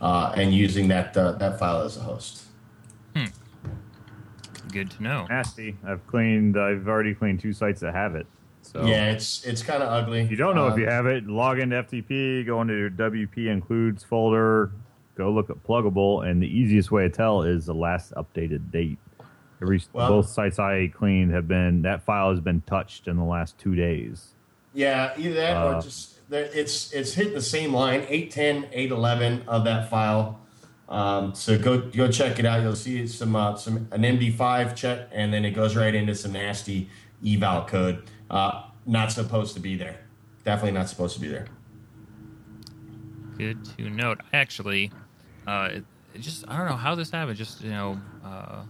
uh, 0.00 0.32
and 0.36 0.54
using 0.54 0.88
that 0.88 1.16
uh, 1.16 1.32
that 1.32 1.58
file 1.58 1.82
as 1.82 1.96
a 1.96 2.00
host. 2.00 2.44
Good 4.70 4.90
to 4.92 5.02
know. 5.02 5.26
Nasty. 5.28 5.76
I've 5.86 6.06
cleaned. 6.06 6.58
I've 6.58 6.88
already 6.88 7.14
cleaned 7.14 7.40
two 7.40 7.52
sites 7.52 7.80
that 7.80 7.94
have 7.94 8.14
it. 8.14 8.26
So 8.62 8.86
Yeah, 8.86 9.10
it's 9.10 9.44
it's 9.44 9.62
kind 9.62 9.82
of 9.82 9.90
ugly. 9.90 10.20
If 10.20 10.30
you 10.30 10.36
don't 10.36 10.54
know 10.54 10.68
Uh, 10.68 10.72
if 10.72 10.78
you 10.78 10.86
have 10.86 11.06
it, 11.06 11.26
log 11.26 11.58
into 11.58 11.82
FTP, 11.82 12.46
go 12.46 12.62
into 12.62 12.74
your 12.74 12.88
WP 12.90 13.48
includes 13.48 14.02
folder, 14.02 14.72
go 15.14 15.30
look 15.30 15.50
at 15.50 15.62
pluggable, 15.62 16.26
and 16.26 16.40
the 16.42 16.46
easiest 16.46 16.90
way 16.90 17.02
to 17.02 17.10
tell 17.10 17.42
is 17.42 17.66
the 17.66 17.74
last 17.74 18.14
updated 18.14 18.70
date. 18.70 18.98
Every 19.62 19.80
Well- 19.92 20.08
both 20.08 20.28
sites 20.28 20.58
I 20.58 20.88
cleaned 20.88 21.32
have 21.32 21.46
been 21.46 21.82
that 21.82 22.02
file 22.02 22.30
has 22.30 22.40
been 22.40 22.62
touched 22.62 23.06
in 23.06 23.16
the 23.16 23.24
last 23.24 23.56
two 23.58 23.74
days. 23.76 24.34
Yeah, 24.74 25.12
either 25.16 25.34
that 25.34 25.56
or 25.56 25.74
Uh, 25.76 25.80
just 25.80 26.18
it's 26.30 26.92
it's 26.92 27.14
hit 27.14 27.34
the 27.34 27.42
same 27.42 27.72
line 27.72 28.04
810, 28.08 28.68
811 28.72 29.42
of 29.46 29.64
that 29.64 29.88
file. 29.88 30.40
Um, 30.88 31.34
so 31.34 31.58
go 31.58 31.78
go 31.78 32.10
check 32.10 32.38
it 32.38 32.44
out. 32.44 32.62
You'll 32.62 32.74
see 32.74 33.06
some 33.06 33.36
uh, 33.36 33.54
some 33.56 33.86
an 33.92 34.02
MD5 34.04 34.74
check, 34.74 35.08
and 35.12 35.32
then 35.32 35.44
it 35.44 35.52
goes 35.52 35.76
right 35.76 35.94
into 35.94 36.14
some 36.14 36.32
nasty 36.32 36.88
eval 37.24 37.64
code. 37.66 38.02
Uh, 38.30 38.64
not 38.86 39.12
supposed 39.12 39.54
to 39.54 39.60
be 39.60 39.76
there. 39.76 40.00
Definitely 40.44 40.72
not 40.72 40.88
supposed 40.88 41.14
to 41.14 41.20
be 41.20 41.28
there. 41.28 41.46
Good 43.38 43.64
to 43.76 43.88
note. 43.90 44.20
Actually, 44.32 44.90
uh, 45.46 45.68
it, 45.72 45.84
it 46.14 46.20
just 46.20 46.44
I 46.48 46.56
don't 46.58 46.66
know 46.68 46.76
how 46.76 46.94
this 46.94 47.10
happened. 47.10 47.36
Just 47.36 47.62
you 47.62 47.70
know, 47.70 48.00
uh, 48.24 48.62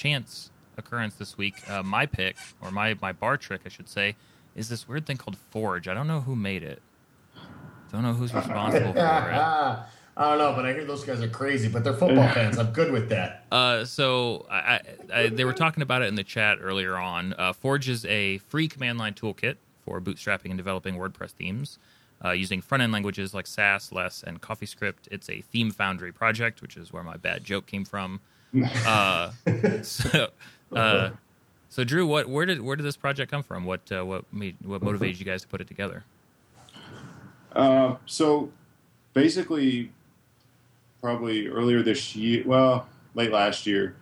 chance 0.00 0.50
occurrence 0.76 1.14
this 1.14 1.36
week. 1.36 1.54
Uh, 1.68 1.82
my 1.82 2.06
pick 2.06 2.36
or 2.62 2.70
my 2.70 2.96
my 3.02 3.12
bar 3.12 3.36
trick, 3.36 3.62
I 3.66 3.68
should 3.68 3.88
say, 3.88 4.16
is 4.54 4.68
this 4.68 4.88
weird 4.88 5.06
thing 5.06 5.16
called 5.16 5.36
Forge. 5.36 5.88
I 5.88 5.94
don't 5.94 6.06
know 6.06 6.20
who 6.20 6.34
made 6.34 6.62
it. 6.62 6.80
Don't 7.92 8.02
know 8.02 8.14
who's 8.14 8.32
responsible 8.32 8.92
for 8.92 8.98
it. 8.98 9.02
I 10.16 10.28
don't 10.28 10.38
know, 10.38 10.52
but 10.54 10.66
I 10.66 10.72
hear 10.72 10.84
those 10.84 11.04
guys 11.04 11.22
are 11.22 11.28
crazy. 11.28 11.68
But 11.68 11.82
they're 11.84 11.94
football 11.94 12.28
fans. 12.34 12.58
I'm 12.58 12.72
good 12.72 12.92
with 12.92 13.08
that. 13.08 13.46
Uh, 13.50 13.84
so 13.84 14.46
I, 14.50 14.56
I, 14.56 14.80
I, 15.12 15.28
they 15.28 15.44
were 15.44 15.52
talking 15.52 15.82
about 15.82 16.02
it 16.02 16.06
in 16.06 16.14
the 16.14 16.24
chat 16.24 16.58
earlier 16.60 16.96
on. 16.96 17.34
Uh, 17.38 17.52
Forge 17.52 17.88
is 17.88 18.04
a 18.04 18.38
free 18.38 18.68
command 18.68 18.98
line 18.98 19.14
toolkit 19.14 19.56
for 19.82 20.00
bootstrapping 20.00 20.46
and 20.46 20.58
developing 20.58 20.96
WordPress 20.96 21.30
themes 21.30 21.78
uh, 22.24 22.32
using 22.32 22.60
front 22.60 22.82
end 22.82 22.92
languages 22.92 23.32
like 23.32 23.46
Sass, 23.46 23.92
Less, 23.92 24.22
and 24.22 24.40
CoffeeScript. 24.40 25.08
It's 25.10 25.30
a 25.30 25.40
theme 25.40 25.70
foundry 25.70 26.12
project, 26.12 26.60
which 26.60 26.76
is 26.76 26.92
where 26.92 27.02
my 27.02 27.16
bad 27.16 27.44
joke 27.44 27.66
came 27.66 27.84
from. 27.84 28.20
Uh, 28.86 29.30
so, 29.82 30.28
uh, 30.74 31.10
so 31.68 31.84
Drew, 31.84 32.06
what 32.06 32.28
where 32.28 32.46
did 32.46 32.60
where 32.60 32.76
did 32.76 32.84
this 32.84 32.96
project 32.96 33.30
come 33.30 33.42
from? 33.42 33.64
What 33.64 33.80
uh, 33.92 34.04
what 34.04 34.24
made 34.32 34.56
what 34.64 34.82
motivated 34.82 35.18
you 35.18 35.24
guys 35.24 35.42
to 35.42 35.48
put 35.48 35.60
it 35.60 35.68
together? 35.68 36.04
Uh, 37.52 37.96
so 38.06 38.50
basically, 39.14 39.92
probably 41.00 41.48
earlier 41.48 41.82
this 41.82 42.14
year, 42.14 42.42
well, 42.46 42.88
late 43.14 43.32
last 43.32 43.66
year, 43.66 43.96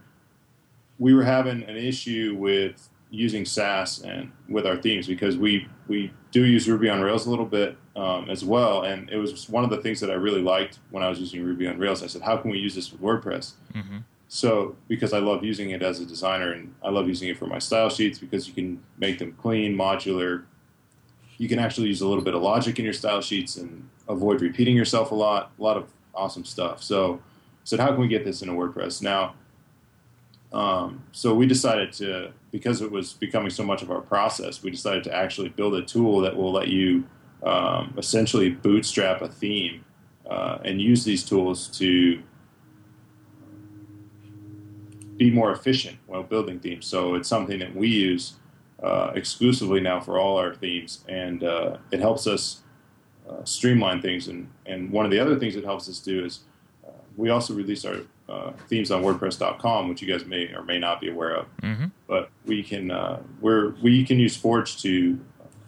we 0.98 1.14
were 1.14 1.24
having 1.24 1.62
an 1.64 1.76
issue 1.76 2.36
with 2.38 2.88
using 3.10 3.44
Sass 3.44 4.00
and 4.00 4.30
with 4.48 4.66
our 4.66 4.76
themes 4.76 5.06
because 5.06 5.36
we 5.36 5.66
we 5.88 6.12
do 6.30 6.44
use 6.44 6.68
Ruby 6.68 6.90
on 6.90 7.00
Rails 7.00 7.26
a 7.26 7.30
little 7.30 7.46
bit 7.46 7.76
um, 7.96 8.28
as 8.28 8.44
well, 8.44 8.82
and 8.82 9.08
it 9.10 9.16
was 9.16 9.48
one 9.48 9.64
of 9.64 9.70
the 9.70 9.78
things 9.78 10.00
that 10.00 10.10
I 10.10 10.14
really 10.14 10.42
liked 10.42 10.78
when 10.90 11.02
I 11.02 11.08
was 11.08 11.18
using 11.20 11.42
Ruby 11.42 11.66
on 11.66 11.78
Rails. 11.78 12.02
I 12.02 12.06
said, 12.06 12.22
how 12.22 12.36
can 12.36 12.50
we 12.50 12.58
use 12.58 12.74
this 12.74 12.92
with 12.92 13.00
WordPress? 13.00 13.52
hmm 13.74 13.98
So, 14.28 14.76
because 14.88 15.14
I 15.14 15.20
love 15.20 15.42
using 15.42 15.70
it 15.70 15.82
as 15.82 16.00
a 16.00 16.06
designer 16.06 16.52
and 16.52 16.74
I 16.84 16.90
love 16.90 17.08
using 17.08 17.28
it 17.28 17.38
for 17.38 17.46
my 17.46 17.58
style 17.58 17.88
sheets 17.88 18.18
because 18.18 18.46
you 18.46 18.52
can 18.52 18.82
make 18.98 19.18
them 19.18 19.32
clean, 19.32 19.74
modular. 19.74 20.44
You 21.38 21.48
can 21.48 21.58
actually 21.58 21.88
use 21.88 22.02
a 22.02 22.06
little 22.06 22.22
bit 22.22 22.34
of 22.34 22.42
logic 22.42 22.78
in 22.78 22.84
your 22.84 22.92
style 22.92 23.22
sheets 23.22 23.56
and 23.56 23.88
avoid 24.06 24.42
repeating 24.42 24.76
yourself 24.76 25.12
a 25.12 25.14
lot. 25.14 25.52
A 25.58 25.62
lot 25.62 25.78
of 25.78 25.90
awesome 26.14 26.44
stuff. 26.44 26.82
So, 26.82 27.22
said, 27.64 27.80
how 27.80 27.88
can 27.88 28.00
we 28.00 28.08
get 28.08 28.24
this 28.24 28.42
into 28.42 28.54
WordPress? 28.54 29.00
Now, 29.00 29.34
um, 30.52 31.02
so 31.12 31.34
we 31.34 31.46
decided 31.46 31.92
to, 31.94 32.32
because 32.50 32.82
it 32.82 32.90
was 32.90 33.14
becoming 33.14 33.50
so 33.50 33.64
much 33.64 33.82
of 33.82 33.90
our 33.90 34.00
process, 34.00 34.62
we 34.62 34.70
decided 34.70 35.04
to 35.04 35.14
actually 35.14 35.50
build 35.50 35.74
a 35.74 35.82
tool 35.82 36.20
that 36.20 36.36
will 36.36 36.52
let 36.52 36.68
you 36.68 37.04
um, 37.42 37.94
essentially 37.96 38.50
bootstrap 38.50 39.22
a 39.22 39.28
theme 39.28 39.84
uh, 40.28 40.58
and 40.64 40.80
use 40.80 41.04
these 41.04 41.24
tools 41.24 41.68
to 41.78 42.22
be 45.18 45.30
more 45.30 45.52
efficient 45.52 45.98
while 46.06 46.22
building 46.22 46.60
themes. 46.60 46.86
So 46.86 47.14
it's 47.14 47.28
something 47.28 47.58
that 47.58 47.74
we 47.74 47.88
use 47.88 48.34
uh, 48.82 49.12
exclusively 49.14 49.80
now 49.80 50.00
for 50.00 50.18
all 50.18 50.38
our 50.38 50.54
themes, 50.54 51.04
and 51.08 51.42
uh, 51.42 51.78
it 51.90 52.00
helps 52.00 52.26
us 52.26 52.62
uh, 53.28 53.44
streamline 53.44 54.00
things. 54.00 54.28
And, 54.28 54.48
and 54.66 54.90
one 54.90 55.04
of 55.04 55.10
the 55.10 55.18
other 55.18 55.38
things 55.38 55.56
it 55.56 55.64
helps 55.64 55.88
us 55.88 55.98
do 55.98 56.24
is 56.24 56.40
uh, 56.86 56.92
we 57.16 57.30
also 57.30 57.54
release 57.54 57.84
our 57.84 57.96
uh, 58.28 58.52
themes 58.68 58.90
on 58.90 59.02
WordPress.com, 59.02 59.88
which 59.88 60.00
you 60.00 60.08
guys 60.08 60.24
may 60.26 60.52
or 60.54 60.62
may 60.62 60.78
not 60.78 61.00
be 61.00 61.08
aware 61.10 61.34
of. 61.34 61.46
hmm 61.60 61.86
But 62.06 62.30
we 62.46 62.62
can 62.62 62.90
uh, 62.90 63.20
we're, 63.40 63.74
we 63.82 64.04
can 64.04 64.18
use 64.18 64.36
Forge 64.36 64.80
to 64.82 65.18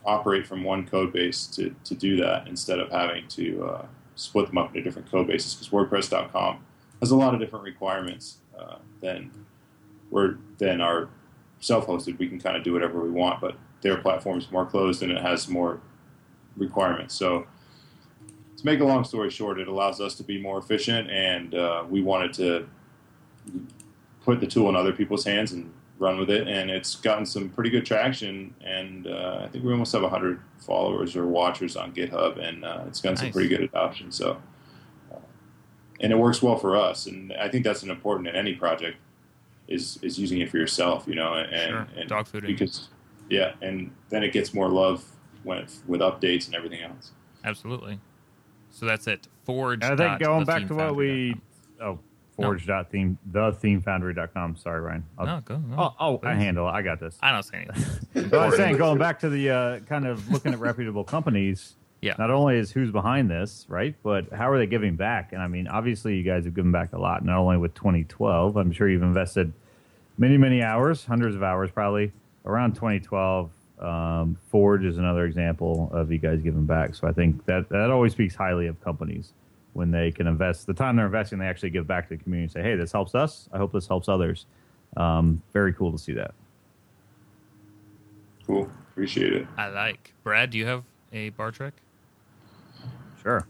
operate 0.05 0.47
from 0.47 0.65
one 0.65 0.87
code 0.87 1.13
base 1.13 1.47
to, 1.47 1.75
to 1.85 1.95
do 1.95 2.17
that 2.17 2.49
instead 2.49 2.79
of 2.79 2.91
having 2.91 3.27
to 3.29 3.65
uh, 3.65 3.87
split 4.15 4.47
them 4.47 4.59
up 4.59 4.69
into 4.69 4.83
different 4.83 5.11
code 5.11 5.27
bases 5.27 5.55
because 5.55 5.69
WordPress.com 5.69 6.65
has 7.01 7.11
a 7.11 7.17
lot 7.17 7.35
of 7.35 7.41
different 7.41 7.65
requirements 7.65 8.39
uh, 8.61 8.77
than 9.01 9.31
we're 10.11 10.37
than 10.59 10.81
our 10.81 11.09
self-hosted. 11.61 12.19
We 12.19 12.29
can 12.29 12.41
kind 12.41 12.57
of 12.57 12.65
do 12.65 12.73
whatever 12.73 13.01
we 13.01 13.11
want, 13.11 13.41
but 13.41 13.57
their 13.83 13.97
platform 13.97 14.39
is 14.39 14.51
more 14.51 14.67
closed 14.67 15.03
and 15.03 15.11
it 15.11 15.23
has 15.23 15.49
more 15.49 15.81
requirements. 16.57 17.15
So 17.15 17.47
to 18.61 18.67
make 18.67 18.81
a 18.81 18.85
long 18.85 19.05
story 19.05 19.31
short, 19.31 19.59
it 19.59 19.69
allows 19.69 20.01
us 20.01 20.15
to 20.17 20.23
be 20.23 20.41
more 20.41 20.59
efficient, 20.59 21.11
and 21.11 21.55
uh, 21.55 21.85
we 21.89 22.03
wanted 22.03 22.33
to 22.35 22.69
put 24.23 24.41
the 24.41 24.47
tool 24.47 24.69
in 24.69 24.77
other 24.77 24.93
people's 24.93 25.25
hands 25.25 25.53
and 25.53 25.73
run 25.99 26.19
with 26.19 26.29
it. 26.31 26.47
And 26.47 26.71
it's 26.71 26.97
gotten 26.97 27.25
some 27.25 27.49
pretty 27.49 27.71
good 27.71 27.87
traction, 27.87 28.55
and 28.63 29.07
uh, 29.07 29.41
I 29.45 29.49
think 29.49 29.65
we 29.65 29.73
almost 29.73 29.93
have 29.93 30.03
100 30.03 30.41
followers 30.59 31.17
or 31.17 31.27
watchers 31.27 31.75
on 31.75 31.93
GitHub, 31.93 32.39
and 32.39 32.65
uh, 32.65 32.85
it's 32.87 33.01
gotten 33.01 33.17
some 33.17 33.33
pretty 33.33 33.49
good 33.49 33.63
adoption. 33.63 34.13
So, 34.13 34.41
and 36.01 36.13
it 36.13 36.17
works 36.17 36.43
well 36.43 36.57
for 36.57 36.77
us, 36.77 37.07
and 37.07 37.33
I 37.35 37.49
think 37.49 37.65
that's 37.65 37.83
an 37.83 37.91
important 37.91 38.29
in 38.29 38.37
any 38.37 38.55
project 38.55 38.97
is 39.69 39.99
is 40.03 40.19
using 40.19 40.41
it 40.41 40.51
for 40.51 40.57
yourself, 40.59 41.05
you 41.07 41.15
know, 41.15 41.35
and, 41.35 41.71
Sure. 41.71 41.89
and 41.97 42.09
Dog 42.09 42.27
fooding. 42.27 42.47
because 42.47 42.89
yeah, 43.29 43.53
and 43.63 43.93
then 44.09 44.23
it 44.25 44.33
gets 44.33 44.53
more 44.53 44.69
love 44.69 45.05
when 45.45 45.67
with 45.87 46.01
updates 46.01 46.47
and 46.47 46.55
everything 46.55 46.83
else. 46.83 47.13
Absolutely. 47.45 48.01
So 48.71 48.87
that's 48.87 49.07
it. 49.07 49.29
Forge. 49.45 49.83
I 49.83 49.97
think 49.97 50.21
going 50.21 50.45
back 50.45 50.67
to 50.67 50.75
what 50.75 50.97
we 50.97 51.35
oh 51.81 51.99
forge 52.37 52.67
dot 52.67 52.91
theme 52.91 53.19
the 53.31 53.53
themefoundry.com. 53.53 54.57
Sorry, 54.57 54.81
Ryan. 54.81 55.05
I'll, 55.19 55.27
No, 55.27 55.41
go. 55.45 55.57
No. 55.59 55.77
oh, 55.79 55.95
oh 56.01 56.21
I 56.29 56.35
handle 56.35 56.69
it. 56.69 56.73
I 56.73 56.83
got 56.83 56.99
this. 57.01 57.17
I 57.23 57.33
don't 57.33 57.43
say 57.43 57.67
anything. 57.69 58.33
I 58.39 58.47
was 58.47 58.57
saying, 58.57 58.77
going 58.79 58.99
back 58.99 59.19
to 59.21 59.29
the 59.29 59.51
uh, 59.51 59.79
kind 59.81 60.07
of 60.07 60.31
looking 60.31 60.53
at 60.53 60.59
reputable 60.59 61.05
companies, 61.05 61.77
Yeah. 62.01 62.15
not 62.19 62.31
only 62.31 62.57
is 62.57 62.71
who's 62.71 62.91
behind 62.91 63.31
this, 63.31 63.67
right, 63.69 63.95
but 64.03 64.33
how 64.33 64.51
are 64.51 64.59
they 64.59 64.67
giving 64.67 64.97
back? 64.97 65.33
And 65.33 65.43
I 65.43 65.49
mean, 65.49 65.69
obviously, 65.69 66.17
you 66.17 66.23
guys 66.23 66.45
have 66.45 66.55
given 66.55 66.73
back 66.73 66.93
a 66.93 66.99
lot, 66.99 67.25
not 67.25 67.39
only 67.39 67.59
with 67.59 67.75
2012, 67.75 68.57
I'm 68.57 68.73
sure 68.73 68.89
you've 68.89 69.03
invested 69.03 69.53
many, 70.17 70.39
many 70.39 70.63
hours, 70.63 71.05
hundreds 71.05 71.37
of 71.37 71.43
hours 71.43 71.71
probably, 71.71 72.13
around 72.47 72.75
2012. 72.75 73.51
Um, 73.81 74.37
Forge 74.49 74.85
is 74.85 74.99
another 74.99 75.25
example 75.25 75.91
of 75.93 76.11
you 76.13 76.19
guys 76.19 76.43
giving 76.43 76.67
back. 76.67 76.95
So 76.95 77.07
I 77.07 77.13
think 77.13 77.45
that 77.47 77.69
that 77.71 77.91
always 77.91 78.13
speaks 78.13 78.35
highly 78.35 78.67
of 78.67 78.81
companies 78.83 79.33
when 79.73 79.91
they 79.91 80.11
can 80.11 80.27
invest 80.27 80.67
the 80.67 80.75
time 80.75 80.97
they're 80.97 81.07
investing, 81.07 81.39
they 81.39 81.47
actually 81.47 81.71
give 81.71 81.87
back 81.87 82.09
to 82.09 82.17
the 82.17 82.23
community 82.23 82.45
and 82.45 82.53
say, 82.53 82.63
"Hey, 82.63 82.77
this 82.77 82.93
helps 82.93 83.15
us. 83.15 83.49
I 83.53 83.59
hope 83.59 83.73
this 83.73 83.87
helps 83.87 84.09
others." 84.09 84.47
Um, 84.97 85.43
very 85.53 85.73
cool 85.73 85.93
to 85.93 85.99
see 85.99 86.13
that. 86.15 86.35
Cool. 88.47 88.69
Appreciate 88.91 89.33
it. 89.33 89.47
I 89.57 89.69
like. 89.69 90.13
Brad, 90.25 90.51
do 90.51 90.59
you 90.59 90.67
have 90.67 90.85
a 91.13 91.31
bar 91.31 91.53
trick? 91.53 91.75
Sure. 93.23 93.47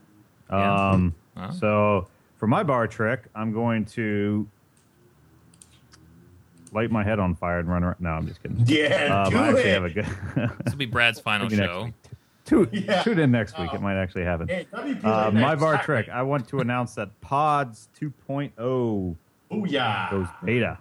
Yeah. 0.50 0.90
Um, 0.90 1.14
Huh? 1.36 1.52
So 1.52 2.08
for 2.36 2.46
my 2.46 2.62
bar 2.62 2.86
trick, 2.86 3.24
I'm 3.34 3.52
going 3.52 3.84
to 3.86 4.46
light 6.72 6.90
my 6.90 7.02
head 7.02 7.18
on 7.18 7.34
fire 7.34 7.58
and 7.58 7.68
run 7.68 7.82
around. 7.82 7.96
No, 8.00 8.10
I'm 8.10 8.26
just 8.26 8.42
kidding. 8.42 8.62
Yeah, 8.66 9.22
Um, 9.26 9.32
do 9.32 9.38
I 9.38 9.46
actually 9.48 9.62
it. 9.62 9.74
have 9.74 9.84
a 9.84 9.90
good. 9.90 10.06
This 10.64 10.72
will 10.72 10.78
be 10.78 10.86
Brad's 10.86 11.20
final 11.20 11.46
Maybe 11.46 11.56
next 11.56 11.72
show. 11.72 11.84
week. 11.84 11.94
Tune, 12.44 12.68
Yeah. 12.72 13.02
tune 13.02 13.18
in 13.18 13.30
next 13.30 13.58
week. 13.58 13.70
Oh. 13.72 13.76
It 13.76 13.82
might 13.82 13.96
actually 13.96 14.24
happen. 14.24 14.48
Hey, 14.48 14.66
Uh, 14.72 15.30
my 15.32 15.54
bar 15.54 15.74
Saturday. 15.76 15.84
trick. 15.84 16.08
I 16.08 16.22
want 16.22 16.48
to 16.48 16.60
announce 16.60 16.94
that 16.96 17.18
Pods 17.20 17.88
2.0 17.98 19.16
Booyah. 19.50 20.10
goes 20.10 20.26
beta, 20.44 20.78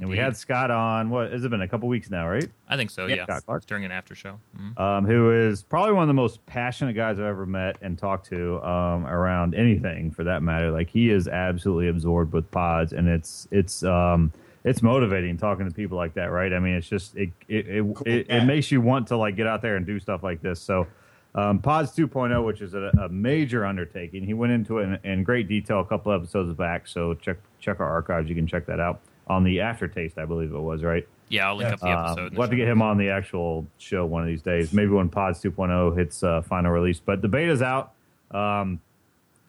and 0.00 0.08
we 0.08 0.16
had 0.16 0.36
Scott 0.36 0.70
on. 0.70 1.10
What 1.10 1.32
has 1.32 1.44
it 1.44 1.50
been? 1.50 1.60
A 1.60 1.68
couple 1.68 1.88
weeks 1.88 2.10
now, 2.10 2.28
right? 2.28 2.48
I 2.68 2.76
think 2.76 2.90
so. 2.90 3.06
Yeah, 3.06 3.16
Yeah, 3.16 3.24
Scott 3.24 3.46
Clark. 3.46 3.58
It's 3.60 3.66
during 3.66 3.84
an 3.84 3.92
after 3.92 4.14
show. 4.14 4.38
Mhm. 4.58 4.78
um, 4.80 5.04
who 5.06 5.30
is 5.30 5.62
probably 5.62 5.92
one 5.92 6.02
of 6.02 6.08
the 6.08 6.14
most 6.14 6.44
passionate 6.46 6.94
guys 6.94 7.18
I've 7.18 7.26
ever 7.26 7.46
met 7.46 7.76
and 7.82 7.98
talked 7.98 8.26
to 8.30 8.62
um, 8.64 9.06
around 9.06 9.54
anything 9.54 10.10
for 10.10 10.24
that 10.24 10.42
matter. 10.42 10.70
Like 10.70 10.88
he 10.88 11.10
is 11.10 11.28
absolutely 11.28 11.88
absorbed 11.88 12.32
with 12.32 12.50
pods, 12.50 12.92
and 12.92 13.06
it's 13.08 13.46
it's 13.50 13.82
um, 13.84 14.32
it's 14.64 14.82
motivating 14.82 15.36
talking 15.36 15.68
to 15.68 15.74
people 15.74 15.96
like 15.98 16.14
that, 16.14 16.30
right? 16.30 16.52
I 16.52 16.58
mean, 16.58 16.74
it's 16.74 16.88
just 16.88 17.14
it 17.16 17.30
it 17.48 17.66
it, 17.68 17.84
it, 18.06 18.26
Yeah. 18.28 18.42
it 18.42 18.44
makes 18.46 18.70
you 18.72 18.80
want 18.80 19.08
to 19.08 19.16
like 19.16 19.36
get 19.36 19.46
out 19.46 19.60
there 19.62 19.76
and 19.76 19.84
do 19.86 19.98
stuff 20.00 20.22
like 20.22 20.40
this. 20.42 20.60
So. 20.60 20.86
Um, 21.34 21.60
Pods 21.60 21.92
2.0, 21.96 22.44
which 22.44 22.60
is 22.60 22.74
a, 22.74 22.92
a 23.00 23.08
major 23.08 23.64
undertaking, 23.64 24.22
he 24.22 24.34
went 24.34 24.52
into 24.52 24.80
it 24.80 24.82
in, 25.02 25.10
in 25.12 25.22
great 25.24 25.48
detail 25.48 25.80
a 25.80 25.84
couple 25.86 26.12
episodes 26.12 26.52
back. 26.52 26.86
So 26.86 27.14
check 27.14 27.38
check 27.58 27.80
our 27.80 27.88
archives; 27.88 28.28
you 28.28 28.34
can 28.34 28.46
check 28.46 28.66
that 28.66 28.80
out 28.80 29.00
on 29.28 29.44
the 29.44 29.60
aftertaste, 29.60 30.18
I 30.18 30.24
believe 30.24 30.52
it 30.52 30.58
was, 30.58 30.82
right? 30.82 31.06
Yeah, 31.28 31.48
I'll 31.48 31.56
link 31.56 31.68
Yeah. 31.68 31.74
up 31.74 31.80
the 31.80 31.86
Um, 31.86 32.06
episode. 32.06 32.26
in 32.26 32.32
we'll 32.34 32.42
have 32.42 32.50
to 32.50 32.56
get 32.56 32.68
him 32.68 32.82
on 32.82 32.98
the 32.98 33.08
actual 33.08 33.66
show 33.78 34.04
one 34.04 34.22
of 34.22 34.28
these 34.28 34.42
days. 34.42 34.72
Maybe 34.72 34.90
when 34.90 35.08
Pods 35.08 35.40
2.0 35.40 35.96
hits 35.96 36.22
uh, 36.22 36.42
final 36.42 36.70
release. 36.70 37.00
But 37.00 37.22
the 37.22 37.28
beta's 37.28 37.62
out. 37.62 37.92
Um, 38.30 38.80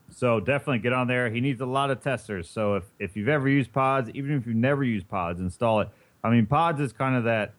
so 0.10 0.40
definitely 0.40 0.80
get 0.80 0.94
on 0.94 1.08
there. 1.08 1.30
He 1.30 1.42
needs 1.42 1.60
a 1.62 1.66
lot 1.66 1.90
of 1.90 2.02
testers. 2.02 2.50
So 2.50 2.76
if, 2.76 2.84
if 3.00 3.18
you've 3.18 3.28
ever 3.30 3.50
used 3.50 3.74
Pods, 3.74 4.10
even 4.14 4.32
if 4.38 4.46
you've 4.46 4.56
never 4.56 4.84
used 4.84 5.08
Pods, 5.10 5.40
install 5.42 5.82
it. 5.82 5.90
I 6.24 6.30
mean, 6.30 6.46
Pods 6.46 6.80
is 6.80 6.94
kind 6.94 7.16
of 7.16 7.24
that 7.26 7.54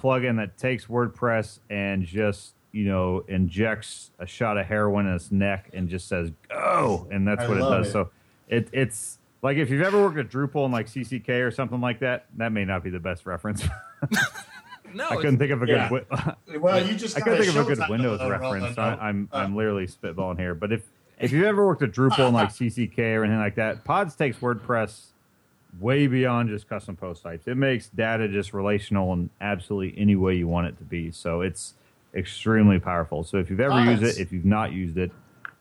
plugin 0.00 0.36
that 0.36 0.56
takes 0.56 0.86
WordPress 0.86 1.58
and 1.68 2.04
just, 2.04 2.54
you 2.72 2.84
know, 2.84 3.24
injects 3.28 4.10
a 4.18 4.26
shot 4.26 4.56
of 4.56 4.66
heroin 4.66 5.06
in 5.06 5.14
its 5.14 5.32
neck 5.32 5.70
and 5.74 5.88
just 5.88 6.06
says, 6.08 6.30
go. 6.48 7.08
And 7.10 7.26
that's 7.26 7.42
I 7.44 7.48
what 7.48 7.56
it 7.58 7.60
does. 7.62 7.88
it. 7.88 7.92
So 7.92 8.10
it, 8.48 8.68
it's 8.72 9.18
like 9.42 9.56
if 9.58 9.70
you've 9.70 9.82
ever 9.82 10.02
worked 10.02 10.18
at 10.18 10.28
Drupal 10.28 10.64
and 10.64 10.72
like 10.72 10.86
CCK 10.86 11.28
or 11.46 11.50
something 11.50 11.80
like 11.80 12.00
that, 12.00 12.26
that 12.36 12.52
may 12.52 12.64
not 12.64 12.82
be 12.82 12.90
the 12.90 13.00
best 13.00 13.26
reference. 13.26 13.62
No, 14.94 15.08
I 15.10 15.16
couldn't 15.16 15.38
think 15.38 15.50
of 15.50 15.62
a 15.62 15.66
Yeah. 15.66 15.88
good. 15.90 16.06
wi- 16.08 16.34
Well, 16.60 16.86
you 16.86 16.94
just 16.96 17.16
I 17.18 17.20
couldn't 17.20 17.42
think 17.44 17.54
of 17.54 17.68
a 17.68 17.74
good 17.74 17.84
Windows 17.90 18.18
to 18.20 18.24
roll 18.30 18.52
reference. 18.52 18.70
it 18.70 18.74
So 18.76 18.82
I, 18.82 18.90
out. 18.92 19.02
I'm 19.02 19.28
Uh, 19.32 19.36
I'm 19.38 19.54
literally 19.56 19.86
spitballing 19.86 20.38
here. 20.38 20.54
But 20.54 20.72
if 20.72 20.84
if 21.18 21.32
you've 21.32 21.44
ever 21.44 21.66
worked 21.66 21.82
at 21.82 21.90
Drupal 21.90 22.26
and 22.26 22.34
like 22.34 22.48
CCK 22.54 22.98
or 23.16 23.24
anything 23.24 23.40
like 23.40 23.56
that, 23.56 23.84
Pods 23.84 24.16
takes 24.16 24.38
WordPress 24.38 25.06
way 25.80 26.06
beyond 26.06 26.48
just 26.48 26.66
custom 26.68 26.96
post 26.96 27.22
types. 27.22 27.46
It 27.46 27.56
makes 27.56 27.88
data 27.90 28.26
just 28.28 28.54
relational 28.54 29.12
in 29.12 29.28
absolutely 29.40 30.00
any 30.00 30.16
way 30.16 30.34
you 30.36 30.48
want 30.48 30.68
it 30.68 30.78
to 30.78 30.84
be. 30.84 31.10
So 31.10 31.42
it's 31.42 31.74
extremely 32.14 32.78
powerful. 32.78 33.22
So 33.24 33.36
if 33.38 33.50
you've 33.50 33.60
ever 33.60 33.84
used 33.84 34.02
it, 34.02 34.18
if 34.18 34.32
you've 34.32 34.46
not 34.46 34.72
used 34.72 34.96
it, 34.96 35.10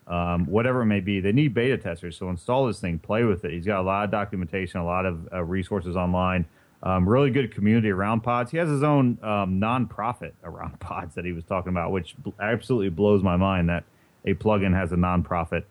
um, 0.07 0.45
whatever 0.45 0.81
it 0.81 0.85
may 0.85 0.99
be, 0.99 1.19
they 1.19 1.31
need 1.31 1.53
beta 1.53 1.77
testers. 1.77 2.17
So 2.17 2.29
install 2.29 2.67
this 2.67 2.79
thing, 2.79 2.99
play 2.99 3.23
with 3.23 3.43
it. 3.45 3.51
He's 3.51 3.65
got 3.65 3.79
a 3.79 3.83
lot 3.83 4.05
of 4.05 4.11
documentation, 4.11 4.79
a 4.79 4.85
lot 4.85 5.05
of 5.05 5.27
uh, 5.33 5.43
resources 5.43 5.95
online. 5.95 6.45
Um, 6.83 7.09
really 7.09 7.31
good 7.31 7.51
community 7.53 7.89
around 7.89 8.21
pods. 8.21 8.51
He 8.51 8.57
has 8.57 8.69
his 8.69 8.83
own 8.83 9.17
um, 9.23 9.59
nonprofit 9.59 10.33
around 10.43 10.79
pods 10.79 11.15
that 11.15 11.25
he 11.25 11.31
was 11.31 11.43
talking 11.43 11.69
about, 11.69 11.91
which 11.91 12.15
bl- 12.17 12.29
absolutely 12.39 12.89
blows 12.89 13.23
my 13.23 13.35
mind 13.35 13.69
that 13.69 13.83
a 14.25 14.35
plugin 14.35 14.73
has 14.73 14.91
a 14.91 14.95
nonprofit 14.95 15.63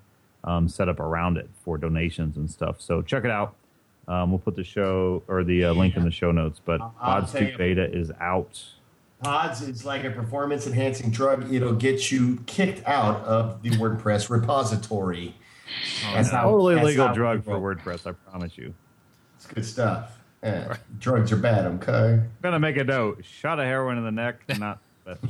um, 0.42 0.68
set 0.68 0.88
up 0.88 0.98
around 0.98 1.36
it 1.36 1.48
for 1.64 1.78
donations 1.78 2.36
and 2.36 2.50
stuff. 2.50 2.80
So 2.80 3.02
check 3.02 3.24
it 3.24 3.30
out. 3.30 3.54
Um, 4.08 4.30
we'll 4.30 4.38
put 4.40 4.56
the 4.56 4.64
show 4.64 5.22
or 5.28 5.44
the 5.44 5.66
uh, 5.66 5.72
link 5.72 5.96
in 5.96 6.04
the 6.04 6.10
show 6.10 6.32
notes. 6.32 6.60
But 6.64 6.80
I'll 6.80 6.94
Pods 7.00 7.32
tell 7.32 7.40
2 7.42 7.56
beta 7.56 7.90
is 7.90 8.10
out. 8.20 8.62
Pods 9.24 9.62
is 9.62 9.84
like 9.84 10.04
a 10.04 10.10
performance 10.10 10.66
enhancing 10.66 11.10
drug. 11.10 11.52
It'll 11.52 11.74
get 11.74 12.12
you 12.12 12.38
kicked 12.46 12.86
out 12.86 13.24
of 13.24 13.62
the 13.62 13.70
WordPress 13.70 14.28
repository. 14.30 15.34
Oh, 16.06 16.12
that's 16.14 16.30
how- 16.30 16.42
Totally 16.44 16.74
that's 16.74 16.86
legal 16.86 17.06
how 17.08 17.14
drug 17.14 17.44
for. 17.44 17.58
WordPress, 17.58 18.06
I 18.06 18.12
promise 18.30 18.56
you. 18.58 18.74
It's 19.36 19.46
good 19.46 19.64
stuff. 19.64 20.18
Uh, 20.42 20.46
yeah. 20.48 20.76
Drugs 20.98 21.32
are 21.32 21.36
bad, 21.36 21.64
okay? 21.66 22.14
I'm 22.22 22.30
gonna 22.42 22.58
make 22.60 22.76
a 22.76 22.84
note. 22.84 23.24
Shot 23.24 23.58
of 23.58 23.64
heroin 23.64 23.96
in 23.98 24.04
the 24.04 24.12
neck, 24.12 24.42
not 24.58 24.78
best 25.04 25.20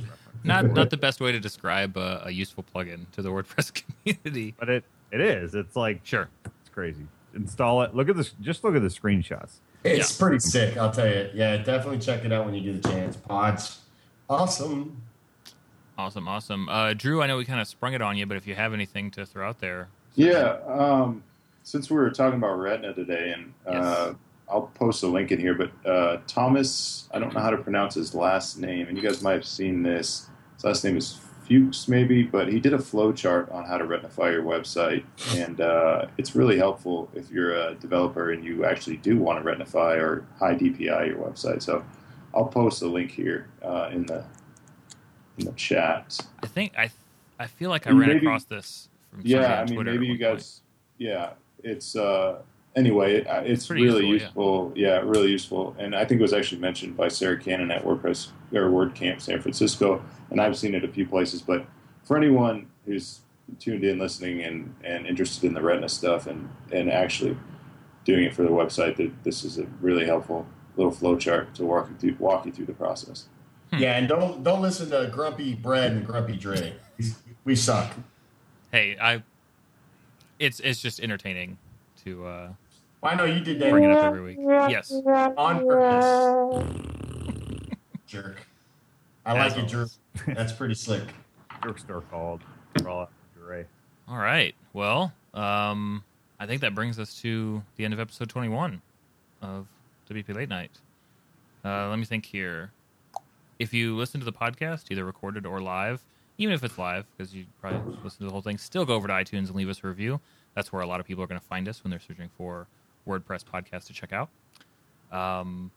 not 0.43 0.65
not 0.73 0.91
the 0.91 0.97
best 0.97 1.21
way 1.21 1.31
to 1.33 1.39
describe 1.41 1.97
a, 1.97 2.23
a 2.27 2.31
useful 2.31 2.65
plugin 2.75 3.09
to 3.13 3.23
the 3.23 3.29
WordPress 3.31 3.81
community. 4.05 4.55
But 4.59 4.69
it 4.69 4.85
it 5.13 5.21
is. 5.21 5.55
It's 5.55 5.77
like 5.77 6.01
Sure. 6.03 6.29
it's 6.45 6.69
crazy. 6.71 7.07
Install 7.35 7.83
it. 7.83 7.95
Look 7.95 8.09
at 8.09 8.17
this. 8.17 8.33
Just 8.41 8.65
look 8.65 8.75
at 8.75 8.83
the 8.83 8.89
screenshots. 8.89 9.59
It's 9.85 10.17
pretty 10.17 10.39
sick, 10.39 10.77
I'll 10.79 10.91
tell 10.91 11.07
you. 11.07 11.29
Yeah, 11.35 11.59
definitely 11.59 11.99
check 11.99 12.25
it 12.25 12.33
out 12.33 12.45
when 12.47 12.55
you 12.55 12.73
get 12.73 12.85
a 12.85 12.89
chance. 12.91 13.17
Pods. 13.17 13.81
Awesome. 14.29 15.01
Awesome, 15.97 16.27
awesome. 16.27 16.69
Uh, 16.69 16.95
Drew, 16.95 17.23
I 17.23 17.27
know 17.27 17.37
we 17.37 17.45
kind 17.45 17.61
of 17.61 17.69
sprung 17.69 17.95
it 17.95 18.03
on 18.03 18.17
you, 18.17 18.27
but 18.27 18.37
if 18.37 18.47
you 18.47 18.55
have 18.55 18.73
anything 18.73 19.11
to 19.13 19.25
throw 19.27 19.49
out 19.49 19.61
there, 19.61 19.89
Yeah. 20.17 20.59
Um, 20.67 21.23
since 21.63 21.89
we 21.89 21.97
were 21.97 22.11
talking 22.11 22.39
about 22.39 22.59
Retina 22.59 22.93
today, 22.93 23.33
and 23.35 23.55
uh, 23.67 24.15
I'll 24.51 24.71
post 24.75 25.03
a 25.03 25.07
link 25.07 25.33
in 25.33 25.41
here, 25.41 25.55
but 25.55 25.71
uh, 25.89 26.19
Thomas, 26.27 27.09
I 27.13 27.19
don't 27.19 27.33
know 27.33 27.41
how 27.41 27.51
to 27.51 27.57
pronounce 27.57 27.95
his 27.95 28.15
last 28.15 28.59
name, 28.59 28.89
and 28.89 28.99
you 28.99 29.03
guys 29.03 29.23
might 29.23 29.33
have 29.33 29.47
seen 29.47 29.83
this. 29.83 30.29
His 30.57 30.65
last 30.65 30.85
name 30.85 30.97
is 30.99 31.19
Fuchs, 31.49 31.89
maybe, 31.89 32.23
but 32.23 32.49
he 32.49 32.61
did 32.61 32.75
a 32.75 32.79
flow 32.79 33.13
chart 33.13 33.51
on 33.51 33.65
how 33.65 33.79
to 33.79 33.85
retinify 33.85 34.33
your 34.33 34.43
website, 34.43 35.05
and 35.37 35.61
uh, 35.61 36.07
it's 36.19 36.35
really 36.35 36.59
helpful 36.59 37.09
if 37.15 37.31
you're 37.31 37.55
a 37.55 37.75
developer 37.77 38.33
and 38.33 38.45
you 38.45 38.65
actually 38.65 38.97
do 38.99 39.19
want 39.19 39.43
to 39.43 39.51
retinify 39.51 39.97
or 39.97 40.27
high 40.39 40.55
DPI 40.55 41.09
your 41.09 41.19
website. 41.19 41.63
So 41.63 41.85
I'll 42.35 42.47
post 42.47 42.83
a 42.83 42.87
link 42.87 43.11
here 43.11 43.49
uh, 43.63 43.91
in 43.93 44.05
the 44.07 44.25
in 45.39 45.47
the 45.47 45.53
chat. 45.53 46.19
I 46.43 46.47
think 46.47 46.73
I 46.77 46.91
I 47.39 47.47
feel 47.47 47.71
like 47.71 47.87
I 47.87 47.91
ran 47.91 48.09
maybe- 48.09 48.27
across 48.27 48.45
this 48.45 48.89
from 49.15 49.23
yeah 49.25 49.61
i 49.61 49.65
mean 49.65 49.75
Twitter 49.75 49.93
maybe 49.93 50.07
you 50.07 50.13
one 50.13 50.19
point. 50.19 50.37
guys 50.39 50.61
yeah 50.99 51.31
it's 51.63 51.97
uh 51.97 52.41
anyway 52.77 53.17
it, 53.17 53.27
uh, 53.27 53.43
it's 53.45 53.71
really 53.71 54.07
useful, 54.07 54.13
useful, 54.13 54.73
yeah. 54.75 54.99
really 54.99 55.31
useful 55.31 55.77
and 55.79 55.95
i 55.95 56.05
think 56.05 56.19
it 56.21 56.23
was 56.23 56.33
actually 56.33 56.61
mentioned 56.61 56.97
by 56.97 57.09
sara 57.09 57.39
cannon 57.39 57.71
at 57.71 57.85
wordpress 57.85 58.31
or 58.53 58.69
wordcamp 58.71 59.21
san 59.21 59.41
francisco 59.41 60.03
and 60.31 60.41
i've 60.41 60.57
seen 60.57 60.75
it 60.75 60.85
a 60.85 60.89
few 60.89 61.07
places 61.07 61.41
but 61.41 61.65
for 62.03 62.17
anyone 62.17 62.67
who's 62.85 63.21
tuned 63.59 63.85
in 63.85 63.99
listening 63.99 64.43
and 64.43 64.75
and 64.85 65.07
interested 65.07 65.47
in 65.47 65.55
the 65.55 65.63
retina 65.63 65.89
stuff 65.89 66.27
and 66.27 66.49
and 66.73 66.91
actually 66.91 67.37
doing 68.05 68.25
it 68.25 68.35
for 68.35 68.43
the 68.43 68.51
website 68.51 68.97
that 68.97 69.11
this 69.23 69.45
is 69.45 69.59
a 69.59 69.65
really 69.81 70.05
helpful 70.05 70.47
little 70.77 70.93
flow 70.93 71.17
chart 71.17 71.55
to 71.55 71.65
walk 71.65 71.89
you 71.91 71.97
through 71.97 72.17
walk 72.25 72.47
you 72.47 72.53
through 72.53 72.67
the 72.67 72.73
process 72.75 73.27
Yeah, 73.73 73.97
and 73.97 74.09
don't 74.09 74.43
don't 74.43 74.63
listen 74.63 74.91
to 74.91 75.09
Grumpy 75.13 75.55
Brad 75.55 75.93
and 75.93 76.07
Grumpy 76.07 76.37
Dre. 76.37 76.75
We 77.45 77.55
suck. 77.57 77.93
Hey, 78.73 78.97
I 79.01 79.23
it's 80.39 80.61
it's 80.61 80.81
just 80.81 81.01
entertaining 81.01 81.59
to 82.05 82.27
uh, 82.27 82.49
Well, 83.01 83.13
I 83.13 83.15
know 83.17 83.25
you 83.25 83.41
did 83.41 83.59
that 83.61 83.71
bring 83.71 83.85
it 83.85 83.91
up 83.91 84.05
every 84.07 84.23
week. 84.23 84.39
Yes. 84.41 84.93
on 84.93 85.67
purpose. 85.67 86.65
Jerk. 88.07 88.47
I 89.27 89.37
As 89.39 89.55
like 89.55 89.65
it, 89.65 89.69
Drew. 89.69 89.81
always. 89.81 89.99
That's 90.27 90.53
pretty 90.53 90.75
slick. 90.75 91.03
Jerkster 91.63 92.03
called. 92.11 92.43
Raw 92.83 93.07
All 94.09 94.19
right. 94.19 94.55
Well, 94.73 95.13
um, 95.33 96.03
I 96.39 96.47
think 96.47 96.61
that 96.63 96.75
brings 96.75 96.99
us 96.99 97.21
to 97.23 97.63
the 97.77 97.85
end 97.85 97.95
of 97.95 98.01
episode 98.01 98.29
21 98.29 98.83
of 99.41 99.67
WP 100.11 100.35
Late 100.35 100.49
Night. 100.49 100.71
Uh, 101.65 101.89
let 101.89 101.99
me 101.99 102.05
think 102.05 102.27
here. 102.27 102.73
If 103.59 103.73
you 103.73 103.97
listen 103.97 104.21
to 104.21 104.25
the 104.25 104.33
podcast, 104.33 104.91
either 104.91 105.05
recorded 105.05 105.47
or 105.47 105.61
live, 105.61 106.05
even 106.39 106.55
if 106.55 106.65
it's 106.65 106.77
live, 106.77 107.07
because 107.17 107.35
you 107.35 107.47
probably 107.61 107.97
listen 108.03 108.19
to 108.21 108.25
the 108.27 108.33
whole 108.33 108.43
thing, 108.43 108.59
still 108.59 108.85
go 108.85 108.95
over 108.95 109.07
to 109.07 109.15
iTunes 109.15 109.47
and 109.47 109.55
leave 109.55 109.69
us 109.69 109.81
a 109.85 109.87
review. 109.87 110.21
That's 110.55 110.73
where 110.73 110.83
a 110.83 110.87
lot 110.87 111.01
of 111.01 111.07
people 111.07 111.23
are 111.23 111.27
going 111.27 111.41
to 111.41 111.47
find 111.47 111.69
us 111.69 111.83
when 111.83 111.91
they're 111.91 112.01
searching 112.01 112.31
for 112.37 112.67
WordPress 113.09 113.45
podcast 113.45 113.87
to 113.87 113.93
check 113.93 114.13
out. 114.13 114.29
Um, 115.13 115.71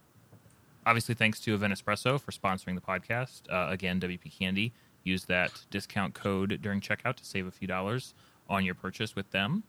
obviously, 0.84 1.14
thanks 1.14 1.40
to 1.40 1.54
Event 1.54 1.72
Espresso 1.72 2.20
for 2.20 2.32
sponsoring 2.32 2.74
the 2.74 2.80
podcast. 2.80 3.42
Uh, 3.50 3.70
again, 3.70 4.00
WP 4.00 4.36
Candy. 4.36 4.72
Use 5.04 5.24
that 5.26 5.52
discount 5.70 6.14
code 6.14 6.58
during 6.60 6.80
checkout 6.80 7.16
to 7.16 7.24
save 7.24 7.46
a 7.46 7.50
few 7.50 7.68
dollars 7.68 8.14
on 8.48 8.64
your 8.64 8.74
purchase 8.74 9.14
with 9.14 9.30
them. 9.30 9.62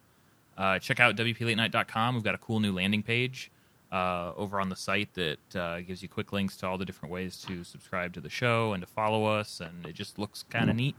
Uh, 0.57 0.79
check 0.79 0.99
out 0.99 1.15
WPLateNight.com. 1.15 2.15
We've 2.15 2.23
got 2.23 2.35
a 2.35 2.39
cool 2.39 2.59
new 2.59 2.73
landing 2.73 3.03
page 3.03 3.51
uh, 3.91 4.33
over 4.37 4.59
on 4.59 4.69
the 4.69 4.75
site 4.75 5.13
that 5.15 5.55
uh, 5.55 5.81
gives 5.81 6.01
you 6.03 6.09
quick 6.09 6.31
links 6.31 6.55
to 6.57 6.67
all 6.67 6.77
the 6.77 6.85
different 6.85 7.11
ways 7.11 7.43
to 7.47 7.63
subscribe 7.63 8.13
to 8.13 8.21
the 8.21 8.29
show 8.29 8.73
and 8.73 8.81
to 8.81 8.87
follow 8.87 9.25
us, 9.25 9.61
and 9.61 9.85
it 9.85 9.93
just 9.93 10.19
looks 10.19 10.43
kind 10.49 10.69
of 10.69 10.75
neat. 10.75 10.95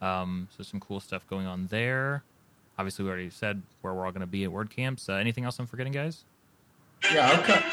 Um, 0.00 0.48
so 0.56 0.62
some 0.62 0.80
cool 0.80 1.00
stuff 1.00 1.26
going 1.28 1.46
on 1.46 1.66
there. 1.68 2.22
Obviously, 2.78 3.04
we 3.04 3.10
already 3.10 3.30
said 3.30 3.62
where 3.80 3.92
we're 3.92 4.04
all 4.04 4.12
going 4.12 4.20
to 4.20 4.26
be 4.26 4.44
at 4.44 4.50
WordCamps. 4.50 5.08
Uh, 5.08 5.14
anything 5.14 5.44
else 5.44 5.58
I'm 5.58 5.66
forgetting, 5.66 5.92
guys? 5.92 6.24
Yeah, 7.12 7.38
okay. 7.40 7.60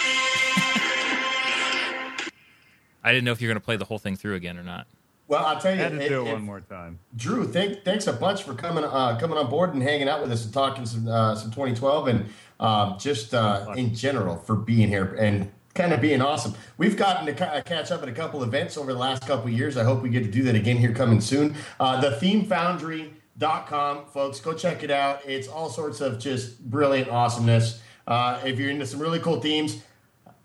I 3.04 3.12
didn't 3.12 3.26
know 3.26 3.32
if 3.32 3.40
you're 3.40 3.50
going 3.50 3.62
to 3.62 3.66
play 3.66 3.76
the 3.78 3.86
whole 3.86 4.00
thing 4.00 4.16
through 4.16 4.34
again 4.36 4.58
or 4.58 4.64
not. 4.64 4.88
Well, 5.28 5.44
I'll 5.46 5.60
tell 5.60 5.72
you, 5.74 5.78
Had 5.82 5.94
to 5.94 6.06
it- 6.06 6.10
do 6.10 6.26
it 6.26 6.30
it- 6.30 6.34
one 6.34 6.44
more 6.44 6.62
time. 6.62 7.00
Drew, 7.16 7.48
thank, 7.48 7.84
thanks 7.84 8.06
a 8.08 8.14
bunch 8.14 8.44
for 8.44 8.54
coming 8.54 8.84
uh, 8.84 9.18
coming 9.20 9.38
on 9.38 9.50
board 9.50 9.74
and 9.74 9.82
hanging 9.82 10.08
out 10.08 10.22
with 10.22 10.32
us 10.32 10.46
and 10.46 10.54
talking 10.54 10.86
some 10.86 11.08
uh, 11.08 11.34
some 11.36 11.50
2012 11.52 12.08
and 12.08 12.26
uh, 12.60 12.98
just 12.98 13.34
uh, 13.34 13.74
in 13.76 13.94
general 13.96 14.38
for 14.38 14.56
being 14.56 14.88
here 14.88 15.16
and 15.16 15.52
kind 15.74 15.92
of 15.94 16.00
being 16.00 16.22
awesome. 16.22 16.54
We've 16.78 16.96
gotten 16.96 17.26
to 17.26 17.34
ca- 17.34 17.62
catch 17.64 17.92
up 17.92 18.02
at 18.04 18.08
a 18.08 18.12
couple 18.14 18.42
events 18.44 18.78
over 18.78 18.94
the 18.94 19.00
last 19.00 19.26
couple 19.28 19.48
of 19.48 19.54
years. 19.54 19.76
I 19.78 19.84
hope 19.84 20.02
we 20.04 20.10
get 20.10 20.24
to 20.24 20.32
do 20.32 20.44
that 20.44 20.56
again 20.56 20.78
here 20.78 20.94
coming 20.94 21.20
soon. 21.20 21.56
Uh, 21.80 22.00
the 22.00 22.12
themefoundry.com, 22.12 24.06
folks, 24.06 24.40
go 24.40 24.54
check 24.54 24.84
it 24.84 24.92
out. 24.92 25.22
It's 25.26 25.48
all 25.48 25.70
sorts 25.70 26.02
of 26.02 26.20
just 26.20 26.70
brilliant 26.70 27.10
awesomeness. 27.10 27.82
Uh, 28.08 28.40
if 28.46 28.60
you're 28.60 28.70
into 28.70 28.86
some 28.86 29.00
really 29.02 29.20
cool 29.20 29.42
themes, 29.42 29.82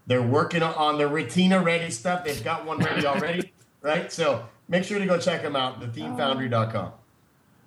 they're 0.06 0.22
working 0.22 0.62
on 0.62 0.98
the 0.98 1.06
Retina 1.06 1.60
ready 1.60 1.90
stuff. 1.90 2.24
They've 2.24 2.42
got 2.42 2.64
one 2.64 2.78
ready 2.78 3.06
already, 3.06 3.52
right? 3.82 4.10
So 4.10 4.44
make 4.70 4.84
sure 4.84 4.98
to 4.98 5.04
go 5.06 5.18
check 5.18 5.42
them 5.42 5.56
out, 5.56 5.80
thethemefoundry.com. 5.80 6.72
Thanks, 6.72 6.94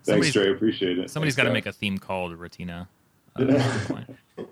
Somebody's- 0.03 0.33
Trey. 0.33 0.51
Appreciate 0.51 0.97
it. 0.97 1.09
Somebody's 1.11 1.35
got 1.35 1.43
to 1.43 1.53
make 1.53 1.65
a 1.67 1.71
theme 1.71 1.97
called 1.99 2.35
Retina. 2.35 2.89
Uh, 3.39 3.43
at 3.43 3.61
some 3.61 3.95
point. 3.95 4.17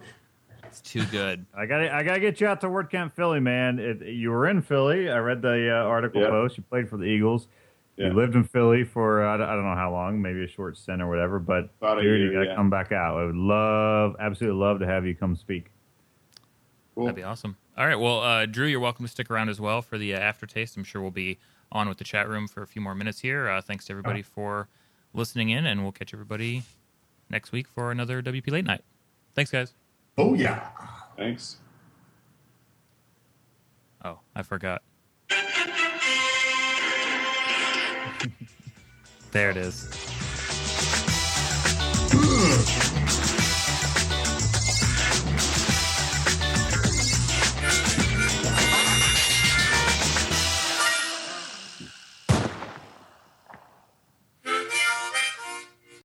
it's 0.65 0.82
too 0.82 1.03
good. 1.06 1.45
I 1.53 1.65
got 1.65 1.82
I 1.82 2.03
got 2.03 2.14
to 2.15 2.19
get 2.19 2.40
you 2.40 2.48
out 2.48 2.61
to 2.61 2.68
WordCamp 2.68 3.14
Philly, 3.14 3.40
man. 3.40 3.80
It, 3.80 4.02
you 4.07 4.32
were 4.32 4.48
in 4.48 4.61
Philly. 4.61 5.10
I 5.10 5.18
read 5.18 5.41
the 5.41 5.69
uh, 5.72 5.88
article 5.88 6.22
Yeah. 6.22 6.30
post. 6.30 6.57
You 6.57 6.64
played 6.69 6.88
for 6.90 6.98
the 6.98 7.03
Eagles. 7.06 7.48
Yeah. 7.98 8.07
You 8.07 8.14
lived 8.14 8.36
in 8.36 8.44
Philly 8.45 8.84
for 8.86 9.23
uh, 9.26 9.34
I 9.34 9.38
don't 9.38 9.49
I 9.49 9.53
don't 9.56 9.65
know 9.65 9.76
how 9.76 9.91
long, 9.91 10.22
maybe 10.22 10.44
a 10.44 10.48
short 10.48 10.78
stint 10.78 11.02
or 11.02 11.07
whatever. 11.07 11.38
But 11.40 11.69
About 11.80 11.99
a 11.99 12.02
dude, 12.02 12.22
you 12.22 12.34
got 12.34 12.40
to 12.44 12.45
yeah. 12.48 12.56
come 12.56 12.69
back 12.69 12.91
out. 12.91 13.18
I 13.18 13.26
would 13.26 13.36
love, 13.36 14.15
absolutely 14.19 14.60
love 14.60 14.80
to 14.80 14.88
have 14.88 15.06
you 15.06 15.14
come 15.14 15.36
speak. 15.36 15.69
Cool. 16.95 17.06
That'd 17.06 17.18
be 17.18 17.23
awesome. 17.23 17.57
All 17.78 17.86
right. 17.86 17.99
Well, 17.99 18.22
uh, 18.22 18.45
Drew, 18.45 18.65
you're 18.68 18.80
welcome 18.80 19.06
to 19.06 19.11
stick 19.11 19.30
around 19.30 19.49
as 19.49 19.60
well 19.61 19.82
for 19.82 19.98
the 19.98 20.15
uh, 20.15 20.19
aftertaste. 20.19 20.76
I'm 20.78 20.84
sure 20.84 21.02
we'll 21.02 21.11
be 21.11 21.38
on 21.72 21.88
with 21.88 21.98
the 21.98 22.03
chat 22.03 22.27
room 22.27 22.48
for 22.48 22.61
a 22.61 22.68
few 22.68 22.81
more 22.81 22.95
minutes 22.95 23.19
here. 23.19 23.48
Uh, 23.49 23.61
thanks 23.61 23.85
to 23.85 23.93
everybody 23.93 24.22
for 24.22 24.68
listening 25.14 25.49
in, 25.49 25.65
and 25.65 25.84
we'll 25.84 25.91
catch 25.91 26.14
everybody 26.14 26.64
next 27.30 27.52
week 27.52 27.68
for 27.68 27.91
another 27.91 28.22
WP 28.22 28.52
Late 28.52 28.65
Night. 28.65 28.84
Thanks, 29.35 29.52
guys. 29.52 29.73
Oh, 30.18 30.34
yeah. 30.34 30.68
Thanks. 31.18 31.57
Oh, 34.03 34.19
I 34.35 34.41
forgot. 34.43 34.81
there 39.31 39.52
it 39.52 39.57
is. 39.57 39.88